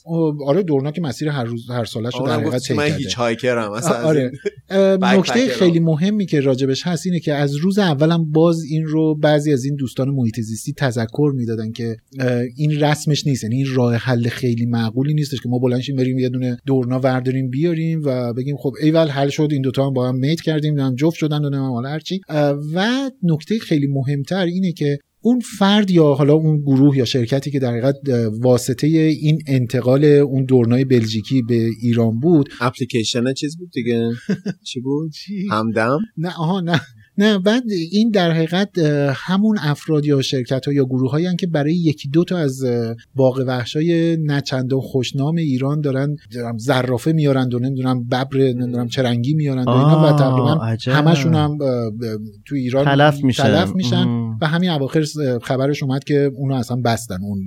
آره 0.46 0.62
دورنا 0.62 0.90
که 0.90 1.00
مسیر 1.00 1.28
هر 1.28 1.44
روز 1.44 1.70
هر 1.70 1.84
سالش 1.84 2.14
رو 2.14 2.26
در 2.26 2.32
حقیقت 2.40 2.72
از 3.74 3.86
آره. 3.86 4.32
نکته 5.00 5.48
خیلی 5.48 5.80
مهمی 5.80 6.26
که 6.26 6.40
راجبش 6.40 6.86
هست 6.86 7.06
اینه 7.06 7.20
که 7.20 7.34
از 7.34 7.54
روز 7.54 7.78
اولم 7.78 8.30
باز 8.30 8.62
این 8.70 8.84
رو 8.84 9.14
بعضی 9.14 9.52
از 9.52 9.64
این 9.64 9.76
دوستان 9.76 10.08
محیط 10.08 10.40
زیستی 10.40 10.72
تذکر 10.72 11.32
می‌دادن 11.34 11.72
که 11.72 11.96
این 12.56 12.80
رسمش 12.80 13.26
نیست. 13.26 13.42
یعنی 13.42 13.56
این 13.56 13.66
راه 13.74 13.94
حل 13.94 14.28
خیلی 14.28 14.66
معقولی 14.66 15.14
نیستش 15.14 15.40
که 15.40 15.48
ما 15.48 15.58
بلنشیم 15.58 15.96
بریم 15.96 16.18
یه 16.18 16.28
دونه 16.28 16.56
دورنا 16.66 17.00
ورداریم 17.00 17.50
بیاریم 17.50 18.02
و 18.04 18.32
بگیم 18.32 18.56
خب 18.56 18.72
ایول 18.80 19.08
حل 19.08 19.28
شد 19.28 19.48
این 19.52 19.62
دوتا 19.62 19.86
هم 19.86 19.92
با 19.92 20.08
هم 20.08 20.16
میت 20.16 20.40
کردیم 20.40 20.78
هم 20.78 20.94
جفت 20.94 21.16
شدن 21.16 21.36
و 21.36 21.40
نمی‌دونم 21.40 21.72
حالا 21.72 21.88
هرچی 21.88 22.20
و 22.74 23.10
نکته 23.22 23.58
خیلی 23.58 23.86
مهمتر 23.86 24.44
اینه 24.44 24.72
که 24.72 24.98
اون 25.22 25.40
فرد 25.58 25.90
یا 25.90 26.14
حالا 26.14 26.34
اون 26.34 26.60
گروه 26.60 26.98
یا 26.98 27.04
شرکتی 27.04 27.50
که 27.50 27.58
در 27.58 27.70
حقیقت 27.70 27.94
واسطه 28.40 28.86
این 28.86 29.42
انتقال 29.46 30.04
اون 30.04 30.44
دورنای 30.44 30.84
بلژیکی 30.84 31.42
به 31.42 31.68
ایران 31.80 32.20
بود 32.20 32.48
اپلیکیشن 32.60 33.32
چیز 33.32 33.58
بود 33.58 33.70
دیگه؟ 33.70 34.10
چی 34.68 34.80
بود؟ 34.80 35.12
همدم؟ 35.50 35.98
نه 36.16 36.28
آها 36.38 36.60
نه. 36.60 36.80
نه 37.18 37.38
بعد 37.38 37.62
این 37.90 38.10
در 38.10 38.30
حقیقت 38.30 38.78
همون 39.14 39.58
افراد 39.60 40.04
یا 40.04 40.22
شرکت 40.22 40.66
ها 40.66 40.72
یا 40.72 40.84
گروه 40.84 41.10
هایی 41.10 41.36
که 41.36 41.46
برای 41.46 41.74
یکی 41.74 42.08
دو 42.08 42.24
تا 42.24 42.38
از 42.38 42.64
باغ 43.14 43.44
وحش 43.46 43.76
های 43.76 44.16
نچندان 44.16 44.80
خوشنام 44.80 45.36
ایران 45.36 45.80
دارن 45.80 46.16
زرافه 46.56 47.12
میارن 47.12 47.52
و 47.52 47.58
نمی‌دونم 47.58 48.04
ببر 48.04 48.26
نمی‌دونم 48.36 48.88
چرنگی 48.88 49.34
میارن 49.34 49.64
و 49.64 49.70
اینا 49.70 50.02
و 50.02 50.04
آه، 50.04 50.18
تقریبا. 50.18 50.98
همشون 50.98 51.34
هم 51.34 51.58
تو 52.46 52.54
ایران 52.54 52.84
تلف 52.84 53.24
میشن. 53.24 53.42
تلف 53.42 53.74
میشن. 53.74 54.06
و 54.40 54.46
همین 54.46 54.70
اواخر 54.70 55.04
خبرش 55.42 55.82
اومد 55.82 56.04
که 56.04 56.30
اونو 56.34 56.54
اصلا 56.54 56.76
بستن 56.76 57.18
اون 57.22 57.46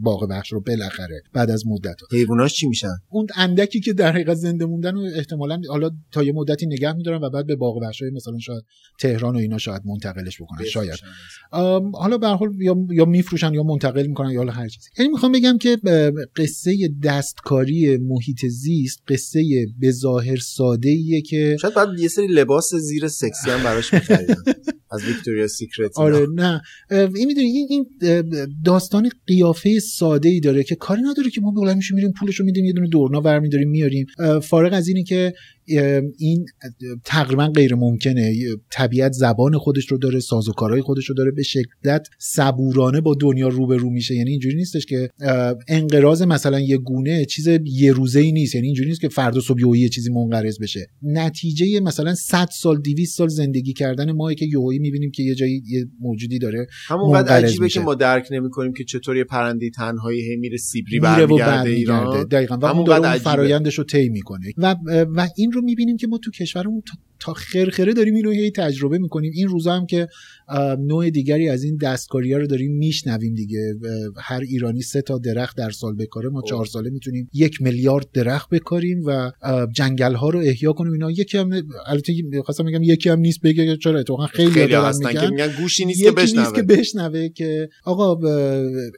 باغ 0.00 0.26
وحش 0.30 0.52
رو 0.52 0.60
بالاخره 0.60 1.22
بعد 1.32 1.50
از 1.50 1.66
مدت 1.66 1.96
حیواناش 2.12 2.54
چی 2.54 2.68
میشن 2.68 2.94
اون 3.10 3.26
اندکی 3.36 3.80
که 3.80 3.92
در 3.92 4.12
حقیقت 4.12 4.34
زنده 4.34 4.66
موندن 4.66 4.96
و 4.96 5.00
احتمالا 5.14 5.60
حالا 5.68 5.90
تا 6.12 6.22
یه 6.22 6.32
مدتی 6.32 6.66
نگه 6.66 6.92
میدارن 6.92 7.24
و 7.24 7.30
بعد 7.30 7.46
به 7.46 7.56
باغ 7.56 7.76
وحشای 7.76 8.10
مثلا 8.10 8.38
شاید 8.38 8.62
تهران 8.98 9.34
و 9.34 9.38
اینا 9.38 9.58
شاید 9.58 9.82
منتقلش 9.84 10.42
بکنن 10.42 10.64
شاید. 10.64 10.98
حالا 11.94 12.18
به 12.18 12.28
حال 12.28 12.48
یا 12.60 12.76
یا 12.90 13.04
میفروشن 13.04 13.54
یا 13.54 13.62
منتقل 13.62 14.06
می‌کنن 14.06 14.30
یا 14.30 14.38
حالا 14.38 14.52
هر 14.52 14.68
چیزی. 14.68 14.88
یعنی 14.98 15.10
می‌خوام 15.10 15.32
بگم 15.32 15.58
که 15.58 15.78
قصه 16.36 16.88
دستکاری 17.02 17.96
محیط 17.96 18.46
زیست 18.46 19.02
قصه 19.08 19.42
به 19.78 19.90
ظاهر 19.90 20.36
ساده 20.36 20.88
ایه 20.88 21.22
که 21.22 21.56
شاید 21.60 21.74
بعد 21.74 21.88
یه 21.98 22.08
سری 22.08 22.26
لباس 22.26 22.74
زیر 22.74 23.08
سکسی 23.08 23.50
هم 23.50 23.62
براش 23.62 23.94
میخریدن 23.94 24.34
از 24.92 25.04
ویکتوریا 25.04 25.48
سیکرت. 25.48 25.98
آره 25.98 26.26
نه. 26.34 26.62
این 26.90 27.26
می‌دونی 27.26 27.66
این 27.68 27.86
داستان 28.64 29.10
قیافه 29.26 29.78
ساده 29.80 30.28
ای 30.28 30.40
داره 30.40 30.64
که 30.64 30.74
کاری 30.74 31.02
نداره 31.02 31.30
که 31.30 31.40
ما 31.40 31.50
بلند 31.50 31.76
میشیم 31.76 31.94
میریم 31.96 32.12
پولش 32.12 32.36
رو 32.36 32.44
میدیم 32.44 32.64
یه 32.64 32.72
دونه 32.72 32.88
دورنا 32.88 33.20
برمیداریم 33.20 33.70
میاریم. 33.70 34.06
فارغ 34.42 34.72
از 34.72 34.88
اینی 34.88 35.04
که 35.04 35.34
این 36.18 36.46
تقریبا 37.04 37.46
غیر 37.46 37.74
ممکنه. 37.74 38.34
طبیعت 38.70 39.12
زبان 39.12 39.58
خودش 39.58 39.86
رو 39.86 39.98
داره 39.98 40.20
سازوکارهای 40.20 40.82
خودش 40.82 41.04
رو 41.04 41.14
داره. 41.14 41.30
به 41.30 41.42
شدت 41.42 42.06
صبورانه 42.18 43.00
با 43.00 43.16
دنیا 43.20 43.48
روبرو 43.48 43.90
میشه. 43.90 44.14
یعنی 44.14 44.30
اینجوری 44.30 44.56
نیستش 44.56 44.86
که 44.86 45.10
انقراض 45.68 46.22
مثلا 46.22 46.60
یه 46.60 46.78
گونه 46.78 47.24
چیز 47.24 47.48
یه 47.64 47.92
روزه 47.92 48.20
ای 48.20 48.32
نیست. 48.32 48.54
یعنی 48.54 48.66
اینجوری 48.66 48.88
نیست 48.88 49.00
که 49.00 49.08
فردا 49.08 49.40
صبح 49.40 49.76
یه 49.76 49.88
چیزی 49.88 50.12
منقرض 50.12 50.58
بشه. 50.58 50.86
نتیجه 51.02 51.80
مثلا 51.80 52.14
100 52.14 52.48
سال 52.52 52.80
200 52.80 53.16
سال 53.16 53.28
زندگی 53.28 53.72
کردن 53.72 54.12
ما 54.12 54.34
که 54.34 54.46
یهویی 54.46 54.78
می‌بینیم 54.78 55.10
که 55.10 55.22
یه 55.22 55.34
جایی 55.34 55.62
یه 55.68 55.84
موجودی 56.00 56.38
داره 56.38 56.66
همونقدر 56.86 57.20
منقرض 57.20 57.44
عجیبه 57.44 57.64
میشه. 57.64 57.80
که 57.80 57.84
ما 57.84 57.94
درک 57.94 58.28
نمی‌کنیم 58.30 58.72
که 58.72 58.84
چطور 58.84 59.16
یه 59.16 59.24
پرنده 59.24 59.70
تنهایی 59.70 60.20
هی 60.20 60.36
میره 60.36 60.56
سیبری 60.56 61.00
برمیگرده 61.00 61.70
ایران. 61.70 62.24
دقیقا. 62.24 62.56
و 62.56 62.64
اون. 62.64 63.18
فرایندش 63.18 63.74
رو 63.74 63.84
طی 63.84 64.08
می‌کنه. 64.08 64.52
و 64.56 64.76
و 65.16 65.28
این 65.36 65.52
رو 65.52 65.61
می‌بینیم 65.62 65.96
که 65.96 66.06
ما 66.06 66.18
تو 66.18 66.30
کشورمون 66.30 66.82
تا, 67.22 67.32
خرخره 67.32 67.92
داریم 67.92 68.14
این 68.14 68.24
رو 68.24 68.30
هی 68.30 68.50
تجربه 68.50 68.98
می‌کنیم. 68.98 69.32
این 69.34 69.48
روزا 69.48 69.72
هم 69.72 69.86
که 69.86 70.08
نوع 70.78 71.10
دیگری 71.10 71.48
از 71.48 71.64
این 71.64 71.76
دستکاری 71.76 72.32
ها 72.32 72.38
رو 72.38 72.46
داریم 72.46 72.72
میشنویم 72.72 73.34
دیگه. 73.34 73.74
هر 74.16 74.40
ایرانی 74.40 74.82
سه 74.82 75.02
تا 75.02 75.18
درخت 75.18 75.56
در 75.56 75.70
سال 75.70 75.96
بکاره 75.96 76.28
ما 76.28 76.42
چهار 76.42 76.66
ساله 76.66 76.90
می‌تونیم 76.90 77.28
یک 77.32 77.62
میلیارد 77.62 78.10
درخت 78.12 78.50
بکاریم 78.50 79.02
و 79.06 79.32
جنگل 79.74 80.14
ها 80.14 80.30
رو 80.30 80.38
احیا 80.38 80.72
کنیم. 80.72 80.92
اینا 80.92 81.10
یکی 81.10 81.38
هم 81.38 81.50
البته 81.86 82.12
خواستم 82.44 82.64
بگم 82.64 82.82
یکی 82.82 83.08
هم 83.08 83.20
نیست 83.20 83.40
بگه 83.40 83.76
چرا؟ 83.76 84.00
اتفاقا 84.00 84.26
خیلی, 84.26 84.50
خیلی 84.50 84.72
دارن 84.72 84.88
هستن 84.88 85.12
که 85.12 85.26
میگن. 85.26 85.52
گوشی 85.60 85.84
نیست 85.84 86.02
که 86.02 86.10
بشنوه 86.10 86.40
نیست 86.40 86.54
که 86.54 86.62
بشنوه 86.62 87.28
که 87.28 87.68
آقا 87.84 88.20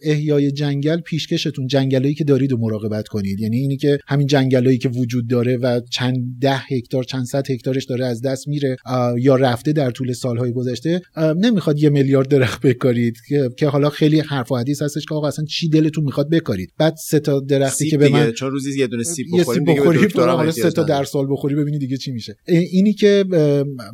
احیای 0.02 0.52
جنگل 0.52 1.00
پیشکشتون 1.00 1.66
جنگلایی 1.66 2.14
که 2.14 2.24
دارید 2.24 2.52
و 2.52 2.58
مراقبت 2.58 3.08
کنید. 3.08 3.40
یعنی 3.40 3.56
اینی 3.56 3.76
که 3.76 3.98
همین 4.06 4.26
جنگلایی 4.26 4.78
که 4.78 4.88
وجود 4.88 5.28
داره 5.28 5.56
و 5.56 5.80
چند 5.90 6.16
ده 6.40 6.56
هکتار 6.56 7.04
چند 7.04 7.24
صد 7.24 7.50
هکتارش 7.50 7.84
داره 7.84 8.06
از 8.14 8.22
دست 8.22 8.48
میره 8.48 8.76
یا 9.18 9.36
رفته 9.36 9.72
در 9.72 9.90
طول 9.90 10.12
سالهای 10.12 10.52
گذشته 10.52 11.00
نمی‌خواد 11.36 11.78
یه 11.78 11.90
میلیارد 11.90 12.28
درخت 12.28 12.66
بکارید 12.66 13.16
که, 13.58 13.68
حالا 13.68 13.90
خیلی 13.90 14.20
حرف 14.20 14.52
و 14.52 14.56
حدیث 14.56 14.82
هستش 14.82 15.04
که 15.06 15.14
آقا 15.14 15.28
اصلا 15.28 15.44
چی 15.44 15.68
دلتون 15.68 16.04
می‌خواد 16.04 16.30
بکارید. 16.30 16.70
بعد 16.78 16.94
سه 16.96 17.20
تا 17.20 17.40
درختی 17.40 17.90
که 17.90 17.98
به 17.98 18.08
من 18.08 18.32
چون 18.32 18.50
روزی 18.50 18.78
یه 18.78 18.86
دونه 18.86 19.02
سیب 19.02 19.26
بخوریم 19.38 19.64
بخوری 19.64 20.08
حالا 20.16 20.50
سه 20.50 20.70
تا. 20.70 20.84
در 20.84 21.04
سال 21.04 21.26
بخوری 21.30 21.54
ببینی 21.54 21.78
دیگه 21.78 21.96
چی 21.96 22.12
میشه. 22.12 22.36
اینی 22.46 22.92
که 22.92 23.24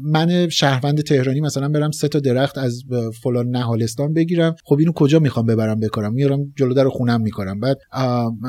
من 0.02 0.48
شهروند 0.48 1.00
تهرانی 1.00 1.40
مثلا 1.40 1.68
برم 1.68 1.90
سه 1.90 2.08
تا 2.08 2.20
درخت 2.20 2.58
از 2.58 2.82
فلان 3.22 3.48
نهالستان 3.48 4.12
بگیرم. 4.12 4.54
خب 4.64 4.78
اینو 4.78 4.92
کجا 4.92 5.18
می‌خوام 5.18 5.46
ببرم 5.46 5.80
بکارم؟ 5.80 6.12
میارم 6.12 6.52
جلو 6.56 6.74
در 6.74 6.88
خونم 6.88 7.20
میکارم. 7.20 7.60
بعد 7.60 7.78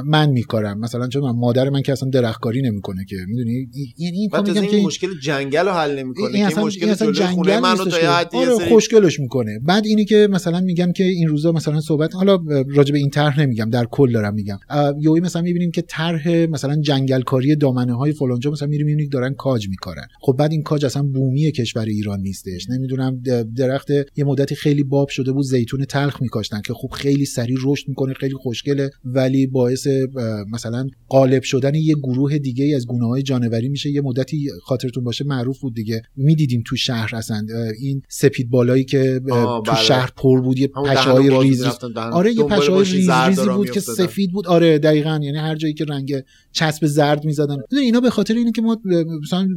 من 0.06 0.30
میکارم. 0.30 0.80
مثلا 0.80 1.08
چون 1.08 1.36
مادر 1.36 1.70
من 1.70 1.82
که 1.82 1.92
اصلا 1.92 2.10
درختکاری 2.10 2.62
نمی‌کنه 2.62 3.06
که. 3.10 3.16
می‌دونی؟ 3.28 3.68
یعنی 3.98 4.18
این 4.18 4.30
بعد 4.30 4.42
میگم 4.42 4.54
تازه 4.54 4.68
که 4.68 4.76
این 4.76 4.86
مشکل 4.86 5.08
جنگل 5.24 5.61
رو 5.64 5.72
حل 5.72 6.00
نمی‌کنه 6.00 6.36
این 6.36 6.46
اصلا, 6.46 6.66
مشکل 6.66 6.84
این 6.84 6.92
اصلا 6.92 7.12
جنگل 7.12 7.60
منو 7.60 7.86
تا 7.86 8.28
آره 8.34 8.56
سری- 8.58 8.70
خوشگلش 8.70 9.20
می‌کنه. 9.20 9.60
بعد 9.60 9.86
اینی 9.86 10.06
که 10.06 10.28
مثلا 10.32 10.60
میگم 10.60 10.92
که 10.92 11.04
این 11.04 11.28
روزا 11.28 11.52
مثلا 11.52 11.82
صحبت 11.82 12.16
حالا 12.16 12.40
راجع 12.76 12.92
به 12.92 12.98
این 12.98 13.10
طرح 13.10 13.40
نمیگم 13.40 13.70
در 13.70 13.86
کل 13.86 14.12
دارم 14.12 14.34
میگم. 14.34 14.60
یهویی 15.00 15.22
مثلا 15.22 15.42
می‌بینیم 15.42 15.72
که 15.72 15.82
طرح 15.82 16.30
مثلا 16.30 16.82
جنگلکاری 16.82 17.56
دامنه 17.56 17.94
های 17.94 18.12
فلانجا 18.12 18.52
مثلا 18.52 18.68
میریم 18.68 18.86
می‌بینیم 18.86 19.10
دارن 19.10 19.34
کاج 19.34 19.70
میکارن. 19.70 20.08
خب 20.22 20.36
بعد 20.40 20.52
این 20.52 20.64
کاج 20.64 20.86
اصلا 20.86 21.04
بومی 21.04 21.52
کشور 21.52 21.86
ایران 21.86 22.20
نیستش. 22.22 22.70
نمی‌دونم 22.70 23.22
درخت 23.58 23.90
یه 24.16 24.24
مدتی 24.26 24.56
خیلی 24.56 24.84
باب 24.84 25.10
شده 25.10 25.32
بود 25.32 25.44
زیتون 25.46 25.86
تلخ 25.86 26.22
میکاشتن 26.22 26.62
که 26.62 26.74
خب 26.74 26.90
خیلی 26.94 27.26
سریع 27.26 27.58
رشد 27.66 27.88
می‌کنه 27.88 28.14
خیلی 28.14 28.36
خوشگله 28.36 28.90
ولی 29.06 29.48
باعث 29.48 29.88
مثلا 30.52 30.88
غالب 31.10 31.44
شدن 31.44 31.76
یه 31.76 31.96
گروه 31.96 32.38
دیگه 32.38 32.76
از 32.76 32.88
گونه 32.88 33.08
های 33.08 33.22
جانوری 33.22 33.70
میشه. 33.70 33.90
یه 33.90 34.02
مدتی 34.02 34.50
خاطرتون 34.64 35.04
باشه 35.04 35.26
معروف 35.26 35.51
بود 35.60 35.76
دیگه. 35.76 36.02
می‌دیدیم 36.16 36.64
تو 36.66 36.76
شهر 36.76 37.16
اصلا 37.16 37.46
این 37.80 38.02
سپید 38.10 38.50
بالایی 38.50 38.84
که 38.84 39.22
تو 39.28 39.62
بله. 39.62 39.76
شهر 39.76 40.12
پر 40.16 40.42
بود 40.42 40.60
یه 40.60 40.70
همون 40.76 40.90
پشه 40.90 41.04
دهنو 41.04 41.16
های 41.16 41.30
باز 41.30 41.44
ریز 41.44 41.64
آره 41.96 42.32
یه 42.32 42.38
دنبال 42.38 42.60
پشه 42.60 42.72
های 42.72 42.80
ماشین 42.80 42.98
ریز 42.98 43.10
ریزی 43.10 43.50
بود 43.50 43.72
که. 43.72 43.80
سفید 43.80 44.32
بود. 44.32 44.48
آره 44.48 44.80
دقیقا. 44.80 45.20
یعنی 45.24 45.38
هر 45.38 45.56
جایی 45.56 45.74
که 45.74 45.86
رنگ 45.86 46.16
چسب 46.52 46.86
زرد 46.86 47.26
می‌زدن. 47.26 47.58
اینا 47.72 48.00
به 48.00 48.10
خاطر 48.10 48.34
اینه 48.34 48.52
که 48.52 48.62
ما 48.62 48.78
مثلا 49.22 49.48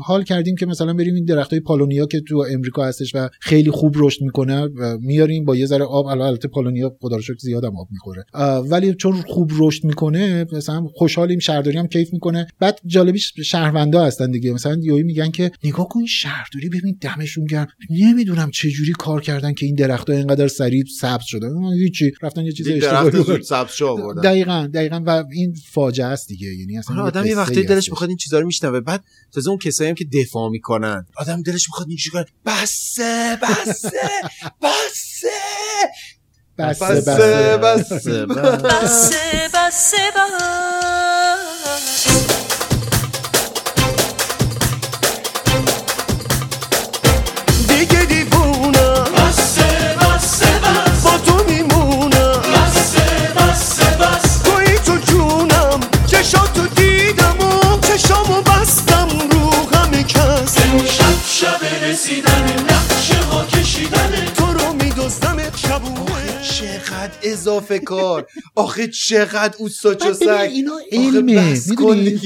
حال 0.00 0.22
کردیم 0.24 0.56
که 0.56 0.66
مثلا 0.66 0.94
بریم 0.94 1.14
این 1.14 1.24
درختای 1.24 1.60
پالونیا 1.60 2.06
که 2.06 2.20
تو 2.20 2.44
امریکا 2.50 2.84
هستش 2.84 3.14
و 3.14 3.28
خیلی 3.40 3.70
خوب 3.70 3.94
رشد 3.96 4.22
می‌کنه 4.22 4.62
و 4.62 4.98
میاریم 4.98 5.44
با 5.44 5.56
یه 5.56 5.66
ذره 5.66 5.84
آب 5.84 6.06
البته 6.06 6.48
پالونیا 6.48 6.96
خدا 7.00 7.16
رو 7.16 7.22
شکر 7.22 7.38
زیاد 7.38 7.64
هم 7.64 7.76
آب 7.76 7.88
می‌خوره. 7.90 8.24
ولی 8.68 8.94
چون 8.94 9.12
خوب 9.12 9.50
رشد 9.58 9.84
می‌کنه 9.84 10.46
مثلا 10.52 10.86
خوشحالیم 10.94 11.38
شهرداری 11.38 11.78
هم 11.78 11.86
کیف 11.86 12.12
می‌کنه. 12.12 12.46
بعد 12.60 12.80
جالبیش 12.86 13.32
شهروندا 13.44 14.04
هستن 14.04 14.30
دیگه. 14.30 14.52
مثلا 14.52 14.76
یوی 14.82 15.02
میگن 15.02 15.30
که 15.30 15.50
نگاه 15.64 15.88
کن 15.88 16.06
شهرداری 16.06 16.68
ببین 16.68 16.98
دمشون 17.00 17.44
گرم. 17.44 17.66
نمی‌دونم 17.90 18.50
چه 18.50 18.70
جوری 18.70 18.92
کار 18.98 19.20
کردن 19.20 19.54
که 19.54 19.66
این 19.66 19.74
درختها 19.74 20.16
اینقدر 20.16 20.48
سریع 20.48 20.84
سبز 21.00 21.24
شده 21.24 21.46
هیچی 21.78 22.12
رفتن 22.22 22.44
یه 22.44 22.52
چیز 22.52 22.68
اشتباهی 22.68 23.42
سبز 23.52 23.72
شو 23.72 23.86
آوردن. 23.86 24.22
دقیقا 24.22 24.68
دقیقا. 24.74 25.02
و 25.06 25.24
این 25.32 25.54
فاجعه 25.70 26.06
است 26.22 26.28
دیگه. 26.28 26.46
یعنی 26.54 26.78
اصلا 26.78 26.96
آره 26.96 27.02
یه 27.02 27.08
آدم 27.08 27.26
یه 27.26 27.36
وقتی 27.36 27.62
دلش. 27.62 27.90
می‌خواد 27.90 28.08
این 28.10 28.16
چیزا 28.16 28.38
رو 28.38 28.46
میشنوه 28.46 28.80
بعد 28.80 29.04
تازه 29.34 29.50
اون 29.50 29.58
کسایی 29.58 29.90
هم 29.90 29.96
که 29.96 30.04
دفاع 30.04 30.50
می‌کنن. 30.50 31.06
آدم 31.16 31.42
دلش 31.42 31.68
می‌خواد 31.68 31.88
اینجوری 31.88 32.10
کنه. 32.10 32.26
بسه. 32.46 33.38
بسه 33.42 33.90
بسه 34.62 35.30
بسه. 36.58 36.96
بسه 37.56 38.26
بسه. 38.26 38.26
بسه 38.26 39.48
بسه 39.54 40.10
بسه. 41.86 42.41
رسیدن 61.92 62.44
نقشه 62.52 63.14
ها 63.14 63.46
کشیدن. 63.46 64.24
تو 64.36 64.44
رو 64.44 64.72
میدوزدم 64.72 65.36
شبونه. 65.56 66.42
چقدر 66.42 67.12
اضافه 67.22 67.78
کار. 67.78 68.26
آخه 68.54 68.88
چقدر 68.88 69.54
بعد 69.58 70.00
ببین 70.00 70.12
چسک. 70.12 70.26
اینا 70.52 70.72
علمه. 70.92 71.54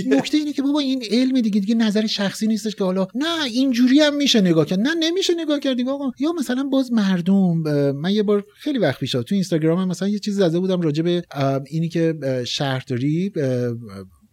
نکته 0.07 0.39
اینه 0.39 0.53
که 0.53 0.62
بابا 0.62 0.81
این 0.81 1.03
علم 1.11 1.40
دیگه. 1.40 1.61
دیگه 1.61 1.74
نظر 1.74 2.07
شخصی 2.07 2.47
نیستش 2.47 2.74
که 2.74 2.85
حالا. 2.85 3.07
نه 3.15 3.45
اینجوری 3.45 4.01
هم 4.01 4.16
میشه 4.16 4.40
نگاه 4.40 4.66
کرد. 4.66 4.81
نه 4.81 4.95
نمیشه 4.95 5.35
نگاه 5.35 5.61
کرد. 5.61 5.89
آقا 5.89 6.11
یا 6.19 6.32
مثلا 6.32 6.65
باز 6.65 6.93
مردم 6.93 7.57
من 7.93 8.11
یه 8.11 8.23
بار 8.23 8.45
خیلی 8.59 8.78
وقت 8.78 9.01
پیش 9.01 9.12
تو 9.12 9.24
اینستاگرام 9.31 9.89
مثلا 9.89 10.09
یه 10.09 10.19
چیزی 10.19 10.40
زده 10.40 10.59
بودم 10.59 10.81
راجع 10.81 11.03
به 11.03 11.23
اینی 11.66 11.89
که 11.89 12.15
شهرداری 12.47 13.32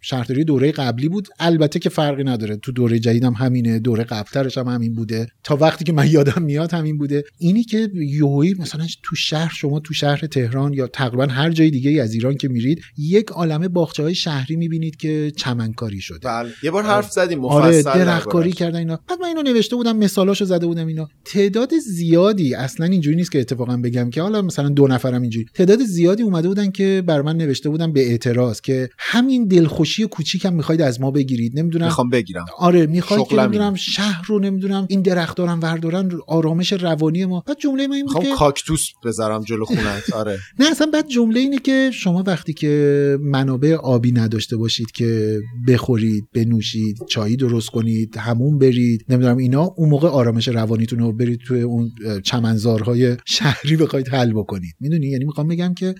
شهرداری 0.04 0.44
دوره 0.44 0.72
قبلی 0.72 1.08
بود. 1.08 1.28
البته 1.38 1.78
که 1.78 1.88
فرقی 1.88 2.24
نداره. 2.24 2.56
تو 2.56 2.72
دوره 2.72 2.98
جدیدم 2.98 3.32
همینه 3.32 3.78
دوره 3.78 4.04
قبلترش 4.04 4.58
هم 4.58 4.68
همین 4.68 4.94
بوده. 4.94 5.26
تا 5.44 5.56
وقتی 5.56 5.84
که 5.84 5.92
من 5.92 6.10
یادم 6.10 6.42
میاد 6.42 6.72
همین 6.72 6.98
بوده. 6.98 7.24
اینی 7.38 7.64
که 7.64 7.90
یوهی 7.94 8.54
مثلا 8.58 8.86
تو 9.02 9.16
شهر 9.16 9.52
شما 9.54 9.80
تو 9.80 9.94
شهر 9.94 10.26
تهران 10.26 10.72
یا 10.72 10.86
تقریبا 10.86 11.26
هر 11.26 11.50
جای 11.50 11.70
دیگه 11.70 12.02
از 12.02 12.14
ایران 12.14 12.36
که 12.36 12.48
میرید 12.48 12.82
یک 12.98 13.28
عالمه 13.30 13.68
باغچه 13.68 14.02
های 14.02 14.14
شهری 14.14 14.56
می‌بینید 14.56 14.96
که 14.96 15.32
چمنکاری 15.36 16.00
شده. 16.00 16.18
بله. 16.18 16.50
یه 16.62 16.70
بار 16.70 16.82
حرف 16.82 17.10
زدیم 17.10 17.38
مفصل 17.38 17.88
آره. 17.88 18.04
درختکاری 18.04 18.52
کردن 18.52 18.78
اینا. 18.78 19.00
بعد 19.08 19.20
من 19.20 19.26
اینو 19.26 19.42
نوشته 19.42 19.76
بودم 19.76 19.96
مثالاشو 19.96 20.44
زده 20.44 20.66
بودم 20.66 20.86
اینا. 20.86 21.08
تعداد 21.24 21.70
زیادی 21.78 22.54
اصلا 22.54 22.86
اینجوری 22.86 23.16
نیست 23.16 23.32
که 23.32 23.40
اتفاقا 23.40 23.76
بگم 23.76 24.10
که 24.10 24.22
حالا 24.22 24.42
مثلا 24.42 24.68
دو 24.68 24.86
نفرم 24.86 25.22
اینجوری. 25.22 25.46
تعداد 25.54 25.78
زیادی 25.84 26.22
اومده 26.22 26.48
بودن 26.48 26.70
که 26.70 27.02
بر 27.06 27.22
من 27.22 27.36
نوشته 27.36 27.68
بودن 27.68 27.92
به 27.92 28.10
اعتراض 28.10 28.60
که 28.60 28.88
همین 28.98 29.48
دلخوشی 29.94 30.06
کوچیکم 30.06 30.52
می‌خواید 30.52 30.80
از 30.82 31.00
ما 31.00 31.10
بگیرید. 31.10 31.58
نمی‌دونم. 31.58 31.84
می‌خوام 31.84 32.10
بگیرم. 32.10 32.44
آره 32.58 32.86
می‌خواید 32.86 33.26
که 33.26 33.36
نمی‌دونم 33.36 33.74
شهر 33.74 34.22
رو 34.26 34.38
نمی‌دونم 34.38 34.86
این 34.88 35.02
درخت 35.02 35.36
دارن 35.36 35.58
وردارن 35.58 36.10
آرامش 36.26 36.72
روانی 36.72 37.24
ما. 37.24 37.42
بعد 37.46 37.58
جمله 37.58 37.86
من 37.86 38.02
می‌خوام 38.02 38.24
که 38.24 38.30
کاکتوس 38.30 38.88
بذارم 39.04 39.42
جلو 39.42 39.64
خونت. 39.64 40.12
آره. 40.20 40.38
نه 40.58 40.70
اصلا 40.70 40.86
بعد 40.92 41.08
جمله 41.08 41.40
اینه 41.40 41.58
که 41.58 41.90
شما 41.94 42.22
وقتی 42.26 42.52
که 42.52 43.18
منابع 43.20 43.74
آبی 43.74 44.12
نداشته 44.12 44.56
باشید 44.56 44.90
که 44.90 45.40
بخورید 45.68 46.24
بنوشید 46.34 46.98
چایی 47.08 47.36
درست 47.36 47.70
کنید 47.70 48.16
همون 48.16 48.58
برید 48.58 49.04
نمی‌دونم 49.08 49.36
اینا 49.36 49.62
اون 49.62 49.88
موقع 49.88 50.08
آرامش 50.08 50.48
روانیتون 50.48 50.98
رو 50.98 51.12
برید 51.12 51.40
توی 51.46 51.62
اون 51.62 51.90
چمنزارهای 52.24 53.16
شهری 53.24 53.76
بخواید 53.76 54.08
حل 54.08 54.32
بکنید. 54.32 54.74
می‌دونی؟ 54.80 55.06
یعنی 55.06 55.24
می‌خوام 55.24 55.48
بگم 55.48 55.74
که 55.74 55.94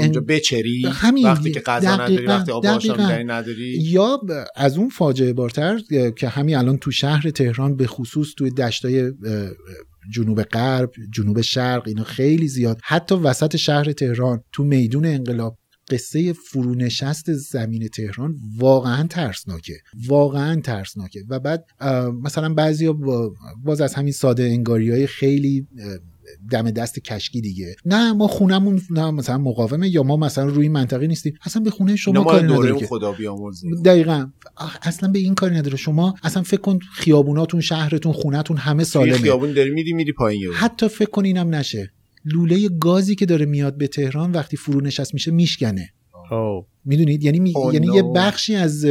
اونجا 0.00 0.20
بچری؟ 0.20 0.86
همین 0.92 1.24
وقتی 1.24 1.52
که 1.52 1.60
غذا 1.60 1.94
نداری 1.94 2.26
وقتی 2.26 2.52
آب 2.52 2.66
نداری؟ 3.04 3.78
یا 3.82 4.20
از 4.56 4.78
اون 4.78 4.88
فاجعه 4.88 5.32
بارتر 5.32 5.78
که 6.18 6.28
همین 6.28 6.56
الان 6.56 6.78
تو 6.78 6.90
شهر 6.90 7.30
تهران 7.30 7.76
به 7.76 7.86
خصوص 7.86 8.34
توی 8.36 8.50
دشتای 8.50 9.12
جنوب 10.12 10.42
غرب 10.42 10.90
جنوب 11.10 11.40
شرق 11.40 11.82
اینا 11.86 12.04
خیلی 12.04 12.48
زیاد. 12.48 12.80
حتی 12.82 13.14
وسط 13.14 13.56
شهر 13.56 13.92
تهران 13.92 14.42
تو 14.52 14.64
میدون 14.64 15.06
انقلاب 15.06 15.58
قصه 15.90 16.32
فرونشست 16.32 17.32
زمین 17.32 17.88
تهران 17.88 18.36
واقعا 18.58 19.06
ترسناکه. 19.06 19.74
واقعا 20.06 20.60
ترسناکه. 20.60 21.20
و 21.28 21.40
بعد 21.40 21.64
مثلا 22.22 22.54
بعضی 22.54 22.92
باز 23.64 23.80
از 23.80 23.94
همین 23.94 24.12
ساده 24.12 24.42
انگاری 24.42 24.90
های 24.90 25.06
خیلی 25.06 25.66
دم 26.50 26.70
دست 26.70 26.98
کشکی 26.98 27.40
دیگه. 27.40 27.76
نه 27.84 28.12
ما 28.12 28.28
خونمون 28.28 28.82
نه 28.90 29.10
مثلا 29.10 29.38
مقاومه 29.38 29.88
یا 29.88 30.02
ما 30.02 30.16
مثلا 30.16 30.44
روی 30.44 30.62
این 30.62 30.72
منطقه 30.72 31.06
نیستیم. 31.06 31.34
اصلا 31.42 31.62
به 31.62 31.70
خونه 31.70 31.96
شما 31.96 32.24
کاری 32.24 32.44
نداره 32.44 32.78
که. 32.78 32.86
خدا 32.86 33.14
دقیقا. 33.84 34.26
اصلا 34.82 35.08
به 35.08 35.18
این 35.18 35.34
کاری 35.34 35.54
نداره. 35.54 35.76
شما 35.76 36.14
اصلا 36.22 36.42
فکر 36.42 36.60
کن 36.60 36.78
خیابوناتون 36.78 37.60
شهرتون 37.60 38.12
خونتون 38.12 38.56
همه 38.56 38.84
سالمه. 38.84 39.18
خیابون 39.18 39.52
داری 39.52 39.70
میری 39.70 39.92
میری 39.92 40.12
پایین 40.12 40.42
یهو. 40.42 40.52
حتی 40.52 40.88
فکر 40.88 41.10
کن 41.10 41.24
اینم 41.24 41.54
نشه. 41.54 41.92
لوله 42.24 42.68
گازی 42.68 43.14
که 43.14 43.26
داره 43.26 43.46
میاد 43.46 43.76
به 43.76 43.86
تهران 43.86 44.32
وقتی 44.32 44.56
فرو 44.56 44.80
نشست 44.80 45.14
میشه 45.14 45.30
میشکنه. 45.30 45.92
اوه. 46.30 46.66
می‌دونید؟ 46.84 47.24
یعنی 47.24 47.40
می... 47.40 47.52
Oh 47.52 47.74
یعنی 47.74 47.86
no. 47.86 47.94
یه 47.94 48.02
بخشی 48.02 48.54
از 48.54 48.86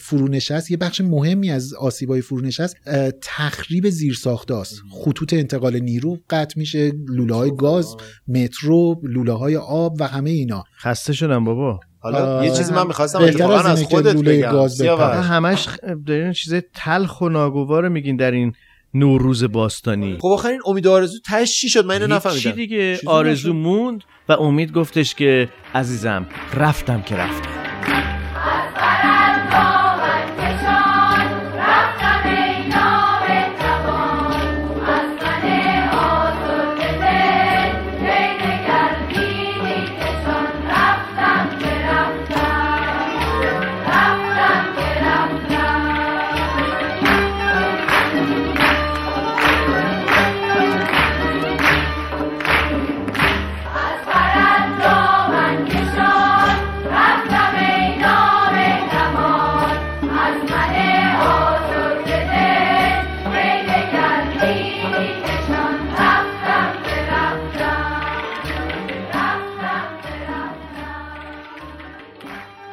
فرونشست 0.00 0.70
یه 0.70 0.76
بخش 0.76 1.00
مهمی 1.00 1.50
از 1.50 1.74
آسیبای 1.74 2.20
فرونشست 2.20 2.76
تخریب 3.22 3.88
زیرساختاست 3.90 4.82
خطوط 4.90 5.34
انتقال 5.34 5.78
نیرو 5.78 6.18
قطع 6.30 6.58
میشه 6.58 6.92
لوله 7.08 7.34
های 7.34 7.56
گاز 7.56 7.96
مترو 8.28 9.00
لوله 9.02 9.32
های 9.32 9.56
آب 9.56 9.96
و 10.00 10.06
همه 10.06 10.30
اینا. 10.30 10.64
خسته 10.80 11.12
شدم 11.12 11.44
بابا. 11.44 11.80
حالا 12.02 12.38
آه، 12.38 12.46
یه 12.46 12.52
چیزی 12.52 12.72
من 12.72 12.86
می‌خواستم 12.86 13.18
اتفاقا 13.22 13.58
از 13.58 13.66
از 13.66 13.82
خودت 13.82 14.16
بگم. 14.16 15.22
همش 15.22 15.68
دارین 16.06 16.32
چیز 16.32 16.54
تلخ 16.74 17.20
و 17.20 17.28
ناگوار 17.28 17.88
میگین 17.88 18.16
در 18.16 18.30
این 18.30 18.52
نوروز 18.94 19.44
باستانی. 19.44 20.18
خب 20.20 20.28
آخر 20.28 20.48
این 20.48 20.60
امید 20.66 20.86
و 20.86 20.92
آرزو 20.92 21.18
تهش 21.24 21.60
چی 21.60 21.68
شد؟ 21.68 21.84
من 21.84 21.94
اینو 21.94 22.06
چی 22.06 22.12
نفهمیدم. 22.12 22.50
دیگه. 22.50 22.94
چیزی 22.94 23.06
آرزو. 23.06 23.52
موند 23.52 24.04
و 24.28 24.32
امید 24.32 24.72
گفتش 24.72 25.14
که 25.14 25.48
عزیزم 25.74 26.26
رفتم 26.54 27.02
که 27.02 27.16
رفتم. 27.16 28.19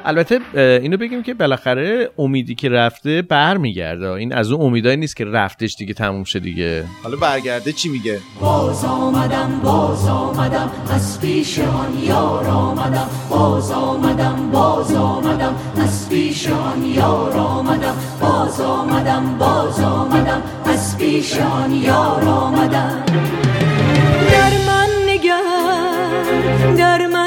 البته 0.07 0.39
اینو 0.55 0.97
بگیم 0.97 1.23
که 1.23 1.33
بالاخره 1.33 2.09
امیدی 2.17 2.55
که 2.55 2.69
رفته 2.69 3.21
برمیگرده. 3.21 4.11
این 4.11 4.33
از 4.33 4.51
اون 4.51 4.65
امیدایی 4.65 4.97
نیست 4.97 5.15
که 5.15 5.25
رفتش 5.25 5.75
دیگه 5.75 5.93
تموم 5.93 6.23
شه 6.23 6.39
دیگه. 6.39 6.83
حالا 7.03 7.17
برگرده 7.17 7.71
چی 7.71 7.89
میگه؟ 7.89 8.19
باز 8.39 8.85
آمدم 8.85 9.59
باز 9.63 10.07
آمدم 10.07 10.71
از 10.89 11.21
پیش 11.21 11.59
آن 11.59 12.03
یار 12.03 12.45
آمدم. 12.45 13.09
باز 13.29 13.71
آمدم 13.71 14.51
باز 14.51 14.95
آمدم 14.95 15.55
از 15.77 16.09
پیش 16.09 16.47
آن 16.49 16.85
یار 16.85 17.37
آمدم. 17.37 17.95
باز 18.21 18.61
آمدم 18.61 19.37
باز 19.39 19.79
آمدم 19.79 20.41
از 20.65 20.97
پیش 20.97 21.37
آن 21.39 21.73
یار 21.73 22.23
آمدم. 22.23 23.03
در 24.31 24.51
من 24.67 24.89
نگر 25.09 25.41
در 26.77 27.07
من 27.07 27.26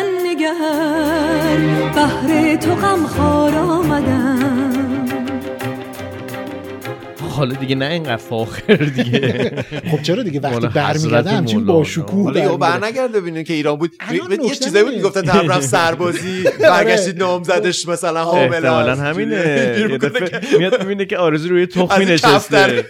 نگر 0.55 1.93
بهر 1.95 2.57
تو 2.57 2.75
غمخوار 2.75 3.55
آمدم 3.55 4.41
حالا 7.37 7.55
دیگه 7.55 7.75
نه 7.75 7.85
اینقدر 7.87 8.17
فاخر 8.17 8.75
دیگه 8.77 9.51
خب 9.91 10.03
چرا 10.03 10.23
دیگه 10.23 10.41
وقتی 10.41 10.67
برمیگرده 10.69 10.91
حضرت 10.91 11.27
همچین. 11.27 11.67
با 11.67 11.85
شکوه 11.85 12.25
حالا 12.25 12.41
یهو. 12.41 12.57
برنگرد 12.57 13.13
ببینین 13.13 13.45
که 13.45 13.55
ایران 13.55 13.77
بود 13.77 13.93
یه 14.13 14.55
چیزایی 14.55 14.85
بود. 14.85 14.95
می‌گفتن 14.95 15.23
طرف 15.23 15.51
رفت 15.51 15.63
سربازی 15.69 16.45
برگشتید 16.61 17.19
نام 17.19 17.43
زدش 17.43 17.89
مثلا 17.89 18.25
حامل 18.25 18.55
احتمالا. 18.55 18.97
همینه 18.97 19.77
میاد 20.59 20.81
می‌بینه 20.83 21.05
که 21.05 21.17
آرزو 21.19 21.49
روی 21.49 21.67
تخمی. 21.67 22.05
نشسته 22.05 22.85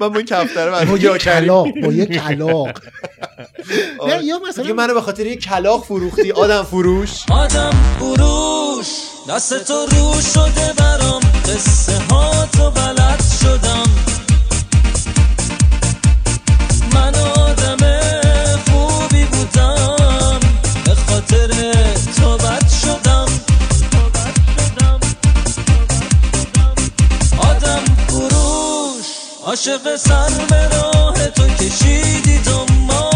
من 0.00 0.08
با 0.08 0.16
این 0.16 0.26
کفتره 0.26 0.84
با 0.86 0.96
یه 0.98 1.18
کلاق 1.18 1.68
با 1.84 1.92
یه 1.92 2.06
کلاق 2.06 2.52
آره. 2.66 2.74
نه 4.08 4.24
یا 4.24 4.38
دیگه 4.38 4.48
مثلا 4.48 4.72
منو 4.72 4.94
به 4.94 5.00
خاطر 5.00 5.26
یه 5.26 5.36
کلاق 5.36 5.84
فروختی 5.84 6.32
آدم 6.32 6.62
فروش. 6.62 7.10
آدم 7.30 7.70
فروش 7.98 8.86
دست 9.28 9.64
تو 9.64 9.86
رو 9.86 10.20
شده 10.34 10.72
برام 10.76 11.20
قصه 11.44 11.98
ها 12.10 12.46
تو 12.52 12.70
بلد 12.70 13.22
شدم. 13.42 13.84
من 16.94 17.14
آدم 17.14 17.76
خوبی 18.70 19.24
بودم 19.24 20.40
به 20.84 20.94
خاطر 20.94 21.48
تو 22.16 22.36
بد 22.36 22.68
شدم. 22.82 23.26
آدم 27.38 27.82
فروش 28.08 29.06
عاشق 29.46 29.96
سر 29.96 30.30
به 30.50 30.68
راه 30.68 31.26
تو 31.28 31.42
کشیدی 31.48 32.38
دنبال. 32.38 33.11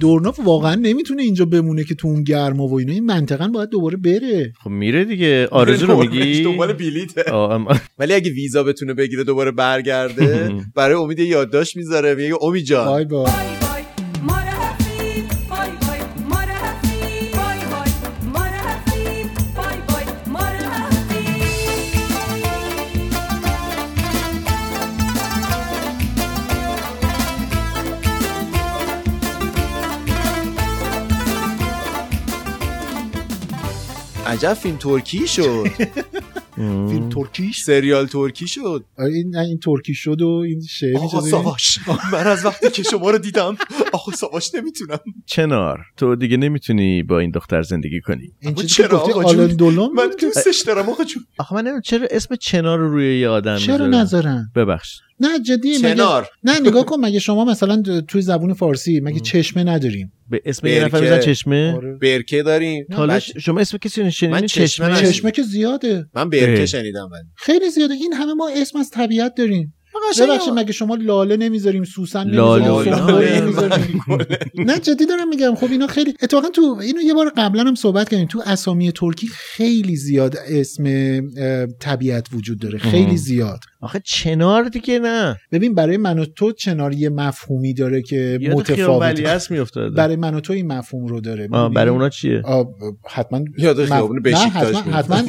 دورناف 0.00 0.40
واقعا 0.44 0.74
نمی‌تونه 0.74 1.22
اینجا 1.22 1.44
بمونه 1.44 1.84
که 1.84 1.94
تو 1.94 2.08
اون 2.08 2.22
گرما 2.22 2.66
و 2.66 2.78
اینا. 2.78 2.92
این 2.92 3.04
منطقا 3.04 3.48
باید 3.48 3.68
دوباره 3.68 3.96
بره. 3.96 4.52
خب 4.64 4.70
میره 4.70 5.04
دیگه. 5.04 5.48
آرزو 5.50 5.86
رو 5.86 6.00
میگی؟ 6.00 6.42
دنبال 6.42 6.72
بلیته. 6.72 7.22
آه، 7.32 7.50
اما- 7.50 7.76
ولی 7.98 8.14
اگه 8.14 8.30
ویزا 8.30 8.62
بتونه 8.62 8.94
بگیره 8.94 9.24
دوباره 9.24 9.50
برگرده 9.50 10.50
برای 10.76 10.94
امید 10.96 11.18
یه 11.18 11.26
یادداشت 11.26 11.76
می‌ذاره. 11.76 12.14
میگه 12.14 12.34
امید 12.42 12.64
جان. 12.64 12.86
بای 12.86 13.04
بای. 13.04 13.61
عجب 34.32 34.54
فیلم 34.54 34.76
ترکی 34.76 35.28
شد. 35.28 35.66
فیلم 36.90 37.08
ترکیش 37.08 37.62
سریال 37.62 38.06
ترکی 38.06 38.48
شد. 38.48 38.84
این 38.98 39.36
این 39.36 39.58
ترکی 39.58 39.94
شد 39.94 40.22
و 40.22 40.28
این 40.28 40.60
شعر 40.60 40.96
آقا. 40.96 41.20
ساواش 41.20 41.78
من 42.12 42.26
از 42.26 42.44
وقتی 42.44 42.70
که 42.70 42.82
شما 42.82 43.10
رو 43.10 43.18
دیدم 43.18 43.56
آقا 43.92 44.12
ساواش 44.12 44.54
نمی‌تونم. 44.54 44.98
چنار 45.26 45.80
تو 45.96 46.16
دیگه 46.16 46.36
نمی‌تونی 46.36 47.02
با 47.02 47.18
این 47.18 47.30
دختر 47.30 47.62
زندگی 47.62 48.00
کنی. 48.00 48.32
چرا؟ 48.66 48.98
گفتی 48.98 49.12
آقا 49.12 49.88
من 49.88 50.10
دوستش 50.20 50.62
دارم 50.66 50.88
آقا 50.88 51.04
جون. 51.04 51.24
آخه 51.38 51.54
من 51.54 51.60
نمی‌دونم 51.60 51.82
چرا 51.82 52.06
اسم 52.10 52.36
چنار 52.36 52.78
رو 52.78 52.90
روی 52.90 53.20
یه 53.20 53.28
آدم 53.28 53.56
چرا 53.56 53.86
نذارن؟ 53.86 54.50
ببخش 54.54 55.00
نه 55.22 55.38
جدی 55.38 55.78
مگه 55.78 56.22
نه 56.44 56.60
نگاه 56.60 56.86
کن 56.86 57.00
مگه 57.00 57.18
شما 57.18 57.44
مثلا 57.44 57.82
توی 58.08 58.22
زبون 58.22 58.54
فارسی 58.54 59.00
مگه 59.00 59.20
چشمه 59.20 59.64
نداریم؟ 59.64 60.12
به 60.30 60.42
اسم 60.44 60.66
یه 60.66 60.84
نفر. 60.84 61.00
بزن 61.00 61.20
چشمه؟ 61.20 61.74
آره. 61.76 61.94
برکه 62.02 62.42
داریم. 62.42 62.86
حالا 62.92 63.18
شما 63.18 63.60
اسم 63.60 63.78
کسی 63.78 64.02
رو 64.02 64.10
شنیدین 64.10 64.40
من 64.40 64.46
چشمه 64.46 64.88
چشمه. 64.88 65.08
چشمه 65.08 65.30
که 65.30 65.42
زیاده. 65.42 66.06
من 66.14 66.30
برکه. 66.30 66.66
شنیدم 66.66 67.08
ولی. 67.12 67.22
خیلی 67.36 67.70
زیاده. 67.70 67.94
این 67.94 68.12
همه 68.12 68.34
ما 68.34 68.50
اسم 68.56 68.78
از 68.78 68.90
طبیعت 68.90 69.34
داریم. 69.34 69.74
ببخشید 69.94 70.54
مگه 70.54 70.72
شما 70.72 70.94
لاله 70.94 71.36
نمی‌ذاریم 71.36 71.84
سوسن 71.84 72.26
نمی‌ذاریم؟ 72.26 74.04
نه 74.54 74.78
جدی 74.78 75.06
دارم 75.06 75.28
میگم. 75.28 75.54
خب 75.54 75.70
اینا 75.70 75.86
خیلی 75.86 76.14
اتفاقا 76.22 76.48
تو 76.48 76.78
اینو 76.82 77.00
یه 77.00 77.14
بار 77.14 77.32
قبلا 77.36 77.62
هم 77.62 77.74
صحبت 77.74 78.08
کردیم. 78.08 78.26
تو 78.26 78.42
اسامی 78.46 78.92
ترکی 78.92 79.26
خیلی 79.26 79.96
زیاد 79.96 80.36
اسم 80.48 80.84
طبیعت 81.80 82.26
وجود 82.32 82.58
داره. 82.58 82.78
خیلی. 82.78 83.16
زیاد. 83.16 83.60
آخه 83.80 84.02
چنار 84.04 84.68
دیگه 84.68 84.98
نه. 84.98 85.36
ببین 85.52 85.74
برای 85.74 85.96
من 85.96 86.18
و 86.18 86.24
تو 86.24 86.52
چنار 86.52 86.94
یه 86.94 87.08
مفهومی 87.08 87.74
داره 87.74 88.02
که 88.02 88.38
متفاوت 88.52 89.78
برای 89.96 90.16
من 90.16 90.34
و 90.34 90.40
تو 90.40 90.52
این 90.52 90.66
مفهوم 90.66 91.06
رو 91.06 91.20
داره؟ 91.20 91.48
برای 91.48 91.88
اونا 91.88 92.08
چیه؟ 92.08 92.42
حتما 93.08 93.44
یاد 93.58 93.84
خیابون 93.84 94.26
حتما. 94.26 94.80
حتما 94.80 95.22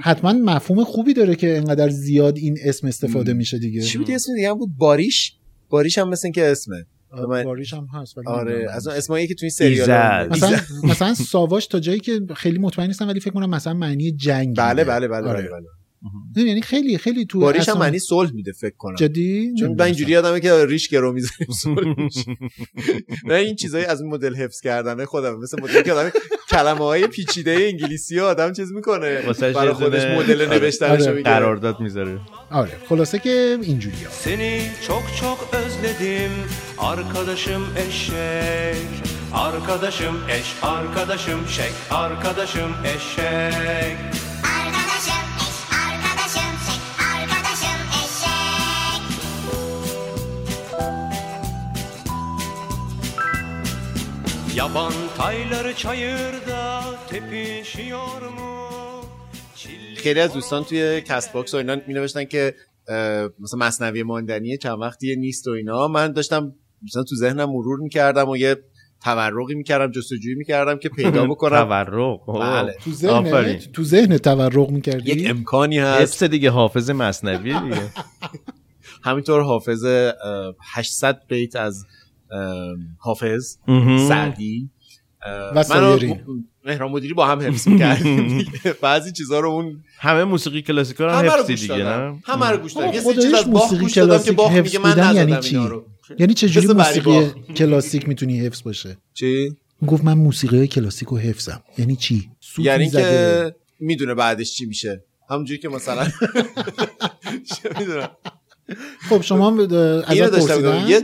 حتما 0.00 0.32
مفهوم 0.32 0.84
خوبی 0.84 1.14
داره 1.14 1.34
که 1.34 1.56
انقدر 1.56 1.88
زیاد 1.88 2.36
این 2.36 2.58
اسم 2.64 2.86
استفاده 2.86 3.32
میشه 3.32 3.58
دیگه. 3.58 3.82
بود 4.02 4.08
یه 4.08 4.14
اسم 4.14 4.34
دیگه 4.34 4.50
هم 4.50 4.58
بود 4.58 4.70
باریش 4.78 5.34
باریش 5.70 5.98
هم 5.98 6.08
مثل 6.08 6.30
که 6.30 6.50
اسمه 6.50 6.86
من- 7.28 7.44
باریش 7.44 7.74
هم 7.74 7.86
هست 7.94 8.18
ولی 8.18 8.26
آره. 8.26 8.66
از 8.70 8.86
اون 8.88 8.96
اسمایی 8.96 9.26
که 9.26 9.34
تو 9.34 9.44
این 9.44 9.50
سریال. 9.50 10.28
مثلا 10.28 10.60
مثلا 10.84 11.14
ساواش 11.14 11.66
تا 11.66 11.80
جایی 11.80 12.00
که 12.00 12.20
خیلی 12.36 12.58
مطمئن 12.58 12.86
نیستم 12.86 13.08
ولی 13.08 13.20
فکر 13.20 13.30
کنم 13.30 13.50
مثلا 13.50 13.74
معنی 13.74 14.12
جنگ 14.12 14.56
بله. 14.56 14.84
بله 14.84 15.08
بله 15.08 15.28
آره. 15.28 15.42
بله, 15.42 15.50
بله. 15.50 15.66
یعنی 16.36 16.62
خیلی 16.62 16.98
خیلی 16.98 17.26
تو 17.26 17.40
باریش 17.40 17.68
هم 17.68 17.78
معنی 17.78 17.98
صلح 17.98 18.32
میده 18.32 18.52
فکر 18.52 18.76
کنم. 18.78 18.94
جدی؟ 18.94 19.54
چون 19.58 19.68
من 19.78 19.84
اینجوری 19.84 20.16
آدمه 20.16 20.40
که 20.40 20.66
ریش 20.66 20.88
گرو 20.88 21.12
می‌ذاریم. 21.12 21.46
نه 23.28 23.34
این 23.34 23.56
چیزایی 23.56 23.84
از 23.84 24.02
مدل 24.02 24.36
حفظ 24.36 24.60
کردن 24.60 25.04
خودم. 25.04 25.38
مثل 25.38 25.62
مدل 25.62 25.82
که 25.82 25.92
آدم 25.92 26.10
کلمه 26.50 26.84
های 26.84 27.06
پیچیده 27.06 27.50
انگلیسی 27.50 28.18
ها 28.18 28.26
آدم 28.26 28.52
چیز 28.52 28.72
می‌کنه. 28.72 29.20
برای 29.40 29.72
خودش 29.72 30.04
مدل 30.04 30.42
آره. 30.42 30.58
نوشتنش 30.58 31.02
آره. 31.02 31.22
قرارداد 31.22 31.80
می‌ذاره. 31.80 32.20
آره. 32.50 32.72
خلاصه 32.88 33.18
که 33.18 33.58
اینجوریه. 33.62 34.08
Seni 34.24 34.52
çok 34.86 35.02
çok 35.20 35.38
özledim 35.54 36.32
arkadaşım 36.78 37.62
eşek 37.76 39.12
Arkadaşım 39.34 40.14
eş, 40.28 40.54
arkadaşım 40.62 41.48
şek, 41.48 41.72
arkadaşım 41.90 42.70
eşek 42.84 44.21
Yaban 54.56 54.92
tayları 55.18 55.74
çayırda 55.76 56.82
tepişiyor 57.10 58.22
mu? 58.36 58.52
خیلی 59.96 60.20
از 60.20 60.32
دوستان 60.32 60.64
توی 60.64 61.00
کست 61.00 61.32
باکس 61.32 61.54
و 61.54 61.56
اینا 61.56 61.76
می 61.86 61.94
نوشتن 61.94 62.24
که 62.24 62.54
مثلا 63.42 63.58
مصنوی 63.66 64.02
ماندنی 64.02 64.58
چند 64.58 64.78
وقتی 64.80 65.16
نیست 65.16 65.48
و 65.48 65.50
اینا 65.50 65.88
من 65.88 66.12
داشتم 66.12 66.52
مثلا 66.82 67.02
تو 67.02 67.16
ذهنم 67.16 67.50
مرور 67.50 67.78
می‌کردم 67.80 68.28
و 68.28 68.36
یه 68.36 68.56
تورقی 69.04 69.54
می‌کردم 69.54 69.90
جستجویی 69.92 70.34
می‌کردم 70.34 70.78
که 70.78 70.88
پیدا 70.88 71.26
بکنم 71.32 71.50
تورق. 71.64 72.20
بله. 72.42 72.74
تو. 72.84 72.90
ذهن 72.92 73.58
تو 73.72 73.84
ذهن 73.84 74.18
تورق 74.18 74.70
می‌کردی 74.70 75.12
یک 75.12 75.30
امکانی 75.30 75.78
هست 75.78 76.24
دیگه 76.24 76.50
حافظ 76.50 76.90
مصنوی 76.90 77.52
دیگه 77.60 77.82
همینطور 79.06 79.42
حافظ 79.42 79.84
اه، 79.84 80.14
800 80.74 81.20
بیت 81.28 81.56
از 81.56 81.84
حافظ. 82.98 83.56
سعدی. 84.08 84.70
و 85.54 85.62
سایرین. 85.62 86.20
مهران 86.64 86.90
مدیری 86.90 87.14
با 87.14 87.26
هم 87.26 87.40
حفظ 87.40 87.68
می‌کردیم. 87.68 88.38
دیگه. 88.38 88.50
بعضی 88.82 89.12
چیزا 89.12 89.40
رو 89.40 89.50
اون 89.50 89.84
همه 89.98 90.24
موسیقی 90.24 90.62
کلاسیکا 90.62 91.20
رو 91.20 91.42
گوش 91.42 91.60
دیگه 91.60 91.76
نه؟ 91.76 92.18
همه 92.24 92.50
رو 92.50 92.56
گوش 92.56 92.72
دادم 92.72 92.92
یه 92.92 93.00
سری 93.00 93.14
چیز 93.22 93.34
از 93.34 93.50
باخ 93.50 93.74
گوش 93.74 93.80
دادم 93.80 93.88
که 93.88 94.00
کلاسیک 94.00 94.34
باخ 94.34 94.52
حفظ 94.52 94.66
میگه 94.66 94.78
من 94.78 95.14
یعنی 95.14 95.32
نزدم 95.32 95.40
چی؟ 95.40 95.56
اینا 95.56 95.68
رو. 95.68 95.84
یعنی 96.18 96.34
چجوری 96.34 96.66
مثل 96.66 96.76
موسیقی. 96.76 97.30
کلاسیک 97.54 98.08
می‌تونی 98.08 98.40
حفظ 98.40 98.62
باشه؟ 98.62 98.96
چی؟ 99.14 99.56
گفت 99.86 100.04
من 100.04 100.12
موسیقی 100.14 100.66
کلاسیک 100.66 101.08
رو 101.08 101.18
حفظم. 101.18 101.62
یعنی 101.78 101.96
چی؟ 101.96 102.30
یعنی. 102.58 102.90
که 102.90 103.54
می‌دونه 103.80 104.14
بعدش 104.14 104.54
چی 104.54 104.66
میشه. 104.66 105.04
همونجوری 105.30 105.60
که 105.60 105.68
مثلا 105.68 106.04
چه 107.54 107.70
می‌دونم. 107.78 108.10
خب 109.08 109.20
شما 109.22 109.66
داشتم 109.66 110.54
پرسیدن. 110.54 110.88
یه 110.88 111.00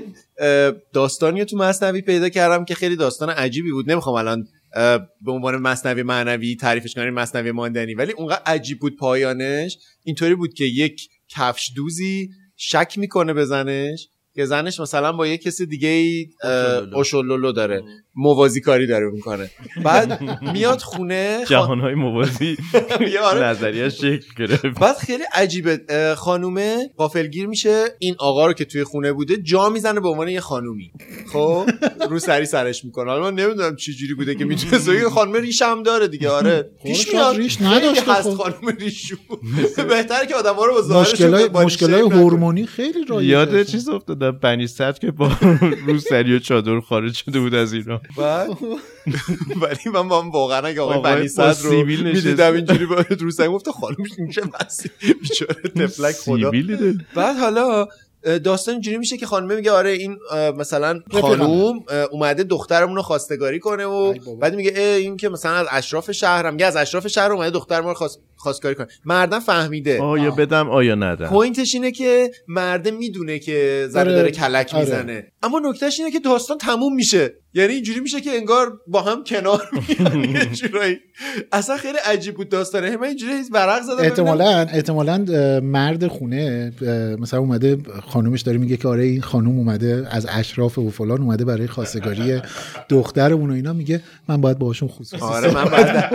داستانی 0.92 1.44
تو 1.44 1.56
مصنوی 1.56 2.02
پیدا 2.02 2.28
کردم 2.28 2.64
که 2.64 2.74
خیلی 2.74 2.96
داستان 2.96 3.30
عجیبی 3.30 3.72
بود. 3.72 3.90
نمی‌خوام 3.90 4.16
الان 4.16 4.48
به 5.22 5.32
عنوان 5.32 5.56
مصنوی 5.56 6.02
معنوی 6.02 6.56
تعریفش 6.56 6.94
کنم 6.94 7.10
مصنوی 7.10 7.52
ماندنی 7.52 7.94
ولی 7.94 8.12
اونقدر 8.12 8.42
عجیب 8.46 8.78
بود 8.78 8.96
پایانش. 8.96 9.78
اینطوری 10.04 10.34
بود 10.34 10.54
که 10.54 10.64
یک 10.64 11.08
کفش 11.28 11.70
دوزی 11.76 12.30
شک 12.56 12.94
می‌کنه 12.96 13.32
به 13.32 13.44
زنش. 13.44 14.08
که 14.38 14.44
زنش 14.44 14.80
مثلا 14.80 15.12
با 15.12 15.26
یه 15.26 15.38
کسی 15.38 15.66
دیگه 15.66 15.88
ای 15.88 16.26
اوشولولو 16.94 17.52
داره. 17.52 17.82
موازی 18.14 18.60
کاری 18.60 18.86
داره 18.86 19.10
می‌کنه. 19.10 19.50
بعد 19.84 20.20
میاد 20.52 20.78
خونه 20.80 21.44
خا- 21.44 21.48
جهانهای 21.48 21.94
موازی. 21.94 22.56
آره. 23.30 23.44
نظریه 23.44 23.88
شکل 23.88 24.20
گرفت. 24.38 24.66
بعد 24.66 24.96
خیلی 24.96 25.22
عجیبه. 25.34 25.80
خانومه 26.16 26.90
غافلگیر 26.98 27.46
میشه. 27.46 27.84
این 27.98 28.14
آقا 28.18 28.46
رو 28.46 28.52
که 28.52 28.64
توی 28.64 28.84
خونه 28.84 29.12
بوده 29.12 29.36
جا 29.36 29.68
می‌زنه 29.68 30.00
به 30.00 30.08
عنوان 30.08 30.28
یه 30.28 30.40
خانومی. 30.40 30.92
خب؟ 31.32 31.70
رو 32.10 32.18
سری 32.18 32.46
سرش 32.46 32.84
می‌کنه. 32.84 33.10
حالا 33.10 33.22
من 33.30 33.34
نمی‌دونم 33.34 33.76
چه 33.76 33.92
جوری 33.92 34.14
بوده 34.14 34.34
که 34.34 34.44
می‌تونست 34.44 34.88
یه 34.88 35.08
خانم 35.08 35.32
ریش 35.34 35.62
هم 35.62 35.82
داره 35.82 36.08
دیگه. 36.08 36.28
آره. 36.28 36.70
پیش 36.84 37.04
شاید 37.04 37.14
میاد. 37.16 37.36
ریش 37.36 37.62
نداشته 37.62 38.12
هست 38.12 38.30
خب. 38.30 38.34
خانم 38.34 38.76
ریشو. 38.80 39.16
بهتره 39.76 40.26
که 40.26 40.34
آدم 40.34 40.54
ها 40.54 40.64
رو 40.64 40.74
با 40.74 40.82
ظاهرشون 40.82 41.48
مشکلای. 41.64 42.00
هورمونی 42.00 42.66
خیلی 42.66 43.04
رایجه 43.08 43.30
یاد. 43.30 43.62
چیز 43.62 43.88
افتادم 43.88 44.27
بنی 44.32 44.66
صد 44.66 44.98
که 44.98 45.10
با 45.10 45.32
روسری 45.86 46.36
و 46.36 46.38
چادر 46.38 46.80
خارج 46.80 47.14
شده 47.14 47.40
بود 47.40 47.54
از 47.54 47.72
ایران 47.72 48.00
بعد 48.16 48.48
ولی 49.62 49.90
من 49.94 50.08
با 50.08 50.22
واقعا 50.22 50.58
اگه 50.66 50.80
آقای 50.80 50.96
آقای 50.96 51.12
بنی 51.14 51.28
با 51.36 51.52
صدر 51.52 51.62
رو. 51.70 51.84
می‌دیدم 51.84 52.54
اینجوری 52.54 52.86
با 52.86 53.04
رو 53.20 53.30
سنگ 53.30 53.48
گفت 53.48 53.70
خانمش 53.70 54.10
این 54.18 54.30
چه 54.30 54.40
بسی 54.40 54.90
بیچاره 55.22 55.62
تفلک 55.62 56.14
خدا. 56.14 56.52
بعد 57.14 57.36
حالا 57.36 57.86
داستان 58.22 58.74
اینجوری 58.74 58.98
میشه 58.98 59.16
که 59.16 59.26
خانمه 59.26 59.56
میگه 59.56 59.70
آره 59.70 59.90
این 59.90 60.18
مثلا 60.56 61.00
خانوم 61.20 61.84
اومده 62.10 62.42
دخترمون 62.42 62.96
رو 62.96 63.02
خواستگاری 63.02 63.58
کنه 63.58 63.84
و. 63.86 64.14
بعد 64.40 64.54
میگه 64.54 64.80
این 64.80 65.16
که 65.16 65.28
مثلا 65.28 65.52
از 65.52 65.66
اشراف 65.70 66.10
شهرم 66.12 66.52
میگه 66.52 66.66
از 66.66 66.76
اشراف 66.76 67.06
شهر 67.06 67.32
اومده 67.32 67.50
دختر 67.50 67.80
ما 67.80 67.88
رو 67.88 67.94
خواست... 67.94 68.20
خواستگاری 68.36 68.74
کنه. 68.74 68.86
مردم 69.04 69.40
فهمیده. 69.40 70.02
آیا 70.02 70.30
بدم 70.30 70.70
آیا 70.70 70.94
ندم. 70.94 71.26
پوینتش 71.26 71.74
اینه 71.74 71.90
که 71.90 72.30
مرده 72.48 72.90
می‌دونه 72.90 73.38
که 73.38 73.86
زن 73.90 74.00
آره. 74.00 74.12
داره 74.12 74.30
کلک 74.30 74.70
آره. 74.74 74.84
می‌زنه. 74.84 75.32
اما 75.42 75.60
نکتهش 75.64 76.00
اینه 76.00 76.12
که 76.12 76.20
داستان 76.20 76.58
تموم 76.58 76.94
میشه. 76.94 77.34
یعنی 77.58 77.74
اینجوری 77.74 78.00
میشه 78.00 78.20
که 78.20 78.30
انگار 78.30 78.80
با 78.86 79.02
هم 79.02 79.24
کنار 79.24 79.70
میان 80.14 80.52
جورایی. 80.52 80.98
اصلا 81.52 81.76
خیلی 81.76 81.98
عجیب 81.98 82.34
بود 82.34 82.48
داستانه. 82.48 82.96
من 82.96 83.06
اینجوری 83.06 83.32
ورق 83.52 83.82
زدم. 83.82 84.04
احتمالا 84.04 84.66
احتمالا 84.72 85.18
مرد 85.62 86.06
خونه 86.06 86.72
مثلا 87.18 87.40
اومده 87.40 87.78
خانومش 88.06 88.40
داره 88.40 88.58
میگه 88.58 88.76
که 88.76 88.88
آره 88.88 89.04
این 89.04 89.22
خانوم 89.22 89.58
اومده 89.58 90.06
از 90.10 90.26
اشراف 90.30 90.78
و 90.78 90.90
فلان 90.90 91.22
اومده 91.22 91.44
برای 91.44 91.66
خواستگاری 91.66 92.40
دخترمون 92.88 93.50
و 93.50 93.52
اینا. 93.52 93.72
میگه 93.72 94.00
من 94.28 94.40
باید 94.40 94.58
باهاشون 94.58 94.88
خصوصی 94.88 95.22
آره 95.24 95.54
من 95.54 95.64
بعد 95.64 96.12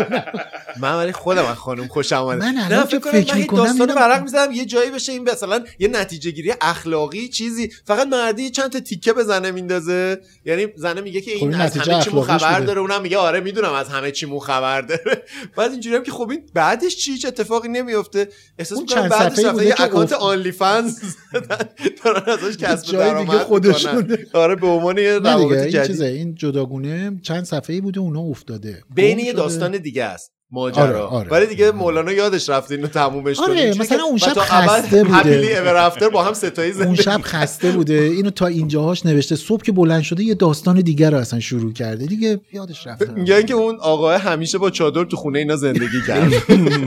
من 0.80 0.96
ولی 0.96 1.12
خودم 1.12 1.46
از 1.46 1.56
خانم 1.58 1.88
خوشم 1.88 2.16
اومد 2.16 2.38
من 2.38 2.58
الان 2.58 2.86
فکر 2.86 3.00
کنم 3.00 3.12
فکر 3.12 3.36
می‌کنم 3.36 3.64
داستان 3.64 3.90
ورق 3.90 4.22
می‌زدم 4.22 4.52
یه 4.52 4.66
جایی 4.66 4.92
بشه 4.92 5.12
این 5.12 5.30
مثلا 5.30 5.64
یه 5.80 5.88
نتیجه 5.88 6.32
گیری 6.32 6.54
اخلاقی 6.62 7.28
چیزی. 7.28 7.72
فقط 7.86 8.08
مردی 8.08 8.50
چند 8.50 8.72
تا 8.72 8.80
تیکه 8.80 9.14
به 9.14 9.24
زنه 9.24 9.52
میندازه؟ 9.52 10.22
یعنی 10.46 10.68
زنه 10.76 11.02
میگه 11.02 11.22
که 11.22 11.32
خب 11.38 11.44
این 11.44 11.56
از 11.56 11.78
همه 11.78 12.04
چی 12.04 12.10
خبر. 12.10 12.60
داره 12.60 12.82
اونم 12.82 13.02
میگه 13.02 13.18
آره 13.18 13.40
می‌دونم 13.40 13.74
از 13.74 13.90
همه 13.90 14.12
چی 14.12 14.26
مو 14.26 14.40
خبر 14.40 14.82
داره 14.82 15.24
بعد 15.58 15.72
اینجوری 15.72 15.96
هم 15.96 16.04
که 16.04 16.12
خب 16.12 16.30
این 16.30 16.50
بعدش 16.54 16.96
چی 16.96 17.12
هیچ 17.12 17.26
اتفاقی 17.26 17.68
نمیفته 17.68 18.28
احساس 18.60 18.80
می‌کنم 18.80 19.10
بعدش 19.10 19.46
رفته 19.46 19.66
یه 19.66 19.74
که 19.74 19.84
اکانت 19.84 20.14
آنلی 20.14 20.52
فنز 20.52 21.00
دارن 22.04 22.30
ازش 22.34 22.58
کسب 22.58 22.92
درآمد 22.92 23.38
خودشونه. 23.38 23.94
می‌کنن. 23.96 24.26
آره 24.34 24.56
به 24.56 24.68
عنوان 24.68 24.98
یه 24.98 25.20
روابط 25.20 25.58
این 25.58 25.70
جدید 25.70 25.88
چیزه 25.88 26.06
این 26.06 26.36
جداگونه 26.36 27.20
چند 27.24 27.44
صفحه‌ای 27.44 27.82
بوده 27.82 28.00
اونا 28.00 28.22
افتاده 28.22 28.84
بین 28.96 29.20
یه. 29.20 29.34
داستان 29.34 29.72
دیگه 29.78 30.04
است 30.04 30.33
ماجرا. 30.54 30.84
آره، 30.84 30.98
آره. 31.00 31.30
ولی 31.30 31.46
دیگه 31.46 31.72
مولانا 31.72 32.12
یادش 32.12 32.50
رفته 32.50 32.76
اینو 32.76 32.88
تمومش 32.88 33.38
کنه 33.38 33.46
آره، 33.48 33.60
اینجوری 33.60 33.80
مثلا 33.80 33.98
که- 33.98 34.04
اون 34.04 34.18
شب 34.18 34.34
خسته 34.38 35.04
بوده. 35.04 35.22
happily 35.24 35.56
ever 35.58 35.92
after 36.00 36.04
با 36.14 36.24
هم 36.24 36.34
ستایی 36.34 36.72
اون 36.72 36.96
شب 36.96 37.22
خسته 37.24 37.72
بوده. 37.72 37.94
اینو 37.94 38.30
تا 38.30 38.48
اینجاهاش 38.48 39.06
نوشته. 39.06 39.36
صبح 39.36 39.64
که 39.64 39.72
بلند 39.72 40.02
شده 40.02 40.24
یه 40.24 40.34
داستان 40.36 40.76
دیگر 40.82 41.12
رو 41.12 41.18
اصلا 41.18 41.40
شروع 41.40 41.74
کرده. 41.74 42.06
دیگه 42.06 42.40
یادش 42.54 42.88
رفته 42.88 43.12
میگن 43.12 43.42
که 43.42 43.54
اون 43.54 43.78
آقای 43.80 44.18
همیشه 44.18 44.58
با 44.58 44.70
چادر 44.70 45.04
تو 45.04 45.18
خونه 45.18 45.40
اینا 45.40 45.56
زندگی 45.56 46.02
کرد. 46.08 46.32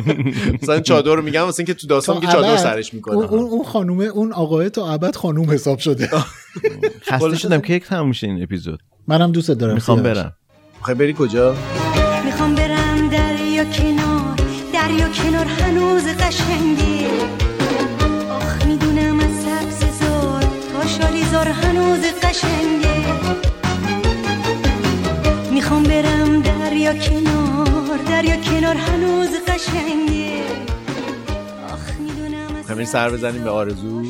مثلا 0.62 0.80
چادر 0.80 1.14
رو 1.14 1.22
میگن 1.22 1.40
واسه 1.40 1.60
اینکه 1.60 1.74
تو 1.74 1.86
داستان 1.86 2.20
تا 2.20 2.26
که 2.26 2.32
چادر 2.32 2.48
ابد 2.50 2.58
سرش 2.58 2.86
اون, 2.90 2.96
می‌کنه. 2.96 3.16
اون, 3.16 3.40
اون 3.44 3.64
خانومه 3.64 4.04
اون 4.04 4.32
آقای 4.32 4.70
تا 4.70 4.92
ابد 4.92 5.16
خانوم 5.16 5.50
حساب 5.50 5.78
شده. 5.78 6.10
خسته 7.10 7.36
شدم 7.36 7.60
که 7.60 7.72
یک 7.74 7.84
تموم 7.84 8.08
میشه 8.08 8.26
این 8.26 8.42
اپیزود. 8.42 8.80
منم 9.08 9.32
دوست 9.32 9.50
دارم 9.50 9.74
می‌خوام. 9.74 10.02
برم. 10.02 10.32
می‌خوای 10.78 10.94
بری 10.96 11.14
کجا؟ 11.18 11.54
قشنگه 16.26 17.08
آخ 18.30 18.66
می‌دونم 18.66 19.20
از 19.20 19.30
سبز 19.44 20.00
زار 20.00 20.42
تا 20.72 20.86
شالیزار 20.86 21.48
هنوز 21.48 22.00
قشنگه. 22.22 23.04
می‌خوام 25.50 25.82
برم 25.82 26.42
دریا 26.42 26.94
کنار 26.94 27.98
دریا 28.08 28.36
کنار 28.36 28.76
هنوز 28.76 29.28
قشنگه. 29.48 30.42
آخ 31.72 31.90
می‌دونم 32.00 32.64
همین 32.68 32.86
سر 32.86 33.10
بزنیم 33.10 33.44
به 33.44 33.50
آرزو. 33.50 34.02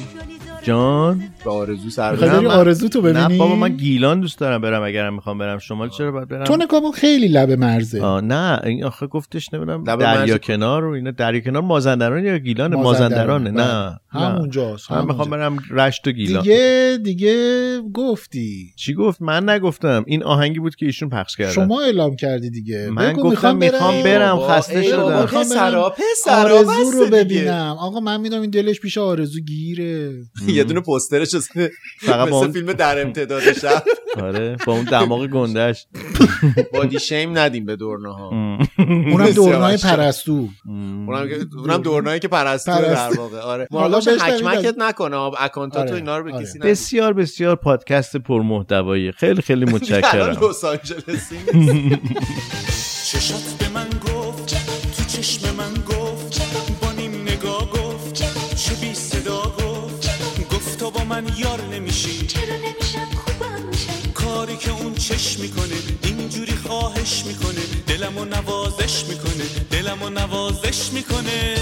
جان. 0.66 1.22
به 1.44 1.51
آرزو 1.51 1.90
سر 1.90 2.16
بری 2.16 2.47
آرزو 2.47 2.88
تو 2.88 3.02
ببینی؟ 3.02 3.26
نه 3.26 3.38
بابا 3.38 3.56
من 3.56 3.76
گیلان 3.76 4.20
دوست 4.20 4.38
دارم 4.38 4.60
برم 4.60 4.82
اگرم 4.82 5.14
می‌خوام 5.14 5.38
برم. 5.38 5.59
شمال 5.59 5.88
چرا 5.88 6.12
باید 6.12 6.28
برم؟ 6.28 6.44
تو 6.44 6.56
نکامون 6.56 6.93
خیلی 6.93 7.28
لب 7.28 7.51
مرزه. 7.51 8.02
آه 8.02 8.20
نه 8.20 8.60
این 8.64 8.84
آخه 8.84 9.06
گفتش 9.06 9.55
نمی‌دونم 9.55 9.84
دریا 9.84 10.14
مرز- 10.14 10.38
کنار 10.38 10.84
و 10.84 10.90
اینا. 10.90 11.10
دریا 11.10 11.40
کنار 11.40 11.62
مازندران 11.62 12.24
یا 12.24 12.38
گیلان؟ 12.38 12.74
مازندرانه. 12.74 13.51
بله. 13.51 13.64
نه. 13.64 14.01
همونجاست 14.09 14.93
من 14.93 15.05
می‌خوام. 15.05 15.30
برم 15.30 15.59
رشت 15.70 16.09
و 16.09 16.12
گیلان. 16.12 16.43
دیگه 16.43 16.98
دیگه 17.05 17.80
گفتی. 17.94 18.72
چی 18.76 18.94
گفت؟ 18.94 19.22
من 19.22 19.48
نگفتم. 19.48 20.05
این 20.06 20.22
آهنگی 20.22 20.59
بود 20.59 20.76
که 20.76 20.86
ایشون 20.86 21.09
پخش 21.09 21.36
کردن. 21.36 21.52
شما 21.52 21.80
اعلام 21.80 22.16
کردی 22.16 22.51
دیگه. 22.51 22.90
من 22.90 23.12
گفتم 23.12 23.56
می‌خوام 23.56 24.02
برم. 24.02 24.38
خسته 24.38 24.82
شدم. 24.82 25.20
می‌خوام 25.20 25.44
پسرا 25.44 25.93
آرزو 26.59 26.90
رو. 26.90 27.06
ببینم. 27.12 27.76
آقا 27.80 28.01
من 28.01 28.20
می‌دونم 28.20 28.40
این 28.40 28.51
دلش 28.51 28.80
پیش 28.80 28.98
آرزو 28.98 29.40
گیره. 29.40 30.12
یه 30.56 30.64
دونه 30.64 30.80
پوسترش 30.80 31.34
هست 31.34 31.50
فقط 32.00 32.26
مثل 32.28 32.34
اون 32.34 32.52
فیلم 32.52 32.72
در 32.72 33.02
امتداد 33.02 33.52
شب. 33.52 33.82
آره 34.22 34.56
با 34.66 34.72
اون 34.72 34.84
دماغ 34.84 35.26
گندش 35.26 35.86
بادی 36.72 36.98
شیم 37.00 37.38
ندیم 37.38 37.64
به 37.66 37.76
دورناها 37.76 38.28
اونم 38.78 39.30
دورنای. 39.30 39.76
پرستو. 39.76 40.48
اونم 41.06 41.28
که- 41.28 41.46
اونم 41.58 41.82
دورنایی 41.82 42.20
که 42.20 42.28
پرستو 42.28 42.72
در 42.72 42.82
پرستو. 42.94 43.20
واقع. 43.22 43.38
آره. 43.40 43.68
حالا 43.72 43.98
حکمکت 43.98 44.66
از- 44.66 44.74
نکنه. 44.78 45.16
اکانتات 45.16 45.82
آره، 45.88 45.94
اینا 45.96 46.18
رو 46.18 46.24
به 46.24 46.32
آره. 46.32 46.44
کسی 46.44 46.58
بسیار 46.58 47.12
بسیار 47.12 47.56
پادکست 47.56 48.16
پرمحتوایی. 48.16 49.12
خیلی 49.12 49.42
خیلی 49.42 49.62
الان 49.64 49.74
متشکرم. 49.74 50.48
لس 50.48 50.64
آنجلسی 50.64 51.36
چشات 53.06 53.42
به 53.58 53.68
من 53.74 53.86
من 61.16 61.24
یار 61.38 61.60
نمیشی. 61.74 62.26
چرا 62.26 62.56
نمیشم؟ 62.56 63.05
خوبم 63.16 63.68
میشم. 63.68 64.12
کاری 64.14 64.56
که 64.56 64.70
اون 64.70 64.94
چشم 64.94 65.43
می‌کنه 65.43 65.74
اینجوری 66.02 66.52
خواهش 66.52 67.24
می‌کنه. 67.26 67.60
دلمو 67.86 68.24
نوازش 68.24 69.05
می‌کنه 69.05 69.44
دلمو 69.70 70.10
نوازش 70.10 70.93
می‌کنه. 70.93 71.56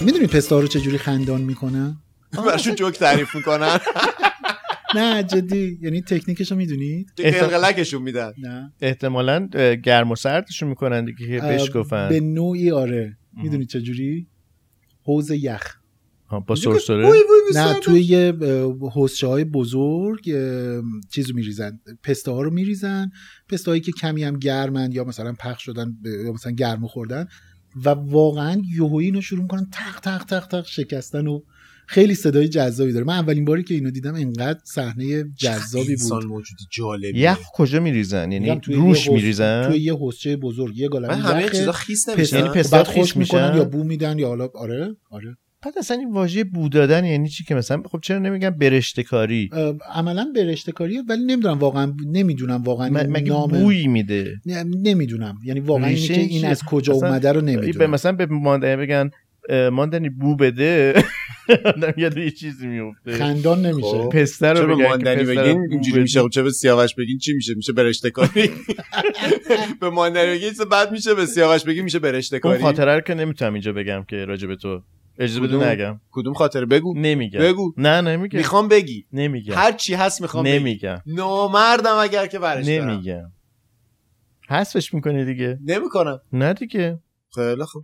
می‌دونی 0.00 0.26
پستا 0.26 0.60
رو 0.60 0.66
چجوری 0.66 0.98
خندان 0.98 1.40
می‌کنن 1.40 1.96
براشون 2.32 2.74
جوک 2.74 2.98
تعریف 2.98 3.34
می‌کنن. 3.34 3.78
نه 4.96 5.22
جدی. 5.22 5.78
یعنی 5.82 6.02
تکنیکش 6.02 6.50
رو 6.50 6.56
می‌دونید 6.56 7.12
قلقلکشون 7.16 8.02
میدن. 8.02 8.32
نه. 8.38 8.72
احتمالا 8.80 9.48
گرم 9.84 10.10
و 10.10 10.16
سردشون 10.16 10.68
می‌کنن 10.68 11.04
دیگه 11.04 11.26
که 11.26 11.40
بهش 11.40 11.70
گفتن. 11.74 12.08
به 12.08 12.20
نوعی 12.20 12.70
آره. 12.70 13.16
می‌دونی 13.42 13.66
چجوری؟ 13.66 14.26
حوز 15.04 15.30
یخ. 15.30 15.76
با 16.46 16.54
سرسره؟ 16.54 17.12
نه 17.54 17.74
توی 17.74 18.00
یه 18.00 18.32
حوزچه 18.92 19.26
های 19.26 19.44
بزرگ 19.44 20.30
اه، 20.34 20.82
چیزو 21.10 21.34
میریزن. 21.34 21.80
پسته 22.02 22.30
ها 22.30 22.42
رو 22.42 22.50
میریزن. 22.50 23.10
پسته 23.48 23.70
هایی 23.70 23.80
که 23.80 23.92
کمی 23.92 24.24
هم 24.24 24.38
گرمن 24.38 24.92
یا 24.92 25.04
مثلا 25.04 25.32
پخش 25.32 25.62
شدن 25.62 25.96
یا 26.24 26.32
مثلا 26.32 26.52
گرم 26.52 26.86
خوردن. 26.86 27.26
و 27.84 27.88
واقعا 27.88 28.62
یهویی 28.76 29.06
اینو 29.06 29.20
شروع 29.20 29.42
می‌کنن 29.42 29.66
تق 29.72 30.00
تق 30.00 30.24
تق 30.24 30.46
تق 30.46 30.66
شکستن 30.66 31.26
و 31.26 31.40
خیلی 31.86 32.14
صدای 32.14 32.48
جذابی 32.48 32.92
داره. 32.92 33.04
من 33.04 33.18
اولین 33.18 33.44
باری 33.44 33.62
که 33.62 33.74
اینو 33.74 33.90
دیدم 33.90 34.14
انقدر 34.14 34.60
صحنه 34.64 35.24
جذابی 35.36 35.90
انسان 35.90 36.20
بود 36.20 36.28
موجود 36.28 36.58
جالبی. 36.70 37.18
یخ 37.18 37.38
کجا 37.54 37.80
میریزن؟ 37.80 38.32
یعنی 38.32 38.60
توی 38.60 38.74
روش 38.74 39.10
میریزن؟ 39.10 39.68
توی 39.68 39.80
یه 39.80 39.94
حوزچه 39.94 40.36
بزرگ 40.36 40.78
یه 40.78 40.88
گالری 40.88 41.20
همه 41.20 41.48
چیزا 41.48 41.72
خیس 41.72 42.08
نمیشن. 42.08 42.36
یعنی 42.36 42.62
بعد 42.72 42.86
خوش 42.86 43.16
می‌کنن؟ 43.16 43.56
یا 43.56 43.64
بو 43.64 43.84
میدن 43.84 44.18
یا 44.18 44.28
حالا 44.28 44.48
آره 44.54 44.96
آره. 45.10 45.36
بعد 45.62 45.78
اصلا 45.78 45.96
این 45.96 46.12
واژه 46.12 46.44
بو 46.44 46.68
دادن 46.68 47.04
یعنی 47.04 47.28
چی 47.28 47.44
که 47.44 47.54
مثلا 47.54 47.82
خب 47.90 47.98
چرا 48.02 48.18
نمیگن 48.18 48.50
برشته 48.50 49.02
کاری 49.02 49.50
عملا 49.94 50.32
برشته 50.34 50.72
کاریه 50.72 51.02
ولی 51.08 51.24
نمی‌دونم 51.24 51.58
واقعا 51.58 51.94
نمی‌دونم 52.06 52.62
واقعا 52.62 52.88
مگه 52.88 53.28
نام 53.28 53.50
بویی 53.50 53.88
میده؟ 53.88 54.40
نمی‌دونم. 54.66 55.38
یعنی 55.44 55.60
واقعا 55.60 55.86
اینی 55.86 56.00
که 56.00 56.20
این؟ 56.20 56.44
از 56.44 56.62
کجا 56.62 56.92
اومده 56.92 57.32
رو 57.32 57.40
به 57.40 57.46
نمی‌دونم 57.46 57.90
مثلا 57.90 58.12
به 58.12 58.26
ماندنی 58.26 58.76
بگن 58.76 59.10
ماندنی 59.70 60.08
بو 60.08 60.36
بده. 60.36 61.04
آدم 61.64 61.94
یاد 62.02 62.16
یه 62.16 62.30
چیزی 62.30 62.66
میفته 62.66 63.12
خندان 63.12 63.66
نمیشه. 63.66 63.88
خب. 63.88 64.08
پسته 64.08 64.54
چه 64.54 64.60
رو 64.60 64.66
به 64.66 64.74
بگن 64.74 64.88
ماندنی 64.88 65.22
پسته 65.22 65.34
بگین؟ 65.34 65.66
اینجوری. 65.70 66.02
میشه. 66.02 66.22
خب 66.22 66.28
چه 66.28 66.42
به 66.42 66.50
سیاوش 66.50 66.94
بگین؟ 66.94 67.18
چی 67.18 67.34
میشه؟ 67.34 67.54
میشه 67.54 67.72
برشته 67.72 68.10
کاری؟ 68.10 68.50
به 69.80 69.90
ماندنی 69.90 70.26
بگین 70.26 70.50
بد 70.70 70.92
میشه؟ 70.92 71.14
به 71.14 71.26
سیاوش 71.26 71.64
بگین 71.64 71.84
میشه 71.84 71.98
برشته 71.98 72.36
اون 72.36 72.40
کاری؟ 72.40 72.62
خاطره 72.62 72.94
رو 72.94 73.00
که 73.00 73.14
نمی‌تونم 73.14 73.52
اینجا 73.52 73.72
بگم 73.72 74.04
که 74.08 74.24
راجع 74.24 74.48
به 74.48 74.56
تو. 74.56 74.82
اجازه 75.18 75.40
بده 75.40 75.48
کدوم؟ 75.48 75.64
نگم. 75.64 76.00
کدوم 76.10 76.34
خاطره؟ 76.34 76.66
بگو. 76.66 76.94
نمیگم. 76.96 77.40
بگو. 77.40 77.72
نه 77.76 78.00
نمیگم. 78.00 78.38
می‌خوام 78.38 78.68
بگی. 78.68 79.06
نمیگم. 79.12 79.54
هر 79.54 79.72
چی 79.72 79.94
هست 79.94 80.20
می‌خوام 80.20 80.46
نمیگم. 80.46 81.02
نامردم 81.06 81.96
اگر 81.96 82.26
که 82.26 82.38
برش 82.38 82.66
نمیگم. 82.68 83.32
حذفش 84.48 84.94
می‌کنی 84.94 85.24
دیگه؟ 85.24 85.58
نمی‌کنم. 85.64 86.20
نه 86.32 86.52
دیگه. 86.52 86.98
خیلی 87.34 87.64
خوب. 87.64 87.82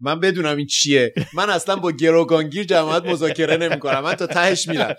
من 0.00 0.20
بدونم 0.20 0.56
این 0.56 0.66
چیه. 0.66 1.14
من 1.34 1.50
اصلا 1.50 1.76
با 1.76 1.92
گروگانگیر 1.92 2.64
جماعت 2.64 3.06
مذاکره 3.06 3.56
نمی‌کنم. 3.56 4.00
من 4.00 4.14
تا 4.14 4.26
تهش 4.26 4.68
میرم. 4.68 4.94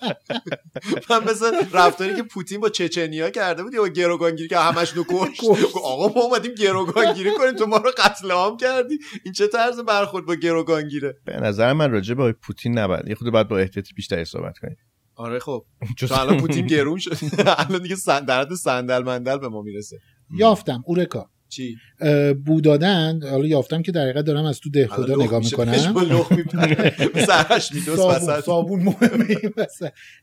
من 1.10 1.24
مثل 1.24 1.52
رفتاری 1.74 2.16
که 2.16 2.24
پوتین 2.24 2.60
با 2.60 2.70
چچنیا 2.70 3.30
کرده 3.30 3.64
بود 3.64 3.74
یا 3.74 3.82
با 3.82 3.88
گروگانگیری 3.88 4.50
که 4.50 4.58
همش 4.58 4.94
کشت. 5.10 5.44
آقا 5.84 6.08
ما 6.08 6.26
اومدیم 6.26 6.54
گروگانگیری 6.54 7.32
کنیم 7.38 7.56
تو 7.56 7.66
ما 7.66 7.78
رو 7.78 7.92
قتل 7.98 8.32
عام 8.32 8.58
کردی. 8.58 9.00
این 9.24 9.34
چه 9.34 9.48
طرز 9.48 9.80
برخورد 9.80 10.26
با 10.26 10.36
گروگانگیره؟ 10.36 11.18
به 11.26 11.34
نظر 11.34 11.74
من 11.74 11.92
راجع 11.92 12.14
به 12.14 12.32
پوتین 12.32 12.78
نباید. 12.78 13.08
یه 13.08 13.16
خود 13.16 13.32
باید 13.32 13.48
با 13.48 13.58
احتیاط 13.58 13.88
بیشتری 13.96 14.26
صحبت 14.26 14.58
کنیم. 14.58 14.78
آره 15.16 15.40
خب. 15.40 15.66
تو 15.98 16.20
الان 16.20 16.38
پوتین 16.38 16.68
گرون 16.68 16.98
شد. 16.98 17.18
الان 17.58 17.82
دیگه 17.82 17.96
حد 18.30 18.54
صندل 18.54 19.04
مندل 19.04 19.38
به 19.38 19.50
ما 19.50 19.62
می‌رسه. 19.62 20.00
یافتم. 20.38 20.84
اورکا. 20.86 21.30
چی؟ 21.56 21.78
اه، 22.02 22.34
بو 22.34 22.62
دادن 22.62 23.20
حالا 23.30 23.48
یافتم 23.48 23.82
که 23.82 23.92
در 23.92 24.12
دارم 24.14 24.46
از 24.46 24.60
تو 24.60 24.70
ده 24.70 24.88
خدا 24.88 25.16
نگاه 25.24 25.40
می‌کنم. 25.40 25.74
سرش 27.28 27.72
صابون 28.46 28.84
مهمه. 28.84 29.38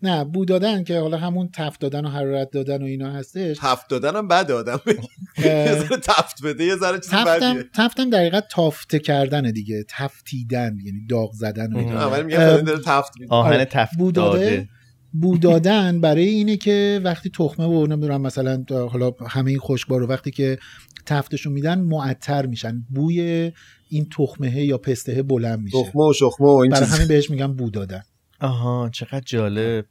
نه 0.02 0.24
بو 0.24 0.44
دادن 0.44 0.84
که 0.84 0.98
حالا 0.98 1.16
همون 1.16 1.48
تفت 1.52 1.80
دادن 1.80 2.04
و 2.04 2.08
حرارت 2.08 2.50
دادن 2.50 2.82
و 2.82 2.84
اینا 2.84 3.12
هستش. 3.12 3.56
تفت 3.60 3.88
دادنم 3.88 4.28
بد 4.28 4.50
آدم 4.50 4.80
تفت 6.02 6.42
بده 6.44 6.64
یه 6.64 6.76
ذره 6.76 6.98
چیز 6.98 7.10
تفتم 7.10 7.54
بدیه. 7.54 7.70
تفتم 7.74 8.10
در 8.10 8.18
حقیقت 8.18 8.48
تافته 8.50 8.98
کردن 8.98 9.50
دیگه. 9.50 9.84
تفتیدن 9.88 10.78
یعنی 10.84 11.06
داغ 11.08 11.32
زدن 11.32 11.72
و 11.72 11.78
اینا. 11.78 12.78
تفت 12.78 13.12
میده. 13.20 13.34
آهن 13.34 13.52
آره. 13.52 13.64
تفت 13.64 13.96
بو 13.98 14.12
داده 14.12 14.68
بو 15.12 15.38
دادن 15.38 16.00
برای 16.00 16.24
اینه 16.24 16.56
که 16.56 17.00
وقتی 17.04 17.30
تخمه 17.30 17.66
و 17.66 17.86
نمی‌دونم 17.86 18.20
مثلا 18.20 18.64
حالا 18.70 19.12
همه 19.28 19.50
این 19.50 19.60
خشکبار 19.60 20.00
رو 20.00 20.06
وقتی 20.06 20.30
که 20.30 20.58
تفتشون 21.06 21.52
میدن 21.52 21.80
معطر 21.80 22.46
میشن. 22.46 22.84
بوی 22.90 23.52
این 23.88 24.08
تخمه 24.18 24.64
یا 24.64 24.78
پسته 24.78 25.22
بلند 25.22 25.60
میشه. 25.60 25.82
تخمه 25.82 26.02
و 26.02 26.12
شخمه 26.12 26.46
و 26.46 26.50
این 26.50 26.70
برای 26.70 26.86
همین 26.86 27.08
بهش 27.08 27.30
میگن 27.30 27.52
بو 27.52 27.70
دادن. 27.70 28.02
آها 28.40 28.90
چقدر 28.92 29.22
جالب. 29.26 29.84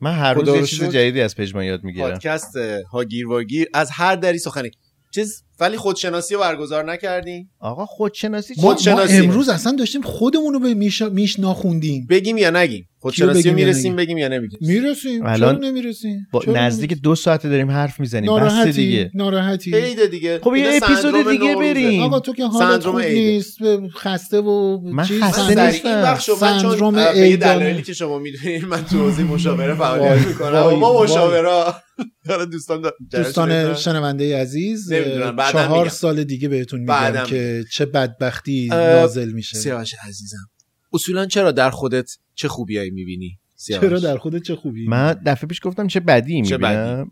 من 0.00 0.12
هر 0.12 0.34
روز 0.34 0.48
یه 0.48 0.60
رو 0.60 0.66
چیز. 0.66 0.84
جدیدی 0.84 1.20
از 1.20 1.36
پژمان 1.36 1.64
یاد 1.64 1.84
می‌گیرم. 1.84 2.10
پادکست 2.10 2.56
هاگیر 2.90 3.28
واگیر 3.28 3.68
از 3.74 3.90
هر 3.90 4.16
دری 4.16 4.38
سخنی. 4.38 4.70
چیز 5.10 5.44
ولی 5.60 5.76
خودشناسی 5.76 6.34
رو 6.34 6.40
برگزار 6.40 6.92
نکردیم 6.92 7.50
آقا 7.60 7.86
خودشناسی 7.86 8.54
چی؟ 8.54 8.60
ما, 8.60 8.68
ما 8.68 8.74
خودشناسی. 8.74 9.16
امروز 9.16 9.48
اصلا 9.48 9.72
داشتیم 9.72 10.02
خودمون 10.02 10.54
رو 10.54 10.60
به 10.60 10.74
میش, 10.74 11.02
میش 11.02 11.38
ناخوندیم 11.38 12.06
بگیم 12.10 12.38
یا 12.38 12.50
نگیم 12.50 12.88
خودشناسی 12.98 13.38
بگیم 13.38 13.52
رو 13.52 13.58
یا 13.58 13.66
می‌رسیم؟ 13.66 13.96
بگیم 13.96 14.18
یا 14.18 14.28
نمیگیم 14.28 14.58
می‌رسیم 14.62 15.26
الان 15.26 15.58
چرا 15.58 15.68
نمی‌رسیم 15.68 16.26
با 16.32 16.42
نزدیک 16.46 17.02
دو 17.02 17.14
ساعت 17.14 17.46
داریم 17.46 17.70
حرف 17.70 18.00
می‌زنیم 18.00 18.24
بس 18.24 18.28
ناراحتی 18.42 18.72
دیگه 18.72 19.10
ناراحتی 19.14 19.76
عید 19.76 20.10
دیگه 20.10 20.40
خب 20.42 20.56
یه 20.56 20.80
اپیزود 20.82 21.30
دیگه. 21.30 21.56
بریم. 21.56 22.02
آقا 22.02 22.20
تو 22.20 22.32
که 22.32 22.46
حالت 22.46 22.86
خوب 22.86 23.00
عیده. 23.00 23.20
نیست 23.20 23.58
خسته 23.96 24.40
و 24.40 24.80
من 24.80 25.04
چیز 25.04 25.22
خسته 25.22 25.66
نیستم. 25.66 26.14
سندروم 26.14 26.98
عیدانه. 26.98 27.54
دلایلی 27.58 27.82
که 27.82 27.92
شما 27.92 28.18
می‌دونید 28.18 28.64
من 28.64 28.84
تو 28.84 28.98
حوزه 28.98 29.22
مشاوره 29.22 29.74
فعالیت 29.74 30.26
می‌کنم 30.26 30.60
ما. 30.60 31.02
مشاوره 31.02 31.50
حالا 32.28 32.44
دوستان 32.44 32.90
دوستان 33.12 33.74
شنونده 33.74 34.40
عزیز 34.40 34.92
نمی‌دونم، 34.92 35.36
چهار 35.52 35.78
میگم. 35.78 35.88
سال 35.88 36.24
دیگه 36.24 36.48
بهتون 36.48 36.80
میگم 36.80 36.94
بعداً 36.94 37.24
که 37.24 37.64
چه 37.72 37.86
بدبختی 37.86 38.66
نازل 38.70 39.32
میشه. 39.32 39.56
سیاوش 39.56 39.94
عزیزم. 40.08 40.48
اصولا 40.92 41.26
چرا 41.26 41.52
در 41.52 41.70
خودت 41.70 42.10
چه 42.34 42.48
خوبیایی 42.48 42.90
می‌بینی 42.90 43.38
چرا 43.66 43.98
در 43.98 44.16
خودت 44.16 44.42
چه 44.42 44.56
خوبی؟ 44.56 44.86
من 44.88 45.16
دفعه 45.26 45.48
پیش 45.48 45.60
گفتم 45.62 45.86
چه 45.86 46.00
بدی 46.00 46.42
چه 46.42 46.56
می‌بینم. 46.56 47.10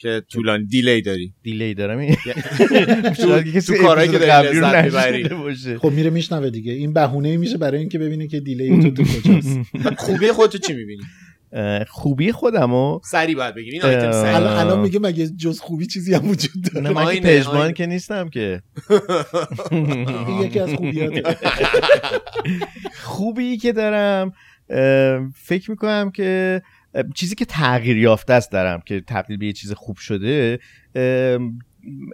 که 0.00 0.22
طولانی 0.32 0.66
دیلی 0.66 1.02
داری. 1.02 1.34
دیلی 1.42 1.74
دارم. 1.74 1.98
این 1.98 2.16
تو- 3.66 3.76
کارهایی 3.82 4.10
که 4.10 4.18
داری 4.18 4.54
می‌بری. 4.54 5.28
خب 5.78 5.90
میره 5.90 6.10
میشنوه 6.10 6.50
دیگه. 6.50 6.72
این 6.72 6.92
بهونه 6.92 7.36
میشه 7.36 7.58
برای 7.58 7.80
اینکه 7.80 7.98
ببینه 7.98 8.26
که 8.26 8.40
دیلی 8.40 8.82
تو 8.82 8.90
تو 8.90 9.02
کجاست. 9.02 9.58
خوبی 10.06 10.32
خودتو 10.32 10.58
چی 10.58 10.72
می‌بینی؟ 10.72 11.02
خوبی 11.88 12.32
خودمو. 12.32 13.00
سری 13.04 13.34
باید 13.34 13.54
بگیم 13.54 13.72
این 13.72 13.82
آیتم 13.82 14.12
سری. 14.12 14.34
الان 14.34 14.80
میگه 14.80 14.98
مگه 14.98 15.28
جز 15.28 15.60
خوبی 15.60 15.86
چیزی 15.86 16.14
هم 16.14 16.28
وجود 16.28 16.76
نه 16.76 16.80
داره 16.80 16.94
من 16.94 17.02
که 17.02 17.08
آینه، 17.08 17.38
پژمان. 17.38 17.72
که 17.72 17.86
نیستم 17.86 18.28
که. 18.28 18.62
این 19.70 20.40
یکی 20.40 20.60
از 20.60 20.74
خوبیاته. 20.74 21.22
خوبی 23.02 23.56
که 23.56 23.72
دارم 23.72 24.32
فکر 25.34 25.70
می‌کنم 25.70 26.10
که 26.10 26.62
چیزی 27.14 27.34
که 27.34 27.44
تغییر 27.44 27.98
یافته 27.98 28.32
است 28.32 28.52
دارم 28.52 28.80
که 28.86 29.00
تبدیل 29.00 29.36
به 29.36 29.46
یه 29.46 29.52
چیز 29.52 29.72
خوب 29.72 29.96
شده 29.96 30.58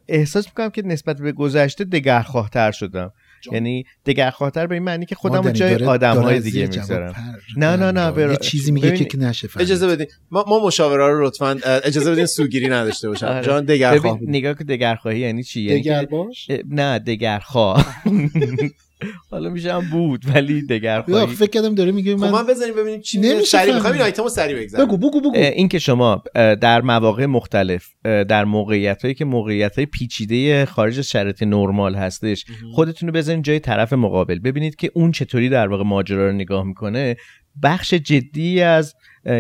احساس 0.09 0.47
می‌کنم 0.47 0.71
که 0.71 0.83
نسبت 0.83 1.21
به 1.21 1.33
گذشته 1.33 1.85
دگرخواهتر 1.85 2.71
شدم. 2.71 3.13
یعنی 3.53 3.85
دگرخواهتر 4.07 4.67
به 4.67 4.75
این 4.75 4.83
معنی 4.85 5.07
که 5.07 5.15
خودم 5.15 5.51
جای 5.53 5.85
آدم 5.85 6.19
های 6.19 6.41
دیگه 6.41 6.67
می‌ذارم 6.67 7.15
نه 7.57 7.77
نه 7.77 7.93
نه 7.93 8.11
برا- 8.11 8.31
یه 8.33 8.37
چیزی 8.37 8.73
میگه 8.73 8.91
ببین- 8.91 9.05
که 9.05 9.19
نشفه 9.19 9.61
اجازه 9.61 9.87
بدین. 9.87 10.07
ما, 10.31 10.45
ما 10.49 10.67
مشاوره 10.67 11.07
رو 11.07 11.27
لطفا 11.27 11.59
اجازه 11.85 12.13
بدین 12.13 12.27
سوگیری 12.27 12.69
نداشته 12.69 13.09
باشم. 13.09 13.27
آره. 13.27 13.43
جان 13.45 13.65
دگرخواه. 13.65 14.17
ببین 14.19 14.29
نگاه 14.31 14.55
که 14.55 14.65
دگرخواهی 14.65 15.19
یعنی 15.21 15.43
چی؟ 15.43 15.61
یعنی 15.63 15.81
دگر 15.81 16.05
باش؟ 16.05 16.51
نه 16.69 16.99
دگرخواه. 16.99 17.87
حالا 19.31 19.51
میشه 19.51 19.75
هم 19.75 19.91
بود 19.91 20.25
ولی 20.35 20.55
یا 20.55 20.63
دگرخواهی 20.69 21.27
فکر 21.27 21.51
کردم 21.51 21.75
داره 21.75 21.93
میگه 21.93 22.17
خب 22.17 22.23
من 22.23 22.31
من 22.31 22.47
بذاریم 22.47 22.75
ببینیم 22.75 23.01
چی 23.01 23.19
نمیشه 23.19 23.37
میشه 23.37 23.51
سری 23.51 23.61
فهمید. 23.61 23.75
می‌خوایم 23.75 23.95
این 23.95 24.05
آیتم 24.05 24.23
رو 24.23 24.29
سری 24.29 24.55
بگذاریم 24.55 24.87
بگو 24.87 24.97
بگو 24.97 25.21
بگو. 25.21 25.37
این 25.37 25.69
که 25.69 25.79
شما 25.79 26.23
در 26.35 26.81
مواقع 26.81 27.27
مختلف 27.27 27.89
در 28.05 28.45
موقعیت 28.45 29.03
هایی 29.03 29.15
که 29.15 29.25
موقعیت 29.25 29.77
های 29.77 29.87
پیچیده 29.87 30.67
خارج 30.67 30.99
از 30.99 31.09
شرایط 31.09 31.43
نرمال 31.43 31.95
هستش 31.95 32.45
خودتون 32.75 33.09
رو 33.09 33.15
بذارین 33.15 33.43
جای 33.43 33.59
طرف 33.59 33.93
مقابل. 33.93 34.39
ببینید 34.39 34.77
که 34.77 34.91
اون 34.95 35.13
چطوری 35.13 35.49
در 35.49 35.69
واقع 35.69 35.85
ماجرا 35.85 36.27
رو 36.27 36.33
نگاه 36.33 36.65
می‌کنه. 36.65 37.17
بخش 37.63 37.95
جدی 37.95 38.61
از 38.61 38.95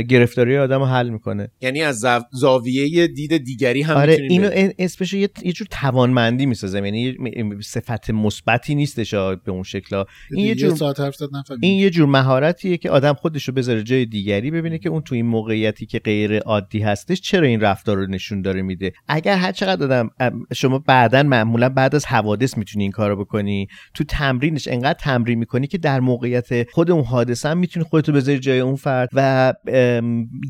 گرفتاری 0.08 0.58
آدم 0.58 0.78
رو 0.78 0.86
حل 0.86 1.08
می‌کنه. 1.08 1.48
یعنی 1.60 1.82
از 1.82 2.00
زاو- 2.00 2.24
زاویه 2.32 3.06
دید 3.06 3.36
دیگری 3.36 3.82
هم 3.82 3.96
آره 3.96 4.16
اینو 4.30 4.50
اسمشو 4.78 5.16
یه, 5.16 5.28
یه 5.42 5.52
جور 5.52 5.66
توانمندی 5.70 6.46
می‌سازم 6.46 6.84
یعنی 6.84 7.16
صفت 7.62 8.10
مثبتی 8.10 8.74
نیستش 8.74 9.14
به 9.14 9.38
اون 9.48 9.62
شکلا. 9.62 10.04
این 10.30 10.46
یه 10.46 10.54
جور 10.54 10.76
ساعت 10.76 11.00
حرف 11.00 11.16
زد 11.16 11.28
نفهمیدم. 11.32 11.68
این 11.68 11.78
یه 11.80 11.90
جور 11.90 12.08
مهارتیه 12.08 12.76
که 12.76 12.90
آدم 12.90 13.12
خودش 13.12 13.48
رو 13.48 13.54
بذاره 13.54 13.82
جای 13.82 14.06
دیگری 14.06 14.50
ببینه 14.50 14.78
که 14.78 14.88
اون 14.88 15.02
تو 15.02 15.14
این 15.14 15.26
موقعیتی 15.26 15.86
که 15.86 15.98
غیر 15.98 16.38
عادی 16.38 16.78
هستش 16.78 17.20
چرا 17.20 17.46
این 17.46 17.60
رفتار 17.60 17.96
رو 17.96 18.06
نشون 18.06 18.42
داره 18.42 18.62
میده. 18.62 18.92
اگر 19.08 19.36
هر 19.36 19.52
چقدر 19.52 19.84
آدم 19.84 20.10
شما 20.54 20.78
بعدا 20.78 21.22
معمولا 21.22 21.68
بعد 21.68 21.94
از 21.94 22.06
حوادث 22.06 22.58
می‌تونی 22.58 22.84
این 22.84 22.92
کارو 22.92 23.16
بکنی 23.16 23.68
تو 23.94 24.04
تمرینش 24.04 24.68
انقدر 24.68 24.98
تمرین 25.00 25.38
می‌کنی 25.38 25.66
که 25.66 25.78
در 25.78 26.00
موقعیت 26.00 26.70
خود 26.70 26.90
اون 26.90 27.04
حادثه 27.04 27.48
هم 27.48 27.58
می‌تونی 27.58 27.84
خودتو 27.84 28.12
بذاری 28.12 28.38
جای 28.38 28.60
اون 28.60 28.76
فرد 28.76 29.08
و 29.12 29.54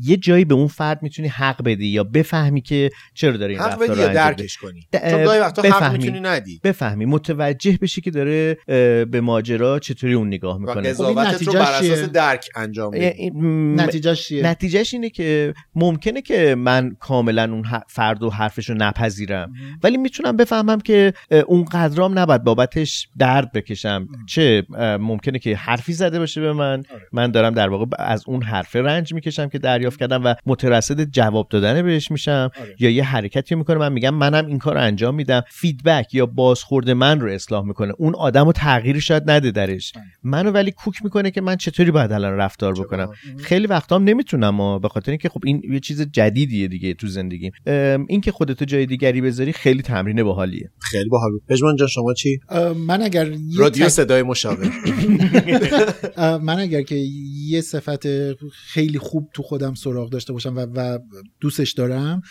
یه 0.03 0.17
جایی 0.17 0.45
به 0.45 0.55
اون 0.55 0.67
فرد 0.67 1.03
می‌تونی 1.03 1.27
حق 1.27 1.63
بدی 1.63 1.87
یا 1.87 2.03
بفهمی 2.03 2.61
که 2.61 2.89
چرا 3.13 3.37
داره 3.37 3.53
این 3.53 3.61
حق 3.61 3.79
بدی 3.79 3.87
رو 3.87 3.97
یا. 3.97 4.07
درکش 4.07 4.57
کنی؟ 4.57 4.87
د- 4.95 5.11
چون 5.11 5.23
گاهی 5.23 5.39
وقتا 5.39 5.61
حق 5.61 5.67
بفهمی. 5.67 5.97
می‌تونی 5.97 6.19
ندی. 6.19 6.59
بفهمی. 6.63 7.05
متوجه 7.05 7.77
بشی 7.81 8.01
که 8.01 8.11
داره 8.11 8.57
به 9.05 9.21
ماجرا 9.21 9.79
چطوری 9.79 10.13
اون 10.13 10.27
نگاه 10.27 10.55
و 10.55 10.59
می‌کنه. 10.59 10.89
قضاوتت 10.89 11.27
رو 11.27 11.35
نتیجهش 11.35 11.55
بر 11.55 11.73
اساس؟ 11.73 12.09
درک 12.09 12.49
انجام 12.55 12.91
بدی 12.91 13.31
نتیجهش 13.75 14.27
چیه؟ 14.27 14.43
نتیجهش 14.43 14.93
اینه 14.93 15.09
که 15.09 15.53
ممکنه 15.75 16.21
که 16.21 16.55
من 16.55 16.95
کاملا 16.99 17.43
اون 17.43 17.65
فرد 17.87 18.23
و 18.23 18.29
حرفش 18.29 18.69
رو 18.69 18.75
نپذیرم. 18.75 19.53
ولی 19.83 19.97
می‌تونم 19.97 20.37
بفهمم 20.37 20.79
که 20.79 21.13
اون 21.47 21.65
قدرام 21.65 22.19
نباید 22.19 22.43
بابتش 22.43 23.07
درد 23.17 23.51
بکشم. 23.51 24.07
چه 24.27 24.63
ممکنه 24.99 25.39
که 25.39 25.55
حرفی 25.55 25.93
زده 25.93 26.19
باشه 26.19 26.41
به 26.41 26.53
من. 26.53 26.83
من 27.11 27.31
دارم 27.31 27.53
در 27.53 27.69
واقع 27.69 27.85
از 27.99 28.23
اون 28.27 28.43
حرفه 28.43 28.81
رنج 28.81 29.12
می‌کشم 29.13 29.49
که 29.49 29.57
دریافت 29.57 29.99
کردم 29.99 30.23
و 30.25 30.35
مترصد 30.45 31.03
جواب 31.03 31.47
دادن 31.49 31.81
بهش 31.81 32.11
میشم 32.11 32.49
یا 32.79 32.89
یه 32.89 33.03
حرکتی 33.03 33.55
می‌کنه. 33.55 33.77
من 33.77 33.93
میگم 33.93 34.13
منم 34.15 34.45
این 34.45 34.59
کار 34.59 34.73
رو 34.73 34.81
انجام 34.81 35.15
میدم. 35.15 35.41
فیدبک 35.49 36.13
یا 36.13 36.25
بازخورد 36.25 36.89
من 36.89 37.19
رو 37.19 37.31
اصلاح 37.31 37.65
می‌کنه. 37.65 37.93
اون 37.97 38.15
آدم 38.15 38.45
رو 38.45 38.51
تغییری 38.51 39.01
شاید 39.01 39.31
نده 39.31 39.51
درش. 39.51 39.93
منو 40.23 40.51
ولی 40.51 40.71
کوک 40.71 41.03
می‌کنه 41.03 41.31
که 41.31 41.41
من 41.41 41.55
چطوری 41.55 41.91
باید 41.91 42.11
الان 42.11 42.33
رفتار 42.33 42.73
بکنم. 42.73 43.09
خیلی 43.39 43.67
وقتا 43.67 43.95
هم 43.95 44.03
نمی‌تونم 44.03 44.59
و 44.59 44.79
به 44.79 44.89
خاطر 44.89 45.11
اینکه 45.11 45.29
خب 45.29 45.41
این 45.45 45.61
یه 45.69 45.79
چیز 45.79 46.01
جدیدیه 46.01 46.67
دیگه 46.67 46.93
تو 46.93 47.07
زندگیم 47.07 47.51
ام، 47.65 48.05
این 48.09 48.21
که 48.21 48.31
خودتو 48.31 48.65
جای 48.65 48.85
دیگری 48.85 49.21
بذاری 49.21 49.53
خیلی 49.53 49.81
تمرین 49.81 50.23
باحالیه. 50.23 50.69
خیلی 50.79 51.09
باحال. 51.09 51.31
پژمان 51.49 51.75
جان 51.75 51.87
شما 51.87 52.13
چی؟ 52.13 52.39
من 52.87 53.01
اگر 53.01 53.29
رادیو 53.57 53.85
تک- 53.85 53.87
صدای 53.87 54.23
مشاور. 54.23 54.71
من 56.47 56.59
اگر 56.59 56.81
که 56.81 56.95
یه 57.47 57.61
صفت 57.61 58.07
خیلی 58.51 58.99
خوب 59.03 59.29
تو 59.33 59.43
خودم 59.43 59.73
سراغ 59.73 60.09
داشته 60.09 60.33
باشم 60.33 60.55
و, 60.55 60.59
و 60.59 60.99
دوستش 61.39 61.71
دارم 61.71 62.21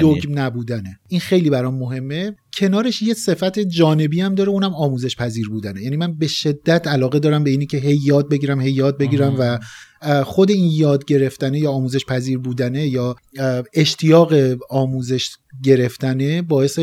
دوگم 0.00 0.38
نبودنه. 0.38 0.98
این 1.08 1.20
خیلی 1.20 1.50
برام 1.50 1.78
مهمه. 1.78 2.36
کنارش 2.54 3.02
یه 3.02 3.14
صفت 3.14 3.58
جانبی 3.58 4.20
هم 4.20 4.34
داره 4.34 4.50
اونم 4.50 4.74
آموزش 4.74 5.16
پذیر 5.16 5.48
بودنه. 5.48 5.82
یعنی 5.82 5.96
من 5.96 6.18
به 6.18 6.26
شدت 6.26 6.88
علاقه 6.88 7.18
دارم 7.18 7.44
به 7.44 7.50
اینی 7.50 7.66
که 7.66 7.78
هی 7.78 7.98
یاد 8.04 8.28
بگیرم 8.28 8.60
هی 8.60 8.70
یاد 8.70 8.98
بگیرم 8.98 9.36
و 9.38 9.58
اه، 10.02 10.24
خود 10.24 10.50
این 10.50 10.70
یاد 10.74 11.04
گرفتنه 11.04 11.58
یا 11.58 11.70
آموزش 11.70 12.04
پذیر 12.04 12.38
بودنه 12.38 12.86
یا 12.88 13.16
اشتیاق 13.74 14.34
آموزش 14.70 15.30
گرفتنه 15.62 16.42
باعث 16.42 16.78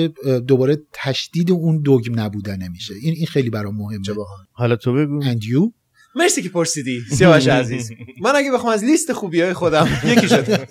دوباره 0.48 0.78
تشدید 0.94 1.52
اون 1.52 1.82
دوگم 1.82 2.20
نبودنه 2.20 2.70
میشه. 2.70 2.94
این 3.02 3.14
این 3.14 3.26
خیلی 3.26 3.50
برام 3.50 3.76
مهمه. 3.76 4.04
حالا 4.52 4.76
تو 4.76 4.94
بگو. 4.94 5.22
And 5.22 5.44
you? 5.44 5.79
مرسی 6.16 6.42
که 6.42 6.50
پرسیدی. 6.50 7.02
سیاوش 7.12 7.48
عزیز. 7.48 7.92
من 8.22 8.36
اگه 8.36 8.52
بخوام 8.52 8.74
از 8.74 8.84
لیست 8.84 9.14
خوبی 9.14 9.42
های 9.42 9.54
خودم 9.54 9.88
یکی 10.06 10.28
شد. 10.28 10.68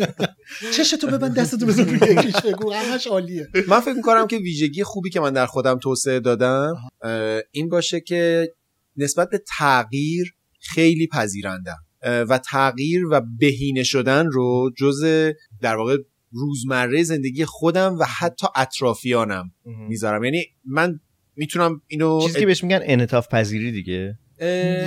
چشتو 0.73 1.07
ببند 1.07 1.35
دستتو 1.39 1.67
بزن 1.67 1.85
روی 1.85 2.13
یکیش 2.13 2.37
بگو 2.37 2.73
همش 2.73 3.07
عالیه. 3.07 3.49
من 3.69 3.81
فکر 3.81 3.95
می‌کنم 3.95 4.27
که 4.27 4.37
ویژگی 4.37 4.85
خوبی 4.85 5.11
که 5.11 5.21
من 5.21 5.33
در 5.33 5.47
خودم 5.47 5.79
توسعه 5.79 6.21
دادم 6.21 6.75
این 7.51 7.69
باشه 7.69 8.01
که 8.01 8.53
نسبت 8.97 9.31
به 9.31 9.43
تغییر 9.59 10.35
خیلی 10.61 11.07
پذیرندم 11.07 11.79
و 12.03 12.39
تغییر 12.39 13.07
و 13.07 13.21
بهینه 13.39 13.83
شدن 13.83 14.27
رو 14.27 14.71
جز 14.79 15.05
در 15.63 15.77
واقع 15.77 15.97
روزمره 16.31 17.03
زندگی 17.03 17.45
خودم 17.45 17.97
و 18.01 18.05
حتی 18.19 18.47
اطرافیانم 18.57 19.53
می‌ذارم. 19.89 20.25
یعنی 20.25 20.45
من 20.65 21.01
می‌تونم 21.37 21.83
اینو 21.87 22.21
چیزی 22.27 22.41
که 22.41 22.47
بهش 22.47 22.65
میگن 22.65 22.81
انعطاف 22.83 23.29
پذیری 23.29 23.73
دیگه. 23.73 24.19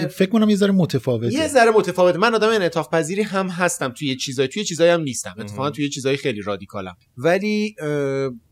فکر 0.07 0.29
کنم 0.29 0.49
یه 0.49 0.55
ذره 0.55 0.71
متفاوته. 0.71 1.33
یه 1.33 1.47
ذره 1.47 1.71
متفاوت 1.71 2.15
من 2.15 2.35
آدم 2.35 2.49
انعطاف 2.49 2.89
پذیری 2.89 3.21
هم 3.21 3.47
هستم 3.47 3.89
توی 3.89 4.15
چیزای 4.15 4.47
توی 4.47 4.63
چیزایی 4.63 4.91
هم 4.91 5.01
نیستم. 5.01 5.35
اتفاقا 5.37 5.69
توی 5.69 5.89
چیزای 5.89 6.17
خیلی 6.17 6.41
رادیکالم. 6.41 6.95
ولی 7.17 7.75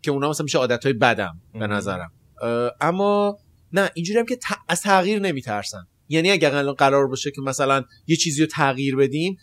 که 0.02 0.12
اونا 0.12 0.30
مثلا 0.30 0.44
میشه 0.44 0.58
عادتهای 0.58 0.94
بدم 0.94 1.42
به. 1.54 1.68
نظرم. 1.68 2.12
اما 2.82 3.38
نه 3.74 3.90
اینجوری 3.94 4.20
هم 4.20 4.26
که 4.26 4.36
ت- 4.36 4.60
از 4.68 4.82
تغییر 4.82 5.20
نمیترسم 5.20 5.88
یعنی 6.10 6.32
اگر 6.32 6.56
الان 6.56 6.74
قرار 6.74 7.08
باشه 7.08 7.32
که 7.32 7.42
مثلا 7.42 7.84
یه 8.08 8.16
چیزی 8.16 8.42
رو 8.42 8.48
تغییر 8.48 8.96
بدیم 8.96 9.38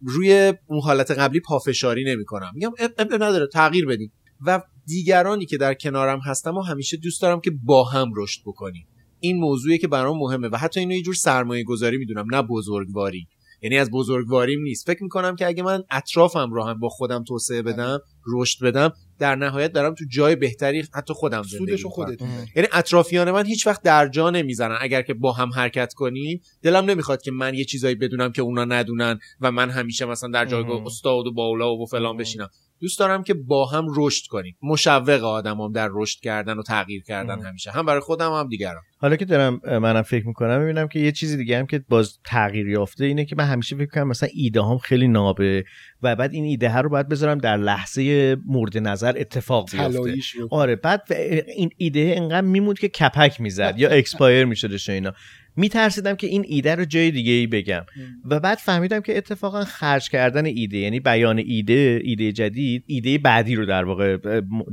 روی 0.00 0.52
اون 0.66 0.80
حالت 0.80 1.10
قبلی 1.10 1.40
پافشاری 1.40 2.04
نمی‌کنم. 2.04 2.50
میگم 2.54 2.72
نداره 2.98 3.46
تغییر 3.46 3.86
بدیم. 3.86 4.12
و 4.46 4.62
دیگرانی 4.86 5.46
که 5.46 5.56
در 5.56 5.74
کنارم 5.74 6.20
هستم 6.20 6.56
و 6.56 6.60
همیشه 6.60 6.96
دوست 6.96 7.22
دارم 7.22 7.40
که 7.40 7.50
با 7.64 7.84
هم 7.84 8.10
رشد 8.16 8.40
بکنیم. 8.46 8.86
این 9.22 9.36
موضوعی 9.36 9.78
که 9.78 9.88
برام 9.88 10.18
مهمه 10.18 10.48
و 10.48 10.56
حتی 10.56 10.80
اینو 10.80 10.94
یه 10.94 11.02
جور 11.02 11.14
سرمایه 11.14 11.64
گذاری 11.64 11.98
می‌دونم 11.98 12.26
نه 12.34 12.42
بزرگواری 12.42 13.26
یعنی 13.62 13.78
از 13.78 13.90
بزرگواریم 13.90 14.62
نیست 14.62 14.86
فکر 14.86 15.02
می‌کنم 15.02 15.36
که 15.36 15.46
اگه 15.46 15.62
من 15.62 15.82
اطرافم 15.90 16.50
رو 16.52 16.64
هم 16.64 16.78
با 16.78 16.88
خودم 16.88 17.24
توسعه 17.24 17.62
بدم 17.62 17.98
رشد 18.26 18.64
بدم 18.64 18.92
در 19.18 19.36
نهایت 19.36 19.72
دارم 19.72 19.94
تو 19.94 20.04
جای 20.10 20.36
بهتری 20.36 20.84
حتی 20.94 21.14
خودم 21.14 21.42
زندگی. 21.42 21.82
خودت. 21.82 22.22
یعنی 22.56 22.68
اطرافیان 22.72 23.30
من 23.30 23.46
هیچ 23.46 23.66
وقت 23.66 23.82
در 23.82 24.08
جا 24.08 24.30
نمی‌زنن 24.30 24.76
اگر 24.80 25.02
که 25.02 25.14
با 25.14 25.32
هم 25.32 25.50
حرکت 25.50 25.94
کنیم 25.94 26.40
دلم 26.62 26.84
نمی‌خواد 26.84 27.22
که 27.22 27.30
من 27.30 27.54
یه 27.54 27.64
چیزایی 27.64 27.94
بدونم 27.94 28.32
که 28.32 28.42
اونا 28.42 28.64
ندونن 28.64 29.18
و 29.40 29.52
من 29.52 29.70
همیشه 29.70 30.04
مثلا 30.04 30.30
در 30.30 30.46
جایگاه. 30.46 30.86
استاد 30.86 31.26
و 31.26 31.32
بالا 31.32 31.74
و 31.76 31.86
فلان 31.86 32.16
بشینم 32.16 32.48
دوست 32.82 32.98
دارم 32.98 33.22
که 33.22 33.34
با 33.34 33.66
هم 33.66 33.86
رشد 33.96 34.26
کنیم. 34.26 34.56
مشوق 34.62 35.24
آدمام 35.24 35.72
در 35.72 35.88
رشد 35.92 36.20
کردن 36.20 36.58
و 36.58 36.62
تغییر 36.62 37.02
کردن 37.02 37.34
مهم. 37.34 37.46
همیشه. 37.46 37.70
هم 37.70 37.86
برای 37.86 38.00
خودم 38.00 38.32
هم 38.32 38.48
دیگران. 38.48 38.82
حالا 38.98 39.16
که 39.16 39.24
دارم 39.24 39.60
منم 39.64 40.02
فکر 40.02 40.26
می‌کنم 40.26 40.60
می‌بینم 40.60 40.88
که 40.88 40.98
یه 40.98 41.12
چیزی 41.12 41.36
دیگه 41.36 41.58
هم 41.58 41.66
که 41.66 41.84
باز 41.88 42.18
تغییر 42.24 42.68
یافته 42.68 43.04
اینه 43.04 43.24
که 43.24 43.36
من 43.36 43.44
همیشه 43.44 43.76
فکر 43.76 43.90
کنم 43.90 44.08
مثلا 44.08 44.28
ایده 44.34 44.62
هم 44.62 44.78
خیلی 44.78 45.08
نابه 45.08 45.64
و 46.02 46.16
بعد 46.16 46.32
این 46.32 46.44
ایده 46.44 46.70
ها 46.70 46.80
رو 46.80 46.88
باید 46.88 47.08
بذارم 47.08 47.38
در 47.38 47.56
لحظه 47.56 48.36
مورد 48.46 48.78
نظر 48.78 49.14
اتفاق 49.18 49.70
بیفته. 49.70 50.14
آره 50.50 50.76
بعد 50.76 51.12
این 51.56 51.70
ایده 51.76 52.14
انقدر 52.16 52.46
میموند 52.46 52.78
که 52.78 52.88
کپک 52.88 53.40
می‌زد 53.40 53.74
یا 53.76 53.88
expire 53.98 54.44
میشدش 54.44 54.88
اینا. 54.88 55.12
میترسیدم 55.56 56.16
که 56.16 56.26
این 56.26 56.44
ایده 56.48 56.74
رو 56.74 56.84
جای 56.84 57.10
دیگه 57.10 57.32
ای 57.32 57.46
بگم 57.46 57.84
و 58.24 58.40
بعد 58.40 58.58
فهمیدم 58.58 59.00
که 59.00 59.16
اتفاقا 59.16 59.64
خرج 59.64 60.10
کردن 60.10 60.46
ایده 60.46 60.78
یعنی 60.78 61.00
بیان 61.00 61.38
ایده 61.38 62.00
ایده 62.04 62.32
جدید 62.32 62.84
ایده 62.86 63.18
بعدی 63.18 63.54
رو 63.54 63.66
در 63.66 63.84
واقع 63.84 64.16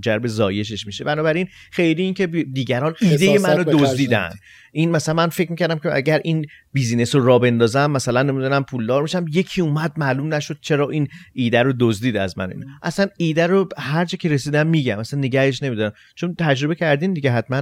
جرب 0.01 0.27
زایشش 0.27 0.85
میشه. 0.85 1.03
بنابراین 1.03 1.47
خیلی 1.71 2.03
این 2.03 2.13
که 2.13 2.27
دیگران 2.27 2.95
ایده 3.01 3.39
منو 3.39 3.63
دزدیدن. 3.63 4.29
این 4.71 4.91
مثلا 4.91 5.15
من 5.15 5.29
فکر 5.29 5.51
می‌کردم 5.51 5.79
که 5.79 5.95
اگر 5.95 6.21
این 6.23 6.45
بیزینس 6.73 7.15
رو 7.15 7.25
را 7.25 7.39
بندازم 7.39 7.91
مثلا 7.91 8.23
نمی‌دونم 8.23 8.63
پولدار 8.63 9.01
میشم 9.01 9.25
یکی 9.33 9.61
اومد 9.61 9.93
معلوم 9.97 10.33
نشد 10.33 10.57
چرا 10.61 10.89
این 10.89 11.07
ایده 11.33 11.63
رو 11.63 11.73
دزدید 11.79 12.17
از 12.17 12.37
من 12.37 12.51
اینا. 12.51 12.65
اصلا 12.83 13.07
ایده 13.17 13.47
رو 13.47 13.69
هر 13.77 14.05
جا 14.05 14.17
که 14.17 14.29
رسیدم 14.29 14.67
میگم 14.67 14.99
اصلا 14.99 15.19
نگهش 15.19 15.63
نمیدارم 15.63 15.93
چون 16.15 16.35
تجربه 16.39 16.75
کردین 16.75 17.13
دیگه 17.13 17.31
حتما 17.31 17.61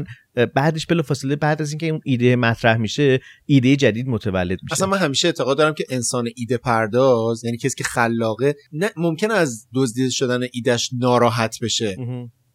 بعدش 0.55 0.85
بلا 0.85 1.01
فاصله 1.01 1.35
بعد 1.35 1.61
از 1.61 1.71
اینکه 1.71 1.87
اون 1.87 2.01
ایده 2.05 2.35
مطرح 2.35 2.77
میشه 2.77 3.19
ایده 3.45 3.75
جدید 3.75 4.07
متولد 4.07 4.59
میشه 4.63 4.73
اصلا 4.73 4.87
من 4.87 4.97
همیشه 4.97 5.27
اعتقاد 5.27 5.57
دارم 5.57 5.73
که 5.73 5.85
انسان 5.89 6.29
ایده 6.35 6.57
پرداز 6.57 7.43
یعنی 7.43 7.57
کسی 7.57 7.75
که 7.75 7.83
خلاقه 7.83 8.55
نه 8.71 8.89
ممکن 8.97 9.31
از 9.31 9.67
دزدیده 9.73 10.09
شدن 10.09 10.39
ایدهش 10.53 10.89
ناراحت 10.99 11.57
بشه. 11.61 11.95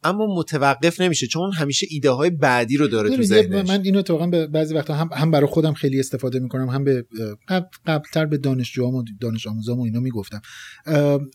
اما 0.05 0.35
متوقف 0.37 1.01
نمیشه 1.01 1.27
چون 1.27 1.53
همیشه 1.53 1.87
ایده 1.91 2.11
های 2.11 2.31
بعدی 2.31 2.77
رو 2.77 2.89
داره 2.89 3.16
تو 3.16 3.23
ذهنش. 3.23 3.69
من 3.69 3.83
اینو 3.85 3.99
اتفاقا 3.99 4.27
به 4.27 4.47
بعضی 4.47 4.74
وقتا 4.74 4.95
هم 4.95 5.11
هم 5.12 5.31
برای 5.31 5.47
خودم 5.47 5.73
خیلی 5.73 6.01
استفاده 6.01 6.39
می‌کنم 6.39 6.69
هم 6.69 6.85
به 6.85 7.07
قبل 7.49 7.66
قبلتر 7.87 8.27
به 8.27 8.39
دانشجوام 8.39 8.95
و 8.95 9.05
دانش 9.20 9.47
آموزام 9.47 9.79
و 9.79 9.83
اینا 9.83 10.01
می‌گفتم. 10.01 10.43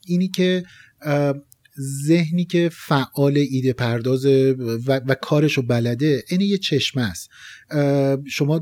اینی 0.08 0.28
که 0.28 0.64
ذهنی 2.08 2.46
که 2.46 2.70
فعال 2.74 3.38
ایده 3.38 3.74
پرداز 3.74 4.26
و, 4.26 4.54
و 4.88 5.16
کارشو 5.22 5.62
بلده 5.62 6.24
این 6.30 6.42
یه 6.42 6.58
چشمه 6.58 7.02
است. 7.02 7.30
شما. 8.28 8.60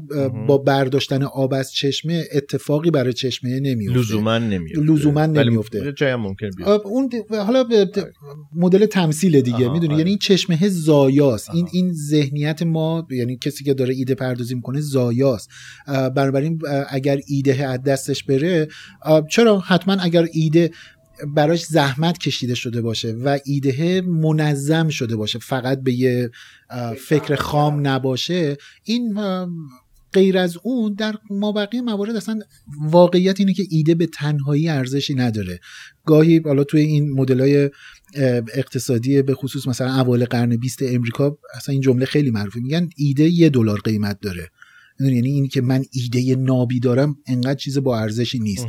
با 0.48 0.58
برداشتن 0.58 1.24
آب 1.24 1.54
از 1.54 1.72
چشمه 1.72 2.24
اتفاقی 2.34 2.92
برای 2.92 3.14
چشمه 3.14 3.60
نمیفته 3.60 4.00
لزوما 4.00 4.38
نمیفته 4.38 4.82
لزوما 4.82 5.26
نمیفته. 5.26 5.94
جایی 5.98 6.14
هم 6.14 6.22
ممکن 6.22 6.50
اون 6.86 7.10
حالا 7.32 7.64
د- 7.64 8.00
مدل 8.56 8.86
تمثیل 8.86 9.42
دیگه 9.42 9.70
می‌دونی 9.70 9.88
آره. 9.88 9.98
یعنی 9.98 10.10
این 10.10 10.20
چشمه 10.20 10.70
زایاست 10.70 11.50
این. 11.54 11.68
این 11.72 11.94
ذهنیت 11.94 12.64
ما 12.64 13.08
یعنی 13.12 13.38
کسی 13.38 13.64
که 13.64 13.74
داره 13.74 13.94
ایده 13.96 14.16
پردازی 14.16 14.56
می‌کنه 14.56 14.82
زایاست 14.82 15.50
بنابراین 15.88 16.62
اگر 16.90 17.20
ایده 17.28 17.68
از 17.68 17.84
دستش 17.84 18.24
بره 18.24 18.68
چرا 19.32 19.60
حتما 19.60 19.94
اگر 19.94 20.28
ایده 20.34 20.72
براش 21.28 21.66
زحمت 21.66 22.18
کشیده 22.18 22.56
شده 22.56 22.82
باشه 22.82 23.12
و 23.12 23.40
ایده 23.46 24.02
منظم 24.02 24.90
شده 24.90 25.16
باشه 25.16 25.40
فقط 25.40 25.82
به 25.82 25.94
یه 25.94 26.32
فکر 26.98 27.36
خام 27.36 27.88
نباشه. 27.88 28.58
این 28.84 29.20
غیر 30.14 30.38
از 30.38 30.58
اون 30.64 30.94
در 30.94 31.16
مابقی 31.30 31.82
موارد 31.82 32.16
اصلا 32.16 32.40
واقعیت 32.82 33.40
اینه 33.40 33.54
که 33.54 33.64
ایده 33.70 33.96
به 33.96 34.08
تنهایی 34.08 34.70
ارزشی 34.70 35.16
نداره. 35.16 35.60
گاهی 36.06 36.42
حالا 36.46 36.64
توی 36.64 36.82
این 36.82 37.12
مدل 37.12 37.40
های 37.40 37.70
اقتصادی 38.54 39.22
به 39.22 39.34
خصوص 39.34 39.68
مثلا 39.68 40.02
اوایل 40.02 40.26
قرن 40.26 40.58
20 40.58 40.84
امریکا 40.84 41.38
اصلا 41.56 41.74
این 41.74 41.82
جمله 41.82 42.06
خیلی 42.06 42.32
معروفه. 42.32 42.60
میگن 42.60 42.90
ایده 42.96 43.24
یه 43.24 43.50
دلار 43.50 43.80
قیمت 43.80 44.20
داره؟ 44.22 44.50
یعنی 45.00 45.30
اینی 45.30 45.48
که 45.48 45.62
من 45.62 45.84
ایده 45.92 46.36
نابی 46.36 46.80
دارم 46.80 47.18
انقدر 47.28 47.56
چیز 47.56 47.78
با 47.78 48.00
ارزشی 48.00 48.40
نیست. 48.40 48.68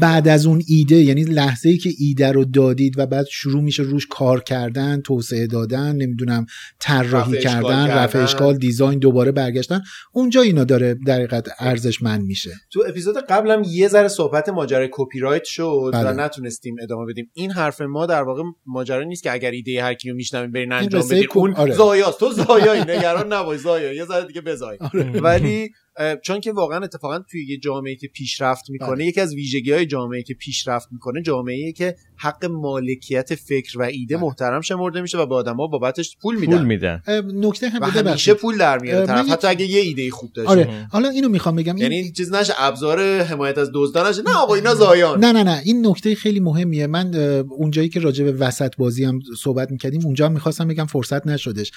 بعد 0.00 0.28
از 0.28 0.46
اون 0.46 0.62
ایده 0.68 0.96
یعنی 0.96 1.24
لحظه 1.24 1.68
ای 1.68 1.76
که 1.76 1.90
ایده 1.98 2.32
رو 2.32 2.44
دادید 2.44 2.98
و 2.98 3.06
بعد 3.06 3.26
شروع 3.26 3.62
میشه 3.62 3.82
روش 3.82 4.06
کار 4.06 4.42
کردن 4.42 5.00
توسعه 5.00 5.46
دادن 5.46 5.96
نمی‌دونم 5.96 6.46
طراحی 6.80 7.38
کردن 7.38 7.86
رفع. 7.86 8.22
اشکال 8.22 8.56
design 8.56 8.98
دوباره 8.98 9.32
برگشتن 9.32 9.80
اونجا 10.12 10.42
اینا 10.42 10.64
داره 10.64 10.96
در 11.06 11.14
حقیقت 11.14 11.48
ارزشمند 11.58 12.24
میشه. 12.24 12.50
تو 12.70 12.84
اپیزود 12.88 13.16
قبلم 13.28 13.62
یه 13.66 13.88
ذره 13.88 14.08
صحبت 14.08 14.48
ماجرای 14.48 14.88
کپی 14.92 15.20
رایت 15.20 15.44
شد 15.44 15.90
بله. 15.92 16.10
و 16.10 16.12
نتونستیم 16.12 16.76
ادامه 16.82 17.06
بدیم. 17.12 17.30
این 17.34 17.50
حرف 17.50 17.80
ما 17.80 18.06
در 18.06 18.22
واقع 18.22 18.42
ماجرا 18.66 19.04
نیست 19.04 19.22
که 19.22 19.32
اگر 19.32 19.50
ایده 19.50 19.82
هر 19.82 19.94
کیو 19.94 20.14
میشنویم 20.14 20.52
برین 20.52 20.72
انجام 20.72 21.08
بدین 21.08 21.26
اون 21.34 21.54
آره. 21.54 21.74
زایاست. 21.74 22.18
تو 22.18 22.32
زایایی 22.32 22.80
نگران 22.80 23.32
نباش 23.32 23.58
زایا 23.60 23.92
یه 23.92 24.04
ذره 24.04 24.26
دیگه 24.26 24.40
آره. 24.80 25.20
ولی 25.20 25.74
چون 26.22 26.40
که 26.40 26.52
واقعا 26.52 26.84
اتفاقا 26.84 27.18
توی 27.18 27.46
یه 27.46 27.58
جامعه 27.58 27.96
که 27.96 28.08
پیشرفت 28.08 28.70
می‌کنه 28.70 28.96
بله. 28.96 29.06
یکی 29.06 29.20
از 29.20 29.34
ویژگی 29.34 29.72
های 29.72 29.86
جامعه 29.86 30.22
که 30.22 30.34
پیشرفت 30.34 30.88
می‌کنه 30.92 31.22
جامعه 31.22 31.72
که 31.72 31.96
حق 32.16 32.44
مالکیت 32.44 33.34
فکر 33.34 33.78
و 33.78 33.82
ایده 33.82 34.16
بله. 34.16 34.24
محترم 34.24 34.60
شمرده 34.60 35.00
میشه 35.00 35.18
و 35.18 35.26
به 35.26 35.34
آدما 35.34 35.66
بابتش 35.66 36.16
پول 36.22 36.36
پول 36.36 36.46
میدن. 36.46 36.64
میدن 36.64 37.02
اه، 37.06 37.20
نکته 37.20 37.68
هم 37.68 37.82
و 37.82 37.90
بده 37.90 38.10
همیشه. 38.10 38.34
پول 38.34 38.58
در 38.58 38.78
میاره 38.78 39.00
اه، 39.00 39.06
طرف. 39.06 39.26
من 39.26 39.32
حتی 39.32 39.46
اگه 39.46 39.66
یه 39.66 39.80
ایده 39.80 40.10
خوب 40.10 40.32
داشته 40.32 40.50
آره. 40.50 40.86
حالا 40.92 41.08
اینو 41.08 41.28
می‌خوام 41.28 41.56
بگم 41.56 41.74
این 41.76 41.82
یعنی 41.82 42.12
چیز 42.12 42.32
نشه 42.32 42.52
ابزار 42.56 43.20
حمایت 43.20 43.58
از 43.58 43.70
دزدان 43.74 44.06
نشه. 44.06 44.22
نه 44.22 44.36
آقا 44.36 44.54
اینا 44.54 44.74
زایان. 44.74 45.24
نه 45.24 45.32
نه 45.32 45.42
نه. 45.42 45.60
این 45.64 45.86
نکته 45.86 46.14
خیلی 46.14 46.40
مهمیه. 46.40 46.86
من 46.86 47.14
اونجایی 47.50 47.88
که 47.88 48.00
راجع 48.00 48.24
به 48.24 48.32
وسط 48.32 48.76
بازی 48.76 49.04
هم 49.04 49.20
صحبت 49.38 49.70
می‌کردیم 49.70 50.04
اونجا 50.04 50.26
هم 50.26 50.32
می‌خواستم 50.32 50.68
بگم 50.68 50.86
فرصت 50.86 51.26
نشدش. 51.26 51.72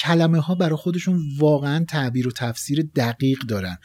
کلمه 0.00 0.40
ها 0.40 0.54
برای 0.54 0.76
خودشون 0.76 1.20
واقعا 1.38 1.84
تعبیر 1.88 2.28
و 2.28 2.30
تفسیر 2.30 2.88
دقیق 2.96 3.35
دارن. 3.48 3.78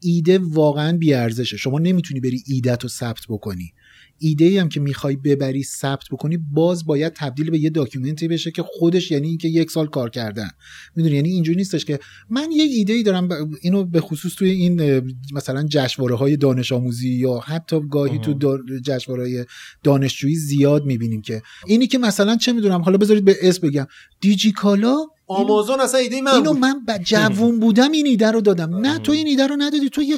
ایده 0.00 0.38
واقعا 0.38 0.96
بیارزشه. 0.96 1.56
شما 1.56 1.78
نمی‌تونی 1.78 2.20
بری 2.20 2.42
ایدت 2.46 2.82
رو 2.82 2.88
ثبت 2.88 3.22
بکنی. 3.28 3.72
ایده 4.18 4.44
ای 4.44 4.58
هم 4.58 4.68
که 4.68 4.80
می‌خوای 4.80 5.16
ببری 5.16 5.62
ثبت 5.62 6.04
بکنی 6.10 6.36
باز 6.36 6.86
باید 6.86 7.12
تبدیل 7.12 7.50
به 7.50 7.58
یه 7.58 7.70
داکیومنتی 7.70 8.28
بشه 8.28 8.50
که 8.50 8.62
خودش 8.62 9.10
یعنی 9.10 9.28
اینکه 9.28 9.48
یک 9.48 9.70
سال 9.70 9.86
کار 9.86 10.10
کردن. 10.10 10.50
می‌دونی؟ 10.96 11.14
یعنی 11.16 11.28
اینجوری 11.28 11.56
نیستش 11.56 11.84
که 11.84 11.98
من 12.30 12.52
یه 12.52 12.62
ایده 12.62 12.92
ای 12.92 13.02
دارم 13.02 13.28
اینو 13.62 13.84
به 13.84 14.00
خصوص 14.00 14.34
توی 14.34 14.50
این 14.50 15.02
مثلا 15.32 15.66
جشنواره 15.68 16.16
های 16.16 16.36
دانش 16.36 16.72
آموزی 16.72 17.10
یا 17.10 17.38
حتی 17.38 17.80
گاهی 17.90 18.18
تو 18.18 18.38
دا- 18.38 18.80
جشنواره 18.82 19.46
دانشجویی 19.82 20.36
زیاد 20.36 20.84
می‌بینیم 20.84 21.22
که 21.22 21.42
اینی 21.66 21.86
که 21.86 21.98
مثلا 21.98 22.36
چه 22.36 22.52
می‌دونم 22.52 22.82
حالا 22.82 22.98
بذارید 22.98 23.24
به 23.24 23.36
اسم 23.42 23.68
بگم. 23.68 23.86
دیجیکالا 24.20 24.96
آمازون 25.34 25.80
اصلا 25.80 26.00
ایده 26.00 26.20
من 26.20 26.32
اینو 26.32 26.52
بود. 26.52 26.60
من 26.60 26.84
ب- 26.88 26.98
جوون 26.98 27.60
بودم 27.60 27.92
این 27.92 28.06
ایده 28.06 28.30
رو 28.30 28.40
دادم. 28.40 28.76
نه 28.76 28.98
تو 28.98 29.12
این 29.12 29.26
ایده 29.26 29.46
رو 29.46 29.56
ندادی. 29.56 29.88
تو 29.88 30.02
یه 30.02 30.16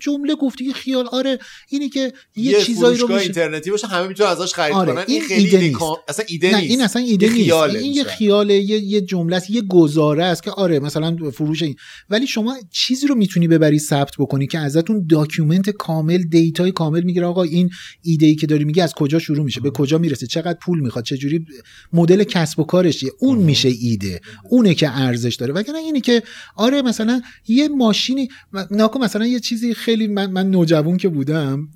جمله 0.00 0.34
گفتی 0.34 0.64
یه 0.64 0.72
خیال. 0.72 1.06
آره 1.06 1.38
اینی 1.68 1.88
که 1.88 2.12
یه, 2.36 2.52
یه 2.52 2.62
چیزایی 2.62 2.98
رو 2.98 3.08
میشه 3.08 3.20
اینترنتی 3.20 3.70
باشه 3.70 3.86
همه 3.86 4.08
می‌تونن 4.08 4.28
ازش 4.28 4.54
خرید 4.54 4.74
آره، 4.74 4.92
کنن. 4.92 5.04
این 5.08 5.20
خیلی 5.22 5.44
ایده 5.44 5.58
ایده 5.58 5.68
نیست. 5.68 5.82
اصلا 6.08 6.24
ایده 6.28 6.50
نه 6.50 6.56
نیست. 6.56 6.70
این 6.70 6.80
اصلا 6.82 7.02
ایده 7.02 7.26
نیست. 7.26 7.44
خیاله 7.44 7.78
این 7.78 7.92
یه. 7.92 8.04
خیاله 8.04 8.54
یه, 8.54 8.78
یه 8.78 9.00
جمله 9.00 9.36
است 9.36 9.50
یه 9.50 9.62
گزاره 9.62 10.24
است 10.24 10.42
که 10.42 10.50
آره 10.50 10.80
مثلا 10.80 11.16
فروش 11.34 11.62
این. 11.62 11.74
ولی 12.10 12.26
شما 12.26 12.56
چیزی 12.70 13.06
رو 13.06 13.14
می‌تونی 13.14 13.48
ببری 13.48 13.78
ثبت 13.78 14.12
بکنی 14.18 14.46
که 14.46 14.58
ازتون 14.58 15.06
document 15.10 15.70
کامل 15.70 16.22
data 16.22 16.62
ی 16.62 16.72
کامل 16.72 17.02
می‌گیره. 17.02 17.26
آقا 17.26 17.42
این 17.42 17.70
ایده 18.02 18.26
ای 18.26 18.34
که 18.34 18.46
داری 18.46 18.64
میگه 18.64 18.82
از 18.82 18.94
کجا 18.94 19.18
شروع 19.18 19.44
میشه؟ 19.44 19.60
به 19.60 19.70
کجا 19.70 19.98
می‌رسه؟ 19.98 20.26
چقدر 20.26 20.58
پول 20.62 20.80
می‌خواد؟ 20.80 21.04
چه 21.04 21.16
جوری 21.16 21.46
مدل 21.92 22.24
کسب 22.24 22.60
و 22.60 22.64
کارش 22.64 23.04
اون 23.18 23.38
میشه 23.38 23.68
ایده. 23.80 24.20
اونه 24.50 24.74
که 24.74 24.90
ارزش 25.00 25.34
داره 25.34 25.52
وگرنه 25.54 25.78
اینی 25.78 26.00
که 26.00 26.22
آره 26.56 26.82
مثلا 26.82 27.20
یه 27.48 27.68
ماشینی 27.68 28.28
ناکن 28.70 29.04
مثلا 29.04 29.26
یه 29.26 29.40
چیزی 29.40 29.74
خیلی 29.74 30.06
من, 30.06 30.30
من 30.30 30.50
نوجوان 30.50 30.96
که 30.96 31.08
بودم 31.08 31.68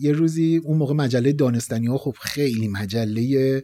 یه 0.00 0.12
روزی 0.12 0.60
اون 0.64 0.78
موقع 0.78 0.94
مجله 0.94 1.32
دانستنی 1.32 1.86
ها 1.86 1.98
خب 1.98 2.14
خیلی 2.20 2.68
مجله 2.68 3.62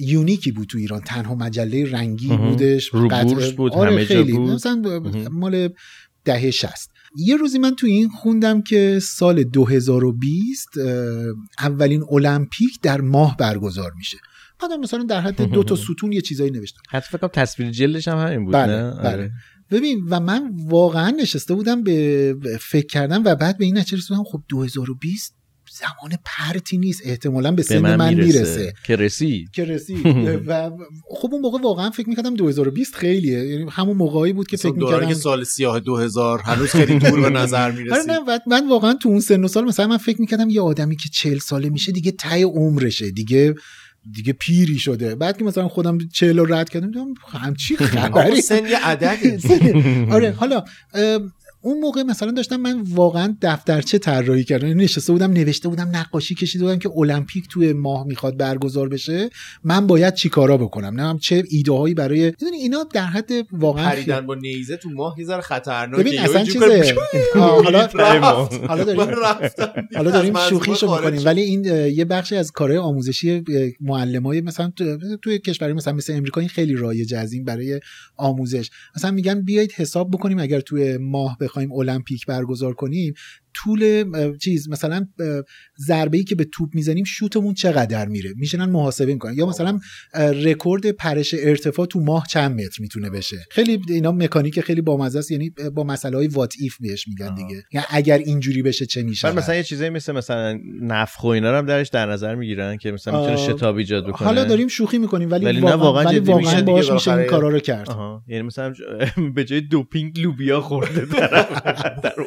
یونیکی 0.00 0.52
بود 0.52 0.68
تو 0.68 0.78
ایران 0.78 1.00
تنها 1.00 1.34
مجله 1.34 1.90
رنگی. 1.90 2.28
بودش 2.28 2.86
رو 2.88 3.08
قطعه- 3.08 3.24
بورس 3.24 3.50
بود، 3.52 3.72
آره 3.72 3.90
همه 3.92 4.00
جا 4.00 4.06
خیلی. 4.14 4.32
بود. 4.32 4.50
مثلا. 4.50 5.02
مال 5.32 5.68
دهه 6.24 6.50
شست 6.50 6.90
یه 7.16 7.36
روزی 7.36 7.58
من 7.58 7.74
تو 7.74 7.86
این 7.86 8.08
خوندم 8.08 8.62
که 8.62 8.98
سال 9.02 9.42
2020 9.44 10.78
اه، 10.78 10.86
اولین 11.58 12.04
المپیک 12.10 12.80
در 12.82 13.00
ماه 13.00 13.36
برگزار 13.36 13.92
میشه 13.98 14.18
بعدم 14.62 14.80
مثلا 14.80 15.02
در 15.02 15.20
حد 15.20 15.42
دو 15.42 15.62
تا 15.62 15.76
ستون 15.84 16.12
یه 16.12 16.20
چیزایی 16.20 16.50
نوشتم. 16.50 16.80
حتی 16.90 17.08
فکر 17.08 17.18
کنم 17.18 17.30
تصویر 17.32 17.70
جلدش 17.70 18.08
هم 18.08 18.18
همین 18.18 18.44
بود 18.44 18.54
بله، 18.54 18.72
نه؟ 18.72 18.90
بله. 18.90 19.08
آره. 19.08 19.30
ببین 19.70 20.06
و 20.10 20.20
من 20.20 20.50
واقعا 20.66 21.10
نشسته 21.10 21.54
بودم 21.54 21.82
به 21.82 22.36
فکر 22.60 22.86
کردم 22.86 23.22
و 23.24 23.34
بعد 23.34 23.58
به 23.58 23.64
این 23.64 23.78
نتیجه 23.78 23.96
رسیدم 23.96 24.24
خب 24.24 24.42
2020 24.48 25.34
زمان 25.78 26.18
پرتی 26.24 26.78
نیست. 26.78 27.02
احتمالا 27.04 27.52
به 27.52 27.62
سن 27.62 27.78
من, 27.78 27.96
من, 27.96 28.14
می‌رسه. 28.14 28.38
می‌رسه. 28.38 28.74
که 28.86 28.96
رسید. 28.96 29.50
که 29.50 29.64
رسید. 29.64 30.06
و 30.48 30.70
خب 31.10 31.28
اون 31.32 31.40
موقع 31.42 31.62
واقعا 31.62 31.90
فکر 31.90 32.08
می‌کردم 32.08 32.34
2020 32.34 32.94
خیلیه. 32.94 33.38
یعنی 33.38 33.66
همون 33.70 33.96
موقعی 33.96 34.32
بود 34.32 34.46
که 34.46 34.56
فکر 34.56 34.72
می‌کردم 34.72 35.08
که 35.08 35.14
سال 35.14 35.44
سیاه 35.44 35.80
2000 35.80 36.40
هنوز 36.40 36.68
خیلی 36.68 36.98
دور 36.98 37.20
به 37.20 37.30
نظر 37.30 37.64
آره 37.70 37.74
می‌رسید. 37.76 38.10
نه 38.10 38.20
بعد 38.20 38.42
من 38.46 38.68
واقعا 38.68 38.94
تو 38.94 39.08
اون 39.08 39.20
سن 39.20 39.44
و 39.44 39.48
سال 39.48 39.64
مثلا 39.64 39.86
من 39.86 39.96
فکر 39.96 40.20
می‌کردم 40.20 40.50
یه 40.50 40.60
آدمی 40.60 40.96
که 40.96 41.08
چل 41.12 41.38
ساله 41.38 41.68
میشه 41.68 41.92
دیگه 41.92 42.10
ته 42.10 42.44
عمرشه. 42.44 43.10
دیگه 43.10 43.54
دیگه 44.12 44.32
پیری 44.32 44.78
شده. 44.78 45.14
بعد 45.14 45.38
که 45.38 45.44
مثلا 45.44 45.68
خودم 45.68 45.98
چهل 46.12 46.38
رو 46.38 46.54
رد 46.54 46.68
کردم 46.68 46.86
دیدم 46.86 47.14
همچی 47.28 47.76
خبری؟ 47.86 48.40
سن 48.40 48.66
یه 48.66 48.86
عددی. 48.86 49.38
آره 50.14 50.30
حالا 50.30 50.64
اون 51.62 51.80
موقع 51.80 52.02
مثلا 52.02 52.30
داشتم 52.30 52.56
من 52.56 52.80
واقعا 52.80 53.36
دفترچه 53.42 53.98
طراحی 53.98 54.44
کردم. 54.44 54.66
یعنی 54.66 54.84
نشسته 54.84 55.12
بودم 55.12 55.32
نوشته 55.32 55.68
بودم 55.68 55.90
نقاشی 55.92 56.34
کشیده 56.34 56.64
بودم 56.64 56.78
که 56.78 56.90
المپیک 56.96 57.48
توی 57.48 57.72
ماه 57.72 58.06
می‌خواد 58.06 58.36
برگزار 58.36 58.88
بشه. 58.88 59.30
من 59.64 59.86
باید 59.86 60.14
چیکارا 60.14 60.56
بکنم؟ 60.56 61.00
نه 61.00 61.18
چه 61.18 61.44
ایده 61.50 61.72
هایی 61.72 61.94
برای 61.94 62.24
می‌دونی 62.24 62.56
اینا 62.56 62.86
در 62.92 63.06
حد 63.06 63.30
واقعا 63.52 63.90
پریدن 63.90 64.26
با 64.26 64.34
نیزه 64.34 64.76
تو 64.76 64.90
ماه 64.90 65.14
یه 65.18 65.24
ذره 65.24 65.40
خطرناکه. 65.40 66.02
ببین 66.02 66.18
اصلا 66.18 66.44
چیزه. 66.44 66.94
حالا. 67.34 67.88
حالا 68.68 68.84
داریم. 68.84 69.02
حالا 69.96 70.10
داریم 70.10 70.34
شوخیشو 70.48 70.94
می‌کنیم. 70.96 71.22
ولی 71.24 71.40
این 71.40 71.64
یه 71.64 72.04
بخشی 72.04 72.36
از 72.36 72.52
کارهای 72.52 72.78
آموزشی 72.78 73.44
معلم 73.80 74.22
های 74.22 74.40
مثلا 74.40 74.72
تو- 74.76 75.16
توی 75.22 75.38
کشوری 75.38 75.72
مثلا 75.72 75.92
مثل 75.92 76.12
امریکا 76.12 76.40
این 76.40 76.48
خیلی 76.48 76.74
رایج 76.74 77.14
از 77.14 77.32
این 77.32 77.44
برای 77.44 77.80
آموزش. 78.16 78.70
مثلا 78.96 79.10
میگن 79.10 79.40
بیایید 79.42 79.72
حساب 79.72 80.10
بکنیم 80.10 80.38
اگر 80.38 80.60
توی 80.60 80.96
ماه 80.96 81.36
بخوایم 81.50 81.72
المپیک 81.72 82.26
برگزار 82.26 82.74
کنیم 82.74 83.14
طول 83.54 84.04
چیز 84.38 84.68
مثلا 84.68 85.06
ضربه 85.86 86.18
ای 86.18 86.24
که 86.24 86.34
به 86.34 86.44
توپ 86.44 86.74
می‌زنیم 86.74 87.04
شوتمون 87.04 87.54
چقدر 87.54 88.08
میره؟ 88.08 88.30
میشنن 88.36 88.64
محاسبه 88.64 89.12
می‌کنن. 89.12 89.34
یا 89.34 89.46
مثلا 89.46 89.80
رکورد 90.44 90.90
پرش 90.90 91.34
ارتفاع 91.38 91.86
تو 91.86 92.00
ماه 92.00 92.26
چند 92.30 92.60
متر 92.60 92.76
می‌تونه 92.80 93.10
بشه؟ 93.10 93.36
خیلی 93.50 93.80
اینا 93.88 94.12
مکانیک 94.12 94.60
خیلی 94.60 94.80
بامزه 94.80 95.18
است 95.18 95.30
یعنی 95.30 95.50
با 95.74 95.84
مسئله 95.84 96.16
های 96.16 96.26
what 96.26 96.54
if 96.60 96.76
بهش 96.80 97.08
میگن 97.08 97.34
دیگه. 97.34 97.62
یعنی 97.72 97.86
اگر 97.90 98.18
اینجوری 98.18 98.62
بشه 98.62 98.86
چه 98.86 99.02
میشه 99.02 99.32
مثلا 99.32 99.54
یه 99.54 99.62
چیزایی 99.62 99.90
مثل 99.90 100.12
مثلا 100.12 100.60
نفخ 100.82 101.24
و 101.24 101.26
اینا 101.26 101.58
هم 101.58 101.66
درش 101.66 101.88
در 101.88 102.06
نظر 102.06 102.34
می‌گیرن 102.34 102.76
که 102.76 102.92
مثلا 102.92 103.20
می‌تونه 103.20 103.36
شتاب 103.36 103.76
ایجاد 103.76 104.06
بکنه. 104.06 104.28
حالا 104.28 104.44
داریم 104.44 104.68
شوخی 104.68 104.98
می‌کنیم 104.98 105.30
ولی, 105.30 105.44
ولی 105.44 105.60
واقعا, 105.60 106.04
ولی 106.04 106.18
واقعا 106.18 106.50
میشه 106.50 106.62
باش 106.62 106.84
دیگه 106.84 106.94
میشه 106.94 107.12
این. 107.12 107.26
کارا 107.26 107.48
رو 107.48 107.58
کرد. 107.58 107.88
یعنی 108.28 108.42
مثلا 108.42 108.74
به 109.34 109.44
جای 109.44 109.60
دوپینگ 109.60 110.20
لوبیا 110.20 110.60
خورده 110.60 111.04
در 111.04 111.46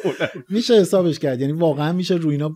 میشه 0.50 0.80
حسابش 0.80 1.13
کرد. 1.18 1.40
یعنی 1.40 1.52
واقعا 1.52 1.92
میشه 1.92 2.14
روی 2.14 2.32
اینا 2.32 2.52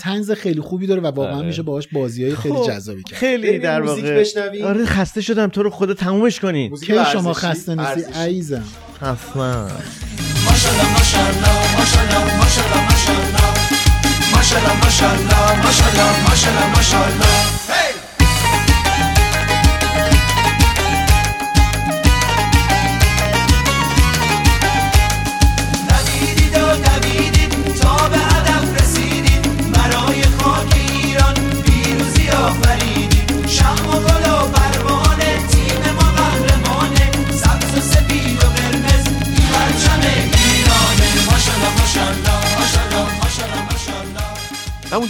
طنز 0.00 0.30
خیلی 0.30 0.60
خوبی 0.60 0.86
داره 0.86 1.00
و 1.00 1.06
واقعا 1.06 1.36
آره. 1.36 1.46
میشه 1.46 1.62
باهاش 1.62 1.88
بازی 1.88 2.24
های 2.24 2.34
خیلی 2.36 2.54
خب، 2.54 2.66
جذابی 2.68 3.02
کرد. 3.02 3.18
خیلی 3.18 3.58
در 3.58 3.82
واقع؟ 3.82 4.24
آره 4.64 4.84
خسته 4.84 5.20
شدم. 5.20 5.46
تو 5.46 5.62
رو 5.62 5.70
خود 5.70 5.92
تمومش 5.92 6.40
کنین 6.40 6.76
که 6.76 7.04
شما 7.12 7.32
خسته 7.32 7.74
نیستی. 7.74 8.12
عیزم 8.20 8.64
حتما. 9.00 9.68
دویدید 17.06 17.85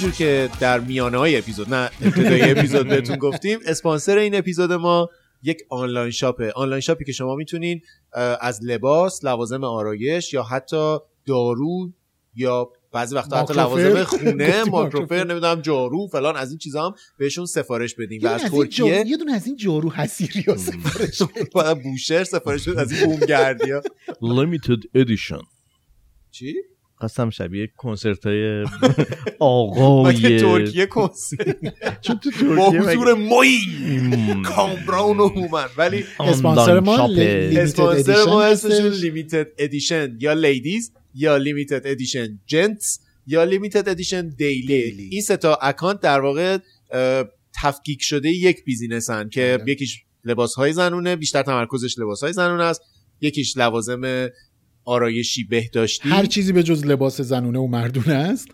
همونجور 0.06 0.26
که 0.26 0.50
در 0.60 0.80
میانه 0.80 1.18
های 1.18 1.36
اپیزود 1.38 1.74
نه 1.74 1.90
ابتدای 2.02 2.50
اپیزود 2.50 2.88
بهتون 2.88 3.16
گفتیم 3.16 3.58
اسپانسر 3.66 4.18
این 4.18 4.34
اپیزود 4.34 4.72
ما 4.72 5.08
یک 5.42 5.58
آنلاین 5.68 6.10
شاپه 6.10 6.52
آنلاین 6.56 6.80
شاپی 6.80 7.04
که 7.04 7.12
شما 7.12 7.34
می‌تونین 7.34 7.80
از 8.40 8.60
لباس 8.62 9.24
لوازم 9.24 9.64
آرایش 9.64 10.32
یا 10.32 10.42
حتی 10.42 10.98
دارو 11.26 11.92
یا 12.34 12.70
بعضی 12.92 13.14
وقتا 13.14 13.36
حتی. 13.42 13.54
لوازم 13.54 14.04
خونه 14.04 14.64
ماکروفر. 14.64 15.24
نمی‌دونم 15.24 15.60
جارو 15.60 16.06
فلان 16.12 16.36
از 16.36 16.50
این 16.50 16.58
چیزا 16.58 16.86
هم 16.86 16.94
بهشون 17.18 17.46
سفارش 17.46 17.94
بدیم 17.94 18.20
و 18.22 18.24
یه 18.24 18.30
از 18.30 18.40
دونه 18.40 18.46
از 18.46 18.52
این 18.52 18.62
ترکیه 18.62 18.94
جارو- 18.94 19.06
یه 19.06 19.16
دونه 19.16 19.32
از 19.32 19.46
این 19.46 19.56
جارو 19.56 19.90
حسیری 19.92 20.42
ها 20.42 20.56
سفارش 20.56 21.22
بدید. 21.22 21.48
و 21.54 21.74
بوشهر 21.74 22.24
سفارش 22.24 22.68
بدیم 22.68 22.78
از 22.78 22.92
این 22.92 23.04
بومگردی 23.06 23.70
ها 23.70 23.80
limited 24.22 25.00
edition 25.02 25.44
چی؟ 26.30 26.54
قسم 27.00 27.30
شبیه 27.30 27.68
کنسرت 27.76 28.26
های 28.26 28.64
آقای 29.38 30.40
ترکیه 30.40 30.86
کنسرت 30.86 31.56
چون 32.00 32.18
تو 32.18 32.30
با 32.56 32.70
ترکیه 32.70 32.80
حضور 32.80 33.14
مگه- 33.14 33.28
مایی 33.28 33.58
مم. 34.00 34.42
کامبراون 34.42 35.20
و 35.20 35.28
هومن 35.28 35.66
ولی 35.76 36.04
اسپانسر 36.20 36.80
ما 36.80 36.96
اسپانسر 36.98 38.24
ما 38.24 38.42
ادیشن 38.42 38.70
اسمشون 38.72 38.92
هستش. 38.92 39.02
لیمیتد 39.02 39.46
ادیشن 39.58 40.16
یا 40.20 40.32
لیدیز 40.32 40.92
یا 41.14 41.36
لیمیتد 41.36 41.82
ادیشن 41.84 42.38
جنتس 42.46 43.00
یا 43.26 43.44
لیمیتد 43.44 43.88
ادیشن 43.88 44.28
دیلی. 44.28 45.08
این 45.12 45.22
سه 45.22 45.36
تا 45.36 45.54
اکانت 45.62 46.00
در 46.00 46.20
واقع 46.20 46.58
تفکیک 47.62 48.02
شده 48.02 48.28
یک 48.28 48.64
بیزینسن 48.64 49.28
که 49.28 49.58
بله. 49.60 49.72
یکیش 49.72 50.02
لباس 50.24 50.54
های 50.54 50.72
زنونه 50.72 51.16
بیشتر 51.16 51.42
تمرکزش 51.42 51.98
لباس 51.98 52.22
های 52.22 52.32
زنونه 52.32 52.64
است 52.64 52.80
یکیش 53.20 53.56
لوازم 53.56 54.28
آرایشی 54.86 55.44
بهداشتی 55.44 56.08
هر 56.08 56.24
چیزی 56.24 56.52
به 56.52 56.62
جز 56.62 56.86
لباس 56.86 57.20
زنونه 57.20 57.58
و 57.58 57.66
مردونه 57.66 58.14
است 58.14 58.48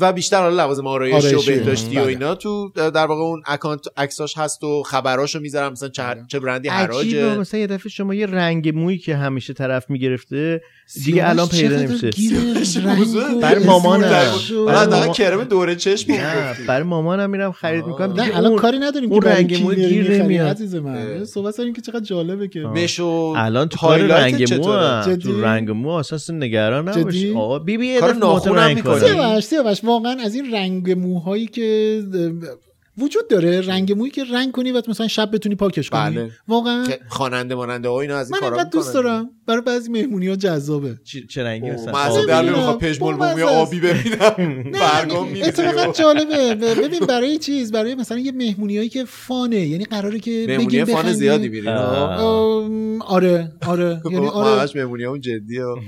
و 0.00 0.12
بیشتر 0.12 0.40
حالا 0.40 0.64
لوازم 0.64 0.86
آرایشی 0.86 1.34
و. 1.34 1.42
بهداشتی 1.42 1.96
و 1.96 2.00
بله. 2.00 2.08
اینا 2.08 2.34
تو 2.34 2.72
در 2.74 3.06
واقع 3.06 3.22
اون 3.22 3.42
اکانت 3.46 3.84
عکساش 3.96 4.38
هست 4.38 4.64
و 4.64 4.82
خبراشو 4.82 5.40
می‌ذارم 5.40 5.72
مثلا 5.72 5.88
چه, 5.88 6.02
بله. 6.02 6.24
چه 6.28 6.40
برندی 6.40 6.68
عجیبه 6.68 6.92
حراجه 6.92 7.38
مثلا 7.38 7.60
یه 7.60 7.66
دفعه 7.66 7.90
شما 7.90 8.14
یه 8.14 8.26
رنگ 8.26 8.68
مویی 8.74 8.98
که 8.98 9.16
همیشه 9.16 9.52
طرف 9.52 9.90
می‌گرفته 9.90 10.60
دیگه 11.04 11.28
الان 11.28 11.48
پیدا 11.48 11.76
نمیشه 11.76 12.10
برای 13.42 13.64
مامانم. 13.64 14.04
حالا 14.04 14.66
برای 14.66 14.78
حداقل 14.78 14.96
مامان- 14.98 15.12
کرم 15.12 15.44
دوره 15.44 15.76
چشم 15.76 16.12
برای 16.66 16.82
مامانم 16.82 17.30
میرم 17.30 17.52
خرید. 17.52 17.86
می‌کنم 17.86 18.12
نه 18.12 18.36
الان 18.36 18.56
کاری 18.56 18.78
نداریم 18.78 19.12
اون 19.12 19.22
رنگ 19.22 19.64
داری 19.64 19.88
گیر 19.88 20.22
نمیاد. 20.22 20.48
عزیز 20.48 20.74
من. 20.74 21.24
صحبت 21.24 21.56
داریم 21.56 21.72
که 21.72 21.80
چقدر 21.80 22.00
جالبه 22.04 22.48
که. 22.48 22.60
مشو 22.60 23.34
الان 23.36 23.68
تو 23.68 23.78
کار 23.78 23.98
رنگ 23.98 24.54
مو؟ 24.54 25.16
تو 25.16 25.42
رنگ 25.42 25.70
مو 25.70 25.88
اساس 25.88 26.30
نگران 26.30 26.88
نباش؟ 26.88 27.24
آقا 27.36 27.58
بی 27.58 27.76
بی 27.78 27.86
یه 27.86 28.00
کار 28.00 28.12
ناخونم 28.14 28.54
رنگ 28.54 28.76
می‌کنی؟ 28.76 29.00
کنه. 29.00 29.08
سیاوش 29.08 29.44
سیاوش 29.44 29.84
واقعا 29.84 30.16
از 30.24 30.34
این 30.34 30.54
رنگ 30.54 30.90
موهایی 30.90 31.46
که 31.46 32.00
وجود 32.98 33.28
داره 33.30 33.60
رنگ 33.60 33.92
مویی 33.92 34.10
که 34.10 34.24
رنگ 34.32 34.52
کنی 34.52 34.72
و 34.72 34.82
مثلا 34.88 35.08
شب 35.08 35.30
بتونی 35.34 35.54
پاکش 35.54 35.90
کنی 35.90 36.16
بله. 36.16 36.30
واقعا 36.48 36.86
خواننده 37.08 37.54
ماننده 37.54 37.88
ها 37.88 38.00
اینا 38.00 38.16
از 38.16 38.32
این 38.32 38.40
من 38.42 38.50
کارا 38.50 38.64
دوست. 38.64 38.94
دارم 38.94 39.30
برای 39.48 39.60
بعضی 39.60 39.90
مهمونی 39.90 40.26
ها 40.28 40.36
جذابه 40.36 40.98
چه- 41.28 41.44
رنگی 41.44 41.70
مثلا 41.70 41.92
من 41.92 42.00
از 42.00 42.16
آبی؟ 42.16 42.26
در. 42.26 42.42
نمی‌خوام 42.42 42.78
پژمول 42.78 43.14
بومی. 43.16 43.42
آبی 43.42 43.80
ببینم 43.80 44.62
برگام 44.72 45.28
میریزه 45.28 45.92
جالبه 45.94 46.54
ببین 46.54 47.00
برای 47.08 47.38
چیز 47.38 47.72
برای 47.72 47.94
مثلا 47.94 48.18
یه 48.18 48.32
مهمونی 48.32 48.76
هایی 48.76 48.88
که 48.88 49.04
فانه 49.04 49.56
یعنی 49.66 49.84
قراره 49.84 50.18
که 50.18 50.44
مهمونی 50.48 50.66
بگیم 50.66 50.84
فان 50.84 50.94
بخندیم. 50.94 51.12
زیادی 51.14 51.48
میرین. 51.48 51.68
ام، 51.68 53.02
آره 53.02 53.52
آره 53.66 54.00
یعنی 54.12 54.26
آره 54.26 54.60
همش 54.60 54.76
مهمونی 54.76 55.04
اون 55.04 55.20
جدی 55.20 55.58
ها 55.58 55.78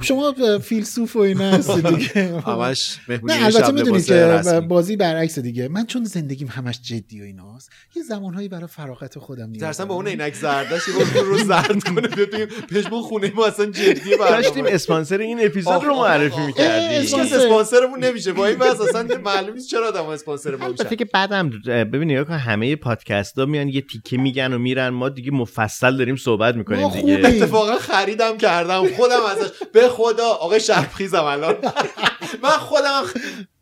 شما 0.00 0.34
فیلسوف 0.62 1.16
و 1.16 1.18
اینا 1.18 1.50
هستی 1.50 1.82
دیگه 1.82 2.40
همش 2.46 2.98
مهمونی 3.08 3.32
نه 3.34 3.44
البته 3.44 3.58
شب 3.66 3.74
می‌دونی 3.74 4.02
که. 4.02 4.60
بازی 4.68 4.96
برعکس 4.96 5.38
دیگه 5.38 5.68
من 5.68 5.86
چون 5.86 6.04
زندگیم 6.04 6.48
همش 6.48 6.80
جدی 6.82 7.20
و 7.20 7.24
ایناست 7.24 7.70
یه 7.96 8.02
زمانهایی 8.02 8.48
برای 8.48 8.66
فراغت 8.66 9.18
خودم 9.18 9.48
نیاز 9.50 9.60
ترسم 9.60 9.84
با. 9.84 9.94
اون 9.94 10.08
عینک 10.08 10.34
زردش 10.34 10.82
رو 11.24 11.38
زرد 11.38 11.82
کنه 11.84 12.08
بگه 12.08 12.46
پژمون 12.46 13.02
خونه 13.08 13.32
ما 13.34 13.46
اصلا 13.46 13.66
برنامه. 13.66 14.42
داشتیم 14.42 14.64
اسپانسر 14.66 15.18
این 15.18 15.46
اپیزود 15.46 15.84
رو 15.84 15.94
معرفی. 15.94 16.40
می‌کردیم. 16.40 17.00
هیچ 17.00 17.14
کس 17.14 17.32
اسپانسرمون 17.32 18.04
نمیشه. 18.04 18.32
با 18.32 18.46
این 18.46 18.58
بس 18.58 18.80
اصلا 18.80 19.08
معلوم 19.24 19.54
نیست 19.54 19.70
چرا 19.70 19.88
آدم 19.88 20.06
اسپانسر 20.06 20.56
ما 20.56 20.64
البته 20.64 20.84
میشن 20.84 20.96
که 20.96 21.04
بعدم 21.04 21.50
ببین 21.66 22.10
نگاه 22.10 22.24
کن 22.24 22.32
همه 22.32 22.76
پادکست 22.76 23.38
ها 23.38 23.46
میان 23.46 23.68
یه 23.68 23.80
تیکه 23.80 24.16
میگن 24.16 24.52
و 24.52 24.58
میرن. 24.58 24.88
ما 24.88 25.08
دیگه 25.08 25.30
مفصل 25.30 25.96
داریم 25.96 26.16
صحبت 26.16 26.54
می‌کنیم 26.54 26.88
دیگه. 26.88 27.22
اتفاقا 27.28 27.74
خریدم 27.74 28.38
کردم. 28.38 28.88
خودم 28.88 29.20
ازش. 29.30 29.48
به 29.72 29.88
خدا 29.88 30.26
آقای 30.26 30.60
شرفخیزم 30.60 31.24
الان. 31.24 31.54
من 32.42 32.50
خودم 32.50 33.02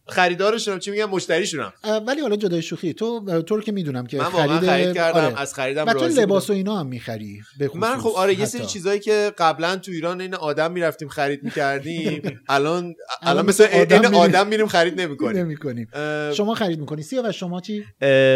خریدارشونم 0.09 0.79
چی 0.79 0.91
میگم 0.91 1.11
مشتریشونم 1.11 1.73
ولی 2.07 2.21
حالا 2.21 2.37
جدای 2.37 2.63
شوخی 2.63 2.93
تو 2.93 3.21
رو 3.49 3.61
که 3.61 3.73
می‌دونم 3.73 4.07
که 4.07 4.19
من 4.19 4.25
خرید 4.25 4.61
خرید 4.61 4.95
کردم 4.95 5.21
آره. 5.21 5.41
از 5.41 5.55
خریدم 5.55 5.85
تو 5.85 5.99
راضی 5.99 6.23
لباس. 6.23 6.51
و 6.51 6.53
اینا 6.53 6.77
هم 6.77 6.87
می‌خری 6.87 7.41
به 7.59 7.69
خصوص 7.69 7.83
من 7.83 7.97
خب 7.97 8.13
آره 8.17 8.41
یه 8.41 8.45
سری. 8.45 8.67
چیزایی 8.67 9.01
که 9.01 9.33
قبلا 9.39 9.77
تو 9.77 9.93
ایران 9.93 10.21
این 10.21 10.35
آدم 10.35 10.73
می‌رفتیم 10.73 11.09
خرید 11.09 11.43
می‌کردیم 11.43 12.23
الان 12.49 12.75
الان 12.75 12.95
الان 13.23 13.47
مثل 13.47 13.65
مثل 13.65 13.81
آدم 13.81 14.01
این. 14.05 14.15
آدم 14.15 14.47
میریم 14.47 14.67
خرید 14.67 15.01
نمی‌کنیم 15.01 15.37
نمی‌کنیم. 15.37 15.89
شما 16.33 16.55
خرید 16.55 16.81
می‌کنی 16.81 17.03
سیا 17.03 17.23
و 17.25 17.33
شما 17.33 17.61
چی 17.61 17.85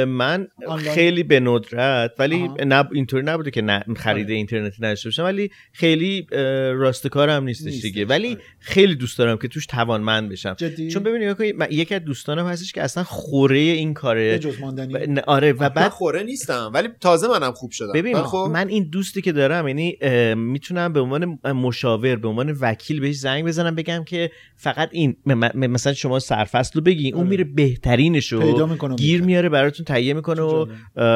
من 0.08 0.48
آنلاین؟ 0.66 0.94
خیلی 0.94 1.22
به 1.22 1.40
ندرت 1.40 2.12
ولی. 2.18 2.48
نه 2.66 2.88
اینطوری 2.92 3.22
نبوده 3.22 3.50
که 3.50 3.62
نه 3.62 3.84
خرید 3.96 4.30
اینترنتی 4.30 4.76
نداشته 4.80 5.08
باشم 5.08 5.24
ولی 5.24 5.50
خیلی 5.72 6.26
راستکارم 6.74 7.44
نیستش 7.44 7.80
دیگه 7.82 8.04
ولی 8.04 8.38
خیلی 8.58 8.94
دوست 8.94 9.18
دارم 9.18 9.38
که 9.38 9.48
توش 9.48 9.66
توانمند 9.66 10.30
بشم 10.30 10.54
چون 10.92 11.02
ببینید 11.02 11.55
یکی 11.70 11.94
از 11.94 12.04
دوستانم 12.04 12.46
هستش 12.46 12.72
که 12.72 12.82
اصلا 12.82 13.04
خوره 13.04 13.58
این 13.58 13.94
کاره. 13.94 14.38
جز 14.38 14.60
ماندنی. 14.60 15.20
آره 15.20 15.52
و 15.52 15.62
من 15.62 15.68
بعد 15.68 15.90
خوره 15.90 16.22
نیستم 16.22 16.70
ولی 16.74 16.88
تازه 17.00 17.28
منم 17.28 17.52
خوب 17.52 17.70
شدم. 17.70 17.92
ببین 17.92 18.22
خب 18.22 18.50
من 18.52 18.68
این 18.68 18.88
دوستی 18.92 19.22
که 19.22 19.32
دارم 19.32 19.68
یعنی 19.68 19.96
می‌تونم 20.34 20.92
به 20.92 21.00
عنوان 21.00 21.38
مشاور 21.44 22.16
به 22.16 22.28
عنوان 22.28 22.56
وکیل 22.60 23.00
بهش 23.00 23.16
زنگ 23.16 23.44
بزنم 23.44 23.74
بگم 23.74 24.04
که 24.04 24.30
فقط 24.56 24.88
این 24.92 25.16
م- 25.26 25.34
م- 25.34 25.66
مثلا 25.66 25.92
شما 25.92 26.18
سرفصل 26.18 26.72
رو 26.74 26.80
بگی 26.80 27.12
اون 27.12 27.20
آره. 27.20 27.30
میره 27.30 27.44
بهترینش 27.44 28.34
پیدا 28.34 28.58
رو 28.58 28.66
می‌کنه 28.66 28.96
گیر 28.96 29.22
میاره 29.22 29.48
براتون 29.48 29.84
تهیه 29.84 30.14
می‌کنه 30.14 30.42
و 30.42 30.66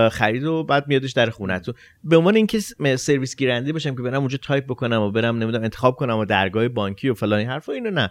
خرید 0.09 0.45
و 0.45 0.65
بعد 0.65 0.89
میادش 0.89 1.13
در 1.13 1.31
خونتون 1.31 1.75
به 2.05 2.17
عنوان 2.17 2.37
اینکه 2.37 2.59
سرویس 2.97 3.37
گیرنده 3.37 3.73
باشم 3.73 3.95
که 3.95 4.03
برم 4.03 4.21
اونجا 4.21 4.39
تایپ 4.43 4.65
بکنم 4.65 5.03
و 5.03 5.11
برم 5.11 5.39
نمی‌دونم 5.39 5.63
انتخاب 5.63 5.97
کنم 5.97 6.19
و 6.19 6.25
درگاه 6.25 6.69
بانکی 6.69 7.09
و 7.09 7.15
فلان 7.15 7.39
این 7.39 7.49
حرفا 7.49 7.73
اینو 7.73 7.91
نه. 7.91 8.11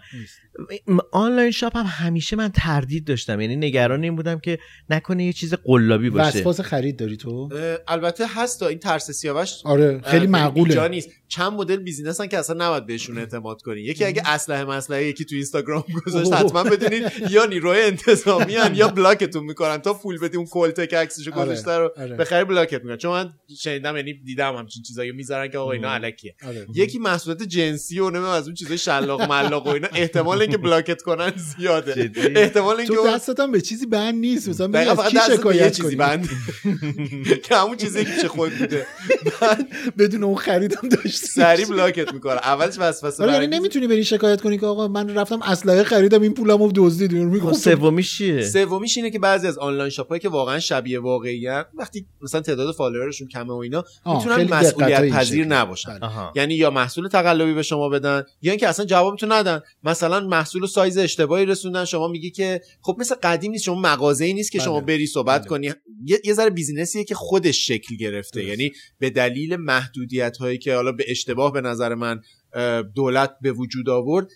online 1.12 1.50
shop 1.50 1.76
هم 1.76 1.86
همیشه 1.88 2.19
من 2.36 2.48
تردید 2.48 3.04
داشتم. 3.04 3.40
یعنی 3.40 3.56
نگران 3.56 4.02
این 4.02 4.16
بودم 4.16 4.38
که 4.38 4.58
نکنه 4.90 5.24
یه 5.24 5.32
چیز 5.32 5.54
قلابی 5.54 6.10
باشه. 6.10 6.38
وسواس 6.38 6.60
خرید 6.60 6.98
داری 6.98 7.16
تو؟ 7.16 7.48
البته 7.88 8.24
هست 8.34 8.60
تا 8.60 8.68
این 8.68 8.78
ترس 8.78 9.10
سیاوش 9.10 9.54
آره 9.64 10.00
خیلی 10.04 10.26
معقوله. 10.26 10.70
اینجا 10.70 10.88
نیست. 10.88 11.08
چند 11.28 11.52
مدل 11.52 11.76
business 11.76 12.20
که 12.20 12.38
اصلا 12.38 12.66
نباید 12.66 12.86
بهشون 12.86 13.18
اعتماد 13.18 13.62
کنی. 13.62 13.80
یکی 13.80 14.04
اگه 14.04 14.22
اسلحه 14.26 14.64
مسلحه 14.64 15.04
یکی 15.04 15.24
تو 15.24 15.34
اینستاگرام 15.34 15.84
گذاشت. 16.06 16.32
حتما 16.32 16.64
بدونید 16.64 17.02
یا 17.30 17.46
نیروی 17.46 17.80
انتظامی 17.80 18.54
هن 18.54 18.74
یا 18.74 18.88
block 18.98 19.27
تون 19.27 19.44
می‌کنن 19.44 19.78
تا 19.78 19.94
پول 19.94 20.18
بدی 20.18 20.36
اون 20.36 20.46
کلته 20.46 20.86
که 20.86 20.98
عکسشو 20.98 21.34
آره، 21.34 21.44
گذاشته 21.44 21.70
رو 21.70 21.92
آره. 21.96 22.16
بخری 22.16 22.44
block 22.44 22.74
ت 22.74 22.80
می‌کنن. 22.82 22.96
چون 22.96 23.10
من 23.10 23.32
شنیدم 23.60 23.96
یعنی 23.96 24.14
دیدم 24.14 24.56
همچین 24.56 24.82
چیزایی 24.82 25.12
می‌ذارن 25.12 25.48
که 25.48 25.58
آقا 25.58 25.72
اینا 25.72 25.90
الکیه 25.90 26.34
آره. 26.46 26.66
یکی 26.74 26.98
محصولات 26.98 27.42
جنسی 27.42 27.98
و 27.98 28.04
نمی‌دونم 28.04 28.28
از 28.28 28.46
اون 28.46 28.54
چیزای 28.54 28.78
شلاق 28.78 29.22
ملاق 29.22 29.66
و 29.66 29.70
اینا. 29.70 29.88
احتمال 29.94 30.40
اینکه 30.40 30.58
بلاکت 30.58 31.02
کنن 31.02 31.32
زیاده. 31.36 32.09
جدی؟ 32.12 32.38
احتمال 32.38 32.76
اینکه 32.76 32.94
تو 32.94 33.00
اون- 33.00 33.14
دستت 33.14 33.40
هم 33.40 33.52
به 33.52 33.60
چیزی 33.60 33.86
بند 33.86 34.14
نیست. 34.14 34.48
مثلا 34.48 34.66
دقیقا 34.66 34.90
از 34.90 34.98
فقط 34.98 35.26
کی 35.28 35.32
شکایت 35.36 35.72
چیزی 35.72 35.82
کنی؟ 35.82 35.96
بند. 35.96 36.28
که 37.44 37.56
همون 37.56 37.76
چیزی 37.76 38.04
که 38.04 38.28
خود 38.28 38.52
بوده. 38.58 38.86
بدون 39.98 40.24
اون 40.24 40.34
خریدم 40.36 40.88
داشتی. 40.88 41.26
سری 41.26 41.64
بلاکت 41.64 42.12
می‌کنه 42.12 42.32
اولش 42.32 42.74
وسوسه 42.78 43.22
آره 43.22 43.32
یعنی 43.32 43.46
نمی‌تونی 43.46 43.86
بری 43.86 44.04
شکایت 44.04 44.40
کنی 44.40 44.58
که 44.58 44.66
آقا 44.66 44.88
من 44.88 45.14
رفتم 45.14 45.42
اسلحه 45.42 45.82
خریدم 45.82 46.22
این 46.22 46.34
پولمو 46.34 46.72
دزدید 46.74 47.10
خب 47.10 47.16
میگم 47.16 47.52
سومیش 47.52 48.18
چیه؟ 48.18 48.42
سومیش 48.42 48.96
اینه 48.96 49.10
که 49.10 49.18
بعضی 49.18 49.46
از 49.46 49.58
آنلاین 49.58 49.90
شاپ 49.90 50.16
که 50.18 50.28
واقعا 50.28 50.58
شبیه 50.60 51.00
واقعی 51.00 51.48
وقتی 51.74 52.06
مثلا 52.22 52.40
تعداد 52.40 52.74
follower 52.74 53.10
شون 53.10 53.28
کمه 53.28 53.52
و 53.52 53.56
اینا 53.56 53.84
می‌تونن 54.06 54.54
مسئولیت 54.54 55.08
پذیر. 55.10 55.46
نباشن. 55.46 55.98
بله. 55.98 56.10
یعنی 56.34 56.54
یا 56.54 56.70
محصول 56.70 57.08
تقلبی 57.08 57.54
به 57.54 57.62
شما 57.62 57.88
بدن 57.88 58.24
یا 58.42 58.52
اینکه 58.52 58.68
اصلا 58.68 58.86
جوابتون 58.86 59.32
ندن. 59.32 59.60
مثلا 59.84 60.20
محصول 60.20 60.66
سایز 60.66 60.98
اشتباهی 60.98 61.46
رسوندن 61.46 61.84
شما 61.84 61.99
میگی 62.08 62.30
که 62.30 62.60
خب 62.80 62.96
مثل 62.98 63.14
قدیم 63.22 63.50
نیست 63.50 63.64
شما 63.64 63.80
مغازه‌ای 63.80 64.32
نیست 64.32 64.52
که 64.52 64.58
بله. 64.58 64.64
شما 64.64 64.80
بری 64.80 65.06
صحبت 65.06 65.40
بله. 65.40 65.48
کنی 65.48 65.66
یه, 66.04 66.20
یه 66.24 66.34
ذره 66.34 66.50
business 66.50 66.93
یه 66.93 67.04
که 67.04 67.14
خودش 67.14 67.66
شکل 67.66 67.96
گرفته 67.96 68.40
درست. 68.40 68.48
یعنی 68.48 68.72
به 68.98 69.10
دلیل 69.10 69.56
محدودیت 69.56 70.36
هایی 70.36 70.58
که 70.58 70.74
حالا 70.74 70.92
به 70.92 71.04
اشتباه 71.08 71.52
به 71.52 71.60
نظر 71.60 71.94
من 71.94 72.20
دولت 72.94 73.36
به 73.42 73.52
وجود 73.52 73.88
آورد 73.88 74.28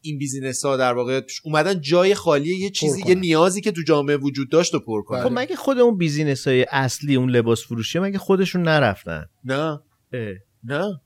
این 0.00 0.18
business 0.18 0.64
ها 0.64 0.76
در 0.76 0.92
واقع 0.92 1.20
اومدن 1.44 1.80
جای 1.80 2.14
خالی 2.14 2.56
یه 2.56 2.70
چیزی 2.70 2.98
یه 2.98 3.04
کنن. 3.04 3.20
نیازی 3.20 3.60
که 3.60 3.72
تو 3.72 3.82
جامعه 3.82 4.16
وجود 4.16 4.50
داشت 4.50 4.74
و 4.74 4.78
پر 4.78 5.02
کنن 5.02 5.18
بله. 5.20 5.28
خب 5.28 5.38
مگه 5.38 5.56
خود 5.56 5.78
اون 5.78 5.96
بیزینس 5.96 6.48
های 6.48 6.66
اصلی 6.70 7.14
اون 7.14 7.30
لباس 7.30 7.62
فروشی 7.62 7.98
مگه 7.98 8.18
خودشون 8.18 8.62
نرفتن 8.62 9.26
نه 9.44 9.54
اه. 9.54 10.34
نه 10.64 11.00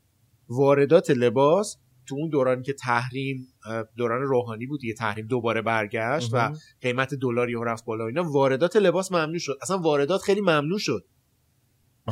واردات 0.48 1.10
لباس 1.10 1.76
تو 2.06 2.14
اون 2.14 2.30
دورانی 2.30 2.62
که 2.62 2.72
تحریم 2.72 3.48
دوران 3.97 4.22
روحانی 4.22 4.66
بود 4.66 4.80
دیگه 4.80 4.94
تحریم 4.94 5.26
دوباره 5.26 5.62
برگشت 5.62 6.30
و 6.32 6.52
قیمت 6.82 7.14
دلار 7.14 7.51
یهو 7.51 7.64
رفت 7.64 7.84
بالا 7.84 8.06
اینا. 8.06 8.32
واردات 8.32 8.76
لباس 8.76 9.12
ممنوع 9.12 9.38
شد. 9.38 9.59
اصلا 9.62 9.78
واردات 9.78 10.22
خیلی 10.22 10.40
ممنوع 10.40 10.78
شد. 10.78 11.05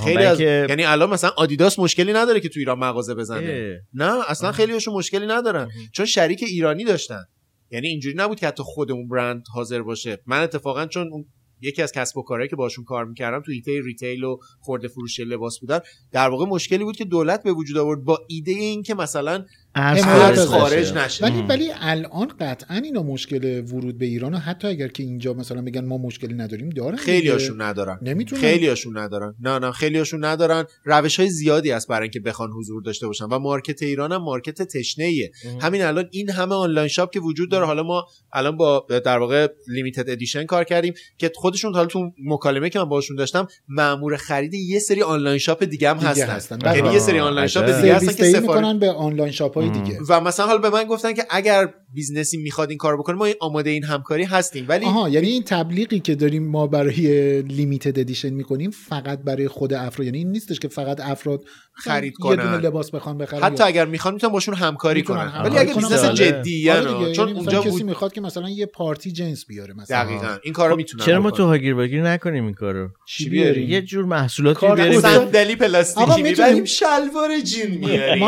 خیلی 0.04 0.24
از 0.24 0.38
که- 0.38 0.66
یعنی 0.68 0.84
الان 0.84 1.10
مثلا 1.10 1.30
آدیداس 1.36 1.78
مشکلی 1.78 2.12
نداره 2.12 2.40
که 2.40 2.48
تو 2.48 2.58
ایران 2.58 2.78
مغازه 2.78 3.14
بزنه. 3.14 3.74
اه. 3.74 3.86
نه 3.94 4.30
اصلا 4.30 4.52
خیلیشون 4.52 4.94
مشکلی 4.94 5.26
ندارن. 5.26 5.68
چون 5.92 6.06
شریک 6.06 6.42
ایرانی 6.42 6.84
داشتن. 6.84 7.24
یعنی 7.70 7.88
اینجوری 7.88 8.16
نبود 8.18 8.40
که 8.40 8.46
حتی 8.46 8.62
خود 8.62 8.92
اون 8.92 9.08
برند 9.08 9.44
حاضر 9.54 9.82
باشه. 9.82 10.18
من 10.26 10.42
اتفاقا 10.42 10.86
چون 10.86 11.08
اون 11.12 11.24
یکی 11.60 11.82
از 11.82 11.92
کسب 11.92 12.18
و 12.18 12.22
کارهایی 12.22 12.48
که 12.48 12.56
باشون 12.56 12.84
کار 12.84 13.04
می‌کردم 13.04 13.42
تو 13.42 13.52
ایته 13.52 13.80
retail 13.84 14.24
و 14.24 14.38
خورده 14.60 14.88
فروش 14.88 15.20
لباس 15.20 15.60
بودن 15.60 15.80
در 16.12 16.28
واقع 16.28 16.46
مشکلی 16.46 16.84
بود 16.84 16.96
که 16.96 17.04
دولت 17.04 17.42
به 17.42 17.52
وجود 17.52 17.76
آورد 17.78 18.04
با 18.04 18.18
ایده 18.28 18.50
این 18.52 18.82
که 18.82 18.94
مثلا 18.94 19.44
ارز 19.74 20.04
ارز 20.04 20.38
خارج 20.38 20.60
خارج 20.60 20.92
نشه. 20.92 21.24
ولی. 21.24 21.42
ولی 21.42 21.70
الان 21.80 22.28
قطعا 22.40 22.76
اینا 22.76 23.02
مشکل 23.02 23.64
ورود 23.72 23.98
به 23.98 24.06
ایران 24.06 24.34
و 24.34 24.38
حتی 24.38 24.68
اگر 24.68 24.88
که 24.88 25.02
اینجا 25.02 25.32
مثلا 25.32 25.62
بگن 25.62 25.84
ما 25.84 25.98
مشکلی 25.98 26.34
نداریم 26.34 26.68
دارن 26.68 26.96
خیلی 26.96 27.20
دیگه. 27.20 27.32
هاشون 27.32 27.62
ندارن 27.62 27.98
نمی‌تونن 28.02 28.40
خیلی 28.40 28.68
هاشون 28.68 28.98
ندارن 28.98 29.34
نه 29.40 29.58
نه 29.58 29.72
خیلی 29.72 29.98
هاشون 29.98 30.24
ندارن 30.24 30.64
روش 30.84 31.20
های 31.20 31.28
زیادی 31.28 31.70
هست 31.70 31.88
برای 31.88 32.02
اینکه 32.02 32.20
بخوان 32.20 32.50
حضور 32.50 32.82
داشته 32.82 33.06
باشن 33.06 33.24
و 33.24 33.38
market 33.38 33.82
ایران 33.82 34.12
هم 34.12 34.22
market 34.22 34.62
تشنه 34.62 35.04
ایه 35.04 35.30
همین 35.60 35.82
الان 35.82 36.08
این 36.10 36.30
همه 36.30 36.54
online 36.54 36.88
shop 36.88 37.12
که 37.12 37.20
وجود 37.20 37.50
داره 37.50 37.66
حالا 37.66 37.82
ما 37.82 38.06
الان 38.32 38.56
با 38.56 38.86
در 39.04 39.18
واقع 39.18 39.48
Limited 39.68 40.10
Edition 40.10 40.44
کار 40.44 40.64
کردیم 40.64 40.94
که 41.18 41.32
خودشون 41.34 41.74
حالا 41.74 41.86
تو 41.86 42.10
مکالمه 42.24 42.70
که 42.70 42.78
من 42.78 42.84
باشون 42.84 43.16
داشتم 43.16 43.48
مامور 43.68 44.16
خرید 44.16 44.54
یه 44.54 44.78
سری 44.78 45.02
online 45.02 45.38
shop 45.38 45.64
دیگه 45.64 45.90
هم 45.90 45.96
دیگه 45.98 46.08
هستن, 46.08 46.26
هستن. 46.26 46.58
یعنی 46.64 46.82
بله. 46.82 46.92
یه 46.92 46.98
سری 46.98 47.18
online 47.18 47.46
shop. 47.46 47.64
دیگه 47.64 47.94
هستن 47.94 48.12
که 48.12 48.24
سفارش 48.24 48.42
می‌کنن 48.42 48.78
به 48.78 48.90
online 48.90 49.32
shop 49.32 49.63
های. 49.70 49.82
دیگه 49.82 49.98
و 50.08 50.20
مثلا 50.20 50.46
حالا 50.46 50.58
به 50.58 50.70
من 50.70 50.84
گفتن 50.84 51.12
که 51.12 51.26
اگر 51.30 51.74
business 51.94 52.32
ی 52.32 52.36
می‌خواد 52.36 52.68
این 52.68 52.78
کارو 52.78 52.98
بکنه 52.98 53.16
ما 53.16 53.24
این 53.24 53.34
آماده 53.40 53.70
این 53.70 53.84
همکاری 53.84 54.24
هستیم 54.24 54.64
ولی 54.68 54.86
آها 54.86 55.08
یعنی 55.08 55.26
این 55.26 55.42
تبلیغی 55.42 56.00
که 56.00 56.14
داریم 56.14 56.48
ما 56.50 56.66
برای 56.66 57.42
Limited 57.42 57.98
Edition 57.98 58.30
می‌کنیم 58.30 58.70
فقط 58.70 59.18
برای 59.18 59.48
خود 59.48 59.74
افراد 59.74 60.06
یعنی 60.06 60.18
این 60.18 60.30
نیستش 60.32 60.60
که 60.60 60.68
فقط 60.68 61.00
افراد 61.00 61.44
خرید 61.72 62.12
یه 62.12 62.18
کنن. 62.22 62.44
دونه 62.44 62.56
لباس 62.58 62.90
بخوان 62.90 63.18
بخرن 63.18 63.42
حتی 63.42 63.58
یا- 63.58 63.66
اگر 63.66 63.84
می‌خوان 63.86 64.14
می‌تونن 64.14 64.32
باشون 64.32 64.54
همکاری 64.54 65.02
کنن 65.02 65.32
ولی 65.44 65.58
اگه. 65.58 65.74
business 65.74 66.04
بله. 66.04 66.14
جدی 66.14 66.70
آره 66.70 66.98
دیگه. 66.98 67.12
چون 67.12 67.28
یعنی 67.28 67.38
اونجا 67.40 67.62
بود 67.62 67.72
کسی 67.72 67.82
می‌خواد 67.84 68.12
که 68.12 68.20
مثلا 68.20 68.48
یه 68.48 68.66
پارتی 68.66 69.12
جنس 69.12 69.46
بیاره 69.46 69.74
مثلا 69.74 70.04
دقیقا 70.04 70.36
این 70.44 70.52
کارو 70.52 70.76
می‌تونن 70.76 71.04
چرا 71.04 71.20
ما. 71.20 71.30
تو 71.30 71.44
هاگیر 71.46 71.74
واگیر 71.74 72.02
نکنیم 72.02 72.44
این 72.44 72.54
کارو 72.54 72.88
چی 73.06 73.28
بیاریم؟ 73.28 73.70
یه 73.70 73.82
جور 73.82 74.04
محصولاتی 74.04 74.60
کار 74.60 74.76
بیاریم 74.76 75.00
صندلی 75.00 75.56
پلاستیکی 75.56 76.22
می‌بریم 76.22 76.64
شلوار 76.64 77.40
جین 77.40 77.70
میاریم 77.78 78.18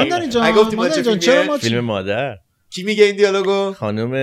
ما 0.76 0.88
چه 0.88 1.02
جان 1.02 1.18
چرا؟ 1.26 1.42
ما 1.42 1.58
فیلم 1.58 1.80
مادر 1.80 2.38
کی 2.70 2.82
میگه 2.82 3.04
این 3.04 3.16
دیالوگو 3.16 3.72
خانم 3.72 4.14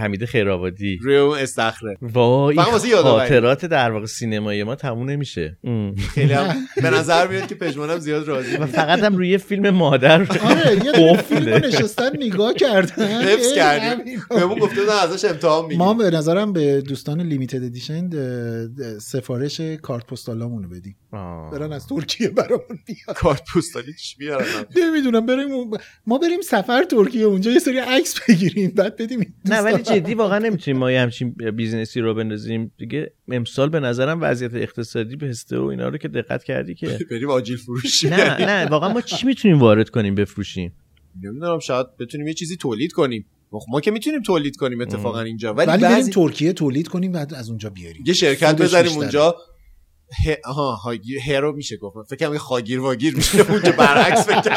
حمیده 0.00 0.24
خیرآبادی 0.24 0.98
روی 1.02 1.16
اون 1.16 1.38
استخره 1.38 1.96
وای. 2.02 2.56
خاطرات 3.02 3.64
در 3.64 3.90
واقع 3.90 4.06
سینمایی 4.06 4.64
ما 4.64 4.74
تموم 4.74 5.10
نمیشه. 5.10 5.58
خیلی 6.14 6.32
هم 6.32 6.54
به 6.82 6.90
نظر 6.90 7.26
میاد 7.28 7.46
که 7.46 7.54
پژمانم 7.54 7.98
زیاد 7.98 8.28
راضی 8.28 8.56
و. 8.56 8.66
فقط 8.66 8.98
هم 8.98 9.16
روی 9.16 9.28
یه 9.28 9.38
فیلم 9.38 9.70
مادر 9.70 10.20
آره 10.50 10.84
یه. 10.84 11.16
فیلم 11.16 11.48
نشستن 11.54 12.10
نگاه 12.16 12.54
کردن 12.54 13.22
حفظ 13.32 13.54
کردیم. 13.54 14.04
بهمون 14.30 14.58
گفته 14.58 14.80
بودن 14.80 14.92
ازش 15.02 15.24
امتحان 15.24 15.62
میگیم 15.64 15.78
ما 15.78 15.94
به 15.94 16.10
نظرم 16.10 16.52
به 16.52 16.80
دوستان 16.80 17.20
Limited 17.20 17.64
Edition 17.64 18.10
سفارش 18.98 19.60
کارت 19.60 20.06
پستالامون 20.06 20.62
رو 20.62 20.68
بدیم. 20.68 20.96
برن 21.52 21.72
از 21.72 21.86
ترکیه 21.86 22.28
برامون 22.28 22.78
بیاد 22.86 23.16
کارت 23.16 23.42
پستالی 23.56 23.92
چی 23.94 24.16
میارن 24.18 24.44
نمی‌دونم 24.76 25.26
بریم 25.26 25.48
ما 26.06 26.18
بریم 26.18 26.40
سفر 26.40 26.84
ترکیه 26.84 27.24
اونجا 27.24 27.53
یه 27.54 27.60
سری 27.60 27.78
عکس 27.78 28.14
بگیریم 28.28 28.70
بعد 28.70 28.96
بدیم 28.96 29.34
نه 29.44 29.60
ولی. 29.60 29.82
جدی 29.82 30.14
واقعا 30.14 30.38
نمی‌تونیم 30.38 30.80
ما 30.80 30.90
یه 30.92 31.00
همچین 31.00 31.30
business 31.30 31.92
ی 31.92 32.00
رو 32.00 32.14
بندازیم. 32.14 32.72
دیگه 32.78 33.12
امسال 33.28 33.68
به 33.68 33.80
نظرم 33.80 34.18
وضعیت 34.22 34.54
اقتصادی 34.54 35.16
به 35.16 35.26
هسته 35.26 35.58
و 35.58 35.64
اینا 35.64 35.88
رو 35.88 35.98
که 35.98 36.08
دقت 36.08 36.44
کردی 36.44 36.74
که 36.74 36.98
بریم 37.10 37.30
آجیل 37.30 37.56
فروشی 37.56 38.08
نه 38.08 38.46
نه 38.46 38.66
واقعا 38.66 38.92
ما 38.92 39.00
چی 39.00 39.26
می‌تونیم 39.26 39.58
وارد 39.58 39.90
کنیم 39.90 40.14
بفروشیم؟ 40.14 40.72
نمی‌دونم 41.22 41.58
شاید 41.58 41.86
بتونیم 42.00 42.26
یه 42.26 42.34
چیزی 42.34 42.56
تولید 42.56 42.92
کنیم. 42.92 43.26
ما- 43.52 43.60
ما 43.68 43.80
که 43.80 43.90
می‌تونیم 43.90 44.22
تولید 44.22 44.56
کنیم 44.56 44.80
اتفاقا 44.80 45.20
اینجا 45.20 45.54
ولی, 45.54 45.66
ولی 45.68 45.82
بریم 45.82 45.94
بعضی 45.96 46.10
ترکیه 46.12 46.52
تولید 46.52 46.88
کنیم 46.88 47.12
بعد 47.12 47.34
از 47.34 47.48
اونجا 47.48 47.70
بیاریم. 47.70 48.02
یه 48.06 48.12
شرکت 48.12 48.62
بزنیم. 48.62 48.92
اونجا. 48.92 49.36
ه... 50.26 50.36
آها 50.44 50.74
هاگیر 50.74 51.20
هرو 51.20 51.52
میشه 51.52 51.76
گفت. 51.76 51.96
فکر 52.10 52.28
کنم 52.28 52.38
خاگیر 52.38 52.80
واگیر 52.80 53.16
میشه 53.16 53.40
اون 53.50 53.62
که 53.62 53.72
برعکس 53.72 54.26
فکر 54.28 54.50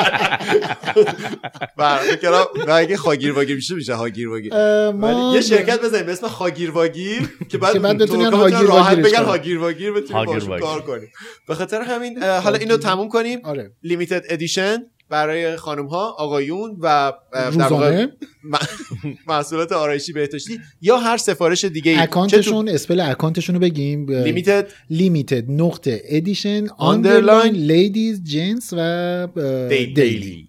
نه 2.67 2.73
اگه 2.73 2.97
خاگیر 2.97 3.33
واگیر 3.33 3.55
میشه 3.55 3.75
میشه 3.75 3.93
هاگیر 3.93 4.29
واگیر. 4.29 4.53
ما 4.91 5.07
ولی 5.07 5.35
یه 5.35 5.41
شرکت 5.41 5.81
بزنیم 5.81 6.05
به 6.05 6.11
اسم 6.11 6.27
خاگیر 6.27 6.71
واگیر 6.71 7.29
که 7.49 7.57
بعد 7.57 7.77
بتونن 7.97 8.23
ترک‌ها 8.23 8.37
هاگیر 8.37 8.59
راحت 8.59 8.97
بگن. 8.97 9.23
هاگیر 9.23 9.59
واگیر 9.59 9.91
بتونیم. 9.91 10.59
کار 10.59 10.81
کنیم. 10.81 11.09
به 11.47 11.55
خاطر 11.55 11.81
همین 11.81 12.23
حالا 12.23 12.57
اینو 12.57 12.77
تموم 12.77 13.09
کنیم. 13.09 13.39
آره. 13.43 13.71
لیمیتد 13.83 14.23
ادیشن 14.29 14.77
برای 15.09 15.55
خانم 15.55 15.87
ها 15.87 16.11
آقایون 16.11 16.77
و 16.81 17.13
در 17.33 17.49
واقع 17.67 18.07
محصولات 19.27 19.71
آرایشی 19.71 20.13
بهداشتی 20.13 20.59
یا 20.81 20.97
هر 20.97 21.17
سفارش 21.17 21.65
دیگه 21.65 21.91
ای 21.91 21.97
اکانتشون 21.97 22.69
اسپل 22.69 22.99
اکانتشون 22.99 23.55
رو 23.55 23.61
بگیم 23.61 24.11
لیمیتد 24.11 24.71
لیمیتد 24.89 25.51
نقطه. 25.51 26.01
ادیشن 26.05 26.67
Underline. 26.67 26.71
آندرلاین 26.77 27.53
لیدیز 27.53 28.23
جنس 28.23 28.73
و 28.77 29.27
دیلی 29.69 29.93
دیلی 29.93 30.47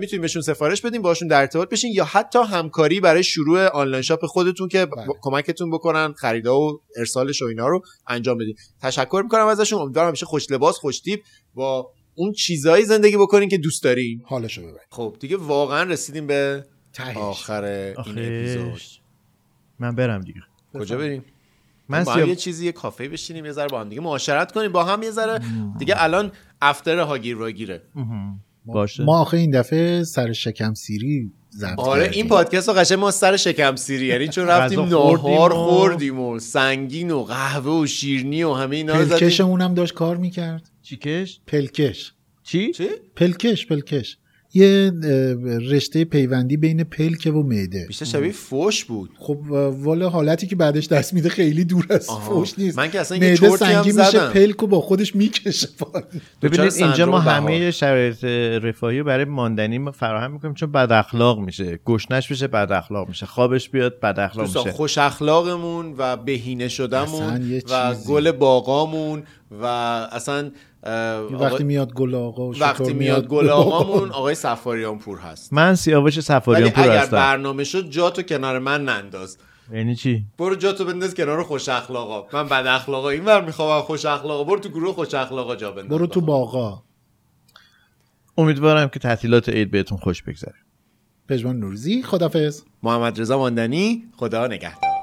می‌تونیم 0.00 0.22
بهشون 0.22 0.42
سفارش 0.42 0.80
بدیم 0.80 1.02
باشون 1.02 1.28
در 1.28 1.40
ارتباط 1.40 1.68
بشین 1.68 1.92
یا 1.94 2.04
حتی 2.04 2.38
همکاری 2.38 3.00
برای 3.00 3.22
شروع 3.24 3.66
online 3.66 4.02
shop 4.02 4.26
خودتون 4.26 4.68
که 4.68 4.86
بله. 4.86 5.06
با- 5.06 5.16
کمکتون 5.22 5.70
بکنن 5.70 6.12
خریدا 6.12 6.60
و 6.60 6.80
ارسالش 6.96 7.42
و 7.42 7.44
اینا 7.44 7.68
رو 7.68 7.82
انجام 8.08 8.38
بدین. 8.38 8.54
تشکر 8.82 9.20
می‌کنم 9.24 9.46
ازشون. 9.46 9.80
امیدوارم 9.82 10.08
همیشه 10.08 10.26
خوش 10.26 10.50
لباس 10.50 10.76
خوش 10.76 11.00
تیپ 11.00 11.20
با 11.54 11.90
اون 12.14 12.32
چیزایی 12.32 12.84
زندگی 12.84 13.16
بکنین 13.16 13.48
که 13.48 13.58
دوست 13.58 13.82
دارین 13.84 14.22
حالشو 14.26 14.62
ببرید 14.62 14.78
خب 14.90 15.16
دیگه 15.20 15.36
واقعا 15.36 15.82
رسیدیم 15.82 16.26
به 16.26 16.64
تهش. 16.92 17.16
آخر 17.16 17.64
این 17.64 17.94
اپیزود. 18.08 18.80
من 19.78 19.94
برم 19.94 20.20
دیگه. 20.20 20.40
کجا 20.74 20.96
بریم؟ 20.98 21.24
من 21.88 22.04
با 22.04 22.12
هم 22.12 22.16
سیاه- 22.16 22.28
یه 22.28 22.36
چیزی 22.36 22.66
یه 22.66 22.72
کافه 22.72 23.08
بشینیم 23.08 23.44
یه 23.44 23.52
ذره 23.52 23.68
با 23.68 23.80
هم 23.80 23.88
دیگه 23.88 24.00
معاشرت 24.00 24.52
کنیم 24.52 24.72
با 24.72 24.84
هم 24.84 25.02
یه 25.02 25.10
ذره. 25.10 25.40
دیگه 25.78 25.94
الان 25.98 26.32
افتر 26.62 26.98
هاگیر 26.98 27.36
واگیره 27.36 27.82
باشه. 28.66 29.04
ما 29.04 29.20
آخه 29.20 29.36
این 29.36 29.50
دفعه 29.50 30.04
سر 30.04 30.32
شکم 30.32 30.74
سیری 30.74 31.30
ضبط 31.56 31.78
آره 31.78 32.02
کردیم. 32.04 32.20
این 32.20 32.28
پادکست 32.28 32.68
رو 32.68 32.74
قشنگ 32.74 32.98
ما 32.98 33.10
سر 33.10 33.36
شکم 33.36 33.76
سیری 33.76 34.06
یعنی 34.06 34.28
چون 34.28 34.46
رفتیم 34.46 34.82
غذا 34.84 35.00
خوردیم 35.00 35.26
ناهار 35.34 35.52
و- 35.52 35.56
خوردیم 35.56 36.20
و 36.20 36.38
سنگین 36.38 37.10
و 37.10 37.22
قهوه 37.24 37.72
و 37.82 37.86
شیرنی 37.86 38.42
و 38.42 38.52
همه 38.52 38.76
اینا 38.76 38.94
رو 39.00 39.04
زدیم. 39.04 39.60
هم 39.60 39.74
داشت 39.74 39.94
کار 39.94 40.16
می‌کرد. 40.16 40.70
چیکش 40.84 41.40
پلکش. 41.46 42.12
چی؟ 42.42 42.72
چی؟ 42.72 42.88
پلکش 43.16 43.66
پلکش. 43.66 44.16
یه 44.56 44.92
رشته 45.70 46.04
پیوندی 46.04 46.56
بین 46.56 46.84
پلکه 46.84 47.30
و 47.30 47.42
معده. 47.42 47.84
بیشتر 47.86 48.04
شبیه 48.04 48.32
فوش 48.32 48.84
بود. 48.84 49.10
خب 49.18 49.38
والا 49.78 50.08
حالتی 50.08 50.46
که 50.46 50.56
بعدش 50.56 50.88
دست 50.88 51.14
میده 51.14 51.28
خیلی 51.28 51.64
دور 51.64 51.86
از 51.90 52.08
آها. 52.08 52.34
فوش 52.34 52.58
نیست. 52.58 52.78
من 52.78 52.90
که 52.90 53.00
اصلا 53.00 53.18
یه 53.18 53.30
معده 53.30 53.56
سنگین 53.56 54.00
میشه. 54.00 54.28
پلک 54.28 54.62
و 54.62 54.66
با 54.66 54.80
خودش 54.80 55.16
می‌کشه. 55.16 55.68
ببینید 56.42 56.72
اینجا 56.72 57.06
ما 57.06 57.20
همه. 57.20 57.70
شرایط 57.70 58.24
رفاهی 58.64 58.98
رو 58.98 59.04
برای 59.04 59.24
ماندنی 59.24 59.78
ما 59.78 59.90
فراهم 59.90 60.32
می‌کنیم 60.32 60.54
چون 60.54 60.72
بد 60.72 60.92
اخلاق 60.92 61.38
میشه. 61.38 61.78
گشنش 61.84 62.30
میشه 62.30 62.46
بد 62.46 62.72
اخلاق 62.72 63.08
میشه. 63.08 63.26
خوابش 63.26 63.68
بیاد 63.68 64.00
بد 64.00 64.20
اخلاق 64.20 64.56
میشه. 64.56 64.72
خوش 64.72 64.98
اخلاقمون 64.98 65.94
و 65.98 66.16
بهینه 66.16 66.68
شدمون 66.68 67.60
و. 67.70 67.94
گل 68.08 68.32
باغامون 68.32 69.22
و 69.60 69.64
اصلا 70.12 70.50
اه، 70.86 71.20
وقتی 71.20 71.54
آقا- 71.54 71.62
میاد 71.62 71.92
گل 71.92 72.14
آقا 72.14 72.48
و 72.48 72.54
وقتی 72.58 72.92
میاد 72.92 73.26
گل 73.26 73.48
آقامون 73.48 74.10
آقای 74.10 74.34
سفاریان 74.34 74.98
پور 74.98 75.18
هست. 75.18 75.52
من 75.52 75.74
سیاوش 75.74 76.20
سفاریان 76.20 76.70
پور 76.70 76.84
اگر 76.84 76.98
هستم. 76.98 77.16
برنامه 77.16 77.64
شد 77.64 77.90
جاتو 77.90 78.22
کنار 78.22 78.58
من 78.58 78.84
ننداز. 78.84 79.38
یعنی 79.72 79.96
چی؟ 79.96 80.24
برو 80.38 80.54
جاتو 80.54 80.84
بنداز 80.84 81.14
کنار 81.14 81.42
خوش 81.42 81.68
اخلاقا. 81.68 82.38
من 82.38 82.48
بد 82.48 82.66
اخلاقا. 82.66 83.10
اینور 83.10 83.44
می‌خوام 83.44 83.82
خوش 83.82 84.04
اخلاقا. 84.04 84.44
برو 84.44 84.58
تو 84.58 84.68
گروه 84.68 84.94
خوش 84.94 85.14
اخلاقا 85.14 85.56
جا 85.56 85.70
بنداز. 85.70 85.88
برو 85.98 86.06
تو 86.06 86.20
باغا. 86.20 86.82
امیدوارم 88.38 88.88
که 88.88 88.98
تعطیلات 88.98 89.48
عید 89.48 89.70
بهتون 89.70 89.98
خوش 89.98 90.22
بگذره. 90.22 90.54
پژمان 91.28 91.56
نوروزی 91.60 92.02
خدافظ. 92.02 92.62
محمد 92.82 93.20
رضا 93.20 93.38
ماندنی 93.38 94.04
خدا 94.16 94.46
نگهدار. 94.46 94.93